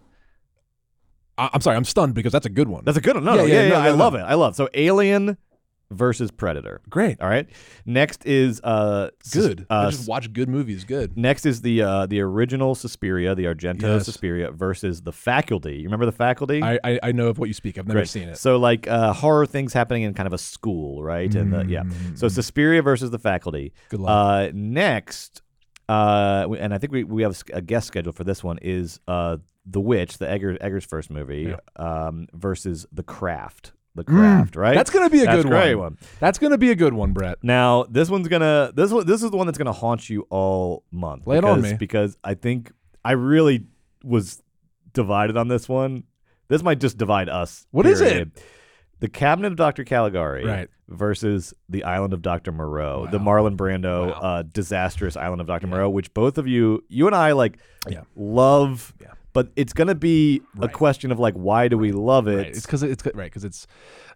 I- 1.38 1.48
i'm 1.54 1.60
sorry 1.62 1.76
i'm 1.76 1.84
stunned 1.84 2.14
because 2.14 2.32
that's 2.32 2.44
a 2.46 2.50
good 2.50 2.68
one 2.68 2.84
That's 2.84 2.98
a 2.98 3.00
good 3.00 3.16
one. 3.16 3.24
No, 3.24 3.34
Yeah, 3.34 3.40
no, 3.40 3.46
yeah, 3.46 3.54
yeah, 3.54 3.62
yeah, 3.62 3.68
no, 3.70 3.80
I 3.80 3.88
no, 3.90 3.94
love 3.96 4.12
no. 4.14 4.18
it. 4.20 4.22
I 4.22 4.34
love 4.34 4.52
it. 4.54 4.56
so 4.56 4.68
Alien 4.74 5.36
versus 5.92 6.30
Predator. 6.30 6.80
great 6.90 7.20
All 7.20 7.28
right. 7.28 7.48
Next 7.86 8.26
is 8.26 8.60
uh 8.64 9.10
good 9.32 9.66
Uh, 9.70 9.90
just 9.90 10.08
watch 10.08 10.32
good 10.32 10.48
movies 10.48 10.84
good 10.84 11.16
next 11.16 11.46
is 11.46 11.62
the 11.62 11.82
uh 11.82 12.06
the 12.06 12.20
original 12.20 12.74
Suspiria, 12.74 13.34
the 13.34 13.44
Argento 13.44 13.82
Yes. 13.82 14.04
Suspiria 14.04 14.50
versus 14.50 15.02
the 15.02 15.12
Faculty. 15.12 15.76
You 15.76 15.84
remember 15.84 16.06
the 16.06 16.12
Faculty? 16.12 16.62
I, 16.62 16.78
I 16.84 16.98
i 17.02 17.12
know 17.12 17.28
of 17.28 17.38
what 17.38 17.48
you 17.48 17.54
speak 17.54 17.78
i've 17.78 17.86
never 17.86 18.00
Great. 18.00 18.08
seen 18.08 18.28
it 18.28 18.38
So 18.38 18.56
like 18.58 18.88
uh, 18.88 19.12
horror 19.12 19.46
things 19.46 19.72
happening 19.72 20.02
in 20.02 20.14
kind 20.14 20.26
of 20.26 20.32
a 20.32 20.38
school, 20.38 21.02
right? 21.02 21.32
And 21.34 21.52
the, 21.52 21.64
yeah. 21.66 21.84
So 22.14 22.28
Suspiria 22.28 22.82
versus 22.82 23.10
the 23.10 23.18
Faculty. 23.18 23.72
Mm. 23.86 23.88
Good 23.90 24.00
luck. 24.00 24.10
Uh, 24.10 24.50
next, 24.54 25.42
uh, 25.88 26.46
and 26.58 26.72
I 26.74 26.78
think 26.78 26.92
we, 26.92 27.04
we 27.04 27.22
have 27.22 27.42
a 27.52 27.60
guest 27.60 27.86
scheduled 27.88 28.14
for 28.16 28.24
this 28.24 28.42
one 28.42 28.58
is 28.62 29.00
uh, 29.08 29.36
The 29.66 29.80
Witch, 29.80 30.18
the 30.18 30.28
Egger, 30.30 30.56
Eggers 30.60 30.84
first 30.84 31.10
movie, 31.10 31.54
um, 31.76 32.26
versus 32.32 32.86
The 32.92 33.02
Craft. 33.02 33.72
The 33.94 34.04
Craft, 34.04 34.56
right? 34.56 34.72
Mm. 34.72 34.76
that's 34.76 34.90
gonna 34.90 35.10
be 35.10 35.20
a 35.20 35.26
That's 35.26 35.42
good 35.42 35.50
great 35.50 35.74
one. 35.74 35.98
that's 36.18 36.38
gonna 36.38 36.56
be 36.56 36.70
a 36.70 36.74
good 36.74 36.94
one 36.94 37.12
brett 37.12 37.36
Now 37.42 37.84
this 37.90 38.08
one's 38.08 38.26
gonna 38.28 38.72
this 38.74 38.90
one 38.90 39.06
this 39.06 39.22
is 39.22 39.30
the 39.30 39.36
one 39.36 39.46
that's 39.46 39.58
gonna 39.58 39.72
haunt 39.72 40.08
you 40.08 40.26
all 40.30 40.84
month. 40.90 41.26
Lay 41.26 41.36
it 41.38 41.44
on 41.44 41.60
because, 41.60 41.72
me. 41.72 41.76
because 41.76 42.16
I 42.24 42.34
think 42.34 42.72
I 43.04 43.12
really 43.12 43.66
was 44.02 44.42
divided 44.94 45.36
on 45.36 45.48
this 45.48 45.68
one. 45.68 46.04
This 46.48 46.62
might 46.62 46.80
just 46.80 46.96
divide 46.96 47.28
us. 47.28 47.66
What 47.70 47.84
is 47.86 48.00
it? 48.00 48.30
The 49.00 49.08
Cabinet 49.08 49.48
of 49.48 49.56
Dr. 49.56 49.84
Caligari 49.84 50.46
Right. 50.46 50.68
versus 50.88 51.52
the 51.68 51.82
Island 51.84 52.12
of 52.14 52.22
Dr. 52.22 52.52
Moreau, 52.52 53.08
the 53.10 53.18
Marlon 53.18 53.56
Brando 53.56 54.16
uh, 54.22 54.42
disastrous 54.42 55.16
Island 55.16 55.40
of 55.40 55.46
Dr. 55.48 55.66
Moreau, 55.66 55.90
which 55.90 56.14
both 56.14 56.38
of 56.38 56.46
you, 56.46 56.84
you 56.88 57.06
and 57.08 57.16
I, 57.16 57.32
like 57.32 57.58
Yeah. 57.88 58.02
love. 58.14 58.94
Yeah. 59.00 59.08
But 59.32 59.50
it's 59.56 59.72
gonna 59.72 59.94
be 59.94 60.42
a 60.60 60.68
question 60.68 61.10
of 61.10 61.18
like, 61.18 61.34
why 61.34 61.68
do 61.68 61.78
we 61.78 61.90
love 61.92 62.28
it? 62.28 62.36
Right. 62.36 62.46
It's 62.48 62.66
because 62.66 62.82
it's 62.82 63.02
right 63.06 63.14
because 63.24 63.44
it's 63.44 63.66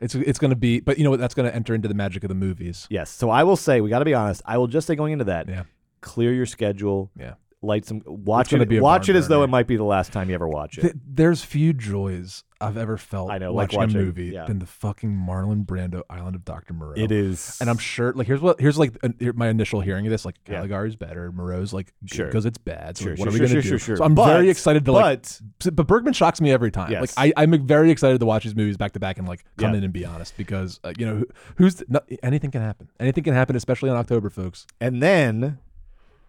it's 0.01 0.15
it's 0.15 0.39
going 0.39 0.51
to 0.51 0.57
be. 0.57 0.81
But 0.81 0.99
you 0.99 1.05
know 1.05 1.11
what? 1.11 1.21
That's 1.21 1.35
going 1.35 1.49
to 1.49 1.55
enter 1.55 1.75
into 1.75 1.89
the 1.89 1.95
magic 1.95 2.23
of 2.23 2.29
the 2.29 2.35
movies. 2.35 2.87
Yes. 2.91 3.09
So 3.11 3.31
I 3.31 3.43
will 3.45 3.57
say, 3.57 3.81
we 3.81 3.89
got 3.89 4.01
to 4.01 4.05
be 4.05 4.13
honest. 4.15 4.43
I 4.45 4.59
will 4.59 4.67
just 4.67 4.87
say 4.87 4.95
going 4.95 5.13
into 5.15 5.25
that, 5.25 5.49
Yeah. 5.49 5.63
clear 6.03 6.33
your 6.35 6.45
schedule. 6.47 7.11
Yeah. 7.19 7.35
Light 7.67 7.85
some. 7.85 8.03
Watch 8.07 8.51
gonna 8.51 8.63
it. 8.63 8.69
be 8.69 8.77
a 8.79 8.83
watch 8.83 9.09
it 9.09 9.13
barn 9.13 9.19
as 9.19 9.29
though 9.29 9.37
burner. 9.37 9.45
it 9.45 9.49
might 9.49 9.67
be 9.67 9.77
the 9.77 9.85
last 9.85 10.13
time 10.13 10.29
you 10.29 10.35
ever 10.35 10.49
watch 10.49 10.79
it. 10.79 10.83
Th- 10.83 10.95
there's 11.07 11.43
few 11.45 11.73
joys 11.73 12.45
I've 12.61 12.77
ever 12.79 12.97
felt 12.97 13.31
I 13.31 13.37
know, 13.39 13.53
like 13.53 13.69
watching, 13.73 13.79
watching- 13.81 13.97
a 14.01 14.03
movie 14.05 14.25
yeah. 14.27 14.47
than 14.47 14.59
the 14.61 14.67
fucking 14.67 15.11
Marlon 15.11 15.67
Brando 15.67 16.01
Island 16.09 16.37
of 16.37 16.45
Dr. 16.47 16.73
Moreau. 16.73 16.95
It 16.97 17.13
is, 17.13 17.59
And 17.61 17.69
I'm 17.69 17.77
sure, 17.77 18.15
like, 18.15 18.27
here's 18.27 18.41
what, 18.41 18.59
here's 18.59 18.79
like 18.79 18.97
here- 19.19 19.35
my 19.35 19.49
initial 19.49 19.83
hearing 19.83 20.07
of 20.07 20.11
this. 20.11 20.25
Like, 20.25 20.37
Yeah. 20.49 20.61
Caligari's 20.61 20.97
better, 20.97 21.31
Moreau's 21.33 21.75
like, 21.75 21.93
Sure. 22.07 22.25
because 22.27 22.47
it's 22.47 22.57
bad. 22.57 22.97
So 22.97 23.03
Sure, 23.03 23.11
like, 23.13 23.17
sure, 23.19 23.27
what 23.27 23.29
are 23.29 23.33
we 23.33 23.39
sure, 23.41 23.47
gonna 23.49 23.63
sure, 23.63 23.71
do? 23.73 23.79
sure, 23.79 23.97
So 23.99 24.05
I'm 24.05 24.15
But- 24.15 24.27
very 24.29 24.49
excited 24.49 24.87
to 24.87 24.93
like, 24.93 25.23
but- 25.63 25.77
but 25.77 25.87
Bergman 25.87 26.15
shocks 26.15 26.41
me 26.41 26.51
every 26.51 26.71
time. 26.71 26.91
Yes. 26.91 27.15
Like, 27.19 27.35
I, 27.37 27.43
I'm 27.43 27.67
very 27.67 27.91
excited 27.91 28.21
to 28.21 28.27
watch 28.27 28.45
these 28.45 28.57
movies 28.57 28.79
back 28.79 28.93
to 28.93 29.01
back 29.01 29.19
and 29.19 29.29
like 29.29 29.45
come 29.59 29.73
Yeah. 29.73 29.79
in 29.79 29.85
and 29.85 29.93
be 29.93 30.07
honest 30.07 30.35
because 30.39 30.81
uh, 30.83 30.95
you 30.97 31.05
know 31.05 31.17
who, 31.17 31.27
who's 31.57 31.83
no, 31.89 32.01
anything 32.23 32.51
can 32.53 32.63
happen. 32.63 32.89
Anything 32.99 33.25
can 33.25 33.35
happen, 33.35 33.55
especially 33.55 33.91
in 33.91 33.97
October, 33.97 34.31
folks. 34.31 34.67
and 34.81 35.03
then 35.03 35.59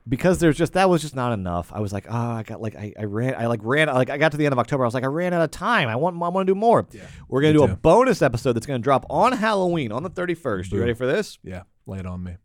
because 0.08 0.40
there's 0.40 0.58
just 0.58 0.74
that 0.74 0.90
was 0.90 1.02
just 1.02 1.16
not 1.16 1.34
enough. 1.34 1.72
I 1.74 1.80
was 1.80 1.92
like, 1.92 2.06
oh, 2.10 2.16
I 2.16 2.44
got 2.44 2.62
like 2.62 2.76
I, 2.76 2.94
I 3.00 3.04
ran 3.04 3.36
I 3.36 3.48
like 3.48 3.60
ran 3.64 3.88
like 3.88 4.10
I 4.10 4.18
got 4.18 4.32
to 4.32 4.38
the 4.38 4.46
end 4.46 4.54
of 4.54 4.60
October. 4.60 4.84
I 4.84 4.88
was 4.88 4.94
like, 4.94 5.04
I 5.04 5.08
ran 5.08 5.34
out 5.34 5.42
of 5.42 5.52
time. 5.52 5.88
I 5.90 5.96
want 5.96 6.16
I 6.22 6.30
want 6.30 6.48
to 6.48 6.54
do 6.54 6.56
more. 6.60 6.88
We're 7.28 7.42
gonna 7.42 7.54
do 7.54 7.64
a 7.64 7.76
bonus 7.76 8.22
episode 8.22 8.54
that's 8.54 8.66
gonna 8.66 8.80
drop 8.80 9.06
on 9.10 9.32
Halloween 9.34 9.92
on 9.92 10.04
the 10.04 10.10
31st. 10.10 10.72
You 10.72 10.80
ready 10.80 10.94
for 10.94 11.06
this? 11.06 11.38
Yeah, 11.44 11.64
lay 11.86 12.00
it 12.00 12.06
on 12.06 12.24
me. 12.24 12.38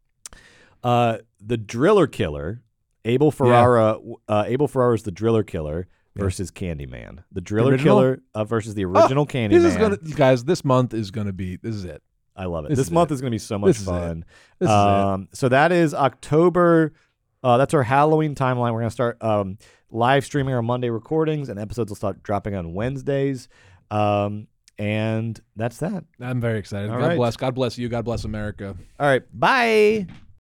Uh, 0.82 1.18
the 1.40 1.56
Driller 1.56 2.06
Killer, 2.06 2.62
Abel 3.04 3.30
Ferrara. 3.30 3.98
Uh, 4.28 4.44
Abel 4.46 4.66
Ferrara 4.68 4.94
is 4.94 5.02
the 5.04 5.12
Driller 5.12 5.42
Killer 5.44 5.86
versus 6.16 6.50
Candyman. 6.50 7.22
The 7.32 7.40
Driller 7.40 7.72
original? 7.72 7.98
Killer 8.00 8.22
uh, 8.34 8.44
versus 8.44 8.74
the 8.74 8.84
original 8.84 9.26
Candyman. 9.26 9.50
This 9.50 9.64
is 9.64 9.76
gonna, 9.76 9.96
guys. 9.96 10.44
This 10.44 10.64
month 10.64 10.92
is 10.94 11.10
gonna 11.10 11.32
be. 11.32 11.56
This 11.56 11.74
is 11.74 11.84
it. 11.84 12.02
I 12.34 12.46
love 12.46 12.64
it. 12.64 12.70
This 12.70 12.78
This, 12.78 12.86
is 12.86 12.90
month 12.92 13.10
it. 13.10 13.14
is 13.14 13.20
going 13.20 13.30
to 13.30 13.34
be 13.34 13.38
so 13.38 13.58
much 13.58 13.76
This 13.76 13.84
fun. 13.84 14.24
This 14.58 14.66
is 14.70 14.72
it. 14.72 14.78
um, 14.78 15.28
So 15.34 15.50
that 15.50 15.70
is 15.70 15.92
October. 15.92 16.94
Uh, 17.42 17.56
that's 17.56 17.74
our 17.74 17.82
Halloween 17.82 18.34
timeline. 18.34 18.72
We're 18.72 18.80
going 18.80 18.86
to 18.86 18.90
start 18.90 19.22
um, 19.22 19.58
live 19.90 20.24
streaming 20.24 20.54
our 20.54 20.62
Monday 20.62 20.90
recordings, 20.90 21.48
and 21.48 21.58
episodes 21.58 21.90
will 21.90 21.96
start 21.96 22.22
dropping 22.22 22.54
on 22.54 22.72
Wednesdays. 22.74 23.48
Um, 23.90 24.46
and 24.78 25.40
that's 25.56 25.78
that. 25.78 26.04
I'm 26.20 26.40
very 26.40 26.58
excited. 26.58 26.90
All 26.90 26.98
God 26.98 27.06
right. 27.08 27.16
bless. 27.16 27.36
God 27.36 27.54
bless 27.54 27.78
you. 27.78 27.88
God 27.88 28.04
bless 28.04 28.24
America. 28.24 28.76
All 28.98 29.06
right. 29.06 29.22
Bye. 29.38 30.06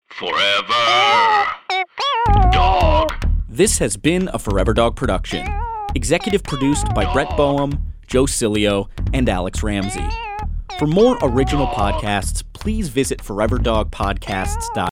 Forever. 0.09 1.47
Dog. 2.51 3.12
This 3.48 3.78
has 3.78 3.97
been 3.97 4.28
a 4.32 4.39
Forever 4.39 4.74
Dog 4.74 4.97
production. 4.97 5.47
Executive 5.94 6.43
produced 6.43 6.86
by 6.94 7.10
Brett 7.12 7.35
Boehm, 7.36 7.82
Joe 8.06 8.24
Cilio, 8.24 8.89
and 9.12 9.28
Alex 9.28 9.62
Ramsey. 9.62 10.06
For 10.78 10.86
more 10.86 11.19
original 11.23 11.66
podcasts, 11.66 12.44
please 12.52 12.89
visit 12.89 13.19
foreverdogpodcasts.com. 13.20 14.86